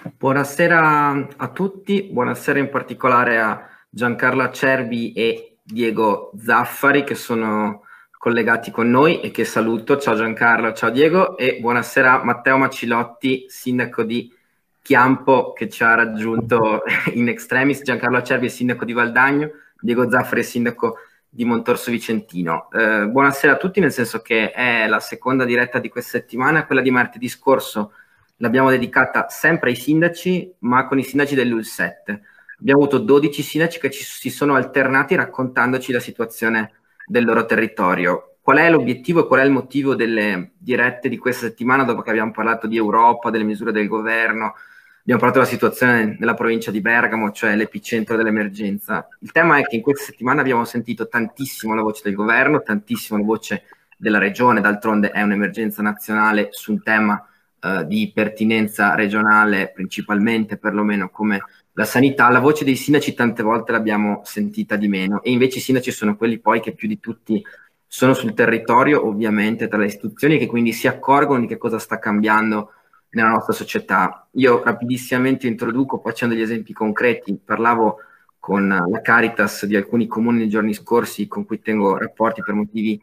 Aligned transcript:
Buonasera 0.00 1.28
a 1.36 1.48
tutti, 1.48 2.04
buonasera 2.04 2.60
in 2.60 2.68
particolare 2.68 3.40
a 3.40 3.68
Giancarlo 3.90 4.44
Acerbi 4.44 5.12
e 5.12 5.56
Diego 5.60 6.30
Zaffari 6.38 7.02
che 7.02 7.16
sono 7.16 7.82
collegati 8.16 8.70
con 8.70 8.88
noi 8.88 9.20
e 9.20 9.32
che 9.32 9.44
saluto. 9.44 9.98
Ciao 9.98 10.14
Giancarlo, 10.14 10.72
ciao 10.72 10.90
Diego 10.90 11.36
e 11.36 11.58
buonasera 11.60 12.20
a 12.20 12.24
Matteo 12.24 12.58
Macilotti, 12.58 13.46
sindaco 13.48 14.04
di 14.04 14.32
Chiampo 14.80 15.52
che 15.52 15.68
ci 15.68 15.82
ha 15.82 15.96
raggiunto 15.96 16.82
in 17.14 17.26
extremis. 17.26 17.82
Giancarlo 17.82 18.18
Acerbi 18.18 18.46
è 18.46 18.50
sindaco 18.50 18.84
di 18.84 18.92
Valdagno, 18.92 19.50
Diego 19.80 20.08
Zaffari 20.08 20.42
è 20.42 20.44
sindaco 20.44 20.98
di 21.28 21.44
Montorso 21.44 21.90
Vicentino. 21.90 22.68
Eh, 22.70 23.08
buonasera 23.08 23.54
a 23.54 23.56
tutti, 23.56 23.80
nel 23.80 23.92
senso 23.92 24.20
che 24.20 24.52
è 24.52 24.86
la 24.86 25.00
seconda 25.00 25.44
diretta 25.44 25.80
di 25.80 25.88
questa 25.88 26.18
settimana, 26.18 26.66
quella 26.66 26.82
di 26.82 26.92
martedì 26.92 27.28
scorso 27.28 27.94
l'abbiamo 28.38 28.70
dedicata 28.70 29.28
sempre 29.28 29.70
ai 29.70 29.76
sindaci, 29.76 30.54
ma 30.60 30.86
con 30.86 30.98
i 30.98 31.04
sindaci 31.04 31.34
dell'UL7. 31.34 32.20
Abbiamo 32.60 32.82
avuto 32.82 32.98
12 32.98 33.42
sindaci 33.42 33.78
che 33.78 33.90
ci, 33.90 34.02
si 34.02 34.30
sono 34.30 34.54
alternati 34.54 35.14
raccontandoci 35.14 35.92
la 35.92 36.00
situazione 36.00 36.72
del 37.06 37.24
loro 37.24 37.46
territorio. 37.46 38.36
Qual 38.40 38.58
è 38.58 38.70
l'obiettivo 38.70 39.20
e 39.20 39.26
qual 39.26 39.40
è 39.40 39.44
il 39.44 39.50
motivo 39.50 39.94
delle 39.94 40.52
dirette 40.56 41.08
di 41.08 41.18
questa 41.18 41.46
settimana 41.46 41.84
dopo 41.84 42.02
che 42.02 42.10
abbiamo 42.10 42.32
parlato 42.32 42.66
di 42.66 42.76
Europa, 42.76 43.30
delle 43.30 43.44
misure 43.44 43.72
del 43.72 43.86
governo, 43.86 44.54
abbiamo 45.00 45.20
parlato 45.20 45.38
della 45.38 45.50
situazione 45.50 46.16
nella 46.18 46.34
provincia 46.34 46.70
di 46.70 46.80
Bergamo, 46.80 47.30
cioè 47.30 47.54
l'epicentro 47.54 48.16
dell'emergenza. 48.16 49.06
Il 49.20 49.32
tema 49.32 49.58
è 49.58 49.62
che 49.62 49.76
in 49.76 49.82
questa 49.82 50.04
settimana 50.04 50.40
abbiamo 50.40 50.64
sentito 50.64 51.08
tantissimo 51.08 51.74
la 51.74 51.82
voce 51.82 52.02
del 52.04 52.14
governo, 52.14 52.62
tantissimo 52.62 53.18
la 53.18 53.24
voce 53.24 53.64
della 53.96 54.18
regione, 54.18 54.60
d'altronde 54.60 55.10
è 55.10 55.20
un'emergenza 55.22 55.82
nazionale 55.82 56.48
su 56.50 56.72
un 56.72 56.82
tema 56.82 57.27
eh, 57.60 57.86
di 57.86 58.10
pertinenza 58.14 58.94
regionale 58.94 59.70
principalmente, 59.74 60.56
perlomeno 60.56 61.10
come 61.10 61.42
la 61.72 61.84
sanità, 61.84 62.28
la 62.28 62.40
voce 62.40 62.64
dei 62.64 62.74
sindaci 62.74 63.14
tante 63.14 63.42
volte 63.42 63.72
l'abbiamo 63.72 64.22
sentita 64.24 64.76
di 64.76 64.88
meno 64.88 65.22
e 65.22 65.30
invece 65.30 65.58
i 65.58 65.62
sindaci 65.62 65.92
sono 65.92 66.16
quelli 66.16 66.40
poi 66.40 66.60
che 66.60 66.72
più 66.72 66.88
di 66.88 66.98
tutti 66.98 67.44
sono 67.86 68.14
sul 68.14 68.34
territorio, 68.34 69.06
ovviamente 69.06 69.66
tra 69.66 69.78
le 69.78 69.86
istituzioni, 69.86 70.38
che 70.38 70.46
quindi 70.46 70.72
si 70.72 70.86
accorgono 70.86 71.40
di 71.40 71.46
che 71.46 71.56
cosa 71.56 71.78
sta 71.78 71.98
cambiando 71.98 72.72
nella 73.10 73.30
nostra 73.30 73.54
società. 73.54 74.28
Io 74.32 74.62
rapidissimamente 74.62 75.46
introduco 75.46 75.98
facendo 75.98 76.34
degli 76.34 76.44
esempi 76.44 76.72
concreti, 76.72 77.40
parlavo 77.42 77.98
con 78.38 78.68
la 78.68 79.00
Caritas 79.00 79.64
di 79.66 79.76
alcuni 79.76 80.06
comuni 80.06 80.38
nei 80.38 80.48
giorni 80.48 80.74
scorsi 80.74 81.26
con 81.26 81.44
cui 81.44 81.60
tengo 81.60 81.96
rapporti 81.96 82.42
per 82.42 82.54
motivi 82.54 83.00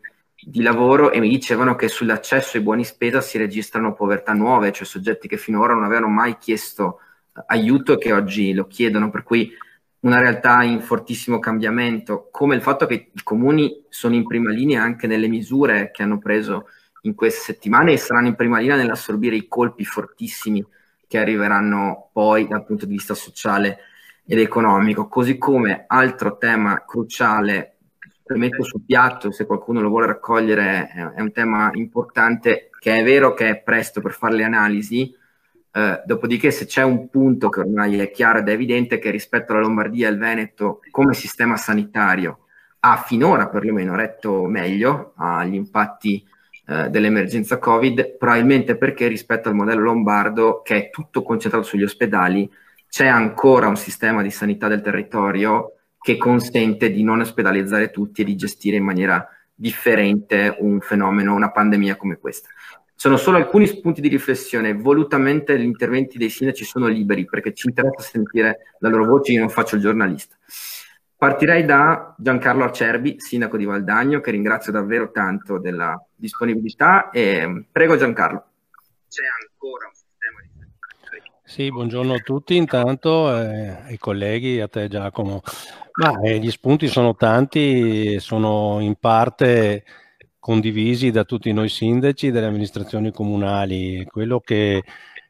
di 0.47 0.61
lavoro 0.61 1.11
e 1.11 1.19
mi 1.19 1.27
dicevano 1.27 1.75
che 1.75 1.88
sull'accesso 1.88 2.57
ai 2.57 2.63
buoni 2.63 2.85
spesa 2.85 3.19
si 3.19 3.39
registrano 3.39 3.95
povertà 3.95 4.33
nuove, 4.33 4.71
cioè 4.71 4.85
soggetti 4.85 5.27
che 5.27 5.37
finora 5.37 5.73
non 5.73 5.83
avevano 5.83 6.07
mai 6.07 6.37
chiesto 6.37 6.99
eh, 7.35 7.43
aiuto 7.47 7.93
e 7.93 7.97
che 7.97 8.13
oggi 8.13 8.53
lo 8.53 8.67
chiedono, 8.67 9.09
per 9.09 9.23
cui 9.23 9.52
una 10.02 10.19
realtà 10.19 10.61
in 10.61 10.81
fortissimo 10.81 11.39
cambiamento, 11.39 12.29
come 12.31 12.53
il 12.53 12.61
fatto 12.61 12.85
che 12.85 13.09
i 13.11 13.23
comuni 13.23 13.85
sono 13.89 14.13
in 14.13 14.27
prima 14.27 14.52
linea 14.52 14.83
anche 14.83 15.07
nelle 15.07 15.27
misure 15.27 15.89
che 15.91 16.03
hanno 16.03 16.19
preso 16.19 16.67
in 17.02 17.15
queste 17.15 17.53
settimane 17.53 17.93
e 17.93 17.97
saranno 17.97 18.27
in 18.27 18.35
prima 18.35 18.59
linea 18.59 18.75
nell'assorbire 18.75 19.35
i 19.35 19.47
colpi 19.47 19.83
fortissimi 19.83 20.63
che 21.07 21.17
arriveranno 21.17 22.09
poi 22.13 22.47
dal 22.47 22.63
punto 22.65 22.85
di 22.85 22.93
vista 22.93 23.15
sociale 23.15 23.80
ed 24.27 24.37
economico, 24.37 25.07
così 25.07 25.39
come 25.39 25.85
altro 25.87 26.37
tema 26.37 26.83
cruciale 26.85 27.74
metto 28.33 28.63
sul 28.63 28.83
piatto, 28.85 29.31
se 29.31 29.45
qualcuno 29.45 29.81
lo 29.81 29.89
vuole 29.89 30.07
raccogliere, 30.07 31.13
è 31.15 31.21
un 31.21 31.31
tema 31.31 31.69
importante 31.73 32.69
che 32.79 32.97
è 32.97 33.03
vero 33.03 33.33
che 33.33 33.49
è 33.49 33.61
presto 33.61 34.01
per 34.01 34.13
fare 34.13 34.35
le 34.35 34.43
analisi, 34.43 35.15
eh, 35.71 36.01
dopodiché 36.05 36.51
se 36.51 36.65
c'è 36.65 36.83
un 36.83 37.09
punto 37.09 37.49
che 37.49 37.59
ormai 37.59 37.99
è 37.99 38.09
chiaro 38.09 38.39
ed 38.39 38.49
è 38.49 38.51
evidente 38.51 38.97
che 38.97 39.11
rispetto 39.11 39.51
alla 39.51 39.61
Lombardia 39.61 40.07
e 40.07 40.11
al 40.11 40.17
Veneto 40.17 40.79
come 40.89 41.13
sistema 41.13 41.57
sanitario 41.57 42.39
ha 42.79 42.97
finora 42.97 43.49
perlomeno 43.49 43.95
retto 43.95 44.45
meglio 44.45 45.14
agli 45.17 45.55
impatti 45.55 46.25
eh, 46.67 46.89
dell'emergenza 46.89 47.58
Covid, 47.58 48.17
probabilmente 48.17 48.77
perché 48.77 49.08
rispetto 49.08 49.49
al 49.49 49.55
modello 49.55 49.81
lombardo 49.81 50.61
che 50.64 50.75
è 50.75 50.89
tutto 50.89 51.23
concentrato 51.23 51.65
sugli 51.65 51.83
ospedali, 51.83 52.49
c'è 52.87 53.08
ancora 53.08 53.67
un 53.67 53.75
sistema 53.75 54.21
di 54.21 54.31
sanità 54.31 54.67
del 54.67 54.81
territorio 54.81 55.74
che 56.05 56.17
consente 56.17 56.92
di 56.92 57.02
non 57.02 57.21
ospedalizzare 57.21 57.89
tutti 57.89 58.21
e 58.21 58.26
di 58.26 58.36
gestire 58.36 58.77
in 58.77 58.83
maniera 58.83 59.27
differente 59.52 60.55
un 60.60 60.80
fenomeno, 60.80 61.33
una 61.33 61.49
pandemia 61.49 61.95
come 61.95 62.20
questa. 62.20 62.48
Sono 62.93 63.17
solo 63.17 63.38
alcuni 63.38 63.66
spunti 63.66 64.02
di 64.02 64.08
riflessione, 64.08 64.76
volutamente 64.76 65.58
gli 65.58 65.64
interventi 65.64 66.20
dei 66.20 66.30
sindaci 66.30 66.64
sono 66.64 66.86
liberi 66.86 67.26
perché 67.26 67.55
ci 67.55 67.70
interessa 67.70 68.08
sentire 68.08 68.76
la 68.82 68.89
loro 68.89 69.05
voce, 69.05 69.32
io 69.32 69.39
non 69.39 69.49
faccio 69.49 69.77
il 69.77 69.82
giornalista. 69.82 70.36
Partirei 71.17 71.65
da 71.65 72.14
Giancarlo 72.20 72.65
Acerbi, 72.65 73.15
sindaco 73.17 73.58
di 73.58 73.65
Valdagno, 73.65 74.20
che 74.20 74.30
ringrazio 74.30 74.71
davvero 74.71 75.10
tanto 75.10 75.58
della 75.58 75.99
disponibilità 76.14 77.10
e 77.10 77.65
prego 77.71 77.98
Giancarlo. 77.98 78.45
C'è 79.10 79.23
ancora 79.49 79.89
sì, 81.55 81.71
buongiorno 81.71 82.16
a 82.16 82.20
tutti 82.20 82.58
intanto, 82.58 83.33
eh, 83.33 83.70
ai 83.86 83.98
colleghi, 83.98 84.60
a 84.60 84.67
te 84.67 84.89
Giacomo. 84.89 85.42
Ma, 86.02 86.20
eh, 86.20 86.38
gli 86.38 86.52
spunti 86.52 86.89
sono 86.89 87.16
tanti, 87.16 88.20
sono 88.20 88.82
in 88.82 88.95
parte 88.95 89.86
condivisi 90.38 91.11
da 91.11 91.23
tutti 91.23 91.54
noi 91.54 91.70
sindaci 91.70 92.30
delle 92.30 92.48
amministrazioni 92.48 93.10
comunali. 93.14 94.04
Quello 94.04 94.42
che, 94.42 94.83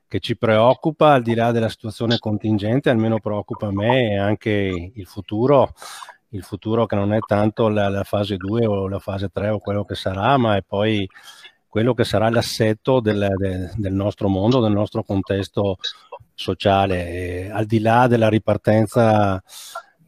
che 0.08 0.19
ci 0.19 0.35
preoccupa, 0.35 1.14
al 1.14 1.22
di 1.22 1.35
là 1.35 1.52
della 1.52 1.69
situazione 1.69 2.18
contingente, 2.18 2.90
almeno 2.90 3.19
preoccupa 3.19 3.72
me, 3.72 4.14
è 4.14 4.16
anche 4.16 4.91
il 4.96 5.06
futuro, 5.06 5.74
il 6.30 6.41
futuro 6.41 6.88
che 6.88 6.96
non 6.96 7.14
è 7.14 7.19
tanto 7.19 7.68
la, 7.68 7.88
la 7.88 8.03
fase 8.03 8.35
2 8.35 8.66
o 8.66 8.88
la 8.88 8.97
fase 8.97 9.30
3 9.31 9.50
o 9.50 9.59
quello 9.59 9.85
che 9.85 9.94
sarà, 9.94 10.38
ma 10.38 10.56
è 10.56 10.64
poi 10.64 11.08
quello 11.75 11.94
che 11.94 12.06
sarà 12.06 12.30
l'assetto 12.30 13.02
del, 13.02 13.28
del 13.75 13.94
nostro 13.94 14.30
mondo, 14.30 14.62
del 14.62 14.72
nostro 14.72 15.03
contesto 15.03 15.75
sociale, 16.35 17.07
e 17.09 17.50
al 17.50 17.66
di 17.66 17.79
là 17.79 18.07
della 18.07 18.29
ripartenza 18.29 19.41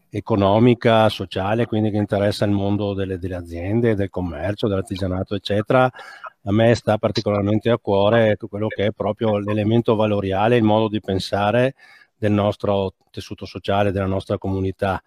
economica, 0.09 1.09
sociale, 1.09 1.65
quindi 1.65 1.89
che 1.89 1.97
interessa 1.97 2.45
il 2.45 2.51
mondo 2.51 2.93
delle, 2.93 3.17
delle 3.17 3.35
aziende, 3.35 3.95
del 3.95 4.09
commercio, 4.09 4.67
dell'artigianato, 4.67 5.35
eccetera, 5.35 5.85
a 5.85 6.51
me 6.51 6.75
sta 6.75 6.97
particolarmente 6.97 7.69
a 7.69 7.77
cuore 7.77 8.37
quello 8.37 8.67
che 8.67 8.85
è 8.85 8.91
proprio 8.91 9.37
l'elemento 9.37 9.95
valoriale, 9.95 10.55
il 10.55 10.63
modo 10.63 10.87
di 10.87 11.01
pensare 11.01 11.75
del 12.17 12.31
nostro 12.31 12.93
tessuto 13.11 13.45
sociale, 13.45 13.91
della 13.91 14.05
nostra 14.05 14.37
comunità. 14.37 15.01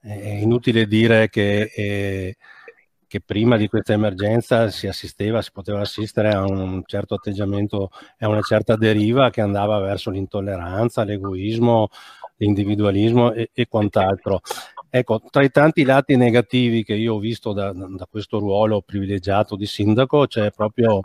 È 0.00 0.12
inutile 0.12 0.86
dire 0.86 1.28
che, 1.28 1.70
eh, 1.74 2.36
che 3.08 3.20
prima 3.20 3.56
di 3.56 3.68
questa 3.68 3.94
emergenza 3.94 4.68
si 4.70 4.86
assisteva, 4.86 5.42
si 5.42 5.50
poteva 5.50 5.80
assistere 5.80 6.30
a 6.30 6.44
un 6.44 6.82
certo 6.84 7.14
atteggiamento 7.14 7.90
e 8.18 8.26
a 8.26 8.28
una 8.28 8.42
certa 8.42 8.76
deriva 8.76 9.30
che 9.30 9.40
andava 9.40 9.78
verso 9.80 10.10
l'intolleranza, 10.10 11.04
l'egoismo, 11.04 11.88
l'individualismo 12.36 13.32
e, 13.32 13.50
e 13.54 13.66
quant'altro. 13.66 14.40
Ecco, 14.90 15.22
tra 15.30 15.42
i 15.42 15.50
tanti 15.50 15.84
lati 15.84 16.16
negativi 16.16 16.84
che 16.84 16.94
io 16.94 17.14
ho 17.14 17.18
visto 17.18 17.52
da, 17.52 17.72
da 17.72 18.06
questo 18.10 18.38
ruolo 18.38 18.82
privilegiato 18.82 19.56
di 19.56 19.66
sindaco 19.66 20.26
c'è 20.26 20.50
proprio 20.50 21.00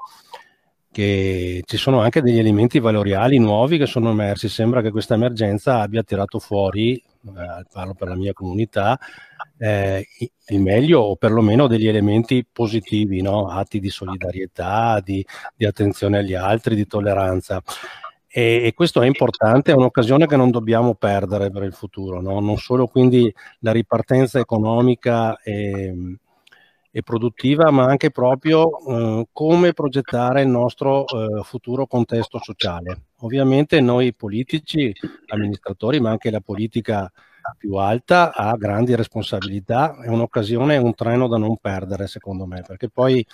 che 0.92 1.63
ci 1.66 1.78
sono 1.78 2.02
anche 2.02 2.22
degli 2.22 2.38
elementi 2.38 2.80
valoriali 2.80 3.40
nuovi 3.40 3.78
che 3.78 3.88
sono 3.88 4.12
emersi. 4.12 4.47
Sembra 4.50 4.81
che 4.81 4.92
questa 4.92 5.16
emergenza 5.16 5.81
abbia 5.81 6.03
tirato 6.03 6.40
fuori, 6.40 7.02
eh, 7.25 7.66
parlo 7.72 7.94
per 7.94 8.09
la 8.09 8.16
mia 8.16 8.34
comunità, 8.34 9.00
eh, 9.57 10.07
il 10.47 10.61
meglio 10.61 11.00
o 11.00 11.16
perlomeno 11.16 11.67
degli 11.67 11.88
elementi 11.88 12.45
positivi, 12.51 13.22
no? 13.22 13.47
atti 13.47 13.79
di 13.79 13.89
solidarietà, 13.89 15.00
di, 15.03 15.25
di 15.56 15.66
attenzione 15.66 16.19
agli 16.19 16.33
altri, 16.33 16.75
di 16.75 16.88
tolleranza 16.88 17.62
e, 18.35 18.66
e, 18.66 18.73
questo 18.73 19.00
è 19.03 19.06
importante, 19.06 19.72
è 19.72 19.75
un'occasione 19.75 20.25
che 20.25 20.36
non 20.36 20.50
dobbiamo 20.50 20.95
perdere 20.95 21.51
per 21.51 21.62
il 21.62 21.74
futuro, 21.74 22.19
no? 22.19 22.39
non 22.39 22.57
solo 22.57 22.88
quindi 22.88 23.31
la 23.59 23.71
ripartenza 23.71 24.39
economica 24.39 25.39
e, 25.39 26.18
e 26.95 27.01
produttiva, 27.01 27.72
ma 27.72 27.86
anche 27.86 28.12
proprio 28.12 28.69
eh, 28.86 29.28
come 29.31 29.74
progettare 29.74 30.44
il 30.44 30.48
nostro 30.48 31.07
eh, 31.07 31.42
futuro 31.42 31.88
contesto 31.88 32.38
sociale. 32.38 33.06
Ovviamente 33.22 33.81
noi 33.81 34.13
politici, 34.13 34.94
amministratori, 35.30 36.00
ma 36.00 36.12
anche 36.12 36.30
la 36.30 36.40
politica 36.40 37.12
più 37.57 37.74
alta 37.78 38.31
ha 38.31 38.56
grandi 38.56 38.94
responsabilità, 38.95 40.00
è 40.04 40.07
un'occasione, 40.07 40.78
un 40.78 40.94
treno 40.94 41.28
da 41.28 41.38
non 41.38 41.57
perdere 41.57 42.06
secondo 42.06 42.45
me, 42.45 42.62
perché 42.62 42.90
poi 42.90 43.25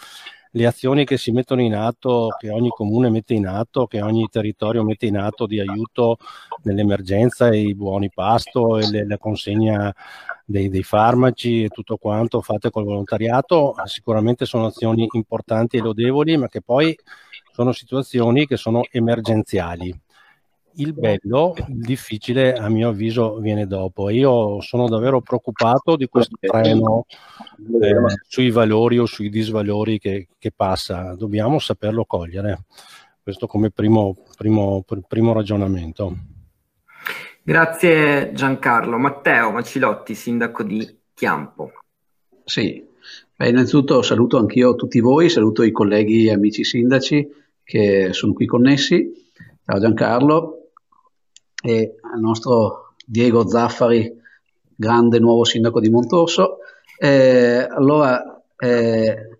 le 0.51 0.65
azioni 0.65 1.05
che 1.05 1.17
si 1.17 1.31
mettono 1.31 1.61
in 1.61 1.75
atto, 1.75 2.29
che 2.39 2.49
ogni 2.49 2.69
comune 2.69 3.09
mette 3.09 3.33
in 3.33 3.45
atto, 3.47 3.85
che 3.85 4.01
ogni 4.01 4.27
territorio 4.29 4.83
mette 4.83 5.05
in 5.05 5.17
atto 5.17 5.45
di 5.45 5.59
aiuto 5.59 6.17
nell'emergenza, 6.63 7.53
i 7.53 7.75
buoni 7.75 8.09
pasto 8.09 8.77
e 8.77 8.89
le, 8.89 9.05
la 9.05 9.17
consegna 9.17 9.93
dei, 10.43 10.69
dei, 10.69 10.83
farmaci 10.83 11.63
e 11.63 11.69
tutto 11.69 11.97
quanto 11.97 12.41
fatte 12.41 12.71
col 12.71 12.85
volontariato, 12.85 13.75
sicuramente 13.85 14.45
sono 14.45 14.67
azioni 14.67 15.07
importanti 15.11 15.77
e 15.77 15.81
lodevoli, 15.81 16.37
ma 16.37 16.47
che 16.47 16.61
poi 16.61 16.97
sono 17.51 17.71
situazioni 17.71 18.47
che 18.47 18.57
sono 18.57 18.83
emergenziali. 18.89 20.07
Il 20.79 20.93
bello, 20.93 21.53
il 21.67 21.79
difficile 21.79 22.53
a 22.53 22.69
mio 22.69 22.89
avviso 22.89 23.37
viene 23.39 23.67
dopo. 23.67 24.09
Io 24.09 24.61
sono 24.61 24.87
davvero 24.87 25.21
preoccupato 25.21 25.95
di 25.95 26.07
questo 26.07 26.37
treno 26.39 27.05
eh, 27.81 27.93
sui 28.27 28.49
valori 28.49 28.97
o 28.97 29.05
sui 29.05 29.29
disvalori 29.29 29.99
che, 29.99 30.27
che, 30.37 30.51
passa. 30.55 31.15
Dobbiamo 31.15 31.59
saperlo 31.59 32.05
cogliere. 32.05 32.65
Questo 33.21 33.47
come 33.47 33.71
primo, 33.71 34.15
primo, 34.35 34.83
primo 35.07 35.33
ragionamento. 35.33 36.15
Grazie 37.43 38.31
Giancarlo. 38.33 38.97
Matteo 38.97 39.51
Macilotti, 39.51 40.15
sindaco 40.15 40.63
di 40.63 40.97
Chiampo. 41.13 41.71
Sì, 42.45 42.87
Beh, 43.35 43.49
innanzitutto 43.49 44.01
saluto 44.01 44.37
anch'io 44.37 44.75
tutti 44.75 44.99
voi, 44.99 45.29
saluto 45.29 45.63
i 45.63 45.71
colleghi 45.71 46.27
e 46.27 46.31
amici 46.31 46.63
sindaci 46.63 47.27
che 47.63 48.09
sono 48.11 48.33
qui 48.33 48.45
connessi. 48.45 49.11
Ciao 49.65 49.79
Giancarlo 49.79 50.58
e 51.61 51.95
al 52.13 52.19
nostro 52.19 52.93
Diego 53.05 53.47
Zaffari, 53.47 54.11
grande 54.75 55.19
nuovo 55.19 55.43
sindaco 55.43 55.79
di 55.79 55.89
Montorso. 55.89 56.59
Eh, 56.97 57.67
allora, 57.69 58.41
eh, 58.57 59.39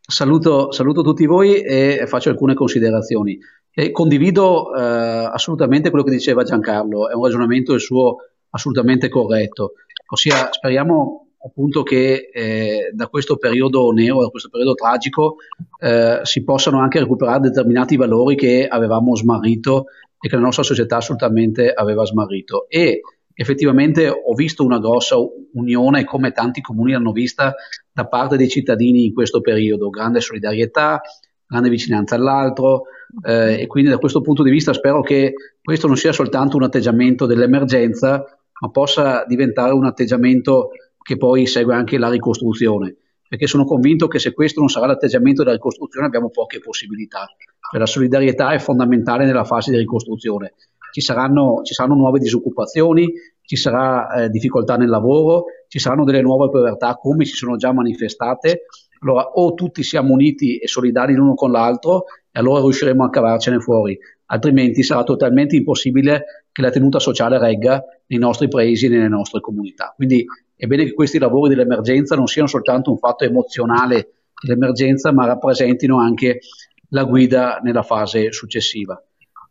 saluto, 0.00 0.72
saluto, 0.72 1.02
tutti 1.02 1.26
voi 1.26 1.60
e 1.62 2.04
faccio 2.06 2.30
alcune 2.30 2.54
considerazioni. 2.54 3.38
E 3.70 3.90
condivido 3.92 4.74
eh, 4.74 4.80
assolutamente 4.80 5.90
quello 5.90 6.04
che 6.04 6.10
diceva 6.10 6.42
Giancarlo, 6.42 7.08
è 7.08 7.14
un 7.14 7.22
ragionamento 7.22 7.74
il 7.74 7.80
suo 7.80 8.16
assolutamente 8.50 9.08
corretto. 9.08 9.74
Ossia, 10.10 10.48
speriamo 10.50 11.28
appunto 11.44 11.82
che 11.82 12.30
eh, 12.32 12.90
da 12.92 13.06
questo 13.06 13.36
periodo 13.36 13.90
nero, 13.92 14.22
da 14.22 14.28
questo 14.28 14.48
periodo 14.48 14.74
tragico, 14.74 15.36
eh, 15.80 16.20
si 16.22 16.42
possano 16.42 16.80
anche 16.80 16.98
recuperare 16.98 17.40
determinati 17.40 17.96
valori 17.96 18.34
che 18.34 18.66
avevamo 18.66 19.14
smarrito 19.14 19.84
e 20.20 20.28
che 20.28 20.36
la 20.36 20.42
nostra 20.42 20.62
società 20.62 20.96
assolutamente 20.96 21.72
aveva 21.72 22.04
smarrito. 22.04 22.68
E 22.68 23.00
effettivamente 23.32 24.08
ho 24.08 24.34
visto 24.34 24.64
una 24.64 24.78
grossa 24.78 25.16
unione, 25.52 26.04
come 26.04 26.32
tanti 26.32 26.60
comuni 26.60 26.92
l'hanno 26.92 27.12
vista, 27.12 27.54
da 27.92 28.06
parte 28.06 28.36
dei 28.36 28.48
cittadini 28.48 29.06
in 29.06 29.14
questo 29.14 29.40
periodo, 29.40 29.90
grande 29.90 30.20
solidarietà, 30.20 31.00
grande 31.46 31.70
vicinanza 31.70 32.16
all'altro 32.16 32.82
eh, 33.24 33.60
e 33.60 33.66
quindi 33.66 33.90
da 33.90 33.98
questo 33.98 34.20
punto 34.20 34.42
di 34.42 34.50
vista 34.50 34.72
spero 34.72 35.00
che 35.00 35.32
questo 35.62 35.86
non 35.86 35.96
sia 35.96 36.12
soltanto 36.12 36.56
un 36.56 36.64
atteggiamento 36.64 37.26
dell'emergenza, 37.26 38.24
ma 38.60 38.70
possa 38.70 39.24
diventare 39.26 39.72
un 39.72 39.86
atteggiamento 39.86 40.70
che 41.00 41.16
poi 41.16 41.46
segue 41.46 41.74
anche 41.74 41.96
la 41.96 42.10
ricostruzione, 42.10 42.96
perché 43.28 43.46
sono 43.46 43.64
convinto 43.64 44.08
che 44.08 44.18
se 44.18 44.32
questo 44.32 44.60
non 44.60 44.68
sarà 44.70 44.86
l'atteggiamento 44.86 45.42
della 45.42 45.54
ricostruzione 45.54 46.06
abbiamo 46.06 46.30
poche 46.30 46.60
possibilità. 46.60 47.26
Cioè, 47.70 47.78
la 47.78 47.86
solidarietà 47.86 48.52
è 48.52 48.58
fondamentale 48.58 49.26
nella 49.26 49.44
fase 49.44 49.70
di 49.70 49.76
ricostruzione. 49.76 50.54
Ci 50.90 51.02
saranno, 51.02 51.60
ci 51.62 51.74
saranno 51.74 51.96
nuove 51.96 52.18
disoccupazioni, 52.18 53.12
ci 53.42 53.56
sarà 53.56 54.14
eh, 54.14 54.28
difficoltà 54.30 54.76
nel 54.76 54.88
lavoro, 54.88 55.44
ci 55.68 55.78
saranno 55.78 56.04
delle 56.04 56.22
nuove 56.22 56.48
povertà 56.48 56.94
come 56.94 57.26
si 57.26 57.34
sono 57.34 57.56
già 57.56 57.72
manifestate. 57.72 58.62
Allora 59.00 59.30
o 59.34 59.52
tutti 59.52 59.82
siamo 59.82 60.14
uniti 60.14 60.56
e 60.56 60.66
solidari 60.66 61.14
l'uno 61.14 61.34
con 61.34 61.52
l'altro 61.52 62.04
e 62.32 62.40
allora 62.40 62.60
riusciremo 62.60 63.04
a 63.04 63.10
cavarcene 63.10 63.60
fuori, 63.60 63.96
altrimenti 64.26 64.82
sarà 64.82 65.04
totalmente 65.04 65.54
impossibile 65.54 66.47
che 66.58 66.64
la 66.64 66.70
tenuta 66.70 66.98
sociale 66.98 67.38
regga 67.38 67.84
nei 68.08 68.18
nostri 68.18 68.48
paesi 68.48 68.86
e 68.86 68.88
nelle 68.88 69.06
nostre 69.06 69.40
comunità. 69.40 69.92
Quindi 69.94 70.26
è 70.56 70.66
bene 70.66 70.82
che 70.86 70.92
questi 70.92 71.20
lavori 71.20 71.54
dell'emergenza 71.54 72.16
non 72.16 72.26
siano 72.26 72.48
soltanto 72.48 72.90
un 72.90 72.98
fatto 72.98 73.22
emozionale 73.22 74.10
dell'emergenza, 74.42 75.12
ma 75.12 75.24
rappresentino 75.24 76.00
anche 76.00 76.40
la 76.88 77.04
guida 77.04 77.60
nella 77.62 77.84
fase 77.84 78.32
successiva. 78.32 79.00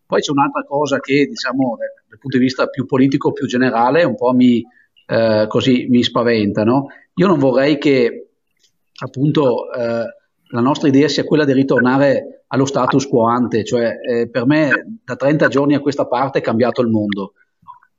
Poi 0.05 0.19
c'è 0.19 0.31
un'altra 0.31 0.63
cosa 0.63 0.99
che, 0.99 1.27
diciamo, 1.27 1.77
dal 2.09 2.19
punto 2.19 2.37
di 2.37 2.43
vista 2.43 2.67
più 2.67 2.85
politico, 2.85 3.31
più 3.31 3.47
generale, 3.47 4.03
un 4.03 4.15
po' 4.15 4.33
mi, 4.33 4.61
eh, 5.05 5.45
così, 5.47 5.87
mi 5.89 6.03
spaventa. 6.03 6.65
No? 6.65 6.87
Io 7.15 7.27
non 7.27 7.39
vorrei 7.39 7.77
che 7.77 8.31
appunto 9.01 9.71
eh, 9.71 10.03
la 10.49 10.59
nostra 10.59 10.89
idea 10.89 11.07
sia 11.07 11.23
quella 11.23 11.45
di 11.45 11.53
ritornare 11.53 12.36
allo 12.47 12.65
status 12.65 13.07
quo 13.07 13.27
ante, 13.27 13.63
cioè 13.63 13.95
eh, 14.01 14.29
per 14.29 14.45
me 14.45 14.99
da 15.03 15.15
30 15.15 15.47
giorni 15.47 15.75
a 15.75 15.79
questa 15.79 16.07
parte 16.07 16.39
è 16.39 16.41
cambiato 16.41 16.81
il 16.81 16.89
mondo. 16.89 17.33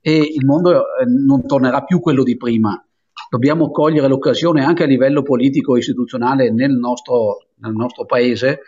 E 0.01 0.17
il 0.17 0.45
mondo 0.45 0.71
eh, 0.71 1.05
non 1.05 1.45
tornerà 1.45 1.83
più 1.83 1.99
quello 1.99 2.23
di 2.23 2.37
prima. 2.37 2.81
Dobbiamo 3.29 3.69
cogliere 3.69 4.07
l'occasione 4.07 4.63
anche 4.63 4.83
a 4.83 4.87
livello 4.87 5.21
politico 5.21 5.75
e 5.75 5.79
istituzionale 5.79 6.51
nel 6.51 6.71
nostro, 6.71 7.47
nel 7.57 7.73
nostro 7.73 8.05
paese 8.05 8.59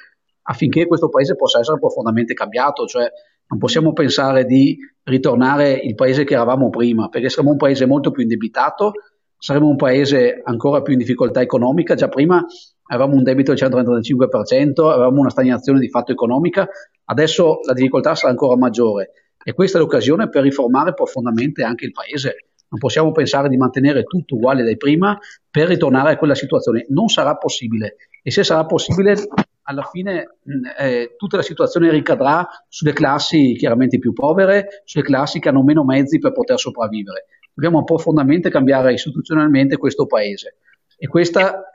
affinché 0.43 0.87
questo 0.87 1.09
paese 1.09 1.35
possa 1.35 1.59
essere 1.59 1.79
profondamente 1.79 2.33
cambiato, 2.33 2.85
cioè 2.85 3.09
non 3.47 3.59
possiamo 3.59 3.93
pensare 3.93 4.45
di 4.45 4.77
ritornare 5.03 5.71
il 5.73 5.95
paese 5.95 6.23
che 6.23 6.33
eravamo 6.33 6.69
prima, 6.69 7.09
perché 7.09 7.29
saremo 7.29 7.51
un 7.51 7.57
paese 7.57 7.85
molto 7.85 8.11
più 8.11 8.23
indebitato, 8.23 8.93
saremo 9.37 9.67
un 9.67 9.75
paese 9.75 10.41
ancora 10.43 10.81
più 10.81 10.93
in 10.93 10.99
difficoltà 10.99 11.41
economica, 11.41 11.95
già 11.95 12.07
prima 12.07 12.43
avevamo 12.91 13.15
un 13.15 13.23
debito 13.23 13.53
del 13.53 13.69
135%, 13.69 14.91
avevamo 14.91 15.21
una 15.21 15.29
stagnazione 15.29 15.79
di 15.79 15.89
fatto 15.89 16.11
economica, 16.11 16.67
adesso 17.05 17.59
la 17.65 17.73
difficoltà 17.73 18.15
sarà 18.15 18.31
ancora 18.31 18.57
maggiore 18.57 19.11
e 19.43 19.53
questa 19.53 19.77
è 19.77 19.81
l'occasione 19.81 20.29
per 20.29 20.43
riformare 20.43 20.93
profondamente 20.93 21.63
anche 21.63 21.85
il 21.85 21.91
paese 21.91 22.45
non 22.71 22.79
possiamo 22.79 23.11
pensare 23.11 23.49
di 23.49 23.57
mantenere 23.57 24.03
tutto 24.03 24.35
uguale 24.35 24.63
dai 24.63 24.77
prima 24.77 25.17
per 25.49 25.67
ritornare 25.67 26.13
a 26.13 26.17
quella 26.17 26.35
situazione. 26.35 26.85
Non 26.87 27.09
sarà 27.09 27.35
possibile. 27.35 27.97
E 28.23 28.31
se 28.31 28.45
sarà 28.45 28.65
possibile, 28.65 29.17
alla 29.63 29.83
fine 29.83 30.37
eh, 30.79 31.15
tutta 31.17 31.35
la 31.35 31.43
situazione 31.43 31.91
ricadrà 31.91 32.47
sulle 32.69 32.93
classi 32.93 33.55
chiaramente 33.57 33.99
più 33.99 34.13
povere, 34.13 34.83
sulle 34.85 35.03
classi 35.03 35.39
che 35.39 35.49
hanno 35.49 35.63
meno 35.63 35.83
mezzi 35.83 36.17
per 36.17 36.31
poter 36.31 36.57
sopravvivere. 36.57 37.25
Dobbiamo 37.53 37.83
profondamente 37.83 38.49
cambiare 38.49 38.93
istituzionalmente 38.93 39.75
questo 39.75 40.05
paese. 40.05 40.55
E 40.97 41.07
questa 41.07 41.70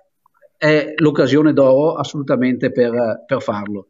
è 0.56 0.94
l'occasione 0.96 1.52
d'oro 1.52 1.94
assolutamente 1.94 2.70
per, 2.70 3.24
per 3.26 3.42
farlo. 3.42 3.88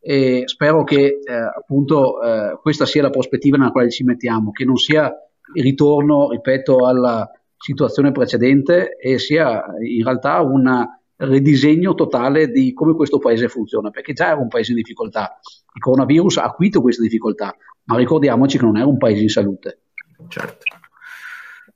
E 0.00 0.44
spero 0.46 0.84
che 0.84 1.20
eh, 1.22 1.32
appunto 1.32 2.22
eh, 2.22 2.58
questa 2.62 2.86
sia 2.86 3.02
la 3.02 3.10
prospettiva 3.10 3.56
nella 3.56 3.70
quale 3.70 3.90
ci 3.90 4.04
mettiamo, 4.04 4.52
che 4.52 4.64
non 4.64 4.76
sia 4.76 5.12
ritorno, 5.54 6.30
ripeto, 6.30 6.86
alla 6.86 7.28
situazione 7.56 8.12
precedente 8.12 8.96
e 8.96 9.18
sia 9.18 9.64
in 9.80 10.04
realtà 10.04 10.40
un 10.40 10.86
ridisegno 11.16 11.94
totale 11.94 12.48
di 12.48 12.72
come 12.72 12.94
questo 12.94 13.18
paese 13.18 13.48
funziona, 13.48 13.90
perché 13.90 14.12
già 14.12 14.28
era 14.28 14.40
un 14.40 14.48
paese 14.48 14.70
in 14.70 14.76
difficoltà. 14.76 15.38
Il 15.74 15.80
coronavirus 15.80 16.38
ha 16.38 16.44
acuito 16.44 16.80
queste 16.80 17.02
difficoltà, 17.02 17.54
ma 17.84 17.96
ricordiamoci 17.96 18.58
che 18.58 18.64
non 18.64 18.76
era 18.76 18.86
un 18.86 18.98
paese 18.98 19.22
in 19.22 19.28
salute. 19.28 19.80
Certo. 20.28 20.64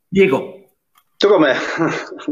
Diego. 0.09 0.61
Tu 1.17 1.29
come? 1.29 1.53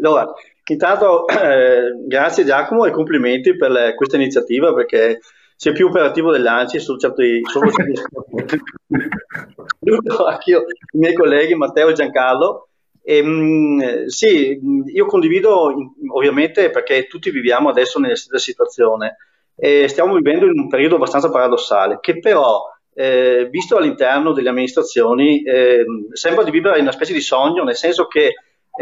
Allora, 0.02 0.26
intanto 0.72 1.28
eh, 1.28 1.92
grazie 2.06 2.44
Giacomo 2.44 2.84
e 2.84 2.90
complimenti 2.90 3.56
per 3.56 3.70
le, 3.70 3.94
questa 3.94 4.16
iniziativa 4.16 4.74
perché 4.74 5.20
sei 5.56 5.72
più 5.74 5.88
operativo 5.88 6.32
dell'ANCI 6.32 6.80
su 6.80 6.96
certi, 6.96 7.42
su 7.44 7.60
anch'io, 10.26 10.64
i 10.92 10.98
miei 10.98 11.12
colleghi 11.12 11.54
Matteo 11.54 11.88
e 11.88 11.92
Giancarlo. 11.92 12.68
E, 13.02 13.22
mh, 13.22 14.06
sì, 14.06 14.58
io 14.86 15.06
condivido 15.06 15.74
ovviamente 16.14 16.70
perché 16.70 17.06
tutti 17.06 17.30
viviamo 17.30 17.68
adesso 17.68 17.98
nella 17.98 18.16
stessa 18.16 18.38
situazione 18.38 19.16
e 19.54 19.86
stiamo 19.88 20.14
vivendo 20.14 20.46
in 20.46 20.58
un 20.58 20.68
periodo 20.68 20.94
abbastanza 20.94 21.30
paradossale 21.30 21.98
che 22.00 22.18
però 22.18 22.62
eh, 22.94 23.48
visto 23.50 23.76
all'interno 23.76 24.32
delle 24.32 24.48
amministrazioni 24.48 25.42
eh, 25.42 25.84
sembra 26.12 26.42
di 26.42 26.50
vivere 26.50 26.76
in 26.76 26.82
una 26.82 26.92
specie 26.92 27.12
di 27.12 27.20
sogno 27.20 27.64
nel 27.64 27.76
senso 27.76 28.06
che 28.06 28.32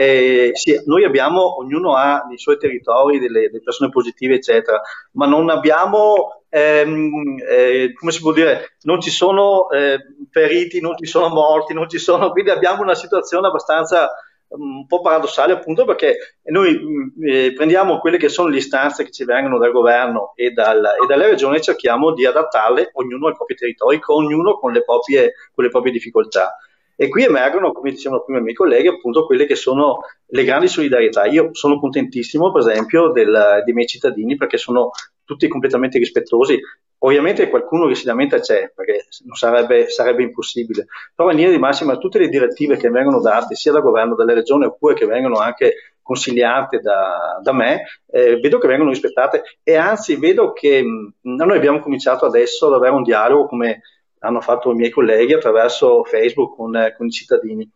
eh, 0.01 0.51
sì, 0.55 0.81
noi 0.85 1.03
abbiamo, 1.03 1.59
ognuno 1.59 1.97
ha 1.97 2.25
i 2.33 2.39
suoi 2.39 2.57
territori, 2.57 3.19
delle, 3.19 3.49
delle 3.49 3.61
persone 3.61 3.91
positive, 3.91 4.37
eccetera, 4.37 4.81
ma 5.15 5.27
non 5.27 5.51
abbiamo, 5.51 6.45
ehm, 6.49 7.37
eh, 7.41 7.93
come 7.95 8.13
si 8.13 8.21
può 8.21 8.33
dire, 8.33 8.77
non 8.83 9.01
ci 9.01 9.11
sono 9.11 9.69
eh, 9.71 9.99
feriti, 10.31 10.81
non 10.81 10.97
ci 10.97 11.07
sono 11.07 11.29
morti, 11.31 11.75
non 11.75 11.89
ci 11.89 11.99
sono, 11.99 12.31
quindi 12.31 12.51
abbiamo 12.51 12.83
una 12.83 12.95
situazione 12.95 13.49
abbastanza 13.49 14.09
mm, 14.57 14.77
un 14.77 14.87
po' 14.87 15.01
paradossale 15.01 15.53
appunto 15.53 15.85
perché 15.85 16.37
noi 16.45 16.79
mm, 16.79 17.27
eh, 17.27 17.53
prendiamo 17.55 17.99
quelle 17.99 18.19
che 18.19 18.29
sono 18.29 18.51
le 18.51 18.59
istanze 18.59 19.03
che 19.03 19.11
ci 19.11 19.25
vengono 19.25 19.59
dal 19.59 19.73
governo 19.73 20.31
e, 20.37 20.53
dal, 20.53 20.77
e, 21.03 21.07
dalle 21.09 21.27
regioni 21.27 21.57
e 21.57 21.61
cerchiamo 21.61 22.13
di 22.13 22.25
adattarle 22.25 22.91
ognuno 22.93 23.27
ai 23.27 23.35
propri 23.35 23.57
territori, 23.57 23.99
ognuno 24.07 24.61
con 24.61 24.71
le 24.71 24.85
proprie, 24.85 25.33
con 25.53 25.65
le 25.65 25.71
proprie 25.71 25.91
difficoltà. 25.91 26.57
E 27.01 27.09
qui 27.09 27.23
emergono, 27.23 27.71
come 27.71 27.93
dicevano 27.93 28.25
prima 28.25 28.41
i 28.41 28.43
miei 28.43 28.57
colleghi, 28.57 28.89
appunto 28.89 29.25
quelle 29.25 29.47
che 29.47 29.55
sono 29.55 30.01
le 30.27 30.43
grandi 30.43 30.67
solidarietà. 30.67 31.27
Io 31.27 31.51
sono 31.53 31.79
contentissimo, 31.79 32.51
per 32.51 32.63
esempio, 32.63 33.13
del, 33.13 33.63
dei 33.65 33.73
miei 33.73 33.87
cittadini 33.87 34.35
perché 34.35 34.57
sono 34.57 34.91
tutti 35.25 35.47
completamente 35.47 35.99
rispettosi. 35.99 36.59
Ovviamente 36.99 37.49
qualcuno 37.51 37.87
che 37.87 37.95
si 37.95 38.05
lamenta 38.05 38.41
c'è, 38.41 38.73
perché 38.75 39.07
sarebbe, 39.33 39.89
sarebbe 39.89 40.25
impossibile. 40.25 40.87
Però 41.15 41.31
in 41.31 41.37
linea 41.37 41.53
di 41.53 41.59
massima 41.59 41.99
tutte 41.99 42.19
le 42.19 42.29
direttive 42.29 42.77
che 42.77 42.91
vengono 42.91 43.21
date 43.21 43.55
sia 43.55 43.71
dal 43.71 43.83
governo, 43.83 44.17
dalle 44.17 44.35
regioni, 44.35 44.65
oppure 44.65 44.95
che 44.95 45.07
vengono 45.07 45.37
anche 45.39 45.75
consigliate 46.03 46.81
da, 46.81 47.39
da 47.41 47.53
me, 47.53 47.85
eh, 48.11 48.41
vedo 48.41 48.59
che 48.59 48.67
vengono 48.67 48.91
rispettate 48.91 49.59
e 49.63 49.77
anzi 49.77 50.17
vedo 50.17 50.53
che 50.53 50.83
mh, 50.83 51.13
noi 51.21 51.57
abbiamo 51.57 51.79
cominciato 51.79 52.27
adesso 52.27 52.67
ad 52.67 52.73
avere 52.73 52.95
un 52.95 53.05
dialogo 53.05 53.47
come 53.47 53.83
hanno 54.21 54.41
fatto 54.41 54.71
i 54.71 54.75
miei 54.75 54.91
colleghi 54.91 55.33
attraverso 55.33 56.05
Facebook 56.05 56.57
con, 56.57 56.75
eh, 56.77 56.95
con 56.97 57.07
i 57.07 57.11
cittadini 57.11 57.71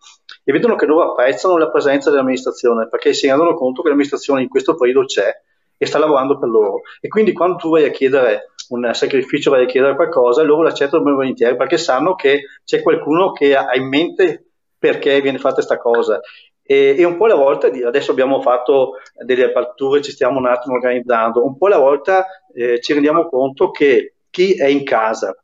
e 0.45 0.53
vedono 0.53 0.77
che 0.77 0.87
loro 0.87 1.11
apprezzano 1.11 1.57
la 1.57 1.71
presenza 1.71 2.11
dell'amministrazione 2.11 2.89
perché 2.89 3.13
si 3.13 3.29
rendono 3.29 3.55
conto 3.55 3.83
che 3.83 3.89
l'amministrazione 3.89 4.43
in 4.43 4.49
questo 4.49 4.75
periodo 4.75 5.05
c'è 5.05 5.31
e 5.77 5.87
sta 5.87 5.99
lavorando 5.99 6.39
per 6.39 6.49
loro. 6.49 6.83
E 7.01 7.09
quindi 7.09 7.33
quando 7.33 7.57
tu 7.57 7.71
vai 7.71 7.85
a 7.85 7.91
chiedere 7.91 8.53
un 8.69 8.89
sacrificio, 8.93 9.51
vai 9.51 9.65
a 9.65 9.67
chiedere 9.67 9.97
qualcosa, 9.97 10.43
loro 10.43 10.63
l'accettano 10.63 11.03
ben 11.03 11.15
volentieri 11.15 11.57
perché 11.57 11.77
sanno 11.77 12.15
che 12.15 12.43
c'è 12.65 12.83
qualcuno 12.83 13.33
che 13.33 13.57
ha 13.57 13.75
in 13.75 13.89
mente 13.89 14.47
perché 14.79 15.21
viene 15.21 15.39
fatta 15.39 15.55
questa 15.55 15.79
cosa. 15.79 16.21
E, 16.63 16.95
e, 16.97 17.05
un 17.05 17.17
po' 17.17 17.25
alla 17.25 17.35
volta, 17.35 17.67
adesso 17.67 18.13
abbiamo 18.13 18.41
fatto 18.41 18.93
delle 19.25 19.45
aperture, 19.45 20.01
ci 20.01 20.13
stiamo 20.13 20.39
un 20.39 20.47
attimo 20.47 20.77
organizzando, 20.77 21.45
un 21.45 21.57
po' 21.57 21.67
alla 21.67 21.79
volta 21.79 22.27
eh, 22.55 22.81
ci 22.81 22.93
rendiamo 22.93 23.29
conto 23.29 23.71
che 23.71 24.15
chi 24.31 24.55
è 24.55 24.67
in 24.67 24.85
casa 24.85 25.37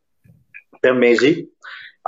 per 0.79 0.95
mesi 0.95 1.57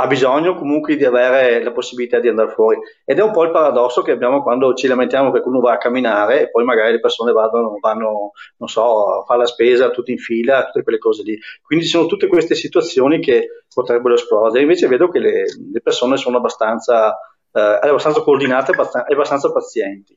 ha 0.00 0.06
bisogno 0.06 0.56
comunque 0.56 0.96
di 0.96 1.04
avere 1.04 1.62
la 1.62 1.72
possibilità 1.72 2.18
di 2.20 2.28
andare 2.28 2.52
fuori. 2.52 2.78
Ed 3.04 3.18
è 3.18 3.22
un 3.22 3.32
po' 3.32 3.44
il 3.44 3.50
paradosso 3.50 4.00
che 4.00 4.12
abbiamo 4.12 4.42
quando 4.42 4.72
ci 4.72 4.86
lamentiamo 4.86 5.30
che 5.30 5.42
uno 5.44 5.60
va 5.60 5.74
a 5.74 5.78
camminare 5.78 6.42
e 6.42 6.50
poi 6.50 6.64
magari 6.64 6.92
le 6.92 7.00
persone 7.00 7.32
vadano, 7.32 7.76
vanno, 7.80 8.32
non 8.56 8.68
so, 8.68 9.20
a 9.20 9.24
fare 9.24 9.40
la 9.40 9.46
spesa 9.46 9.90
tutti 9.90 10.12
in 10.12 10.18
fila, 10.18 10.64
tutte 10.64 10.82
quelle 10.82 10.98
cose 10.98 11.22
lì. 11.22 11.38
Quindi 11.60 11.84
ci 11.84 11.90
sono 11.90 12.06
tutte 12.06 12.28
queste 12.28 12.54
situazioni 12.54 13.20
che 13.20 13.64
potrebbero 13.72 14.14
esplodere. 14.14 14.62
Invece 14.62 14.88
vedo 14.88 15.08
che 15.08 15.18
le, 15.18 15.44
le 15.70 15.80
persone 15.82 16.16
sono 16.16 16.38
abbastanza, 16.38 17.18
eh, 17.52 17.60
abbastanza 17.60 18.22
coordinate 18.22 18.72
e 18.72 19.12
abbastanza 19.12 19.52
pazienti. 19.52 20.14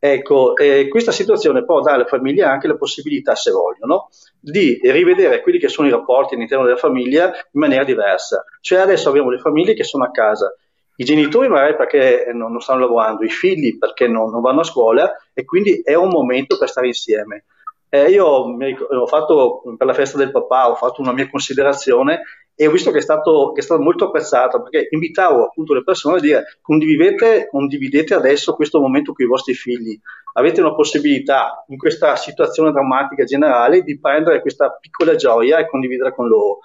Ecco, 0.00 0.56
eh, 0.56 0.86
questa 0.88 1.10
situazione 1.10 1.64
può 1.64 1.80
dare 1.80 1.96
alle 1.96 2.06
famiglie 2.06 2.44
anche 2.44 2.68
la 2.68 2.76
possibilità, 2.76 3.34
se 3.34 3.50
vogliono, 3.50 4.08
di 4.40 4.78
rivedere 4.82 5.40
quelli 5.40 5.58
che 5.58 5.68
sono 5.68 5.88
i 5.88 5.90
rapporti 5.90 6.34
all'interno 6.34 6.64
della 6.64 6.76
famiglia 6.76 7.26
in 7.26 7.60
maniera 7.60 7.84
diversa. 7.84 8.44
Cioè 8.60 8.78
adesso 8.78 9.08
abbiamo 9.08 9.30
le 9.30 9.38
famiglie 9.38 9.74
che 9.74 9.84
sono 9.84 10.04
a 10.04 10.10
casa, 10.10 10.54
i 11.00 11.04
genitori 11.04 11.48
magari 11.48 11.76
perché 11.76 12.30
non, 12.32 12.50
non 12.50 12.60
stanno 12.60 12.80
lavorando, 12.80 13.24
i 13.24 13.30
figli 13.30 13.78
perché 13.78 14.08
non, 14.08 14.30
non, 14.30 14.40
vanno 14.40 14.60
a 14.60 14.64
scuola 14.64 15.16
e 15.32 15.44
quindi 15.44 15.80
è 15.82 15.94
un 15.94 16.08
momento 16.08 16.58
per 16.58 16.68
stare 16.68 16.88
insieme. 16.88 17.44
Eh, 17.90 18.10
io 18.10 18.26
ho 18.26 19.06
fatto 19.06 19.62
per 19.76 19.86
la 19.86 19.94
festa 19.94 20.18
del 20.18 20.30
papà, 20.30 20.70
ho 20.70 20.74
fatto 20.74 21.00
una 21.00 21.12
mia 21.12 21.28
considerazione 21.30 22.22
e 22.54 22.66
ho 22.66 22.70
visto 22.70 22.90
che 22.90 22.98
è 22.98 23.00
stato, 23.00 23.52
che 23.52 23.60
è 23.60 23.62
stato 23.62 23.80
molto 23.80 24.06
apprezzato 24.06 24.60
perché 24.62 24.88
invitavo 24.90 25.44
appunto 25.44 25.74
le 25.74 25.84
persone 25.84 26.16
a 26.16 26.20
dire 26.20 26.58
condividete, 26.60 27.48
condividete 27.48 28.14
adesso 28.14 28.54
questo 28.54 28.80
momento 28.80 29.12
con 29.12 29.24
i 29.24 29.28
vostri 29.28 29.54
figli, 29.54 29.98
avete 30.34 30.60
una 30.60 30.74
possibilità 30.74 31.64
in 31.68 31.78
questa 31.78 32.16
situazione 32.16 32.72
drammatica 32.72 33.24
generale 33.24 33.82
di 33.82 33.98
prendere 34.00 34.40
questa 34.40 34.76
piccola 34.78 35.14
gioia 35.14 35.58
e 35.58 35.68
condividere 35.68 36.12
con 36.14 36.26
loro. 36.26 36.58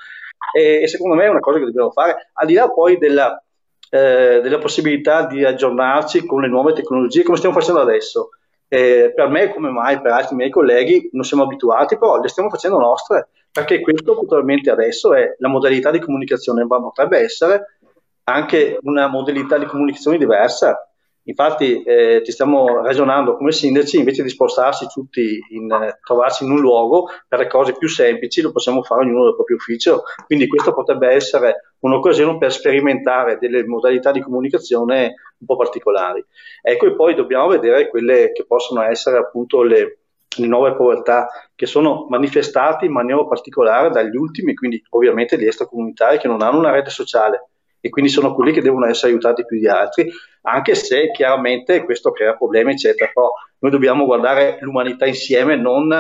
E, 0.52 0.82
e 0.82 0.88
secondo 0.88 1.16
me 1.16 1.26
è 1.26 1.30
una 1.30 1.40
cosa 1.40 1.60
che 1.60 1.66
dobbiamo 1.66 1.92
fare, 1.92 2.32
al 2.34 2.48
di 2.48 2.54
là 2.54 2.70
poi 2.70 2.98
della, 2.98 3.42
eh, 3.90 4.40
della 4.42 4.58
possibilità 4.58 5.28
di 5.28 5.46
aggiornarci 5.46 6.26
con 6.26 6.42
le 6.42 6.48
nuove 6.48 6.74
tecnologie 6.74 7.24
come 7.24 7.38
stiamo 7.38 7.56
facendo 7.56 7.82
adesso. 7.82 8.30
Eh, 8.74 9.14
per 9.14 9.28
me, 9.30 9.54
come 9.54 9.70
mai 9.70 10.02
per 10.02 10.14
altri 10.14 10.36
miei 10.36 10.50
colleghi, 10.50 11.10
non 11.12 11.24
siamo 11.24 11.44
abituati, 11.44 11.96
però 11.96 12.20
le 12.20 12.28
stiamo 12.28 12.50
facendo 12.50 12.80
nostre 12.80 13.28
perché 13.52 13.82
questo 13.82 14.16
puntualmente 14.16 14.72
adesso 14.72 15.14
è 15.14 15.36
la 15.38 15.48
modalità 15.48 15.92
di 15.92 16.00
comunicazione, 16.00 16.66
ma 16.66 16.82
potrebbe 16.82 17.20
essere 17.20 17.78
anche 18.24 18.80
una 18.82 19.06
modalità 19.06 19.60
di 19.60 19.66
comunicazione 19.66 20.18
diversa. 20.18 20.90
Infatti 21.26 21.84
eh, 21.84 22.24
ci 22.26 22.32
stiamo 22.32 22.82
ragionando 22.82 23.38
come 23.38 23.52
sindaci, 23.52 24.00
invece 24.00 24.24
di 24.24 24.30
spostarsi 24.30 24.88
tutti, 24.88 25.40
in, 25.52 25.72
eh, 25.72 26.00
trovarsi 26.04 26.44
in 26.44 26.50
un 26.50 26.60
luogo 26.60 27.10
per 27.28 27.40
le 27.40 27.48
cose 27.48 27.78
più 27.78 27.88
semplici, 27.88 28.42
lo 28.42 28.52
possiamo 28.52 28.82
fare 28.82 29.02
ognuno 29.02 29.26
nel 29.26 29.36
proprio 29.36 29.58
ufficio. 29.58 30.02
Quindi 30.26 30.48
questo 30.48 30.74
potrebbe 30.74 31.10
essere 31.10 31.73
un'occasione 31.84 32.38
per 32.38 32.52
sperimentare 32.52 33.38
delle 33.38 33.66
modalità 33.66 34.12
di 34.12 34.22
comunicazione 34.22 35.16
un 35.38 35.46
po' 35.46 35.58
particolari. 35.58 36.24
Ecco, 36.62 36.86
e 36.88 36.96
poi 36.96 37.14
dobbiamo 37.14 37.48
vedere 37.48 37.90
quelle 37.90 38.32
che 38.32 38.46
possono 38.46 38.82
essere 38.84 39.18
appunto 39.18 39.64
le, 39.64 40.00
le 40.38 40.48
nuove 40.48 40.76
povertà 40.76 41.28
che 41.54 41.66
sono 41.66 42.08
manifestate 42.10 42.86
in 42.86 42.94
maniera 42.94 43.26
particolare 43.26 43.90
dagli 43.90 44.16
ultimi, 44.16 44.54
quindi 44.54 44.82
ovviamente 44.90 45.38
gli 45.38 45.46
extracomunitari 45.46 46.18
che 46.18 46.28
non 46.28 46.42
hanno 46.42 46.60
una 46.60 46.72
rete 46.72 46.90
sociale 46.90 47.50
e 47.82 47.90
quindi 47.90 48.10
sono 48.10 48.34
quelli 48.34 48.54
che 48.54 48.62
devono 48.62 48.86
essere 48.86 49.12
aiutati 49.12 49.46
più 49.46 49.60
di 49.60 49.68
altri, 49.68 50.10
anche 50.44 50.76
se 50.76 51.12
chiaramente 51.12 51.84
questo 51.84 52.12
crea 52.12 52.36
problemi, 52.36 52.72
eccetera. 52.74 53.12
Però 53.14 53.32
noi 53.60 53.72
dobbiamo 53.72 54.06
guardare 54.06 54.58
l'umanità 54.62 55.06
insieme, 55.06 55.56
non 55.56 55.92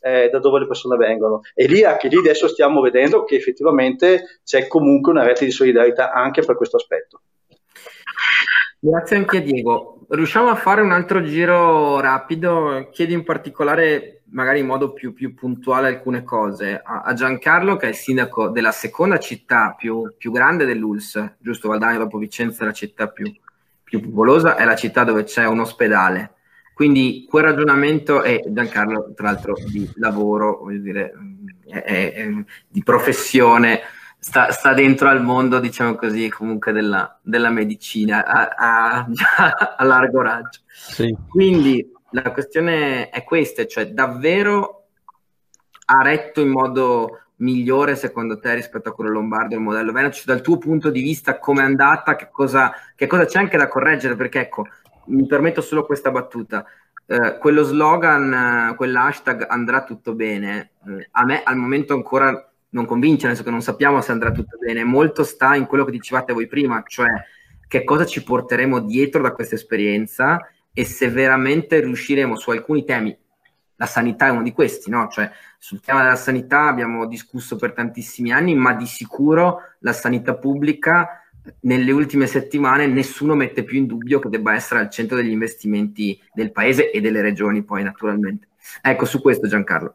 eh, 0.00 0.28
da 0.30 0.38
dove 0.38 0.60
le 0.60 0.66
persone 0.66 0.96
vengono. 0.96 1.40
E 1.54 1.66
lì, 1.66 1.82
anche 1.84 2.08
lì 2.08 2.16
adesso 2.16 2.48
stiamo 2.48 2.80
vedendo 2.80 3.24
che 3.24 3.36
effettivamente 3.36 4.40
c'è 4.44 4.66
comunque 4.66 5.12
una 5.12 5.24
rete 5.24 5.44
di 5.44 5.50
solidarietà 5.50 6.12
anche 6.12 6.42
per 6.42 6.56
questo 6.56 6.76
aspetto. 6.76 7.20
Grazie 8.78 9.16
anche 9.16 9.38
a 9.38 9.40
Diego. 9.40 10.06
Riusciamo 10.08 10.48
a 10.48 10.54
fare 10.54 10.80
un 10.80 10.92
altro 10.92 11.22
giro 11.22 11.98
rapido? 11.98 12.88
Chiedo 12.92 13.14
in 13.14 13.24
particolare, 13.24 14.22
magari 14.30 14.60
in 14.60 14.66
modo 14.66 14.92
più, 14.92 15.12
più 15.12 15.34
puntuale, 15.34 15.88
alcune 15.88 16.22
cose 16.22 16.80
a, 16.84 17.12
Giancarlo, 17.12 17.76
che 17.76 17.86
è 17.86 17.88
il 17.88 17.96
sindaco 17.96 18.48
della 18.50 18.70
seconda 18.70 19.18
città 19.18 19.74
più, 19.76 20.14
più 20.16 20.30
grande 20.30 20.66
dell'ULS, 20.66 21.36
giusto? 21.38 21.68
Valdania 21.68 21.98
dopo 21.98 22.18
Vicenza 22.18 22.64
la 22.64 22.72
città 22.72 23.08
più, 23.08 23.32
più 23.86 24.00
popolosa, 24.00 24.56
è 24.56 24.64
la 24.64 24.74
città 24.74 25.04
dove 25.04 25.22
c'è 25.22 25.46
un 25.46 25.60
ospedale. 25.60 26.32
Quindi 26.74 27.24
quel 27.28 27.44
ragionamento 27.44 28.22
è 28.22 28.42
Giancarlo, 28.44 29.12
tra 29.14 29.30
l'altro, 29.30 29.54
di 29.54 29.88
lavoro, 29.94 30.58
voglio 30.64 30.82
dire, 30.82 31.12
è, 31.68 31.82
è, 31.82 32.12
è, 32.12 32.28
di 32.68 32.82
professione 32.82 33.80
sta, 34.18 34.50
sta, 34.50 34.74
dentro 34.74 35.08
al 35.08 35.22
mondo, 35.22 35.60
diciamo 35.60 35.94
così, 35.94 36.28
comunque 36.28 36.72
della, 36.72 37.18
della 37.22 37.50
medicina 37.50 38.26
a, 38.26 38.48
a, 38.48 39.06
a, 39.78 39.84
largo 39.84 40.20
raggio. 40.20 40.60
Sì. 40.66 41.16
Quindi 41.28 41.92
la 42.10 42.32
questione 42.32 43.08
è 43.08 43.22
questa, 43.22 43.66
cioè 43.66 43.92
davvero 43.92 44.88
ha 45.86 46.02
retto 46.02 46.40
in 46.40 46.48
modo 46.48 47.20
migliore 47.36 47.96
secondo 47.96 48.38
te 48.38 48.54
rispetto 48.54 48.88
a 48.88 48.92
quello 48.92 49.10
lombardo 49.10 49.54
il 49.54 49.60
modello 49.60 49.92
Veneto? 49.92 50.16
Cioè, 50.16 50.26
dal 50.26 50.40
tuo 50.40 50.58
punto 50.58 50.90
di 50.90 51.02
vista 51.02 51.38
come 51.38 51.62
è 51.62 51.64
andata, 51.64 52.16
che 52.16 52.28
cosa, 52.30 52.72
che 52.94 53.06
cosa 53.06 53.24
c'è 53.24 53.38
anche 53.38 53.56
da 53.56 53.68
correggere? 53.68 54.16
Perché 54.16 54.40
ecco, 54.40 54.66
mi 55.06 55.26
permetto 55.26 55.60
solo 55.60 55.84
questa 55.84 56.10
battuta. 56.10 56.64
Eh, 57.08 57.38
quello 57.38 57.62
slogan, 57.62 58.70
eh, 58.72 58.74
quell'hashtag 58.74 59.46
andrà 59.48 59.84
tutto 59.84 60.14
bene, 60.14 60.72
eh, 60.88 61.08
a 61.12 61.24
me 61.24 61.42
al 61.44 61.56
momento 61.56 61.94
ancora 61.94 62.50
non 62.70 62.84
convince, 62.84 63.26
nel 63.26 63.36
senso 63.36 63.44
che 63.44 63.54
non 63.54 63.62
sappiamo 63.62 64.00
se 64.00 64.10
andrà 64.10 64.32
tutto 64.32 64.58
bene, 64.58 64.82
molto 64.82 65.22
sta 65.22 65.54
in 65.54 65.66
quello 65.66 65.84
che 65.84 65.92
dicevate 65.92 66.32
voi 66.32 66.48
prima, 66.48 66.82
cioè 66.84 67.06
che 67.68 67.84
cosa 67.84 68.04
ci 68.04 68.24
porteremo 68.24 68.80
dietro 68.80 69.22
da 69.22 69.32
questa 69.32 69.54
esperienza 69.54 70.48
e 70.72 70.84
se 70.84 71.08
veramente 71.08 71.80
riusciremo 71.80 72.36
su 72.36 72.50
alcuni 72.50 72.84
temi, 72.84 73.16
la 73.76 73.86
sanità 73.86 74.26
è 74.26 74.30
uno 74.30 74.42
di 74.42 74.52
questi, 74.52 74.90
no? 74.90 75.08
Cioè 75.08 75.30
sul 75.58 75.80
tema 75.80 76.02
della 76.02 76.16
sanità 76.16 76.66
abbiamo 76.66 77.06
discusso 77.06 77.56
per 77.56 77.72
tantissimi 77.72 78.32
anni, 78.32 78.54
ma 78.54 78.74
di 78.74 78.86
sicuro 78.86 79.60
la 79.80 79.92
sanità 79.92 80.34
pubblica 80.34 81.20
nelle 81.60 81.92
ultime 81.92 82.26
settimane 82.26 82.86
nessuno 82.86 83.34
mette 83.34 83.62
più 83.62 83.78
in 83.78 83.86
dubbio 83.86 84.18
che 84.18 84.28
debba 84.28 84.54
essere 84.54 84.80
al 84.80 84.90
centro 84.90 85.16
degli 85.16 85.30
investimenti 85.30 86.20
del 86.32 86.52
paese 86.52 86.90
e 86.90 87.00
delle 87.00 87.20
regioni 87.20 87.62
poi 87.62 87.82
naturalmente. 87.82 88.48
Ecco, 88.82 89.04
su 89.04 89.20
questo 89.20 89.46
Giancarlo. 89.46 89.94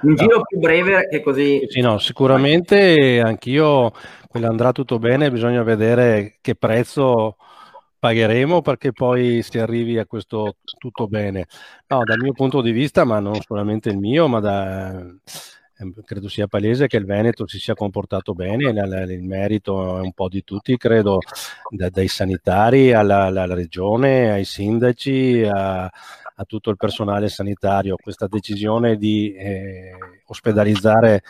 Un 0.00 0.14
giro 0.14 0.42
più 0.42 0.58
breve 0.58 1.08
che 1.08 1.22
così... 1.22 1.62
Sì, 1.68 1.80
no, 1.80 1.98
sicuramente 1.98 3.20
anch'io, 3.24 3.90
quello 4.28 4.48
andrà 4.48 4.70
tutto 4.70 4.98
bene, 4.98 5.30
bisogna 5.30 5.62
vedere 5.62 6.36
che 6.40 6.54
prezzo 6.54 7.36
pagheremo 7.98 8.62
perché 8.62 8.92
poi 8.92 9.42
si 9.42 9.58
arrivi 9.58 9.98
a 9.98 10.06
questo 10.06 10.56
tutto 10.78 11.06
bene. 11.08 11.46
No, 11.88 12.04
dal 12.04 12.18
mio 12.20 12.32
punto 12.32 12.60
di 12.60 12.70
vista, 12.70 13.04
ma 13.04 13.20
non 13.20 13.40
solamente 13.40 13.88
il 13.90 13.98
mio, 13.98 14.28
ma 14.28 14.40
da, 14.40 14.90
ehm, 15.78 16.02
credo 16.04 16.28
sia 16.28 16.46
palese 16.46 16.86
che 16.86 16.96
il 16.96 17.04
Veneto 17.04 17.46
si 17.46 17.58
sia 17.58 17.74
comportato 17.74 18.34
bene, 18.34 18.70
il 18.70 19.22
merito 19.22 19.98
è 19.98 20.00
un 20.00 20.12
po' 20.12 20.28
di 20.28 20.44
tutti, 20.44 20.76
credo, 20.76 21.18
dai 21.70 22.08
sanitari 22.08 22.92
alla, 22.92 23.24
alla 23.26 23.54
regione, 23.54 24.30
ai 24.30 24.44
sindaci, 24.44 25.42
a, 25.44 25.84
a 26.40 26.44
tutto 26.44 26.70
il 26.70 26.76
personale 26.76 27.28
sanitario 27.28 27.96
questa 27.96 28.28
decisione 28.28 28.96
di 28.96 29.32
eh, 29.34 29.90
ospedalizzare 30.26 31.22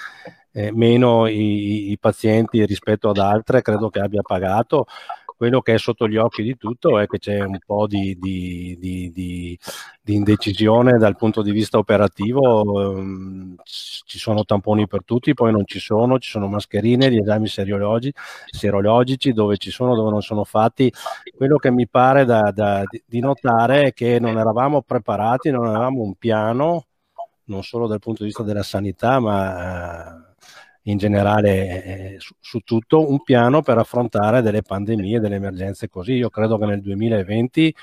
eh, 0.52 0.72
meno 0.72 1.26
i, 1.26 1.90
i, 1.90 1.98
pazienti 1.98 2.64
rispetto 2.66 3.08
ad 3.10 3.18
altre 3.18 3.62
credo 3.62 3.88
che 3.90 4.00
abbia 4.00 4.22
pagato. 4.22 4.86
Quello 5.38 5.60
che 5.60 5.74
è 5.74 5.78
sotto 5.78 6.08
gli 6.08 6.16
occhi 6.16 6.42
di 6.42 6.56
tutto 6.56 6.98
è 6.98 7.06
che 7.06 7.18
c'è 7.18 7.44
un 7.44 7.58
po' 7.64 7.86
di, 7.86 8.18
di, 8.18 8.76
di, 8.80 9.12
di 10.02 10.14
indecisione 10.14 10.98
dal 10.98 11.14
punto 11.14 11.42
di 11.42 11.52
vista 11.52 11.78
operativo. 11.78 12.62
Um, 12.62 13.54
ci 13.62 14.18
sono 14.18 14.44
tamponi 14.44 14.88
per 14.88 15.04
tutti, 15.04 15.34
poi 15.34 15.52
non 15.52 15.64
ci 15.64 15.78
sono, 15.78 16.18
ci 16.18 16.28
sono 16.28 16.48
mascherine, 16.48 17.08
gli 17.08 17.18
esami 17.18 17.46
serologi, 17.46 18.12
serologici 18.50 19.32
dove 19.32 19.58
ci 19.58 19.70
sono, 19.70 19.94
dove 19.94 20.10
non 20.10 20.22
sono 20.22 20.42
fatti. 20.42 20.92
Quello 21.36 21.56
che 21.58 21.70
mi 21.70 21.86
pare 21.86 22.24
da, 22.24 22.50
da, 22.50 22.82
di 23.06 23.20
notare 23.20 23.84
è 23.84 23.92
che 23.92 24.18
non 24.18 24.38
eravamo 24.38 24.82
preparati, 24.82 25.52
non 25.52 25.68
avevamo 25.68 26.02
un 26.02 26.16
piano, 26.16 26.86
non 27.44 27.62
solo 27.62 27.86
dal 27.86 28.00
punto 28.00 28.22
di 28.22 28.30
vista 28.30 28.42
della 28.42 28.64
sanità, 28.64 29.20
ma 29.20 30.27
in 30.82 30.96
generale 30.96 31.84
eh, 31.84 32.14
su, 32.18 32.34
su, 32.40 32.60
tutto 32.60 33.10
un 33.10 33.22
piano 33.22 33.62
per 33.62 33.78
affrontare 33.78 34.42
delle 34.42 34.62
pandemie, 34.62 35.20
delle 35.20 35.36
emergenze 35.36 35.88
così. 35.88 36.12
Io 36.14 36.30
credo 36.30 36.58
che 36.58 36.66
nel 36.66 36.80
2020 36.80 37.74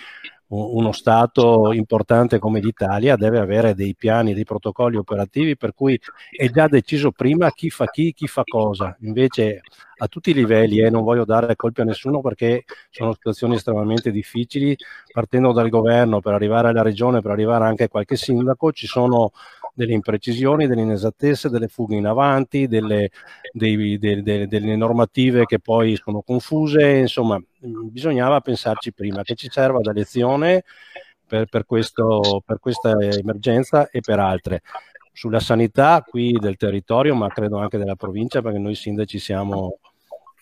uno 0.48 0.92
Stato 0.92 1.72
importante 1.74 2.38
come 2.38 2.60
l'Italia 2.60 3.16
deve 3.16 3.40
avere 3.40 3.74
dei 3.74 3.96
piani, 3.96 4.36
dei 4.36 4.44
protocolli 4.44 4.96
operativi 4.96 5.58
per 5.58 5.74
cui 5.74 6.00
è 6.30 6.50
già 6.50 6.68
deciso 6.68 7.12
prima 7.12 7.52
chi 7.52 7.70
fa 7.72 7.86
chi, 7.88 8.14
chi 8.14 8.28
fa 8.28 8.44
cosa. 8.46 8.96
Invece 9.02 9.62
a 9.98 10.08
tutti 10.08 10.30
i 10.30 10.34
livelli, 10.34 10.80
e 10.80 10.86
eh, 10.86 10.90
non 10.90 11.04
voglio 11.04 11.25
dare 11.25 11.56
colpe 11.56 11.82
a 11.82 11.86
nessuno 11.86 12.22
perché 12.22 12.66
sono 12.92 13.14
situazioni 13.14 13.56
estremamente 13.56 14.12
difficili, 14.12 14.78
partendo 15.12 15.52
dal 15.52 15.70
governo 15.70 16.20
per 16.20 16.34
arrivare 16.34 16.68
alla 16.68 16.82
regione, 16.84 17.22
per 17.22 17.32
arrivare 17.32 17.66
anche 17.66 17.86
a 17.86 17.90
qualche 17.90 18.16
sindaco, 18.16 18.72
ci 18.72 18.88
sono 18.88 19.32
delle 19.75 19.94
imprecisioni, 19.94 20.67
delle 20.67 20.82
inesattezze, 20.82 21.50
delle 21.50 21.67
fughe 21.67 21.98
in 21.98 22.08
avanti, 22.08 22.67
delle, 22.67 23.10
dei, 23.51 23.98
de, 24.00 24.24
de, 24.24 24.48
delle 24.48 24.75
normative 24.75 25.46
che 25.46 25.60
poi 25.60 25.98
sono 25.98 26.22
confuse, 26.22 26.96
insomma 26.98 27.39
bisognava 27.60 28.39
pensarci 28.39 28.94
prima 28.94 29.24
che 29.24 29.36
ci 29.36 29.50
serva 29.51 29.79
da 29.82 29.91
lezione 29.91 30.63
per, 31.27 31.48
per, 31.48 31.65
questo, 31.65 32.41
per 32.46 32.60
questa 32.60 32.98
emergenza 33.00 33.89
e 33.89 34.00
per 34.00 34.20
altre. 34.20 34.62
Sulla 35.12 35.39
sanità 35.39 36.03
qui 36.08 36.34
del 36.34 36.55
territorio, 36.55 37.15
ma 37.15 37.27
credo 37.29 37.58
anche 37.58 37.77
della 37.77 37.96
provincia, 37.96 38.41
perché 38.41 38.60
noi 38.60 38.75
sindaci 38.75 39.17
siamo, 39.17 39.79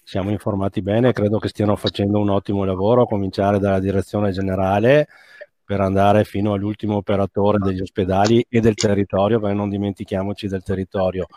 siamo, 0.03 0.31
informati 0.31 0.81
bene, 0.81 1.13
credo 1.13 1.37
che 1.39 1.47
stiano 1.47 1.75
facendo 1.75 2.19
un 2.19 2.29
ottimo 2.29 2.63
lavoro, 2.63 3.03
a 3.03 3.07
cominciare 3.07 3.59
dalla 3.59 3.79
direzione 3.79 4.31
generale, 4.31 5.07
per 5.65 5.81
andare 5.81 6.23
fino 6.23 6.53
all'ultimo 6.53 6.95
operatore 6.97 7.57
degli 7.59 7.81
ospedali 7.81 8.45
e 8.49 8.59
del 8.59 8.75
territorio, 8.75 9.39
perché 9.39 9.55
non 9.55 9.69
dimentichiamoci 9.69 10.47
del 10.47 10.63
territorio. 10.63 11.27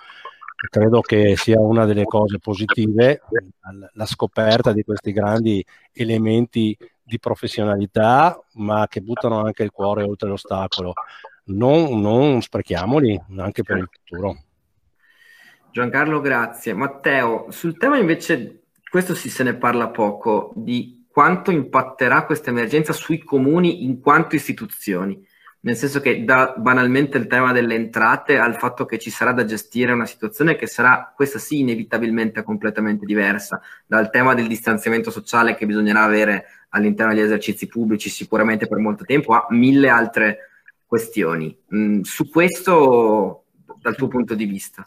Credo 0.71 1.01
che 1.01 1.37
sia 1.37 1.61
una 1.61 1.85
delle 1.85 2.05
cose 2.05 2.39
positive 2.39 3.21
la 3.93 4.07
scoperta 4.07 4.73
di 4.73 4.83
questi 4.83 5.13
grandi 5.13 5.65
elementi 5.93 6.77
di 7.03 7.19
professionalità, 7.21 8.43
ma 8.55 8.87
che 8.89 9.01
buttano 9.01 9.45
anche 9.45 9.63
il 9.63 9.71
cuore 9.71 10.03
oltre 10.03 10.29
l'ostacolo. 10.29 10.93
Non, 11.45 12.01
non 12.01 12.41
sprechiamoli 12.41 13.23
anche 13.37 13.63
per 13.63 13.77
il 13.77 13.89
futuro. 13.91 14.37
Giancarlo, 15.71 16.21
grazie. 16.21 16.73
Matteo, 16.73 17.47
sul 17.51 17.77
tema 17.77 17.99
invece, 17.99 18.63
questo 18.91 19.15
sì 19.15 19.29
se 19.29 19.45
ne 19.45 19.55
parla 19.55 19.91
poco, 19.91 20.53
di 20.57 21.06
quanto 21.17 21.51
impatterà 21.51 22.27
questa 22.27 22.51
emergenza 22.51 22.93
sui 22.93 23.25
comuni 23.25 23.85
in 23.85 24.01
quanto 24.01 24.35
istituzioni, 24.35 25.19
nel 25.61 25.75
senso 25.75 26.01
che 26.01 26.25
da 26.25 26.53
banalmente 26.59 27.17
il 27.17 27.27
tema 27.27 27.53
delle 27.53 27.75
entrate 27.75 28.37
al 28.37 28.59
fatto 28.59 28.85
che 28.85 28.99
ci 28.99 29.09
sarà 29.09 29.33
da 29.33 29.47
gestire 29.47 29.93
una 29.93 30.05
situazione 30.05 30.57
che 30.57 30.67
sarà, 30.67 31.11
questa 31.17 31.39
sì, 31.39 31.61
inevitabilmente 31.61 32.43
completamente 32.43 33.07
diversa, 33.07 33.63
dal 33.87 34.11
tema 34.11 34.35
del 34.35 34.47
distanziamento 34.47 35.11
sociale 35.11 35.55
che 35.55 35.65
bisognerà 35.65 36.03
avere 36.03 36.49
all'interno 36.69 37.15
degli 37.15 37.25
esercizi 37.25 37.67
pubblici 37.67 38.11
sicuramente 38.11 38.67
per 38.67 38.77
molto 38.77 39.05
tempo, 39.05 39.33
a 39.33 39.47
mille 39.49 39.89
altre 39.89 40.39
questioni. 40.85 41.57
Mm, 41.75 42.03
su 42.03 42.29
questo, 42.29 43.45
dal 43.81 43.97
tuo 43.97 44.09
punto 44.09 44.35
di 44.35 44.45
vista. 44.45 44.87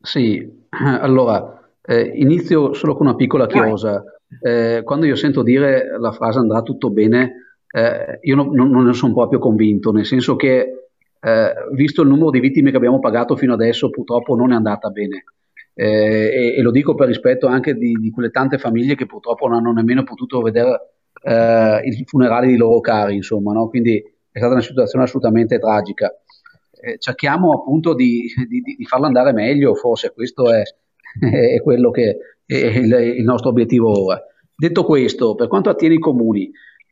Sì, 0.00 0.48
allora, 0.68 1.72
eh, 1.82 2.02
inizio 2.14 2.72
solo 2.72 2.94
con 2.94 3.08
una 3.08 3.16
piccola 3.16 3.48
chiosa. 3.48 4.04
Eh, 4.40 4.82
quando 4.84 5.06
io 5.06 5.16
sento 5.16 5.42
dire 5.42 5.98
la 5.98 6.12
frase 6.12 6.38
andrà 6.38 6.62
tutto 6.62 6.90
bene, 6.90 7.56
eh, 7.72 8.18
io 8.22 8.36
non, 8.36 8.52
non, 8.52 8.84
ne 8.84 8.92
sono 8.92 9.12
proprio 9.12 9.38
convinto, 9.38 9.90
nel 9.92 10.06
senso 10.06 10.36
che 10.36 10.88
eh, 11.20 11.52
visto 11.72 12.02
il 12.02 12.08
numero 12.08 12.30
di 12.30 12.40
vittime 12.40 12.70
che 12.70 12.76
abbiamo 12.76 13.00
pagato 13.00 13.36
fino 13.36 13.54
adesso, 13.54 13.90
purtroppo 13.90 14.36
non 14.36 14.52
è 14.52 14.54
andata 14.54 14.88
bene. 14.90 15.24
Eh, 15.74 15.86
e, 15.86 16.54
e, 16.56 16.62
lo 16.62 16.70
dico 16.70 16.94
per 16.94 17.06
rispetto 17.06 17.46
anche 17.46 17.74
di, 17.74 17.92
di, 17.92 18.10
quelle 18.10 18.30
tante 18.30 18.58
famiglie 18.58 18.96
che 18.96 19.06
purtroppo 19.06 19.46
non 19.46 19.58
hanno 19.58 19.72
nemmeno 19.72 20.02
potuto 20.02 20.40
vedere 20.42 20.90
eh, 21.22 21.80
i 21.84 22.04
funerali 22.06 22.48
di 22.48 22.56
loro 22.56 22.80
cari, 22.80 23.14
insomma, 23.16 23.52
no? 23.52 23.68
quindi 23.68 23.96
è 24.32 24.38
stata 24.38 24.54
una 24.54 24.62
situazione 24.62 25.04
assolutamente 25.04 25.58
tragica. 25.58 26.12
Eh, 26.82 26.98
cerchiamo 26.98 27.52
appunto 27.52 27.94
di, 27.94 28.24
di, 28.48 28.60
di 28.60 28.84
farla 28.84 29.06
andare 29.06 29.32
meglio, 29.32 29.74
forse 29.74 30.12
questo 30.12 30.52
è, 30.52 30.62
è 31.54 31.60
quello 31.60 31.90
che 31.90 32.16
il, 32.56 32.92
il 33.18 33.24
nostro 33.24 33.50
obiettivo 33.50 34.04
ora. 34.04 34.20
Detto 34.54 34.84
questo, 34.84 35.34
per 35.34 35.48
quanto 35.48 35.70
attiene 35.70 35.94
i 35.94 35.98
comuni, 35.98 36.50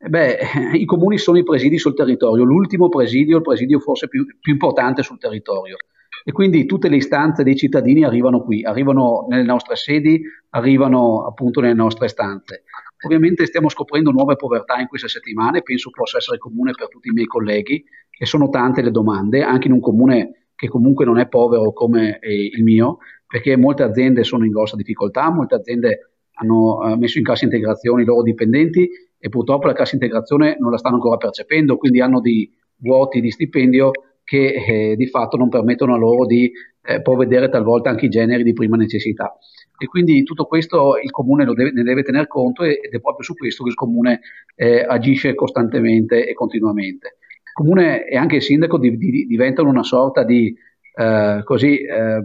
beh, 0.08 0.38
i 0.74 0.84
comuni 0.84 1.18
sono 1.18 1.38
i 1.38 1.42
presidi 1.42 1.78
sul 1.78 1.94
territorio, 1.94 2.44
l'ultimo 2.44 2.88
presidio, 2.88 3.36
il 3.36 3.42
presidio 3.42 3.78
forse 3.78 4.08
più, 4.08 4.24
più 4.40 4.52
importante 4.52 5.02
sul 5.02 5.18
territorio. 5.18 5.76
E 6.24 6.32
quindi 6.32 6.66
tutte 6.66 6.88
le 6.88 6.96
istanze 6.96 7.42
dei 7.42 7.56
cittadini 7.56 8.04
arrivano 8.04 8.42
qui, 8.42 8.64
arrivano 8.64 9.26
nelle 9.28 9.44
nostre 9.44 9.76
sedi, 9.76 10.20
arrivano 10.50 11.24
appunto 11.26 11.60
nelle 11.60 11.74
nostre 11.74 12.08
stanze. 12.08 12.64
Ovviamente 13.04 13.46
stiamo 13.46 13.68
scoprendo 13.68 14.10
nuove 14.10 14.36
povertà 14.36 14.78
in 14.78 14.88
queste 14.88 15.08
settimane, 15.08 15.62
penso 15.62 15.90
possa 15.90 16.18
essere 16.18 16.38
comune 16.38 16.72
per 16.72 16.88
tutti 16.88 17.08
i 17.08 17.12
miei 17.12 17.26
colleghi 17.26 17.82
e 18.18 18.26
sono 18.26 18.48
tante 18.48 18.82
le 18.82 18.90
domande, 18.90 19.42
anche 19.42 19.68
in 19.68 19.74
un 19.74 19.80
comune 19.80 20.48
che 20.54 20.68
comunque 20.68 21.04
non 21.04 21.18
è 21.18 21.28
povero 21.28 21.72
come 21.72 22.18
il 22.22 22.64
mio, 22.64 22.98
perché 23.28 23.56
molte 23.56 23.82
aziende 23.82 24.24
sono 24.24 24.44
in 24.44 24.50
grossa 24.50 24.74
difficoltà, 24.74 25.30
molte 25.30 25.54
aziende 25.54 26.12
hanno 26.40 26.78
uh, 26.78 26.96
messo 26.96 27.18
in 27.18 27.24
cassa 27.24 27.44
integrazione 27.44 28.02
i 28.02 28.04
loro 28.04 28.22
dipendenti 28.22 28.88
e 29.18 29.28
purtroppo 29.28 29.66
la 29.66 29.74
cassa 29.74 29.94
integrazione 29.94 30.56
non 30.58 30.70
la 30.70 30.78
stanno 30.78 30.94
ancora 30.94 31.16
percependo, 31.16 31.76
quindi 31.76 32.00
hanno 32.00 32.20
dei 32.20 32.50
vuoti 32.76 33.20
di 33.20 33.30
stipendio 33.30 33.90
che 34.24 34.54
eh, 34.54 34.96
di 34.96 35.06
fatto 35.08 35.36
non 35.36 35.48
permettono 35.48 35.94
a 35.94 35.98
loro 35.98 36.26
di 36.26 36.50
eh, 36.82 37.02
provvedere 37.02 37.48
talvolta 37.48 37.90
anche 37.90 38.06
i 38.06 38.10
generi 38.10 38.42
di 38.42 38.52
prima 38.52 38.76
necessità. 38.76 39.36
E 39.80 39.86
quindi 39.86 40.22
tutto 40.22 40.44
questo 40.44 40.98
il 41.02 41.10
comune 41.10 41.44
deve, 41.44 41.70
ne 41.72 41.82
deve 41.82 42.02
tener 42.02 42.26
conto 42.26 42.62
ed 42.64 42.78
è 42.90 43.00
proprio 43.00 43.24
su 43.24 43.34
questo 43.34 43.62
che 43.62 43.70
il 43.70 43.76
comune 43.76 44.20
eh, 44.54 44.84
agisce 44.86 45.34
costantemente 45.34 46.26
e 46.26 46.32
continuamente. 46.34 47.18
Il 47.30 47.52
comune 47.52 48.06
e 48.06 48.16
anche 48.16 48.36
il 48.36 48.42
sindaco 48.42 48.78
di, 48.78 48.96
di, 48.96 49.26
diventano 49.26 49.68
una 49.68 49.82
sorta 49.82 50.24
di 50.24 50.54
eh, 50.98 51.42
così, 51.44 51.78
eh, 51.78 52.20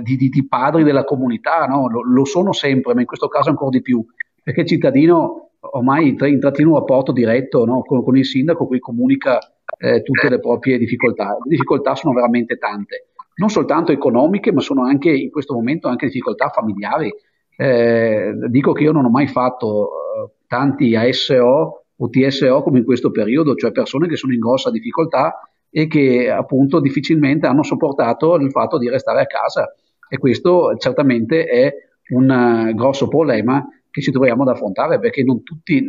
di, 0.00 0.16
di, 0.16 0.28
di, 0.30 0.48
padri 0.48 0.82
della 0.82 1.04
comunità, 1.04 1.66
no? 1.66 1.90
lo, 1.90 2.02
lo, 2.02 2.24
sono 2.24 2.54
sempre, 2.54 2.94
ma 2.94 3.00
in 3.00 3.06
questo 3.06 3.28
caso 3.28 3.50
ancora 3.50 3.68
di 3.68 3.82
più, 3.82 4.02
perché 4.42 4.62
il 4.62 4.66
cittadino 4.66 5.50
ormai 5.60 6.08
intrattiene 6.08 6.70
un 6.70 6.78
rapporto 6.78 7.12
diretto 7.12 7.66
no? 7.66 7.82
con, 7.82 8.02
con, 8.02 8.16
il 8.16 8.24
sindaco, 8.24 8.66
cui 8.66 8.78
comunica 8.78 9.38
eh, 9.76 10.02
tutte 10.02 10.30
le 10.30 10.40
proprie 10.40 10.78
difficoltà. 10.78 11.32
Le 11.32 11.50
difficoltà 11.50 11.94
sono 11.94 12.14
veramente 12.14 12.56
tante, 12.56 13.08
non 13.34 13.50
soltanto 13.50 13.92
economiche, 13.92 14.52
ma 14.52 14.62
sono 14.62 14.84
anche 14.84 15.10
in 15.10 15.30
questo 15.30 15.52
momento 15.52 15.88
anche 15.88 16.06
difficoltà 16.06 16.48
familiari. 16.48 17.12
Eh, 17.56 18.32
dico 18.48 18.72
che 18.72 18.84
io 18.84 18.92
non 18.92 19.04
ho 19.04 19.10
mai 19.10 19.26
fatto 19.26 19.86
eh, 19.86 20.30
tanti 20.46 20.96
ASO 20.96 21.84
o 21.94 22.08
TSO 22.08 22.62
come 22.62 22.78
in 22.78 22.84
questo 22.86 23.10
periodo, 23.10 23.54
cioè 23.54 23.70
persone 23.70 24.08
che 24.08 24.16
sono 24.16 24.32
in 24.32 24.40
grossa 24.40 24.70
difficoltà 24.70 25.38
e 25.76 25.88
che 25.88 26.30
appunto 26.30 26.78
difficilmente 26.78 27.48
hanno 27.48 27.64
sopportato 27.64 28.36
il 28.36 28.52
fatto 28.52 28.78
di 28.78 28.88
restare 28.88 29.22
a 29.22 29.26
casa. 29.26 29.74
E 30.08 30.18
questo 30.18 30.76
certamente 30.78 31.46
è 31.46 31.74
un 32.10 32.30
uh, 32.30 32.74
grosso 32.76 33.08
problema 33.08 33.66
che 33.90 34.00
ci 34.00 34.12
troviamo 34.12 34.42
ad 34.42 34.50
affrontare 34.50 35.00
perché 35.00 35.24
non 35.24 35.42
tutti, 35.42 35.84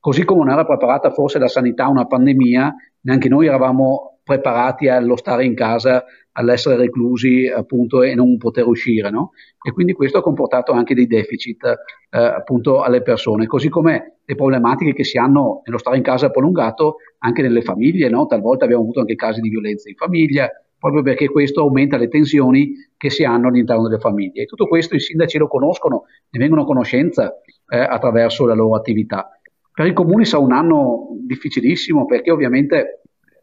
così 0.00 0.24
come 0.24 0.44
non 0.44 0.52
era 0.52 0.64
preparata 0.64 1.10
forse 1.10 1.38
la 1.38 1.48
sanità 1.48 1.84
a 1.84 1.90
una 1.90 2.06
pandemia, 2.06 2.74
neanche 3.02 3.28
noi 3.28 3.46
eravamo 3.46 4.20
preparati 4.24 4.88
allo 4.88 5.16
stare 5.16 5.44
in 5.44 5.54
casa, 5.54 6.02
all'essere 6.38 6.76
reclusi 6.76 7.48
appunto 7.48 8.02
e 8.02 8.14
non 8.14 8.36
poter 8.36 8.66
uscire, 8.66 9.10
no? 9.10 9.32
E 9.62 9.72
quindi 9.72 9.92
questo 9.92 10.18
ha 10.18 10.22
comportato 10.22 10.72
anche 10.72 10.94
dei 10.94 11.06
deficit 11.06 11.64
eh, 11.64 12.18
appunto 12.18 12.82
alle 12.82 13.02
persone, 13.02 13.46
così 13.46 13.68
come 13.68 14.18
le 14.24 14.34
problematiche 14.34 14.92
che 14.92 15.04
si 15.04 15.18
hanno 15.18 15.62
nello 15.64 15.78
stare 15.78 15.96
in 15.96 16.02
casa 16.02 16.30
prolungato 16.30 16.96
anche 17.18 17.42
nelle 17.42 17.62
famiglie, 17.62 18.08
no? 18.08 18.26
Talvolta 18.26 18.64
abbiamo 18.64 18.82
avuto 18.82 19.00
anche 19.00 19.14
casi 19.14 19.40
di 19.40 19.48
violenza 19.48 19.88
in 19.88 19.96
famiglia, 19.96 20.50
proprio 20.78 21.02
perché 21.02 21.28
questo 21.28 21.62
aumenta 21.62 21.96
le 21.96 22.08
tensioni 22.08 22.72
che 22.96 23.08
si 23.10 23.24
hanno 23.24 23.48
all'interno 23.48 23.88
delle 23.88 24.00
famiglie. 24.00 24.42
E 24.42 24.44
tutto 24.44 24.66
questo 24.68 24.94
i 24.94 25.00
sindaci 25.00 25.38
lo 25.38 25.48
conoscono, 25.48 26.04
ne 26.30 26.38
vengono 26.38 26.62
a 26.62 26.66
conoscenza 26.66 27.32
eh, 27.68 27.78
attraverso 27.78 28.44
la 28.44 28.54
loro 28.54 28.76
attività. 28.76 29.30
Per 29.72 29.86
i 29.86 29.92
comuni 29.94 30.24
sarà 30.24 30.42
un 30.42 30.52
anno 30.52 31.08
difficilissimo 31.26 32.04
perché 32.04 32.30
ovviamente 32.30 33.00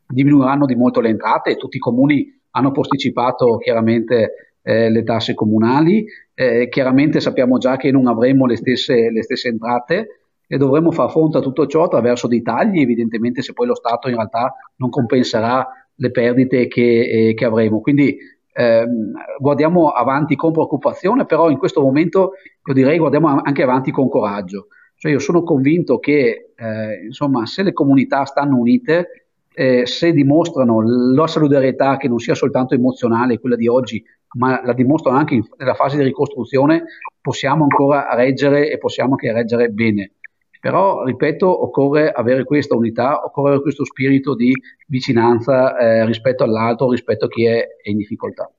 diminuiranno 0.08 0.66
di 0.66 0.76
molto 0.76 1.00
le 1.00 1.10
entrate, 1.10 1.56
tutti 1.56 1.78
i 1.78 1.80
comuni 1.80 2.42
hanno 2.56 2.72
posticipato 2.72 3.58
chiaramente 3.58 4.58
eh, 4.62 4.90
le 4.90 5.04
tasse 5.04 5.34
comunali, 5.34 6.06
eh, 6.34 6.68
chiaramente 6.70 7.20
sappiamo 7.20 7.58
già 7.58 7.78
che 7.78 7.92
non 7.92 8.08
avremo 8.08 8.46
le 8.46 8.56
stesse, 8.56 9.12
le 9.12 9.24
stesse 9.24 9.50
entrate 9.50 10.08
e 10.48 10.58
dovremo 10.58 10.92
far 10.92 11.10
fronte 11.10 11.38
a 11.38 11.42
tutto 11.42 11.66
ciò 11.68 11.84
attraverso 11.84 12.28
dei 12.28 12.42
tagli, 12.42 12.82
evidentemente 12.82 13.42
se 13.42 13.54
poi 13.54 13.68
lo 13.68 13.76
Stato 13.76 14.08
in 14.08 14.16
realtà 14.16 14.54
non 14.78 14.90
compenserà 14.90 15.68
le 15.96 16.12
perdite 16.12 16.68
che, 16.68 17.30
eh, 17.30 17.34
che 17.34 17.46
avremo. 17.46 17.82
Quindi 17.82 18.18
ehm, 18.54 19.14
guardiamo 19.40 19.90
avanti 19.90 20.36
con 20.36 20.52
preoccupazione, 20.52 21.26
però 21.26 21.50
in 21.50 21.58
questo 21.58 21.82
momento 21.82 22.34
io 22.66 22.74
direi 22.74 22.98
guardiamo 22.98 23.42
anche 23.42 23.64
avanti 23.64 23.92
con 23.92 24.10
coraggio. 24.10 24.68
Cioè 24.96 25.12
io 25.12 25.20
sono 25.20 25.44
convinto 25.44 26.00
che 26.00 26.52
eh, 26.56 27.06
insomma, 27.06 27.46
se 27.46 27.64
le 27.64 27.74
comunità 27.74 28.24
stanno 28.26 28.58
unite, 28.58 29.23
eh, 29.54 29.86
se 29.86 30.12
dimostrano 30.12 30.82
la 31.14 31.28
solidarietà 31.28 31.98
che 31.98 32.08
non 32.08 32.20
sia 32.20 32.36
soltanto 32.36 32.74
emozionale, 32.74 33.40
quella 33.40 33.56
di 33.56 33.68
oggi, 33.68 34.04
ma 34.36 34.62
la 34.64 34.74
dimostrano 34.74 35.18
anche 35.18 35.36
in, 35.36 35.44
nella 35.58 35.76
fase 35.76 35.98
di 35.98 36.04
ricostruzione, 36.04 36.84
possiamo 37.22 37.64
ancora 37.64 38.14
reggere 38.16 38.72
e 38.72 38.78
possiamo 38.78 39.12
anche 39.12 39.32
reggere 39.32 39.70
bene. 39.70 40.12
Però, 40.60 41.04
ripeto, 41.04 41.64
occorre 41.64 42.12
avere 42.12 42.46
questa 42.46 42.76
unità, 42.76 43.24
occorre 43.26 43.50
avere 43.50 43.64
questo 43.64 43.84
spirito 43.84 44.34
di 44.34 44.54
vicinanza 44.88 45.78
eh, 45.78 46.06
rispetto 46.06 46.44
all'altro, 46.44 46.90
rispetto 46.90 47.26
a 47.26 47.28
chi 47.28 47.46
è, 47.46 47.68
è 47.82 47.90
in 47.90 47.98
difficoltà. 47.98 48.50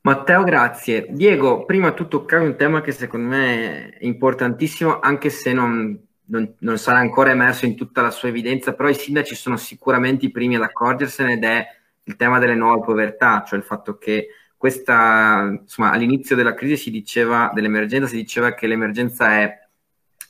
Matteo, 0.00 0.42
grazie. 0.42 1.06
Diego, 1.10 1.64
prima 1.64 1.92
tu 1.92 2.08
toccavi 2.08 2.46
un 2.46 2.56
tema 2.56 2.80
che 2.80 2.90
secondo 2.90 3.28
me 3.28 3.90
è 3.90 4.04
importantissimo, 4.04 4.98
anche 4.98 5.30
se 5.30 5.52
non, 5.52 5.96
non, 6.26 6.54
non, 6.60 6.78
sarà 6.78 6.98
ancora 6.98 7.30
emerso 7.30 7.66
in 7.66 7.76
tutta 7.76 8.00
la 8.00 8.10
sua 8.10 8.28
evidenza, 8.28 8.74
però 8.74 8.88
i 8.88 8.94
sindaci 8.94 9.34
sono 9.34 9.56
sicuramente 9.56 10.26
i 10.26 10.30
primi 10.30 10.56
ad 10.56 10.62
accorgersene 10.62 11.34
ed 11.34 11.44
è 11.44 11.66
il 12.04 12.16
tema 12.16 12.38
delle 12.38 12.54
nuove 12.54 12.84
povertà, 12.84 13.44
cioè 13.46 13.58
il 13.58 13.64
fatto 13.64 13.96
che 13.98 14.28
questa, 14.56 15.58
insomma, 15.60 15.90
all'inizio 15.90 16.36
della 16.36 16.54
crisi 16.54 16.76
si 16.76 16.90
diceva, 16.90 17.50
dell'emergenza 17.52 18.06
si 18.06 18.16
diceva 18.16 18.54
che 18.54 18.68
l'emergenza 18.68 19.40
è 19.40 19.58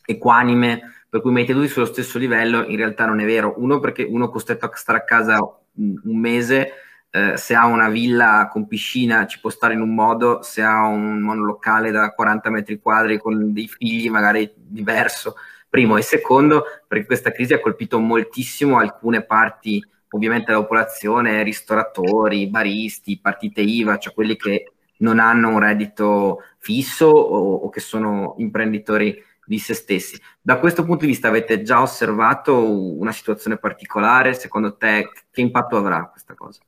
equanime, 0.06 1.04
per 1.08 1.20
cui 1.20 1.30
mette 1.30 1.52
tutti 1.52 1.68
sullo 1.68 1.84
stesso 1.84 2.18
livello, 2.18 2.64
in 2.64 2.76
realtà 2.76 3.04
non 3.04 3.20
è 3.20 3.26
vero. 3.26 3.54
Uno 3.58 3.78
perché 3.78 4.02
uno 4.02 4.28
è 4.28 4.30
costretto 4.30 4.64
a 4.64 4.74
stare 4.74 4.98
a 4.98 5.04
casa 5.04 5.38
un, 5.74 6.00
mese 6.18 6.72
eh, 7.10 7.36
se 7.36 7.54
ha 7.54 7.66
una 7.66 7.90
villa 7.90 8.48
con 8.50 8.66
piscina 8.66 9.26
ci 9.26 9.38
può 9.38 9.50
stare 9.50 9.74
in 9.74 9.82
un 9.82 9.94
modo, 9.94 10.40
se 10.40 10.62
ha 10.62 10.86
un 10.86 11.20
monolocale 11.20 11.90
da 11.90 12.10
40 12.12 12.48
metri 12.48 12.80
quadri 12.80 13.18
con 13.18 13.52
dei 13.52 13.68
figli 13.68 14.08
magari 14.08 14.50
diverso. 14.56 15.34
Primo 15.72 15.96
e 15.96 16.02
secondo, 16.02 16.64
perché 16.86 17.06
questa 17.06 17.32
crisi 17.32 17.54
ha 17.54 17.60
colpito 17.60 17.98
moltissimo 17.98 18.76
alcune 18.76 19.24
parti 19.24 19.82
ovviamente 20.10 20.48
della 20.48 20.60
popolazione, 20.60 21.42
ristoratori, 21.42 22.46
baristi, 22.48 23.18
partite 23.18 23.62
IVA, 23.62 23.96
cioè 23.96 24.12
quelli 24.12 24.36
che 24.36 24.72
non 24.98 25.18
hanno 25.18 25.48
un 25.48 25.60
reddito 25.60 26.42
fisso 26.58 27.06
o, 27.06 27.54
o, 27.54 27.70
che 27.70 27.80
sono 27.80 28.34
imprenditori 28.36 29.16
di 29.46 29.58
se 29.58 29.72
stessi. 29.72 30.20
Da 30.42 30.58
questo 30.58 30.84
punto 30.84 31.06
di 31.06 31.10
vista 31.10 31.28
avete 31.28 31.62
già 31.62 31.80
osservato 31.80 32.54
una 32.70 33.12
situazione 33.12 33.56
particolare? 33.56 34.34
Secondo 34.34 34.76
te 34.76 35.08
che 35.30 35.40
impatto 35.40 35.78
avrà 35.78 36.06
questa 36.10 36.34
cosa? 36.34 36.60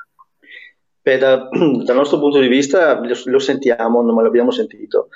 Beh, 1.02 1.18
da, 1.18 1.46
dal 1.84 1.96
nostro 1.96 2.18
punto 2.18 2.40
di 2.40 2.48
vista 2.48 2.98
lo, 2.98 3.14
lo 3.26 3.38
sentiamo, 3.38 4.00
non 4.00 4.22
l'abbiamo 4.22 4.50
sentito, 4.50 5.10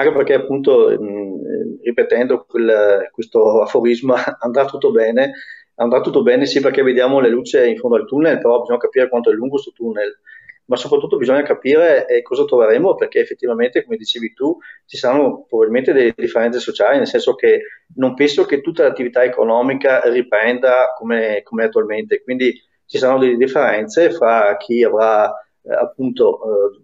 anche 0.00 0.12
perché 0.12 0.34
appunto, 0.34 0.88
mh, 0.88 1.82
ripetendo 1.82 2.44
quel, 2.48 3.08
questo 3.12 3.62
aforisma, 3.62 4.14
andrà 4.40 4.64
tutto 4.64 4.90
bene, 4.90 5.32
andrà 5.76 6.00
tutto 6.00 6.22
bene 6.22 6.46
sì 6.46 6.60
perché 6.60 6.82
vediamo 6.82 7.20
le 7.20 7.28
luci 7.28 7.58
in 7.68 7.76
fondo 7.76 7.96
al 7.96 8.06
tunnel, 8.06 8.38
però 8.38 8.60
bisogna 8.60 8.78
capire 8.78 9.08
quanto 9.08 9.30
è 9.30 9.34
lungo 9.34 9.54
questo 9.54 9.72
tunnel, 9.72 10.18
ma 10.66 10.76
soprattutto 10.76 11.16
bisogna 11.16 11.42
capire 11.42 12.06
eh, 12.06 12.22
cosa 12.22 12.44
troveremo 12.44 12.94
perché 12.94 13.20
effettivamente, 13.20 13.84
come 13.84 13.96
dicevi 13.96 14.32
tu, 14.34 14.56
ci 14.86 14.96
saranno 14.96 15.44
probabilmente 15.48 15.92
delle 15.92 16.14
differenze 16.16 16.60
sociali, 16.60 16.98
nel 16.98 17.08
senso 17.08 17.34
che 17.34 17.62
non 17.96 18.14
penso 18.14 18.44
che 18.44 18.60
tutta 18.60 18.84
l'attività 18.84 19.24
economica 19.24 20.00
riprenda 20.04 20.94
come, 20.96 21.40
come 21.42 21.64
attualmente, 21.64 22.22
quindi 22.22 22.54
ci 22.86 22.98
saranno 22.98 23.20
delle 23.20 23.36
differenze 23.36 24.10
fra 24.10 24.56
chi 24.56 24.82
avrà 24.84 25.32
eh, 25.62 25.74
appunto 25.74 26.40
eh, 26.42 26.80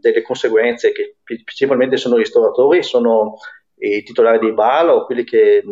delle 0.00 0.22
conseguenze 0.22 0.92
che 0.92 1.16
principalmente 1.22 1.96
sono 1.96 2.16
i 2.16 2.18
ristoratori, 2.18 2.82
sono 2.82 3.36
i 3.76 4.02
titolari 4.02 4.38
dei 4.38 4.52
bar 4.52 4.88
o 4.88 5.06
quelli 5.06 5.24
che, 5.24 5.62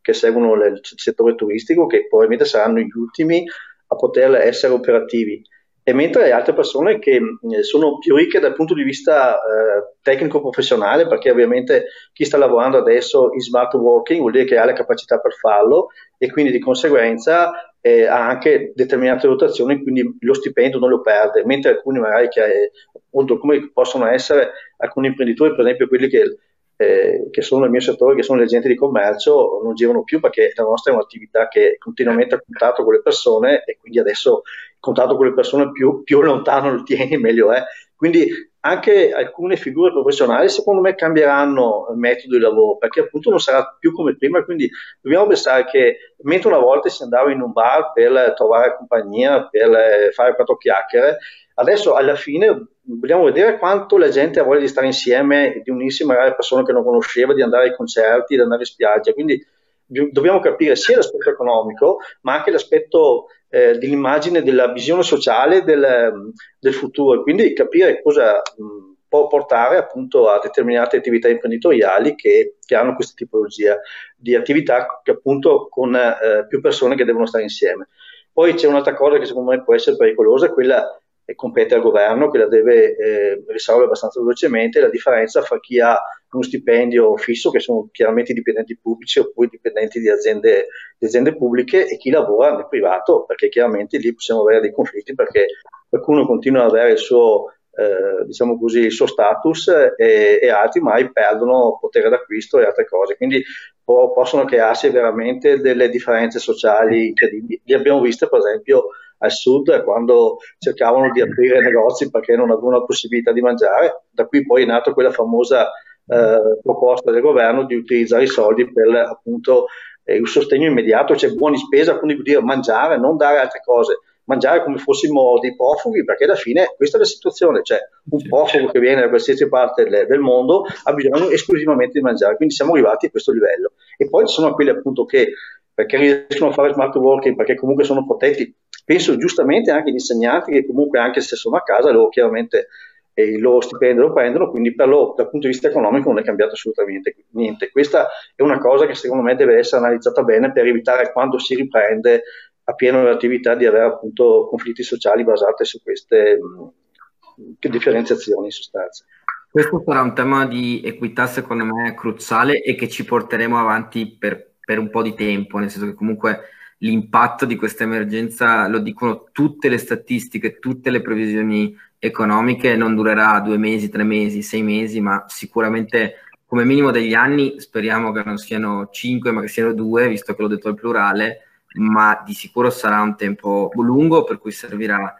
che 0.00 0.12
seguono 0.12 0.54
il 0.64 0.80
settore 0.82 1.34
turistico 1.34 1.86
che 1.86 2.06
probabilmente 2.08 2.44
saranno 2.44 2.80
gli 2.80 2.90
ultimi 2.94 3.44
a 3.86 3.96
poter 3.96 4.34
essere 4.34 4.72
operativi 4.72 5.42
e 5.84 5.92
mentre 5.92 6.30
altre 6.30 6.54
persone 6.54 6.98
che 6.98 7.20
sono 7.62 7.98
più 7.98 8.14
ricche 8.14 8.38
dal 8.38 8.54
punto 8.54 8.74
di 8.74 8.84
vista 8.84 9.34
eh, 9.34 9.96
tecnico-professionale, 10.00 11.08
perché 11.08 11.30
ovviamente 11.30 11.86
chi 12.12 12.24
sta 12.24 12.38
lavorando 12.38 12.78
adesso 12.78 13.30
in 13.32 13.40
smart 13.40 13.74
working 13.74 14.20
vuol 14.20 14.32
dire 14.32 14.44
che 14.44 14.58
ha 14.58 14.64
le 14.64 14.74
capacità 14.74 15.18
per 15.18 15.32
farlo 15.32 15.88
e 16.18 16.30
quindi 16.30 16.52
di 16.52 16.60
conseguenza 16.60 17.52
eh, 17.80 18.06
ha 18.06 18.28
anche 18.28 18.72
determinate 18.76 19.26
rotazioni, 19.26 19.82
quindi 19.82 20.16
lo 20.20 20.34
stipendio 20.34 20.78
non 20.78 20.88
lo 20.88 21.00
perde, 21.00 21.44
mentre 21.44 21.72
alcuni 21.72 21.98
magari 21.98 22.28
che 22.28 22.44
eh, 22.44 22.70
appunto 22.94 23.38
come 23.38 23.70
possono 23.72 24.06
essere 24.06 24.52
alcuni 24.76 25.08
imprenditori, 25.08 25.50
per 25.50 25.64
esempio 25.64 25.88
quelli 25.88 26.08
che 26.08 26.36
eh, 26.82 27.28
che 27.30 27.42
sono 27.42 27.62
nel 27.62 27.70
mio 27.70 27.80
settore, 27.80 28.14
che 28.14 28.22
sono 28.22 28.38
le 28.38 28.44
agenti 28.44 28.68
di 28.68 28.74
commercio, 28.74 29.60
non 29.62 29.74
girano 29.74 30.02
più 30.02 30.20
perché 30.20 30.52
la 30.54 30.64
nostra 30.64 30.92
è 30.92 30.94
un'attività 30.94 31.48
che 31.48 31.72
è 31.72 31.78
continuamente 31.78 32.34
a 32.34 32.42
contatto 32.44 32.82
con 32.82 32.94
le 32.94 33.02
persone 33.02 33.62
e 33.64 33.76
quindi 33.78 33.98
adesso 33.98 34.42
il 34.44 34.76
contatto 34.80 35.16
con 35.16 35.26
le 35.26 35.34
persone 35.34 35.70
più, 35.70 36.02
più 36.02 36.20
lontano 36.20 36.72
lo 36.72 36.82
tieni, 36.82 37.16
meglio 37.18 37.52
è. 37.52 37.62
Quindi 37.94 38.28
anche 38.64 39.12
alcune 39.12 39.56
figure 39.56 39.90
professionali 39.90 40.48
secondo 40.48 40.80
me 40.80 40.94
cambieranno 40.94 41.92
metodo 41.96 42.36
di 42.36 42.42
lavoro 42.42 42.76
perché 42.76 43.00
appunto 43.00 43.30
non 43.30 43.40
sarà 43.40 43.76
più 43.78 43.92
come 43.92 44.16
prima 44.16 44.44
quindi 44.44 44.70
dobbiamo 45.00 45.26
pensare 45.26 45.64
che 45.64 46.14
mentre 46.22 46.48
una 46.48 46.60
volta 46.60 46.88
si 46.88 47.02
andava 47.02 47.32
in 47.32 47.40
un 47.40 47.50
bar 47.50 47.92
per 47.92 48.34
trovare 48.36 48.76
compagnia 48.76 49.48
per 49.48 50.12
fare 50.12 50.34
quattro 50.36 50.56
chiacchiere 50.56 51.18
adesso 51.54 51.94
alla 51.94 52.16
fine 52.16 52.66
vogliamo 52.84 53.24
vedere 53.24 53.58
quanto 53.58 53.96
la 53.96 54.08
gente 54.08 54.40
ha 54.40 54.44
voglia 54.44 54.60
di 54.60 54.68
stare 54.68 54.86
insieme, 54.86 55.60
di 55.62 55.70
unirsi 55.70 56.04
magari 56.04 56.30
a 56.30 56.34
persone 56.34 56.64
che 56.64 56.72
non 56.72 56.84
conosceva, 56.84 57.34
di 57.34 57.42
andare 57.42 57.68
ai 57.68 57.74
concerti, 57.74 58.34
di 58.34 58.40
andare 58.40 58.60
in 58.60 58.66
spiaggia. 58.66 59.12
Quindi 59.12 59.44
dobbiamo 59.86 60.40
capire 60.40 60.76
sia 60.76 60.96
l'aspetto 60.96 61.30
economico, 61.30 61.98
ma 62.22 62.34
anche 62.34 62.50
l'aspetto 62.50 63.26
eh, 63.50 63.76
dell'immagine, 63.76 64.42
della 64.42 64.72
visione 64.72 65.02
sociale 65.02 65.62
del, 65.62 66.32
del 66.58 66.74
futuro, 66.74 67.22
quindi 67.22 67.52
capire 67.52 68.00
cosa 68.02 68.40
mh, 68.56 68.92
può 69.12 69.26
portare 69.26 69.76
appunto 69.76 70.30
a 70.30 70.40
determinate 70.42 70.96
attività 70.96 71.28
imprenditoriali 71.28 72.14
che, 72.14 72.56
che 72.64 72.74
hanno 72.74 72.94
questa 72.94 73.12
tipologia 73.14 73.78
di 74.16 74.34
attività 74.34 75.00
che 75.02 75.10
appunto 75.10 75.68
con 75.68 75.94
eh, 75.94 76.46
più 76.48 76.62
persone 76.62 76.94
che 76.94 77.04
devono 77.04 77.26
stare 77.26 77.44
insieme. 77.44 77.88
Poi 78.32 78.54
c'è 78.54 78.66
un'altra 78.66 78.94
cosa 78.94 79.18
che 79.18 79.26
secondo 79.26 79.50
me 79.50 79.62
può 79.62 79.74
essere 79.74 79.96
pericolosa, 79.96 80.50
quella 80.50 80.98
compete 81.34 81.74
al 81.74 81.82
governo 81.82 82.30
che 82.30 82.38
la 82.38 82.48
deve 82.48 82.96
eh, 82.96 83.44
risolvere 83.48 83.86
abbastanza 83.86 84.20
velocemente, 84.20 84.80
la 84.80 84.88
differenza 84.88 85.42
fra 85.42 85.58
chi 85.60 85.80
ha 85.80 85.96
uno 86.32 86.42
stipendio 86.42 87.16
fisso, 87.16 87.50
che 87.50 87.60
sono 87.60 87.88
chiaramente 87.92 88.32
dipendenti 88.32 88.78
pubblici 88.80 89.18
oppure 89.18 89.48
dipendenti 89.48 90.00
di 90.00 90.08
aziende, 90.08 90.68
di 90.98 91.06
aziende 91.06 91.36
pubbliche, 91.36 91.86
e 91.86 91.96
chi 91.96 92.10
lavora 92.10 92.54
nel 92.54 92.68
privato, 92.68 93.24
perché 93.24 93.48
chiaramente 93.48 93.98
lì 93.98 94.12
possiamo 94.14 94.42
avere 94.42 94.60
dei 94.60 94.72
conflitti 94.72 95.14
perché 95.14 95.46
qualcuno 95.88 96.24
continua 96.26 96.64
ad 96.64 96.70
avere 96.70 96.92
il 96.92 96.98
suo, 96.98 97.52
eh, 97.74 98.24
diciamo 98.24 98.58
così, 98.58 98.80
il 98.80 98.92
suo 98.92 99.06
status 99.06 99.68
e, 99.96 100.38
e, 100.40 100.48
altri 100.48 100.80
mai 100.80 101.12
perdono 101.12 101.76
potere 101.78 102.08
d'acquisto 102.08 102.58
e 102.58 102.64
altre 102.64 102.86
cose. 102.86 103.16
Quindi 103.16 103.42
po- 103.84 104.12
possono 104.12 104.44
crearsi 104.46 104.88
veramente 104.88 105.60
delle 105.60 105.90
differenze 105.90 106.38
sociali 106.38 107.08
incredibili. 107.08 107.60
Li 107.64 107.74
abbiamo 107.74 108.00
viste, 108.00 108.26
per 108.26 108.38
esempio, 108.38 108.86
al 109.22 109.30
sud 109.30 109.82
quando 109.84 110.38
cercavano 110.58 111.10
di 111.12 111.20
aprire 111.20 111.60
negozi 111.60 112.10
perché 112.10 112.36
non 112.36 112.50
avevano 112.50 112.78
la 112.78 112.84
possibilità 112.84 113.32
di 113.32 113.40
mangiare. 113.40 114.04
Da 114.10 114.26
qui 114.26 114.44
poi 114.44 114.62
è 114.62 114.66
nata 114.66 114.92
quella 114.92 115.10
famosa 115.10 115.70
eh, 116.06 116.58
proposta 116.62 117.10
del 117.10 117.22
governo 117.22 117.64
di 117.64 117.74
utilizzare 117.74 118.24
i 118.24 118.28
soldi 118.28 118.70
per 118.70 118.94
appunto 118.94 119.66
eh, 120.04 120.16
il 120.16 120.28
sostegno 120.28 120.66
immediato, 120.66 121.16
cioè 121.16 121.30
buoni 121.30 121.56
spesa, 121.56 121.96
quindi 121.96 122.14
vuol 122.14 122.26
dire 122.26 122.42
mangiare, 122.42 122.98
non 122.98 123.16
dare 123.16 123.38
altre 123.38 123.60
cose 123.64 123.98
mangiare 124.24 124.62
come 124.62 124.78
fossimo 124.78 125.38
dei 125.40 125.54
profughi, 125.56 126.04
perché 126.04 126.24
alla 126.24 126.36
fine 126.36 126.72
questa 126.76 126.96
è 126.96 127.00
la 127.00 127.06
situazione, 127.06 127.62
cioè 127.62 127.78
un 128.10 128.22
profugo 128.28 128.70
che 128.70 128.78
viene 128.78 129.00
da 129.00 129.08
qualsiasi 129.08 129.48
parte 129.48 129.84
del, 129.84 130.06
del, 130.06 130.20
mondo 130.20 130.64
ha 130.84 130.92
bisogno 130.92 131.28
esclusivamente 131.28 131.98
di 131.98 132.04
mangiare, 132.04 132.36
quindi 132.36 132.54
siamo 132.54 132.72
arrivati 132.72 133.06
a 133.06 133.10
questo 133.10 133.32
livello. 133.32 133.72
E 133.96 134.08
poi 134.08 134.26
ci 134.26 134.34
sono 134.34 134.54
quelli 134.54 134.70
appunto 134.70 135.04
che 135.04 135.32
perché 135.74 135.96
riescono 135.96 136.50
a 136.50 136.54
fare 136.54 136.72
smart 136.72 136.94
working, 136.96 137.34
perché 137.34 137.54
comunque 137.54 137.84
sono 137.84 138.04
protetti 138.04 138.54
penso 138.84 139.16
giustamente 139.16 139.70
anche 139.70 139.90
gli 139.90 139.94
insegnanti 139.94 140.52
che 140.52 140.66
comunque 140.66 140.98
anche 140.98 141.20
se 141.20 141.36
sono 141.36 141.56
a 141.56 141.62
casa 141.62 141.90
loro 141.90 142.08
chiaramente 142.08 142.68
eh, 143.14 143.24
il 143.24 143.40
loro 143.40 143.60
stipendio 143.60 144.08
lo 144.08 144.12
prendono, 144.12 144.50
quindi 144.50 144.74
per 144.74 144.88
loro 144.88 145.14
dal 145.16 145.28
punto 145.28 145.46
di 145.46 145.52
vista 145.52 145.68
economico 145.68 146.08
non 146.08 146.18
è 146.18 146.24
cambiato 146.24 146.52
assolutamente 146.52 147.14
niente. 147.30 147.70
Questa 147.70 148.08
è 148.34 148.42
una 148.42 148.58
cosa 148.58 148.86
che 148.86 148.94
secondo 148.94 149.22
me 149.22 149.36
deve 149.36 149.58
essere 149.58 149.82
analizzata 149.82 150.22
bene 150.22 150.52
per 150.52 150.66
evitare 150.66 151.12
quando 151.12 151.38
si 151.38 151.54
riprende 151.54 152.22
a 152.64 152.74
pieno 152.74 153.02
l'attività 153.02 153.54
di 153.54 153.66
avere 153.66 153.84
appunto 153.84 154.46
conflitti 154.48 154.82
sociali 154.82 155.24
basati 155.24 155.64
su 155.64 155.82
queste 155.82 156.38
mh, 156.38 157.68
differenziazioni 157.68 158.46
in 158.46 158.52
sostanza. 158.52 159.04
Questo 159.50 159.82
sarà 159.84 160.00
un 160.00 160.14
tema 160.14 160.46
di 160.46 160.80
equità 160.82 161.26
secondo 161.26 161.64
me 161.64 161.94
cruciale 161.94 162.62
e 162.62 162.74
che 162.74 162.88
ci 162.88 163.04
porteremo 163.04 163.58
avanti 163.58 164.16
per, 164.18 164.52
per 164.64 164.78
un 164.78 164.88
po' 164.88 165.02
di 165.02 165.14
tempo, 165.14 165.58
nel 165.58 165.68
senso 165.68 165.88
che 165.88 165.94
comunque 165.94 166.40
l'impatto 166.82 167.44
di 167.44 167.56
questa 167.56 167.84
emergenza, 167.84 168.66
lo 168.68 168.78
dicono 168.78 169.28
tutte 169.32 169.68
le 169.68 169.78
statistiche, 169.78 170.58
tutte 170.58 170.90
le 170.90 171.00
previsioni 171.00 171.76
economiche, 171.98 172.76
non 172.76 172.94
durerà 172.94 173.38
due 173.40 173.56
mesi, 173.56 173.88
tre 173.88 174.02
mesi, 174.02 174.42
sei 174.42 174.62
mesi, 174.62 175.00
ma 175.00 175.24
sicuramente 175.28 176.14
come 176.44 176.64
minimo 176.64 176.90
degli 176.90 177.14
anni, 177.14 177.60
speriamo 177.60 178.12
che 178.12 178.22
non 178.24 178.36
siano 178.36 178.88
cinque, 178.90 179.30
ma 179.30 179.40
che 179.40 179.48
siano 179.48 179.72
due, 179.72 180.08
visto 180.08 180.34
che 180.34 180.42
l'ho 180.42 180.48
detto 180.48 180.68
al 180.68 180.74
plurale, 180.74 181.46
ma 181.76 182.20
di 182.26 182.34
sicuro 182.34 182.68
sarà 182.68 183.00
un 183.00 183.16
tempo 183.16 183.70
lungo, 183.76 184.24
per 184.24 184.38
cui 184.38 184.50
servirà 184.50 185.16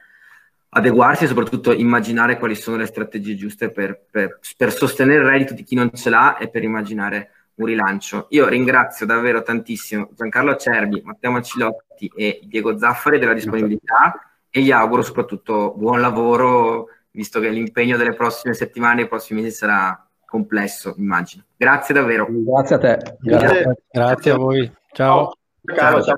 adeguarsi 0.74 1.24
e 1.24 1.28
soprattutto 1.28 1.72
immaginare 1.72 2.38
quali 2.38 2.54
sono 2.54 2.76
le 2.76 2.86
strategie 2.86 3.36
giuste 3.36 3.70
per, 3.70 3.98
per, 4.10 4.40
per, 4.56 4.72
sostenere 4.72 5.20
il 5.22 5.28
reddito 5.28 5.54
di 5.54 5.64
chi 5.64 5.74
non 5.74 5.90
ce 5.94 6.10
l'ha 6.10 6.36
e 6.36 6.48
per 6.48 6.64
immaginare 6.64 7.30
un 7.62 7.68
rilancio. 7.68 8.26
Io 8.30 8.48
ringrazio 8.48 9.06
davvero 9.06 9.42
tantissimo 9.42 10.10
Giancarlo 10.14 10.56
Cerbi, 10.56 11.00
Matteo 11.04 11.30
Macilotti 11.30 12.10
e 12.14 12.40
Diego 12.44 12.76
Zaffari 12.76 13.18
della 13.18 13.32
disponibilità 13.32 14.32
e 14.50 14.60
gli 14.60 14.70
auguro 14.70 15.02
soprattutto 15.02 15.72
buon 15.76 16.00
lavoro, 16.00 16.88
visto 17.12 17.40
che 17.40 17.48
l'impegno 17.48 17.96
delle 17.96 18.14
prossime 18.14 18.54
settimane 18.54 19.02
e 19.02 19.08
prossimi 19.08 19.40
mesi 19.40 19.56
sarà 19.56 20.06
complesso, 20.26 20.94
immagino. 20.98 21.44
Grazie 21.56 21.94
davvero. 21.94 22.26
Grazie 22.28 22.76
a 22.76 22.78
te. 22.78 23.16
Grazie, 23.20 23.46
Grazie, 23.48 23.76
Grazie 23.90 24.30
a 24.30 24.36
voi. 24.36 24.72
Ciao. 24.92 25.32
Ciao. 25.74 26.02
ciao. 26.02 26.16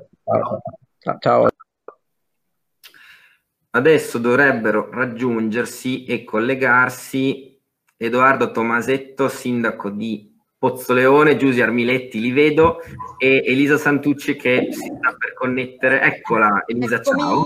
ciao. 0.99 1.19
ciao. 1.19 1.49
Adesso 3.71 4.19
dovrebbero 4.19 4.89
raggiungersi 4.91 6.05
e 6.05 6.23
collegarsi 6.23 7.61
Edoardo 7.97 8.53
Tomasetto, 8.53 9.29
sindaco 9.29 9.91
di 9.91 10.34
Pozzoleone, 10.65 11.37
Giusi 11.37 11.61
Armiletti, 11.61 12.19
li 12.19 12.33
vedo, 12.33 12.81
e 13.19 13.43
Elisa 13.45 13.77
Santucci 13.77 14.35
che 14.35 14.69
si 14.71 14.91
sta 14.97 15.15
per 15.19 15.35
connettere. 15.35 16.01
Eccola, 16.01 16.63
Elisa, 16.65 16.97
Eccomi. 16.97 17.21
ciao. 17.21 17.45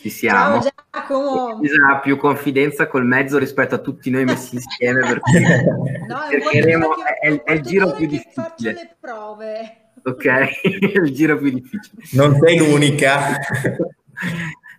Ci 0.00 0.08
siamo. 0.08 0.62
Ciao 0.62 0.72
Giacomo. 0.92 1.58
Elisa 1.58 1.88
ha 1.88 1.98
più 1.98 2.16
confidenza 2.16 2.86
col 2.86 3.06
mezzo 3.06 3.38
rispetto 3.38 3.74
a 3.74 3.78
tutti 3.78 4.08
noi 4.08 4.22
messi 4.22 4.54
insieme 4.54 5.00
perché 5.00 5.64
no, 6.06 6.18
cercheremo, 6.30 6.94
è, 7.04 7.26
è, 7.26 7.42
è 7.42 7.52
il 7.54 7.62
giro 7.62 7.90
più 7.90 8.06
difficile. 8.06 8.32
Faccio 8.32 8.70
le 8.70 8.96
prove. 9.00 9.76
Ok, 10.04 10.24
è 10.62 11.00
il 11.02 11.12
giro 11.12 11.36
più 11.36 11.50
difficile. 11.50 12.02
Non 12.12 12.38
sei 12.38 12.58
l'unica. 12.58 13.18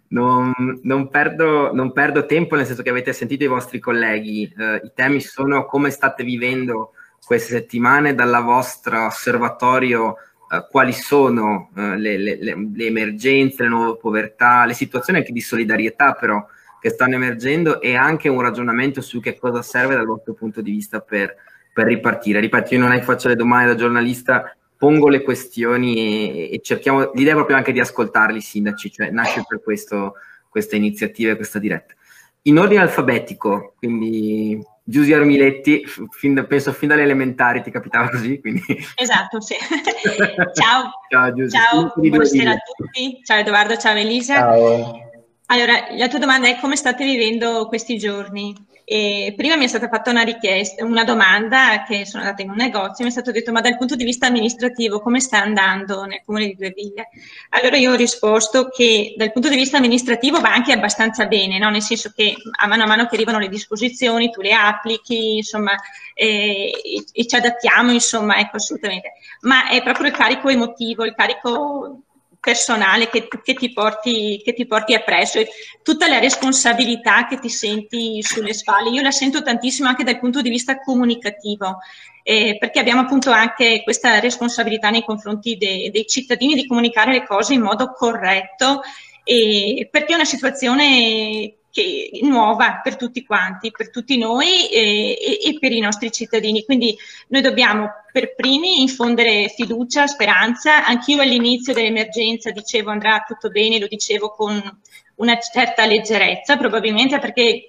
Non, 0.08 0.54
non, 0.84 1.10
perdo, 1.10 1.74
non, 1.74 1.92
perdo, 1.92 2.26
tempo, 2.26 2.56
nel 2.56 2.66
senso 2.66 2.84
che 2.84 2.90
avete 2.90 3.12
sentito 3.12 3.44
i 3.44 3.48
vostri 3.48 3.80
colleghi. 3.80 4.44
Eh, 4.44 4.82
I 4.86 4.92
temi 4.94 5.20
sono 5.20 5.66
come 5.66 5.90
state 5.90 6.24
vivendo 6.24 6.92
queste 7.26 7.54
settimane 7.54 8.14
dal 8.14 8.44
vostro 8.44 9.08
osservatorio, 9.08 10.16
eh, 10.50 10.68
quali 10.70 10.94
sono 10.94 11.72
eh, 11.76 11.98
le, 11.98 12.18
le, 12.18 12.36
le, 12.38 12.86
emergenze, 12.86 13.64
le 13.64 13.70
nuove 13.70 13.98
povertà, 13.98 14.66
le 14.66 14.74
situazioni 14.74 15.20
anche 15.20 15.32
di 15.32 15.42
solidarietà 15.42 16.14
però 16.14 16.46
che 16.80 16.92
stanno 16.92 17.16
emergendo 17.16 17.82
e 17.82 17.96
anche 17.96 18.30
un 18.30 18.42
ragionamento 18.42 19.02
su 19.02 19.20
che 19.20 19.40
cosa 19.40 19.64
serve 19.64 19.96
dal 19.96 20.06
vostro 20.06 20.34
punto 20.34 20.62
di 20.62 20.70
vista 20.70 21.00
per, 21.00 21.36
per 21.74 21.88
ripartire. 21.88 22.40
Ripeto, 22.40 22.76
io 22.76 22.80
non 22.80 22.92
è 22.92 23.00
che 23.00 23.06
faccio 23.06 23.28
le 23.28 23.36
domande 23.36 23.70
da 23.70 23.76
giornalista, 23.76 24.56
pongo 24.78 25.08
le 25.08 25.24
questioni 25.24 25.96
e, 25.98 26.54
e, 26.54 26.62
cerchiamo, 26.62 27.10
l'idea 27.16 27.32
è 27.32 27.36
proprio 27.36 27.58
anche 27.58 27.72
di 27.72 27.80
ascoltarli 27.80 28.38
i 28.38 28.42
sindaci, 28.42 28.92
cioè 28.92 29.10
nasce 29.10 29.44
per 29.48 29.64
questo, 29.64 30.14
questa 30.48 30.76
iniziativa 30.76 31.32
e 31.32 31.36
questa 31.36 31.58
diretta. 31.58 31.96
In 32.44 32.60
ordine 32.60 32.82
alfabetico, 32.82 33.74
quindi 33.80 34.64
Giusy 34.88 35.14
Armiletti, 35.14 35.84
fin 36.12 36.46
penso 36.48 36.72
fin 36.72 36.90
dalle 36.90 37.02
elementari 37.02 37.64
ti 37.64 37.72
capitava 37.72 38.08
così, 38.08 38.40
quindi... 38.40 38.62
Esatto, 38.96 39.42
sì. 39.42 39.56
ciao. 40.54 40.92
Ciao 41.10 41.34
Giusy. 41.34 41.58
Ciao, 41.58 41.92
buonasera 41.96 42.52
a 42.52 42.58
tutti. 42.58 43.20
Ciao 43.24 43.40
Edoardo, 43.40 43.78
ciao 43.78 43.96
Elisa. 43.96 44.36
Ciao. 44.36 45.00
Allora, 45.48 45.88
la 45.98 46.08
tua 46.08 46.20
domanda 46.20 46.48
è 46.48 46.60
come 46.60 46.76
state 46.76 47.04
vivendo 47.04 47.66
questi 47.68 47.98
giorni? 47.98 48.56
E 48.88 49.34
prima 49.36 49.56
mi 49.56 49.66
è 49.66 49.68
stata 49.68 49.90
fatta 49.90 50.12
una 50.12 50.22
richiesta, 50.22 50.86
una 50.86 51.04
domanda 51.04 51.84
che 51.88 52.06
sono 52.06 52.22
andata 52.22 52.44
in 52.44 52.52
un 52.52 52.56
negozio 52.56 52.98
e 53.00 53.04
mi 53.06 53.10
è 53.10 53.12
stato 53.12 53.32
detto 53.32 53.52
ma 53.52 53.60
dal 53.60 53.78
punto 53.78 53.96
di 53.96 54.04
vista 54.04 54.28
amministrativo 54.28 55.02
come 55.02 55.20
sta 55.20 55.42
andando 55.42 56.06
nel 56.06 56.22
comune 56.24 56.46
di 56.46 56.56
Due 56.56 56.70
Viglie? 56.70 57.10
Allora 57.50 57.78
io 57.78 57.94
ho 57.94 57.96
risposto 57.96 58.70
che 58.70 59.16
dal 59.18 59.32
punto 59.32 59.50
di 59.50 59.56
vista 59.56 59.78
amministrativo 59.78 60.40
va 60.40 60.54
anche 60.54 60.72
abbastanza 60.72 61.26
bene, 61.26 61.58
no? 61.58 61.72
nel 61.72 61.82
senso 61.82 62.12
che 62.16 62.36
a 62.60 62.68
mano 62.68 62.84
a 62.84 62.88
mano 62.88 63.08
che 63.08 63.16
arrivano 63.16 63.40
le 63.40 63.50
disposizioni 63.50 64.30
tu 64.30 64.42
le 64.42 64.54
applichi, 64.54 65.38
insomma, 65.38 65.76
e, 66.14 66.72
e 67.12 67.28
ci 67.28 67.36
adattiamo, 67.36 67.92
insomma, 67.92 68.38
ecco 68.38 68.58
assolutamente. 68.58 69.14
Ma 69.42 69.68
è 69.68 69.82
proprio 69.82 70.08
il 70.08 70.14
carico 70.14 70.48
emotivo, 70.50 71.06
il 71.06 71.16
carico 71.16 72.05
personale 72.46 73.10
che, 73.10 73.28
che, 73.28 73.56
ti 73.56 73.74
porti, 73.74 74.40
che 74.46 74.54
ti 74.54 74.68
porti 74.68 74.94
appresso 74.94 75.40
e 75.40 75.50
tutta 75.82 76.08
la 76.08 76.20
responsabilità 76.20 77.26
che 77.26 77.40
ti 77.40 77.50
senti 77.50 78.22
sulle 78.22 78.54
spalle. 78.54 78.92
Io 78.92 79.02
la 79.02 79.10
sento 79.10 79.42
tantissimo 79.42 79.90
anche 79.90 80.04
dal 80.04 80.20
punto 80.20 80.44
di 80.44 80.52
vista 80.52 80.80
comunicativo, 80.80 81.80
eh, 82.22 82.56
perché 82.60 82.80
abbiamo 82.80 83.02
appunto 83.02 83.32
anche 83.32 83.82
questa 83.84 84.20
responsabilità 84.20 84.92
nei 84.92 85.04
confronti 85.04 85.58
de, 85.58 85.90
dei 85.92 86.06
cittadini 86.06 86.54
di 86.54 86.68
comunicare 86.68 87.12
le 87.12 87.26
cose 87.26 87.56
in 87.56 87.62
modo 87.62 87.92
corretto, 87.94 88.82
eh, 89.24 89.88
perché 89.92 90.12
è 90.12 90.16
una 90.16 90.26
situazione 90.26 91.56
che, 91.76 92.10
nuova 92.22 92.80
per 92.82 92.96
tutti 92.96 93.26
quanti, 93.26 93.70
per 93.70 93.90
tutti 93.90 94.18
noi 94.18 94.70
e, 94.70 95.12
e, 95.12 95.40
e, 95.44 95.58
per 95.60 95.74
i 95.74 95.82
nostri 95.82 96.10
cittadini. 96.10 96.64
Quindi 96.64 96.96
noi 97.28 97.42
dobbiamo 97.42 97.90
per 98.14 98.34
primi 98.34 98.80
infondere 98.80 99.50
fiducia, 99.50 100.08
speranza. 100.08 100.86
Anch'io 100.86 101.22
all'inizio 101.22 101.74
dell'emergenza 101.74 102.52
dicevo 102.52 102.92
andrà 102.92 103.26
tutto 103.28 103.50
bene, 103.50 103.80
lo 103.80 103.88
dicevo 103.88 104.30
con 104.30 104.80
una 105.16 105.38
certa 105.38 105.86
leggerezza, 105.86 106.56
probabilmente 106.56 107.20
perché 107.20 107.66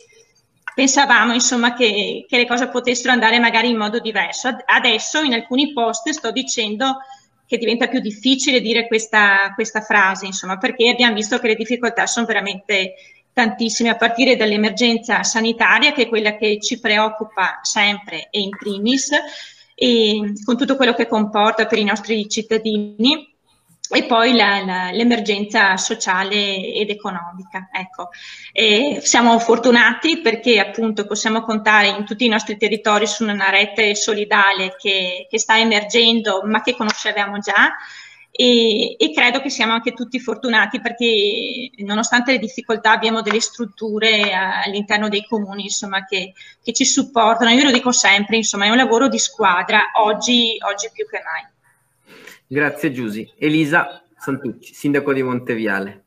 pensavamo 0.73 1.33
insomma 1.33 1.75
che, 1.75 2.27
che 2.29 2.37
le 2.37 2.47
cose 2.47 2.69
potessero 2.69 3.13
andare 3.13 3.41
magari 3.41 3.71
in 3.71 3.77
modo 3.77 3.99
diverso. 3.99 4.57
Adesso 4.65 5.23
in 5.23 5.33
alcuni 5.33 5.73
post 5.73 6.11
sto 6.11 6.31
dicendo 6.31 6.99
che 7.45 7.59
diventa 7.59 7.89
più 7.89 8.01
difficile 8.01 8.61
dire 8.61 8.87
questa, 8.87 9.53
questa 9.55 9.81
frase, 9.81 10.27
insomma, 10.27 10.59
perché 10.59 10.91
abbiamo 10.91 11.15
visto 11.15 11.39
che 11.39 11.49
le 11.49 11.55
difficoltà 11.55 12.07
sono 12.07 12.27
veramente 12.27 12.95
tantissime, 13.37 13.91
a 13.91 13.97
partire 13.97 14.35
dall'emergenza 14.35 15.23
sanitaria, 15.23 15.93
che 15.93 16.05
è 16.05 16.09
quella 16.09 16.37
che 16.37 16.59
ci 16.59 16.81
preoccupa 16.81 17.61
sempre 17.61 18.29
e 18.31 18.41
in 18.41 18.49
primis, 18.49 19.11
e 19.75 20.33
con 20.43 20.57
tutto 20.57 20.75
quello 20.75 20.95
che 20.95 21.07
comporta 21.07 21.67
per 21.67 21.77
i 21.77 21.85
nostri 21.85 22.27
cittadini, 22.31 23.35
e 23.91 24.05
poi 24.07 24.35
la, 24.35 24.65
la, 24.65 24.91
l'emergenza 24.91 25.77
sociale 25.77 26.73
ed 26.73 26.89
economica. 26.89 27.69
Ecco. 27.71 28.09
siamo 29.03 29.39
fortunati 29.39 30.23
perché 30.23 30.59
appunto 30.59 31.07
possiamo 31.07 31.43
contare 31.43 31.89
in 31.89 32.07
tutti 32.07 32.25
i 32.25 32.31
nostri 32.31 32.57
territori 32.57 33.07
su 33.07 33.25
una 33.25 33.51
rete 33.51 33.95
solidale 33.95 34.77
che, 34.79 35.27
che 35.29 35.39
sta 35.39 35.59
emergendo 35.59 36.41
ma 36.43 36.63
che 36.63 36.75
conoscevamo 36.75 37.39
già 37.39 37.77
e, 38.37 38.97
e, 38.99 39.13
credo 39.13 39.41
che 39.41 39.49
siamo 39.49 39.73
anche 39.73 39.93
tutti 39.93 40.21
fortunati 40.21 40.81
perché 40.81 41.71
nonostante 41.79 42.33
le 42.33 42.39
difficoltà 42.39 42.93
abbiamo 42.93 43.23
delle 43.23 43.41
strutture 43.41 44.33
all'interno 44.33 45.09
dei 45.09 45.25
comuni 45.27 45.63
insomma, 45.63 46.05
che, 46.05 46.35
che, 46.63 46.73
ci 46.73 46.85
supportano. 46.85 47.51
Io 47.51 47.65
lo 47.65 47.73
dico 47.73 47.93
sempre, 47.93 48.37
insomma, 48.37 48.67
è 48.67 48.71
un 48.71 48.77
lavoro 48.77 49.09
di 49.09 49.19
squadra, 49.19 49.91
oggi, 49.95 50.57
oggi 50.61 50.91
più 50.93 51.07
che 51.07 51.23
mai. 51.25 52.15
Grazie 52.47 52.93
Giusy. 52.93 53.33
Elisa 53.39 54.03
Santucci, 54.19 54.75
sindaco 54.75 55.15
di 55.15 55.23
Monteviale. 55.23 56.05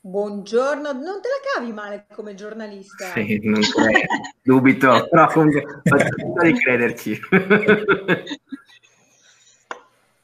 Buongiorno, 0.00 0.92
non 0.92 1.20
te 1.20 1.28
la 1.28 1.54
cavi 1.54 1.72
male 1.72 2.06
come 2.14 2.34
giornalista? 2.34 3.12
Sì, 3.12 3.40
non 3.42 3.60
credo, 3.60 4.06
dubito, 4.42 5.06
però 5.10 5.26
comunque 5.28 5.82
faccio 5.82 6.42
di 6.42 6.52
crederci. 6.54 7.20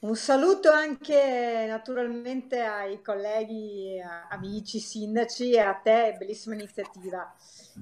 Un 0.02 0.16
saluto 0.16 0.68
anche 0.68 1.64
naturalmente 1.68 2.60
ai 2.60 3.00
colleghi, 3.02 4.02
amici, 4.30 4.80
sindaci 4.80 5.52
e 5.52 5.60
a 5.60 5.74
te, 5.74 6.16
bellissima 6.18 6.56
iniziativa. 6.56 7.32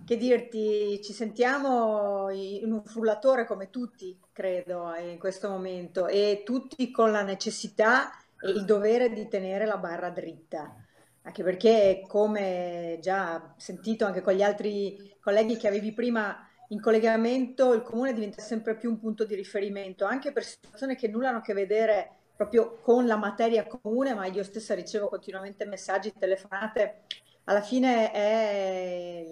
Che 0.05 0.17
dirti, 0.19 1.01
ci 1.03 1.15
sentiamo 1.15 2.29
in 2.29 2.73
un 2.73 2.85
frullatore 2.85 3.47
come 3.47 3.71
tutti, 3.71 4.15
credo, 4.33 4.95
in 4.97 5.19
questo 5.19 5.49
momento 5.49 6.09
e 6.09 6.43
tutti 6.45 6.91
con 6.91 7.11
la 7.11 7.23
necessità 7.23 8.11
e 8.39 8.51
il 8.51 8.67
dovere 8.67 9.11
di 9.15 9.27
tenere 9.27 9.65
la 9.65 9.79
barra 9.79 10.11
dritta. 10.11 10.77
Anche 11.23 11.43
perché, 11.43 12.05
come 12.07 12.99
già 13.01 13.55
sentito 13.57 14.05
anche 14.05 14.21
con 14.21 14.35
gli 14.35 14.43
altri 14.43 15.17
colleghi 15.23 15.57
che 15.57 15.69
avevi 15.69 15.93
prima 15.93 16.50
in 16.71 16.81
collegamento 16.81 17.73
il 17.73 17.83
comune 17.83 18.13
diventa 18.13 18.41
sempre 18.41 18.77
più 18.77 18.91
un 18.91 18.99
punto 18.99 19.25
di 19.25 19.35
riferimento, 19.35 20.05
anche 20.05 20.33
per 20.33 20.45
situazioni 20.45 20.95
che 20.97 21.09
nulla 21.09 21.29
hanno 21.29 21.39
a 21.39 21.43
che 21.43 21.53
vedere 21.53 22.11
proprio 22.37 22.79
con 22.81 23.07
la 23.07 23.17
materia 23.17 23.67
comune, 23.67 24.15
ma 24.15 24.27
io 24.27 24.43
stessa 24.43 24.75
ricevo 24.75 25.09
continuamente 25.09 25.67
messaggi, 25.67 26.13
telefonate. 26.17 27.03
Alla 27.45 27.61
fine 27.61 28.13
è 28.13 29.25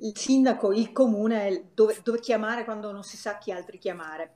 il 0.00 0.16
sindaco, 0.16 0.72
il 0.72 0.90
comune, 0.92 1.70
dove, 1.74 2.00
dove 2.02 2.18
chiamare 2.18 2.64
quando 2.64 2.90
non 2.90 3.02
si 3.02 3.16
sa 3.16 3.38
chi 3.38 3.52
altri 3.52 3.78
chiamare. 3.78 4.34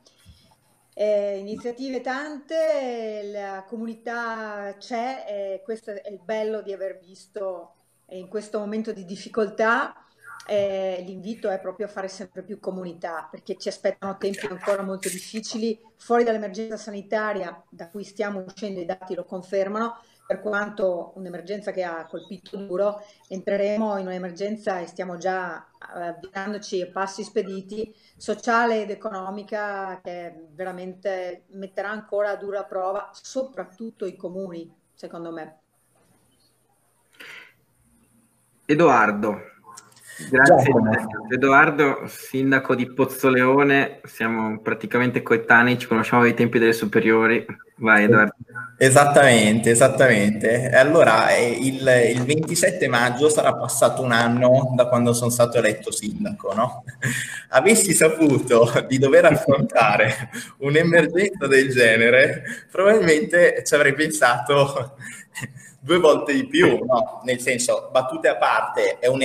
Eh, 0.93 1.39
iniziative 1.39 2.03
tante, 2.03 3.31
la 3.33 3.65
comunità 3.67 4.77
c'è 4.79 5.25
e 5.27 5.63
questo 5.65 5.93
è 5.93 6.11
il 6.11 6.21
bello 6.23 6.61
di 6.61 6.73
aver 6.73 6.99
visto 6.99 7.75
in 8.11 8.29
questo 8.29 8.59
momento 8.59 8.93
di 8.93 9.05
difficoltà 9.05 10.05
eh, 10.51 11.05
l'invito 11.07 11.49
è 11.49 11.61
proprio 11.61 11.87
a 11.87 11.89
fare 11.89 12.09
sempre 12.09 12.43
più 12.43 12.59
comunità 12.59 13.29
perché 13.31 13.57
ci 13.57 13.69
aspettano 13.69 14.17
tempi 14.17 14.47
ancora 14.47 14.83
molto 14.83 15.09
difficili 15.09 15.81
fuori 15.97 16.25
dall'emergenza 16.25 16.77
sanitaria 16.77 17.63
da 17.69 17.89
cui 17.89 18.03
stiamo 18.03 18.41
uscendo, 18.45 18.81
i 18.81 18.85
dati 18.85 19.15
lo 19.15 19.25
confermano, 19.25 20.01
per 20.27 20.41
quanto 20.41 21.13
un'emergenza 21.15 21.71
che 21.71 21.85
ha 21.85 22.05
colpito 22.07 22.57
duro, 22.57 23.01
entreremo 23.29 23.97
in 23.99 24.07
un'emergenza 24.07 24.81
e 24.81 24.89
stiamo 24.89 25.19
già 25.19 25.69
avviandoci 25.79 26.83
a 26.83 26.91
passi 26.91 27.23
spediti, 27.23 27.95
sociale 28.17 28.83
ed 28.83 28.91
economica, 28.91 30.01
che 30.03 30.49
veramente 30.51 31.45
metterà 31.51 31.91
ancora 31.91 32.31
a 32.31 32.37
dura 32.37 32.65
prova 32.65 33.11
soprattutto 33.13 34.05
i 34.05 34.17
comuni, 34.17 34.73
secondo 34.95 35.31
me. 35.31 35.59
Edoardo, 38.67 39.50
Grazie 40.29 40.73
Edoardo, 41.33 42.03
sindaco 42.07 42.75
di 42.75 42.93
Pozzoleone, 42.93 44.01
siamo 44.05 44.61
praticamente 44.61 45.23
coetanei, 45.23 45.79
ci 45.79 45.87
conosciamo 45.87 46.23
dai 46.23 46.35
tempi 46.35 46.59
delle 46.59 46.73
superiori. 46.73 47.45
Vai 47.77 48.05
Edoardo. 48.05 48.35
Esattamente, 48.77 49.71
esattamente. 49.71 50.71
Allora, 50.71 51.35
eh, 51.35 51.51
il, 51.51 52.13
il 52.15 52.25
27 52.25 52.89
maggio 52.89 53.29
sarà 53.29 53.55
passato 53.55 54.03
un 54.03 54.13
anno 54.13 54.73
da 54.75 54.87
quando 54.87 55.13
sono 55.13 55.31
stato 55.31 55.59
eletto 55.59 55.91
sindaco, 55.91 56.55
no? 56.55 56.85
Avessi 57.51 57.93
saputo 57.93 58.85
di 58.87 58.99
dover 58.99 59.25
affrontare 59.27 60.31
un'emergenza 60.61 61.47
del 61.47 61.71
genere, 61.71 62.43
probabilmente 62.71 63.63
ci 63.65 63.75
avrei 63.75 63.95
pensato 63.95 64.97
due 65.81 65.99
volte 65.99 66.33
di 66.33 66.47
più, 66.47 66.85
no? 66.85 67.21
Nel 67.25 67.41
senso, 67.41 67.89
battute 67.93 68.29
a 68.29 68.37
parte, 68.37 68.99
è, 68.99 69.07
un, 69.09 69.21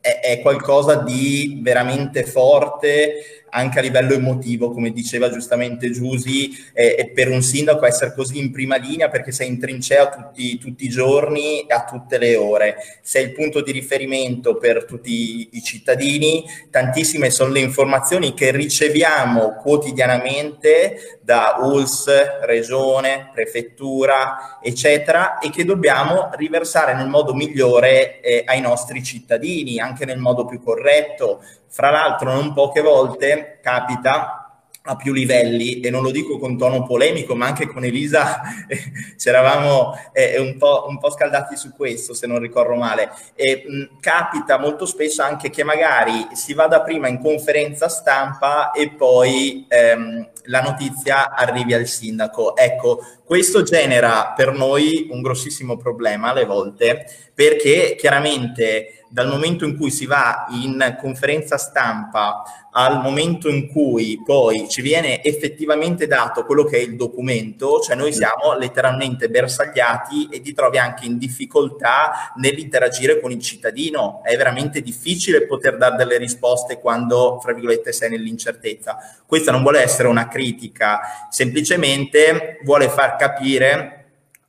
è, 0.00 0.20
è, 0.22 0.40
qualcosa 0.40 0.96
di 0.96 1.58
veramente 1.62 2.24
forte 2.24 3.37
anche 3.50 3.78
a 3.78 3.82
livello 3.82 4.14
emotivo, 4.14 4.70
come 4.70 4.90
diceva 4.90 5.30
giustamente 5.30 5.90
Giusi, 5.90 6.50
eh, 6.72 7.10
per 7.14 7.28
un 7.28 7.42
sindaco 7.42 7.86
essere 7.86 8.14
così 8.14 8.38
in 8.38 8.50
prima 8.50 8.76
linea 8.76 9.08
perché 9.08 9.32
sei 9.32 9.48
in 9.48 9.58
trincea 9.58 10.08
tutti, 10.08 10.58
tutti, 10.58 10.84
i 10.84 10.88
giorni 10.88 11.60
e 11.60 11.74
a 11.74 11.84
tutte 11.84 12.18
le 12.18 12.36
ore. 12.36 12.76
Sei 13.02 13.24
il 13.24 13.32
punto 13.32 13.60
di 13.60 13.72
riferimento 13.72 14.56
per 14.56 14.84
tutti 14.84 15.48
i 15.52 15.62
cittadini, 15.62 16.44
tantissime 16.70 17.30
sono 17.30 17.52
le 17.52 17.60
informazioni 17.60 18.34
che 18.34 18.50
riceviamo 18.50 19.54
quotidianamente 19.54 21.18
da 21.22 21.56
ULS, 21.60 22.40
regione, 22.42 23.30
prefettura, 23.32 24.58
eccetera, 24.62 25.38
e 25.38 25.50
che 25.50 25.64
dobbiamo 25.64 26.30
riversare 26.36 26.94
nel 26.94 27.08
modo 27.08 27.34
migliore 27.34 28.20
eh, 28.20 28.42
ai 28.46 28.60
nostri 28.60 29.02
cittadini, 29.02 29.78
anche 29.78 30.04
nel 30.04 30.18
modo 30.18 30.46
più 30.46 30.62
corretto, 30.62 31.42
fra 31.68 31.90
l'altro, 31.90 32.32
non 32.32 32.52
poche 32.52 32.80
volte 32.80 33.58
capita 33.62 34.48
a 34.88 34.96
più 34.96 35.12
livelli 35.12 35.80
e 35.80 35.90
non 35.90 36.02
lo 36.02 36.10
dico 36.10 36.38
con 36.38 36.56
tono 36.56 36.82
polemico, 36.82 37.34
ma 37.34 37.46
anche 37.46 37.66
con 37.66 37.84
Elisa 37.84 38.40
eh, 38.66 38.78
ci 39.16 39.28
eravamo 39.28 39.92
eh, 40.12 40.38
un, 40.38 40.56
po', 40.56 40.86
un, 40.88 40.98
po', 40.98 41.10
scaldati 41.10 41.56
su 41.56 41.74
questo, 41.74 42.14
se 42.14 42.26
non 42.26 42.38
ricordo 42.38 42.74
male. 42.74 43.10
E, 43.34 43.64
mh, 43.66 44.00
capita 44.00 44.58
molto 44.58 44.86
spesso 44.86 45.22
anche 45.22 45.50
che 45.50 45.62
magari 45.62 46.28
si 46.32 46.54
vada 46.54 46.80
prima 46.80 47.08
in 47.08 47.20
conferenza 47.20 47.88
stampa 47.88 48.70
e 48.70 48.90
poi 48.90 49.66
ehm, 49.68 50.30
la 50.44 50.62
notizia 50.62 51.34
arrivi 51.34 51.74
al 51.74 51.86
sindaco. 51.86 52.56
Ecco, 52.56 53.00
questo 53.24 53.62
genera 53.62 54.32
per 54.34 54.52
noi 54.52 55.08
un 55.10 55.20
grossissimo 55.20 55.76
problema 55.76 56.30
alle 56.30 56.46
volte, 56.46 57.06
perché 57.34 57.94
chiaramente 57.98 58.97
dal 59.08 59.28
momento 59.28 59.64
in 59.64 59.76
cui 59.76 59.90
si 59.90 60.06
va 60.06 60.46
in 60.50 60.96
conferenza 61.00 61.56
stampa 61.56 62.42
al 62.72 63.00
momento 63.00 63.48
in 63.48 63.66
cui 63.66 64.22
poi 64.24 64.68
ci 64.68 64.82
viene 64.82 65.22
effettivamente 65.24 66.06
dato 66.06 66.44
quello 66.44 66.64
che 66.64 66.76
è 66.76 66.80
il 66.80 66.94
documento, 66.94 67.80
cioè 67.80 67.96
noi 67.96 68.12
siamo 68.12 68.56
letteralmente 68.56 69.28
bersagliati 69.28 70.28
e 70.30 70.40
ti 70.40 70.52
trovi 70.52 70.78
anche 70.78 71.06
in 71.06 71.18
difficoltà 71.18 72.32
nell'interagire 72.36 73.20
con 73.20 73.32
il 73.32 73.40
cittadino. 73.40 74.20
È 74.22 74.36
veramente 74.36 74.80
difficile 74.80 75.46
poter 75.46 75.76
dare 75.76 75.96
delle 75.96 76.18
risposte 76.18 76.78
quando, 76.78 77.40
fra 77.42 77.52
virgolette, 77.52 77.92
sei 77.92 78.10
nell'incertezza. 78.10 78.98
Questa 79.26 79.50
non 79.50 79.62
vuole 79.62 79.80
essere 79.80 80.08
una 80.08 80.28
critica, 80.28 81.00
semplicemente 81.30 82.60
vuole 82.62 82.88
far 82.88 83.16
capire 83.16 83.97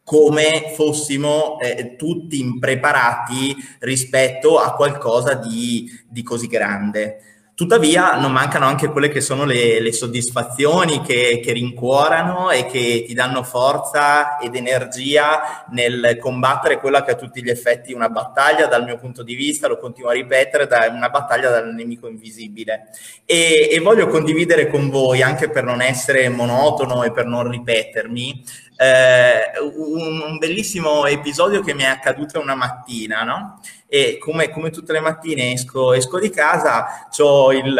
come 0.10 0.74
fossimo 0.74 1.60
eh, 1.60 1.96
tutti 1.96 2.40
impreparati 2.40 3.56
rispetto 3.82 4.58
a 4.58 4.74
qualcosa 4.74 5.36
di, 5.36 5.88
di, 6.08 6.24
così 6.24 6.48
grande. 6.48 7.39
Tuttavia 7.60 8.16
non 8.16 8.32
mancano 8.32 8.68
anche 8.68 8.88
quelle 8.88 9.10
che 9.10 9.20
sono 9.20 9.44
le, 9.44 9.82
le 9.82 9.92
soddisfazioni 9.92 11.02
che, 11.02 11.42
che, 11.44 11.52
rincuorano 11.52 12.52
e 12.52 12.66
che 12.66 13.04
ti 13.06 13.14
danno 13.14 13.44
forza 13.44 14.38
ed 14.38 14.56
energia 14.56 15.66
nel 15.72 16.18
combattere 16.22 16.80
quella 16.80 17.04
che 17.04 17.12
a 17.12 17.16
tutti 17.16 17.44
gli 17.44 17.50
effetti 17.50 17.92
è 17.92 17.96
una 17.96 18.08
battaglia 18.08 18.68
dal 18.68 18.86
mio 18.86 18.98
punto 18.98 19.24
di 19.24 19.36
vista, 19.36 19.68
lo 19.68 19.78
continuo 19.78 20.10
a 20.10 20.14
ripetere, 20.14 20.68
da 20.68 20.88
una 20.90 21.10
battaglia 21.10 21.50
dal 21.50 21.74
nemico 21.74 22.08
invisibile. 22.08 22.92
E, 23.26 23.68
e 23.70 23.80
voglio 23.80 24.08
condividere 24.08 24.70
con 24.70 24.90
voi, 24.90 25.22
anche 25.22 25.50
per 25.50 25.66
non 25.66 25.82
essere 25.82 26.30
monotono 26.30 27.04
e 27.04 27.12
per 27.12 27.26
non 27.26 27.50
ripetermi, 27.50 28.42
eh, 28.78 29.60
un, 29.76 30.22
un, 30.22 30.38
bellissimo 30.38 31.06
episodio 31.06 31.60
che 31.60 31.74
mi 31.74 31.84
è 31.84 31.88
accaduto 31.88 32.40
una 32.40 32.56
mattina, 32.56 33.24
no? 33.24 33.60
E 33.92 34.20
come, 34.20 34.52
come 34.52 34.70
tutte 34.70 34.94
le 34.94 35.00
mattine 35.00 35.54
esco, 35.54 35.94
esco 35.94 36.20
di 36.20 36.30
casa, 36.30 37.08
ho 37.22 37.52
tutti 37.52 37.74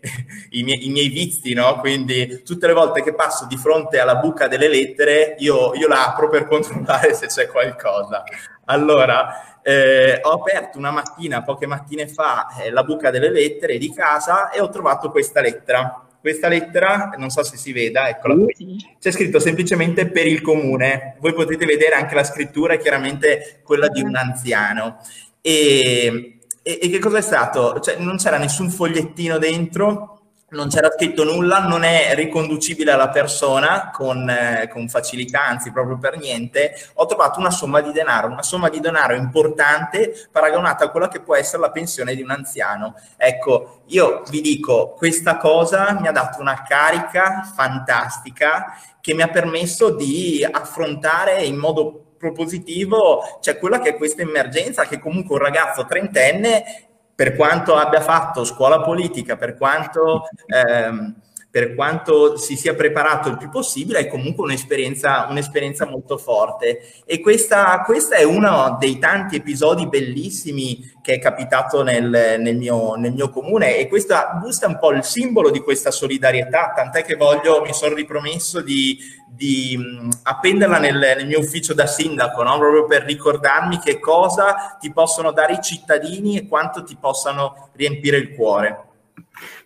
i 0.50 0.62
miei, 0.62 0.86
i 0.86 0.90
miei 0.90 1.08
vizi, 1.08 1.52
no? 1.52 1.80
Quindi 1.80 2.42
tutte 2.44 2.68
le 2.68 2.72
volte 2.72 3.02
che 3.02 3.12
passo 3.12 3.46
di 3.46 3.56
fronte 3.56 3.98
alla 3.98 4.16
buca 4.16 4.46
delle 4.46 4.68
lettere, 4.68 5.34
io, 5.38 5.74
io 5.74 5.88
la 5.88 6.06
apro 6.06 6.28
per 6.28 6.46
controllare 6.46 7.12
se 7.14 7.26
c'è 7.26 7.48
qualcosa. 7.48 8.22
Allora, 8.66 9.60
eh, 9.62 10.20
ho 10.22 10.30
aperto 10.30 10.78
una 10.78 10.92
mattina, 10.92 11.42
poche 11.42 11.66
mattine 11.66 12.06
fa, 12.06 12.54
eh, 12.62 12.70
la 12.70 12.84
buca 12.84 13.10
delle 13.10 13.30
lettere 13.30 13.78
di 13.78 13.92
casa 13.92 14.50
e 14.50 14.60
ho 14.60 14.68
trovato 14.68 15.10
questa 15.10 15.40
lettera 15.40 16.04
questa 16.20 16.48
lettera, 16.48 17.10
non 17.16 17.30
so 17.30 17.42
se 17.42 17.56
si 17.56 17.72
veda, 17.72 18.08
eccola 18.08 18.34
qui, 18.34 18.76
c'è 19.00 19.10
scritto 19.10 19.38
semplicemente 19.38 20.06
per 20.08 20.26
il 20.26 20.42
comune. 20.42 21.16
Voi 21.18 21.32
potete 21.32 21.64
vedere 21.64 21.94
anche 21.94 22.14
la 22.14 22.24
scrittura, 22.24 22.76
chiaramente 22.76 23.60
quella 23.62 23.88
di 23.88 24.02
un 24.02 24.14
anziano. 24.14 24.98
E, 25.40 26.38
e, 26.62 26.78
e 26.82 26.90
che 26.90 26.98
cosa 26.98 27.18
è 27.18 27.22
stato? 27.22 27.80
Cioè, 27.80 27.96
non 27.98 28.18
c'era 28.18 28.36
nessun 28.36 28.70
fogliettino 28.70 29.38
dentro, 29.38 30.19
non 30.50 30.68
c'era 30.68 30.90
scritto 30.90 31.24
nulla, 31.24 31.60
non 31.60 31.82
è 31.82 32.14
riconducibile 32.14 32.90
alla 32.90 33.08
persona 33.08 33.90
con, 33.92 34.28
eh, 34.28 34.68
con, 34.68 34.88
facilità, 34.88 35.46
anzi 35.46 35.70
proprio 35.70 35.98
per 35.98 36.18
niente, 36.18 36.74
ho 36.94 37.06
trovato 37.06 37.38
una 37.38 37.50
somma 37.50 37.80
di 37.80 37.92
denaro, 37.92 38.28
una 38.28 38.42
somma 38.42 38.68
di 38.68 38.80
denaro 38.80 39.14
importante 39.14 40.28
paragonata 40.30 40.84
a 40.84 40.90
quella 40.90 41.08
che 41.08 41.20
può 41.20 41.36
essere 41.36 41.62
la 41.62 41.70
pensione 41.70 42.14
di 42.14 42.22
un 42.22 42.30
anziano. 42.30 42.94
Ecco, 43.16 43.82
io 43.86 44.22
vi 44.30 44.40
dico, 44.40 44.94
questa 44.96 45.36
cosa 45.36 45.96
mi 46.00 46.08
ha 46.08 46.12
dato 46.12 46.40
una 46.40 46.62
carica 46.66 47.42
fantastica 47.54 48.76
che 49.00 49.14
mi 49.14 49.22
ha 49.22 49.28
permesso 49.28 49.90
di 49.90 50.46
affrontare 50.48 51.42
in 51.42 51.56
modo 51.56 52.04
propositivo, 52.18 53.38
cioè 53.40 53.56
quella 53.56 53.80
che 53.80 53.90
è 53.90 53.96
questa 53.96 54.20
emergenza 54.20 54.84
che 54.84 54.98
comunque 54.98 55.36
un 55.36 55.42
ragazzo 55.42 55.86
trentenne 55.86 56.89
per 57.20 57.36
quanto 57.36 57.76
abbia 57.76 58.00
fatto 58.00 58.44
scuola 58.44 58.80
politica, 58.80 59.36
per 59.36 59.54
quanto, 59.54 60.22
ehm, 60.46 61.14
per 61.50 61.74
quanto 61.74 62.36
si 62.36 62.56
sia 62.56 62.74
preparato 62.74 63.28
il 63.28 63.36
più 63.36 63.48
possibile, 63.48 63.98
è 63.98 64.06
comunque 64.06 64.44
un'esperienza, 64.44 65.26
un'esperienza 65.28 65.84
molto 65.84 66.16
forte. 66.16 66.80
E 67.04 67.20
questa, 67.20 67.82
questa, 67.84 68.14
è 68.16 68.22
uno 68.22 68.76
dei 68.78 68.98
tanti 68.98 69.36
episodi 69.36 69.88
bellissimi 69.88 70.98
che 71.02 71.14
è 71.14 71.18
capitato 71.18 71.82
nel, 71.82 72.38
nel, 72.38 72.56
mio, 72.56 72.94
nel 72.94 73.12
mio 73.12 73.30
comune 73.30 73.78
e 73.78 73.88
questa 73.88 74.38
busta 74.40 74.66
è 74.66 74.68
un 74.68 74.78
po' 74.78 74.92
il 74.92 75.02
simbolo 75.02 75.50
di 75.50 75.58
questa 75.60 75.90
solidarietà, 75.90 76.72
tant'è 76.74 77.04
che 77.04 77.16
voglio, 77.16 77.62
mi 77.62 77.72
sono 77.72 77.94
ripromesso 77.94 78.60
di 78.60 79.18
di 79.32 79.78
appenderla 80.24 80.78
nel, 80.78 80.98
nel, 80.98 81.26
mio 81.26 81.38
ufficio 81.38 81.72
da 81.72 81.86
sindaco, 81.86 82.42
no? 82.42 82.58
proprio 82.58 82.84
per 82.84 83.04
ricordarmi 83.04 83.78
che 83.78 83.98
cosa 83.98 84.76
ti 84.78 84.92
possono 84.92 85.30
dare 85.30 85.54
i 85.54 85.62
cittadini 85.62 86.36
e 86.36 86.46
quanto 86.46 86.82
ti 86.82 86.96
possano 87.00 87.70
riempire 87.74 88.18
il 88.18 88.34
cuore. 88.34 88.89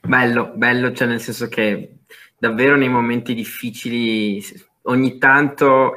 Bello, 0.01 0.53
bello, 0.55 0.93
cioè 0.93 1.09
nel 1.09 1.21
senso 1.21 1.49
che 1.49 1.99
davvero 2.39 2.77
nei 2.77 2.89
momenti 2.89 3.35
difficili 3.35 4.45
ogni 4.83 5.19
tanto 5.19 5.95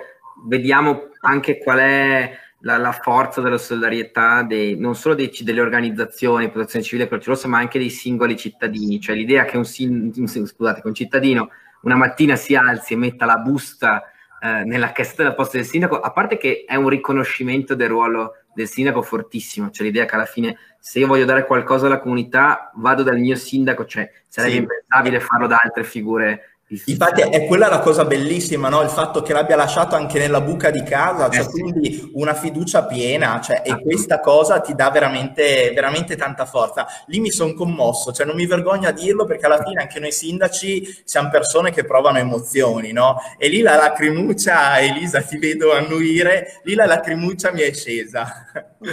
vediamo 0.48 1.10
anche 1.22 1.58
qual 1.58 1.80
è 1.80 2.38
la, 2.62 2.78
la 2.78 2.92
forza 2.92 3.42
della 3.42 3.58
solidarietà 3.58 4.44
dei, 4.44 4.78
non 4.78 4.96
solo 4.96 5.16
dei, 5.16 5.32
delle 5.42 5.62
organizzazioni, 5.62 6.50
protezione 6.50 6.86
civile, 6.86 7.08
Croce 7.08 7.30
Rossa, 7.30 7.48
ma 7.48 7.58
anche 7.58 7.80
dei 7.80 7.90
singoli 7.90 8.38
cittadini, 8.38 9.00
cioè 9.00 9.16
l'idea 9.16 9.46
che 9.46 9.58
un, 9.58 9.66
scusate, 9.66 10.82
un 10.84 10.94
cittadino 10.94 11.50
una 11.82 11.96
mattina 11.96 12.36
si 12.36 12.56
alzi 12.56 12.94
e 12.94 12.98
metta 12.98 13.26
la 13.26 13.38
busta 13.38 14.04
eh, 14.42 14.64
nella 14.66 14.92
cassetta 14.92 15.24
della 15.24 15.36
posta 15.36 15.58
del 15.58 15.66
sindaco, 15.66 16.00
a 16.00 16.12
parte 16.12 16.38
che 16.38 16.66
è 16.68 16.76
un 16.76 16.90
riconoscimento 16.90 17.76
del 17.76 17.90
ruolo 17.90 18.34
del 18.54 18.68
sindaco 18.68 19.02
fortissimo, 19.02 19.70
cioè 19.70 19.86
l'idea 19.86 20.06
che 20.06 20.16
alla 20.16 20.26
fine 20.26 20.58
se 20.88 21.00
io 21.00 21.08
voglio 21.08 21.26
dare 21.26 21.46
qualcosa 21.46 21.88
alla 21.88 22.00
comunità 22.00 22.72
vado 22.76 23.04
dal 23.04 23.20
mio 23.20 23.36
sindaco, 23.36 23.84
cioè 23.84 24.10
sarebbe 24.26 24.54
sì. 24.54 24.60
impensabile 24.62 25.20
farlo 25.20 25.46
da 25.46 25.60
altre 25.62 25.84
figure 25.84 26.57
Infatti 26.70 27.22
è 27.22 27.46
quella 27.46 27.70
la 27.70 27.80
cosa 27.80 28.04
bellissima, 28.04 28.68
no? 28.68 28.82
il 28.82 28.90
fatto 28.90 29.22
che 29.22 29.32
l'abbia 29.32 29.56
lasciato 29.56 29.96
anche 29.96 30.20
nella 30.20 30.42
buca 30.42 30.70
di 30.70 30.84
casa, 30.84 31.30
cioè, 31.30 31.46
eh 31.46 31.50
quindi 31.50 32.12
una 32.16 32.34
fiducia 32.34 32.86
piena, 32.86 33.40
cioè, 33.40 33.62
e 33.64 33.82
questa 33.82 34.20
cosa 34.20 34.60
ti 34.60 34.76
dà 34.76 34.90
veramente, 34.90 35.72
veramente 35.74 36.18
tanta 36.18 36.46
forza. 36.46 36.86
Lì 37.06 37.22
mi 37.22 37.32
sono 37.32 37.54
commosso, 37.54 38.12
cioè 38.12 38.26
non 38.26 38.36
mi 38.36 38.46
vergogno 38.46 38.90
a 38.90 38.92
dirlo 38.92 39.24
perché 39.24 39.46
alla 39.46 39.64
fine 39.64 39.82
anche 39.82 40.02
noi 40.02 40.12
sindaci 40.12 41.04
siamo 41.06 41.30
persone 41.30 41.72
che 41.72 41.86
provano 41.86 42.18
emozioni, 42.18 42.92
no? 42.92 43.16
E 43.38 43.48
lì 43.48 43.62
la 43.62 43.78
lacrimuccia, 43.78 44.80
Elisa 44.80 45.22
ti 45.22 45.38
vedo 45.38 45.74
annuire, 45.74 46.60
lì 46.64 46.74
la 46.74 46.86
lacrimuccia 46.86 47.54
mi 47.54 47.62
è 47.62 47.74
scesa. 47.74 48.46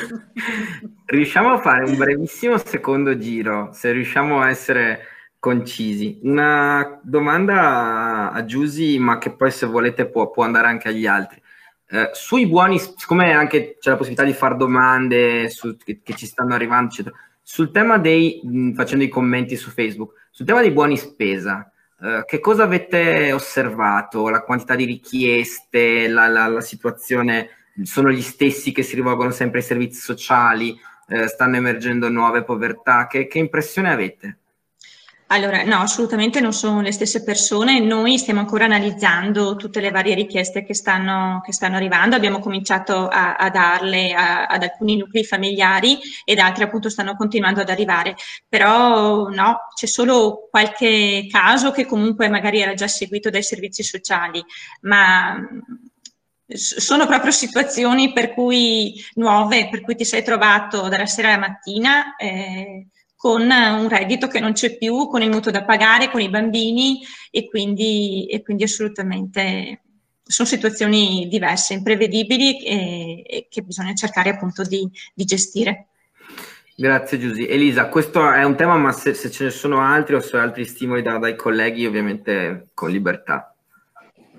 Riusciamo 1.07 1.55
a 1.55 1.59
fare 1.59 1.85
un 1.85 1.97
brevissimo 1.97 2.57
secondo 2.57 3.18
giro, 3.18 3.70
se 3.72 3.91
riusciamo 3.91 4.41
a 4.41 4.49
essere 4.49 5.14
concisi. 5.45 6.20
Una 6.22 6.99
domanda 7.03 8.32
a 8.32 8.45
Giusy, 8.47 8.97
ma 8.97 9.18
che 9.18 9.36
poi 9.36 9.51
se 9.51 9.66
volete 9.66 10.09
può, 10.09 10.30
può 10.30 10.42
andare 10.42 10.68
anche 10.68 10.88
agli 10.88 11.05
altri. 11.05 11.38
Eh, 11.86 12.09
sui 12.14 12.47
buoni, 12.47 12.78
siccome 12.78 13.34
anche 13.34 13.76
c'è 13.78 13.90
la 13.90 13.97
possibilità 13.97 14.24
di 14.24 14.32
fare 14.32 14.57
domande 14.57 15.51
su, 15.51 15.76
che, 15.76 16.01
che, 16.03 16.14
ci 16.14 16.24
stanno 16.24 16.55
arrivando, 16.55 16.90
eccetera, 16.90 17.14
sul 17.42 17.70
tema 17.70 17.99
dei, 17.99 18.40
mh, 18.42 18.72
facendo 18.72 19.05
i 19.05 19.09
commenti 19.09 19.55
su 19.57 19.68
Facebook, 19.68 20.28
sul 20.30 20.47
tema 20.47 20.62
dei 20.62 20.70
buoni 20.70 20.97
spesa, 20.97 21.70
eh, 22.01 22.24
che 22.24 22.40
cosa 22.40 22.62
avete 22.62 23.30
osservato? 23.32 24.30
La 24.30 24.45
quantità 24.45 24.74
di 24.74 24.86
richieste, 24.86 26.09
la, 26.09 26.26
la, 26.26 26.47
la, 26.47 26.62
situazione, 26.62 27.51
sono 27.82 28.11
gli 28.11 28.22
stessi 28.22 28.72
che 28.72 28.82
si 28.82 28.95
rivolgono 28.95 29.30
sempre 29.30 29.59
ai 29.59 29.66
servizi 29.66 30.01
sociali, 30.01 30.74
eh, 31.09 31.26
stanno 31.26 31.57
emergendo 31.57 32.09
nuove 32.09 32.45
povertà, 32.45 33.07
che, 33.07 33.26
che 33.26 33.38
impressione 33.38 33.92
avete? 33.92 34.38
Allora, 35.35 35.64
no, 35.64 35.78
assolutamente 35.80 36.39
non 36.39 36.53
sono 36.53 36.80
le 36.80 36.93
stesse 36.93 37.24
persone. 37.24 37.80
Noi 37.80 38.18
stiamo 38.18 38.39
ancora 38.39 38.66
analizzando 38.66 39.57
tutte 39.57 39.80
le 39.80 39.91
varie 39.91 40.14
richieste 40.14 40.62
che 40.64 40.74
stanno, 40.74 41.41
che 41.45 41.53
stanno 41.53 41.74
arrivando. 41.74 42.14
Abbiamo 42.14 42.39
cominciato 42.39 43.09
a, 43.09 43.35
a 43.35 43.51
darle 43.51 44.12
a, 44.12 44.47
ad 44.47 44.62
alcuni 44.62 44.97
nuclei 44.97 45.24
familiari 45.24 45.99
ed 46.24 46.39
altri 46.39 46.62
appunto 46.62 46.89
stanno 46.89 47.16
continuando 47.16 47.61
ad 47.62 47.68
arrivare. 47.68 48.14
Però 48.49 49.26
no, 49.28 49.59
c'è 49.74 49.87
solo 49.87 50.47
qualche 50.49 51.26
caso 51.28 51.72
che 51.72 51.85
comunque 51.85 52.28
magari 52.28 52.61
era 52.61 52.74
già 52.74 52.87
seguito 52.87 53.28
dai 53.28 53.43
servizi 53.43 53.82
sociali, 53.82 54.41
ma 54.82 55.37
sono 56.47 57.07
proprio 57.07 57.32
situazioni 57.32 58.12
per 58.12 58.35
cui 58.35 58.95
nuove, 59.14 59.68
per 59.68 59.80
cui 59.80 59.97
ti 59.97 60.05
sei 60.05 60.22
trovato 60.22 60.89
dalla 60.89 61.07
sera 61.07 61.28
alla 61.32 61.39
mattina. 61.39 62.14
Eh, 62.14 62.87
con 63.25 63.41
un 63.51 63.89
reddito 63.89 64.29
che 64.29 64.39
non 64.39 64.53
c'è 64.53 64.77
più, 64.77 65.07
con 65.07 65.22
il 65.22 65.31
mutuo 65.31 65.51
da 65.51 65.64
pagare, 65.64 66.11
con 66.11 66.20
i 66.20 66.29
bambini 66.29 67.01
e 67.31 67.49
quindi, 67.49 68.27
e 68.27 68.43
quindi 68.43 68.64
assolutamente 68.64 69.81
sono 70.22 70.47
situazioni 70.47 71.27
diverse, 71.27 71.72
imprevedibili 71.72 72.62
e, 72.62 73.22
e 73.27 73.47
che 73.49 73.62
bisogna 73.62 73.95
cercare 73.95 74.29
appunto 74.29 74.62
di, 74.62 74.87
di 75.14 75.25
gestire. 75.25 75.87
Grazie 76.77 77.18
Giusy. 77.18 77.47
Elisa, 77.47 77.89
questo 77.89 78.31
è 78.31 78.45
un 78.45 78.57
tema, 78.57 78.77
ma 78.77 78.93
se, 78.93 79.14
se 79.14 79.31
ce 79.31 79.45
ne 79.45 79.51
sono 79.51 79.81
altri 79.81 80.16
o 80.16 80.20
se 80.20 80.37
altri 80.37 80.66
stimoli 80.66 81.01
da, 81.01 81.16
dai 81.16 81.35
colleghi, 81.35 81.87
ovviamente 81.87 82.72
con 82.75 82.91
libertà. 82.91 83.54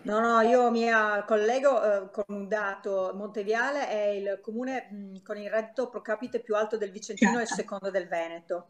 No, 0.06 0.20
no, 0.20 0.40
io 0.42 0.70
mi 0.70 0.88
collego 1.26 1.82
eh, 1.82 2.10
con 2.12 2.26
un 2.28 2.48
dato. 2.48 3.12
Monteviale 3.16 3.88
è 3.90 4.08
il 4.10 4.40
comune 4.40 4.88
mh, 4.92 5.24
con 5.24 5.36
il 5.36 5.50
reddito 5.50 5.90
pro 5.90 6.02
capite 6.02 6.40
più 6.42 6.56
alto 6.56 6.78
del 6.78 6.92
Vicentino 6.92 7.40
e 7.40 7.44
il 7.44 7.48
secondo 7.48 7.90
del 7.90 8.08
Veneto. 8.08 8.68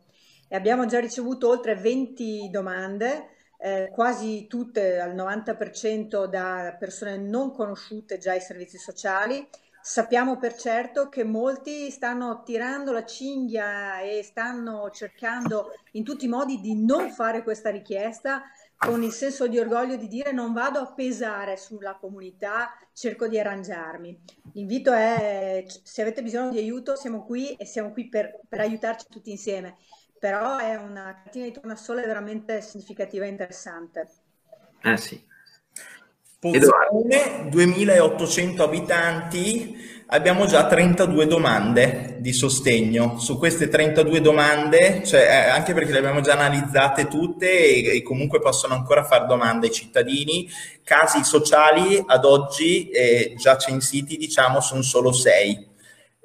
E 0.47 0.55
abbiamo 0.55 0.86
già 0.86 0.99
ricevuto 0.99 1.49
oltre 1.49 1.75
20 1.75 2.49
domande, 2.49 3.31
eh, 3.57 3.89
quasi 3.91 4.47
tutte 4.47 4.97
al 4.99 5.13
90% 5.13 6.25
da 6.25 6.73
persone 6.79 7.17
non 7.17 7.51
conosciute 7.51 8.17
già 8.17 8.31
ai 8.31 8.39
servizi 8.39 8.77
sociali. 8.77 9.45
Sappiamo 9.81 10.38
per 10.38 10.55
certo 10.55 11.09
che 11.09 11.25
molti 11.25 11.91
stanno 11.91 12.43
tirando 12.43 12.93
la 12.93 13.03
cinghia 13.05 13.99
e 13.99 14.23
stanno 14.23 14.89
cercando 14.89 15.73
in 15.91 16.03
tutti 16.05 16.25
i 16.25 16.29
modi 16.29 16.61
di 16.61 16.81
non 16.81 17.11
fare 17.11 17.43
questa 17.43 17.69
richiesta 17.69 18.43
con 18.78 19.03
il 19.03 19.11
senso 19.11 19.47
di 19.47 19.57
orgoglio 19.57 19.95
di 19.95 20.07
dire 20.07 20.32
non 20.32 20.53
vado 20.53 20.80
a 20.80 20.93
pesare 20.93 21.57
sulla 21.57 21.95
comunità, 21.95 22.71
cerco 22.93 23.28
di 23.28 23.39
arrangiarmi. 23.39 24.21
L'invito 24.53 24.91
è, 24.91 25.65
se 25.84 26.01
avete 26.01 26.21
bisogno 26.21 26.51
di 26.51 26.59
aiuto, 26.59 26.95
siamo 26.95 27.23
qui 27.23 27.53
e 27.53 27.65
siamo 27.65 27.91
qui 27.91 28.09
per, 28.09 28.39
per 28.47 28.59
aiutarci 28.59 29.07
tutti 29.09 29.32
insieme. 29.32 29.78
Però 30.19 30.57
è 30.57 30.76
una 30.76 31.21
cartina 31.23 31.45
di 31.45 31.51
tornasole 31.51 32.05
veramente 32.05 32.61
significativa 32.61 33.26
e 33.26 33.30
interessante. 33.30 34.07
Eh 34.82 34.97
sì. 34.97 35.34
Pozione, 36.39 37.49
2800 37.49 38.63
abitanti, 38.63 39.95
abbiamo 40.08 40.45
già 40.45 40.68
32 40.68 41.26
domande 41.28 42.18
di 42.20 42.34
sostegno. 42.34 43.18
Su 43.20 43.38
queste 43.38 43.68
32 43.68 44.22
domande, 44.22 45.03
cioè, 45.06 45.22
eh, 45.22 45.49
anche 45.49 45.74
perché 45.74 45.91
le 45.91 45.99
abbiamo 45.99 46.22
già 46.22 46.34
analizzate 46.34 47.08
tutte 47.08 47.49
e, 47.49 47.97
e, 47.97 48.03
comunque 48.03 48.39
possono 48.39 48.74
ancora 48.74 49.03
fare 49.03 49.26
domande 49.26 49.68
ai 49.68 49.74
cittadini, 49.74 50.49
casi 50.84 51.24
sociali 51.24 52.03
ad 52.06 52.26
oggi 52.26 52.89
eh, 52.89 53.34
già 53.38 53.58
censiti, 53.58 54.18
diciamo, 54.18 54.60
sono 54.60 54.82
solo 54.82 55.12
6. 55.12 55.74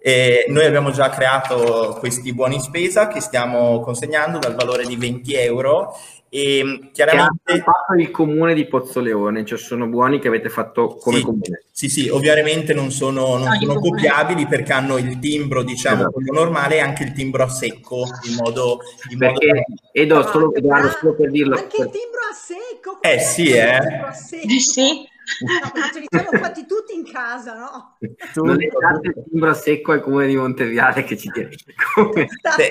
E 0.03 0.47
noi 0.49 0.65
abbiamo 0.65 0.91
già 0.93 1.11
creato 1.11 1.97
questi 1.99 2.33
buoni 2.33 2.59
spesa 2.59 3.09
che 3.09 3.21
stiamo 3.21 3.81
consegnando 3.81 4.39
dal 4.39 4.55
valore 4.55 4.87
di 4.87 4.97
20 4.97 5.35
euro 5.35 5.95
e 6.33 6.63
mm, 6.65 6.93
chiaramente... 6.93 7.43
Che 7.43 7.59
fatto 7.59 7.95
il 7.99 8.11
comune 8.11 8.55
di 8.55 8.67
Pozzoleone, 8.67 9.45
cioè 9.45 9.59
sono 9.59 9.89
buoni 9.89 10.21
che 10.21 10.29
avete 10.29 10.49
fatto 10.49 10.95
come 10.95 11.19
sì, 11.19 11.23
comune. 11.25 11.65
Sì, 11.73 11.89
sì, 11.89 12.09
ovviamente 12.09 12.73
non 12.73 12.91
sono, 12.91 13.37
non 13.37 13.49
no, 13.49 13.61
sono 13.61 13.81
copiabili 13.81 14.47
perché 14.47 14.73
hanno 14.73 14.97
il 14.97 15.19
timbro, 15.19 15.65
diciamo, 15.65 16.03
esatto. 16.03 16.13
quello 16.13 16.33
normale 16.33 16.77
e 16.77 16.81
anche 16.81 17.03
il 17.03 17.13
timbro 17.13 17.43
a 17.43 17.49
secco, 17.49 18.05
in 18.29 18.37
modo... 18.37 18.79
In 19.11 19.19
perché, 19.19 19.47
modo... 19.47 19.65
Edo, 19.93 20.23
solo, 20.29 20.55
Edoardo, 20.55 20.89
solo 21.01 21.15
per 21.17 21.31
dirlo... 21.31 21.57
Anche 21.57 21.83
il 21.83 21.91
timbro 21.91 22.21
a 22.31 22.35
secco! 22.35 23.03
Eh 23.03 23.19
sì, 23.19 23.51
eh! 23.51 23.81
sì. 24.15 25.09
No, 25.41 25.83
ce 25.93 26.01
li 26.01 26.07
siamo 26.09 26.31
fatti 26.33 26.67
tutti 26.67 26.95
in 26.95 27.05
casa, 27.11 27.55
no? 27.55 27.97
Non 28.43 28.63
è 28.63 28.67
dato 28.67 29.01
il 29.03 29.25
timbro 29.29 29.55
secco 29.55 29.93
al 29.93 30.03
comune 30.03 30.27
di 30.27 30.37
Monteviale 30.37 31.05
che 31.05 31.17
ci 31.17 31.31
tiene. 31.31 31.51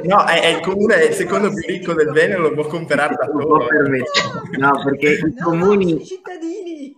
no, 0.03 0.25
è, 0.25 0.41
è, 0.41 0.47
il 0.57 0.59
comune, 0.61 0.95
è 0.95 1.07
il 1.09 1.13
secondo 1.13 1.53
più 1.53 1.63
ricco 1.65 1.93
del 1.93 2.11
Veneto, 2.11 2.41
lo 2.41 2.53
può 2.53 2.67
comprare 2.67 3.15
da 3.15 3.25
solo. 3.25 3.67
No, 4.57 4.83
perché 4.83 5.13
i 5.13 5.33
no, 5.37 5.43
comuni... 5.43 6.01
I 6.01 6.05
cittadini. 6.05 6.95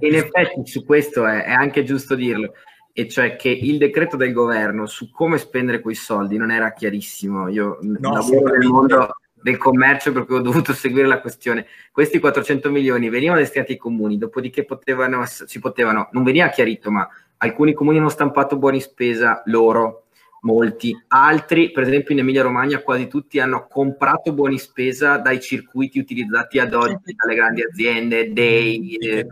In 0.00 0.14
effetti 0.14 0.66
su 0.66 0.84
questo 0.84 1.26
è, 1.26 1.44
è 1.44 1.52
anche 1.52 1.82
giusto 1.82 2.14
dirlo 2.14 2.52
e 2.94 3.08
cioè 3.08 3.36
che 3.36 3.48
il 3.48 3.78
decreto 3.78 4.16
del 4.16 4.32
governo 4.32 4.86
su 4.86 5.10
come 5.10 5.38
spendere 5.38 5.80
quei 5.80 5.94
soldi 5.94 6.36
non 6.36 6.50
era 6.50 6.72
chiarissimo. 6.72 7.48
Io 7.48 7.78
no, 7.80 8.12
lavoro 8.12 8.56
nel 8.56 8.68
mondo 8.68 9.16
del 9.42 9.56
commercio 9.56 10.12
per 10.12 10.24
cui 10.24 10.36
ho 10.36 10.40
dovuto 10.40 10.72
seguire 10.72 11.06
la 11.06 11.20
questione. 11.20 11.66
Questi 11.90 12.18
400 12.18 12.70
milioni 12.70 13.08
venivano 13.08 13.40
destinati 13.40 13.72
ai 13.72 13.78
comuni, 13.78 14.18
dopodiché 14.18 14.64
potevano, 14.64 15.24
si 15.26 15.58
potevano, 15.58 16.08
non 16.12 16.22
veniva 16.22 16.48
chiarito, 16.48 16.90
ma 16.90 17.08
alcuni 17.38 17.72
comuni 17.74 17.98
hanno 17.98 18.08
stampato 18.08 18.56
buoni 18.56 18.80
spesa 18.80 19.42
loro, 19.46 20.02
molti, 20.42 20.96
altri, 21.08 21.70
per 21.70 21.84
esempio 21.84 22.14
in 22.14 22.20
Emilia 22.20 22.42
Romagna, 22.42 22.80
quasi 22.80 23.08
tutti 23.08 23.38
hanno 23.38 23.66
comprato 23.68 24.32
buoni 24.32 24.58
spesa 24.58 25.16
dai 25.18 25.40
circuiti 25.40 25.98
utilizzati 25.98 26.58
ad 26.58 26.74
oggi 26.74 27.14
dalle 27.14 27.34
grandi 27.34 27.62
aziende, 27.62 28.32
dei 28.32 28.94
eh, 28.96 29.26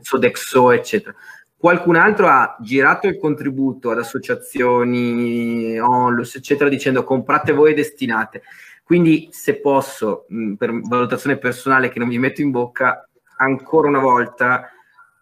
Sodexo, 0.00 0.70
eccetera. 0.70 1.14
Qualcun 1.58 1.96
altro 1.96 2.28
ha 2.28 2.56
girato 2.60 3.06
il 3.06 3.18
contributo 3.18 3.90
ad 3.90 3.98
associazioni, 3.98 5.78
onlus, 5.78 6.36
eccetera, 6.36 6.68
dicendo 6.68 7.02
comprate 7.02 7.52
voi 7.52 7.72
e 7.72 7.74
destinate. 7.74 8.42
Quindi, 8.86 9.30
se 9.32 9.58
posso, 9.58 10.26
per 10.56 10.70
valutazione 10.80 11.38
personale 11.38 11.88
che 11.88 11.98
non 11.98 12.06
mi 12.06 12.18
metto 12.18 12.40
in 12.40 12.52
bocca, 12.52 13.04
ancora 13.38 13.88
una 13.88 13.98
volta 13.98 14.70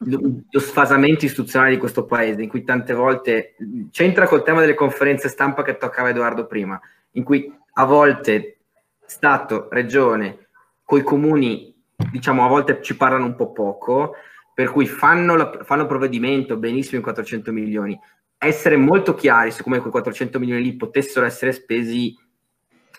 lo, 0.00 0.60
sfasamento 0.60 1.24
istituzionale 1.24 1.70
di 1.70 1.78
questo 1.78 2.04
paese, 2.04 2.42
in 2.42 2.50
cui 2.50 2.62
tante 2.62 2.92
volte 2.92 3.56
c'entra 3.90 4.28
col 4.28 4.42
tema 4.42 4.60
delle 4.60 4.74
conferenze 4.74 5.30
stampa 5.30 5.62
che 5.62 5.78
toccava 5.78 6.10
Edoardo 6.10 6.46
prima, 6.46 6.78
in 7.12 7.24
cui 7.24 7.50
a 7.72 7.86
volte 7.86 8.58
Stato, 9.06 9.68
Regione, 9.70 10.48
coi 10.84 11.02
comuni, 11.02 11.74
diciamo, 12.12 12.44
a 12.44 12.48
volte 12.48 12.82
ci 12.82 12.98
parlano 12.98 13.24
un 13.24 13.34
po' 13.34 13.52
poco, 13.52 14.16
per 14.52 14.72
cui 14.72 14.86
fanno, 14.86 15.36
la, 15.36 15.60
fanno 15.62 15.86
provvedimento 15.86 16.58
benissimo 16.58 16.96
in 16.96 17.02
400 17.02 17.50
milioni. 17.50 17.98
Essere 18.36 18.76
molto 18.76 19.14
chiari 19.14 19.50
su 19.50 19.62
come 19.62 19.78
quei 19.78 19.90
400 19.90 20.38
milioni 20.38 20.62
lì 20.62 20.76
potessero 20.76 21.24
essere 21.24 21.52
spesi 21.52 22.14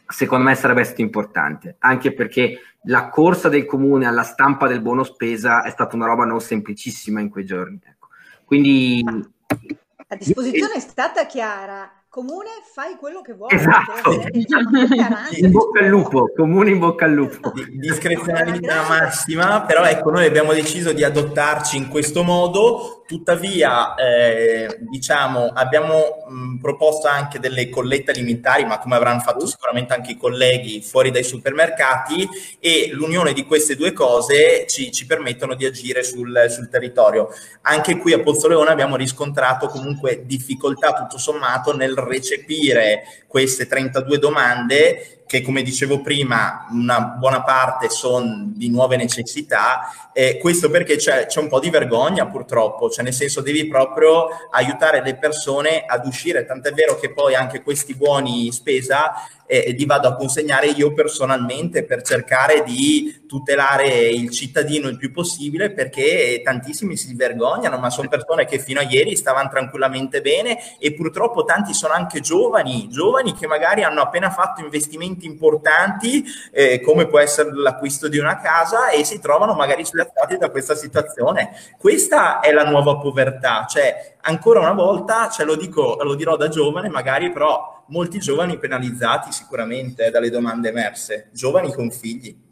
secondo 0.08 0.46
me 0.46 0.56
sarebbe 0.56 0.84
stato 0.84 1.02
importante, 1.02 1.76
anche 1.80 2.14
perché 2.14 2.60
la 2.84 3.10
corsa 3.10 3.50
del 3.50 3.66
comune 3.66 4.06
alla 4.06 4.24
stampa 4.24 4.68
del 4.68 4.82
buono 4.82 5.04
spesa 5.04 5.64
è 5.64 5.70
stata 5.70 5.96
una 5.96 6.06
roba 6.06 6.26
non 6.26 6.42
semplicissima 6.42 7.20
in 7.20 7.30
quei 7.30 7.46
giorni. 7.46 7.80
Ecco. 7.84 8.08
Quindi 8.46 9.04
la 9.04 10.16
disposizione 10.16 10.76
è 10.76 10.80
stata 10.80 11.26
chiara, 11.26 12.05
comune 12.16 12.62
fai 12.64 12.96
quello 12.96 13.20
che 13.20 13.34
vuoi. 13.34 13.54
Esatto. 13.54 14.10
in 15.36 15.52
bocca 15.52 15.82
al 15.82 15.88
lupo, 15.88 16.32
comune 16.34 16.70
in 16.70 16.80
bocca 16.80 17.04
al 17.04 17.12
lupo. 17.12 17.52
discrezionalità 17.72 18.88
massima, 18.88 19.64
però 19.64 19.84
ecco, 19.84 20.12
noi 20.12 20.26
abbiamo 20.26 20.54
deciso 20.54 20.94
di 20.94 21.04
adottarci 21.04 21.76
in 21.76 21.90
questo 21.90 22.24
modo, 22.24 23.04
tuttavia 23.06 23.96
eh, 23.96 24.78
diciamo 24.80 25.52
abbiamo 25.54 26.26
mh, 26.28 26.58
proposto 26.58 27.08
anche 27.08 27.38
delle 27.40 27.68
collette 27.70 28.12
alimentari, 28.12 28.64
ma 28.64 28.80
come 28.80 28.96
avranno 28.96 29.20
fatto 29.20 29.46
sicuramente 29.46 29.94
anche 29.94 30.12
i 30.12 30.18
colleghi 30.18 30.82
fuori 30.82 31.12
dai 31.12 31.24
supermercati 31.24 32.28
e 32.62 32.92
l'unione 32.94 33.34
di 33.34 33.46
queste 33.46 33.76
due 33.76 33.92
cose 33.92 34.66
ci, 34.68 34.90
ci 34.92 35.06
permettono 35.06 35.54
di 35.54 35.66
agire 35.66 36.02
sul, 36.04 36.46
sul 36.48 36.70
territorio. 36.70 37.28
Anche 37.64 37.98
qui 37.98 38.14
a 38.14 38.22
Pozzoleone 38.22 38.70
abbiamo 38.70 38.96
riscontrato 38.96 39.68
comunque 39.68 40.24
difficoltà 40.26 40.94
tutto 40.94 41.18
sommato 41.18 41.76
nel 41.76 42.05
recepire 42.06 43.04
queste 43.28 43.68
32 43.68 44.18
domande 44.20 45.24
che 45.26 45.42
come 45.42 45.64
dicevo 45.64 46.02
prima 46.02 46.68
una 46.72 47.16
buona 47.18 47.42
parte 47.42 47.90
sono 47.90 48.52
di 48.54 48.70
nuove 48.70 48.96
necessità, 48.96 50.12
eh, 50.14 50.38
questo 50.38 50.70
perché 50.70 50.98
c'è, 50.98 51.26
c'è, 51.26 51.40
un 51.40 51.48
po' 51.48 51.60
di 51.60 51.70
vergogna 51.70 52.28
purtroppo, 52.28 52.90
cioè 52.90 53.04
nel 53.04 53.14
senso 53.14 53.42
devi 53.42 53.68
proprio 53.68 54.28
aiutare 54.52 55.02
le 55.02 55.16
persone 55.16 55.84
ad 55.86 56.06
uscire, 56.06 56.46
tant'è 56.46 56.72
vero 56.74 56.98
che 57.00 57.12
poi 57.12 57.36
anche 57.36 57.64
questi 57.64 57.96
buoni 57.96 58.52
spesa 58.52 59.14
eh, 59.48 59.74
li 59.78 59.86
vado 59.86 60.08
a 60.08 60.16
consegnare 60.16 60.68
io 60.68 60.94
personalmente 60.94 61.84
per 61.84 62.02
cercare 62.02 62.64
di 62.64 63.24
tutelare 63.28 64.08
il 64.10 64.32
cittadino 64.32 64.88
il 64.88 64.98
più 64.98 65.12
possibile 65.12 65.72
perché 65.72 66.42
tantissimi 66.44 66.98
si 66.98 67.14
vergognano, 67.16 67.78
ma 67.78 67.90
sono 67.90 68.08
persone 68.08 68.46
che 68.46 68.60
fino 68.60 68.80
a 68.80 68.84
ieri 68.84 69.16
stavano 69.16 69.50
tranquillamente 69.50 70.22
bene 70.22 70.78
e 70.80 70.94
purtroppo 70.94 71.44
tanti 71.44 71.74
sono 71.74 71.94
anche 71.94 72.22
giovani, 72.22 72.88
giovani 72.90 73.34
che 73.34 73.48
magari 73.48 73.84
hanno 73.84 74.02
appena 74.02 74.30
fatto 74.30 74.62
investimenti 74.62 75.15
importanti 75.22 76.24
eh, 76.52 76.82
come 76.82 77.08
può 77.08 77.20
essere 77.20 77.52
l'acquisto 77.54 78.08
di 78.08 78.18
una 78.18 78.40
casa 78.40 78.90
e 78.90 79.04
si 79.04 79.20
trovano 79.20 79.54
magari 79.54 79.86
spiazzati 79.86 80.38
da 80.38 80.50
questa 80.50 80.76
situazione. 80.76 81.52
Questa 81.78 82.40
è 82.40 82.52
la 82.52 82.64
nuova 82.64 82.98
povertà, 82.98 83.66
cioè 83.68 84.18
ancora 84.22 84.60
una 84.60 84.74
volta, 84.74 85.30
ce 85.30 85.44
lo 85.44 85.56
dico, 85.56 85.98
lo 86.02 86.16
dirò 86.16 86.36
da 86.36 86.48
giovane 86.48 86.90
magari, 86.90 87.32
però 87.32 87.84
molti 87.88 88.20
giovani 88.20 88.58
penalizzati 88.58 89.32
sicuramente 89.32 90.10
dalle 90.10 90.30
domande 90.30 90.70
emerse, 90.70 91.30
giovani 91.32 91.74
con 91.74 91.92
figli. 91.92 92.44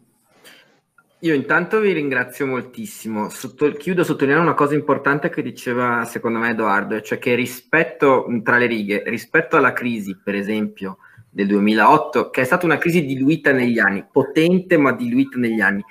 Io 1.23 1.33
intanto 1.33 1.79
vi 1.79 1.93
ringrazio 1.93 2.45
moltissimo. 2.45 3.29
Sotto, 3.29 3.71
chiudo 3.71 4.03
sottolineando 4.03 4.45
una 4.45 4.57
cosa 4.57 4.73
importante 4.73 5.29
che 5.29 5.41
diceva 5.41 6.03
secondo 6.03 6.39
me 6.39 6.49
Edoardo, 6.49 6.99
cioè 6.99 7.17
che 7.17 7.33
rispetto 7.33 8.25
tra 8.43 8.57
le 8.57 8.65
righe, 8.65 9.03
rispetto 9.05 9.55
alla 9.55 9.71
crisi, 9.71 10.19
per 10.21 10.35
esempio, 10.35 10.97
del 11.33 11.47
2008, 11.47 12.29
che 12.29 12.41
è 12.41 12.43
stata 12.43 12.65
una 12.65 12.77
crisi 12.77 13.03
diluita 13.03 13.51
negli 13.51 13.79
anni, 13.79 14.05
potente 14.09 14.77
ma 14.77 14.93
diluita 14.93 15.39
negli 15.39 15.61
anni, 15.61 15.83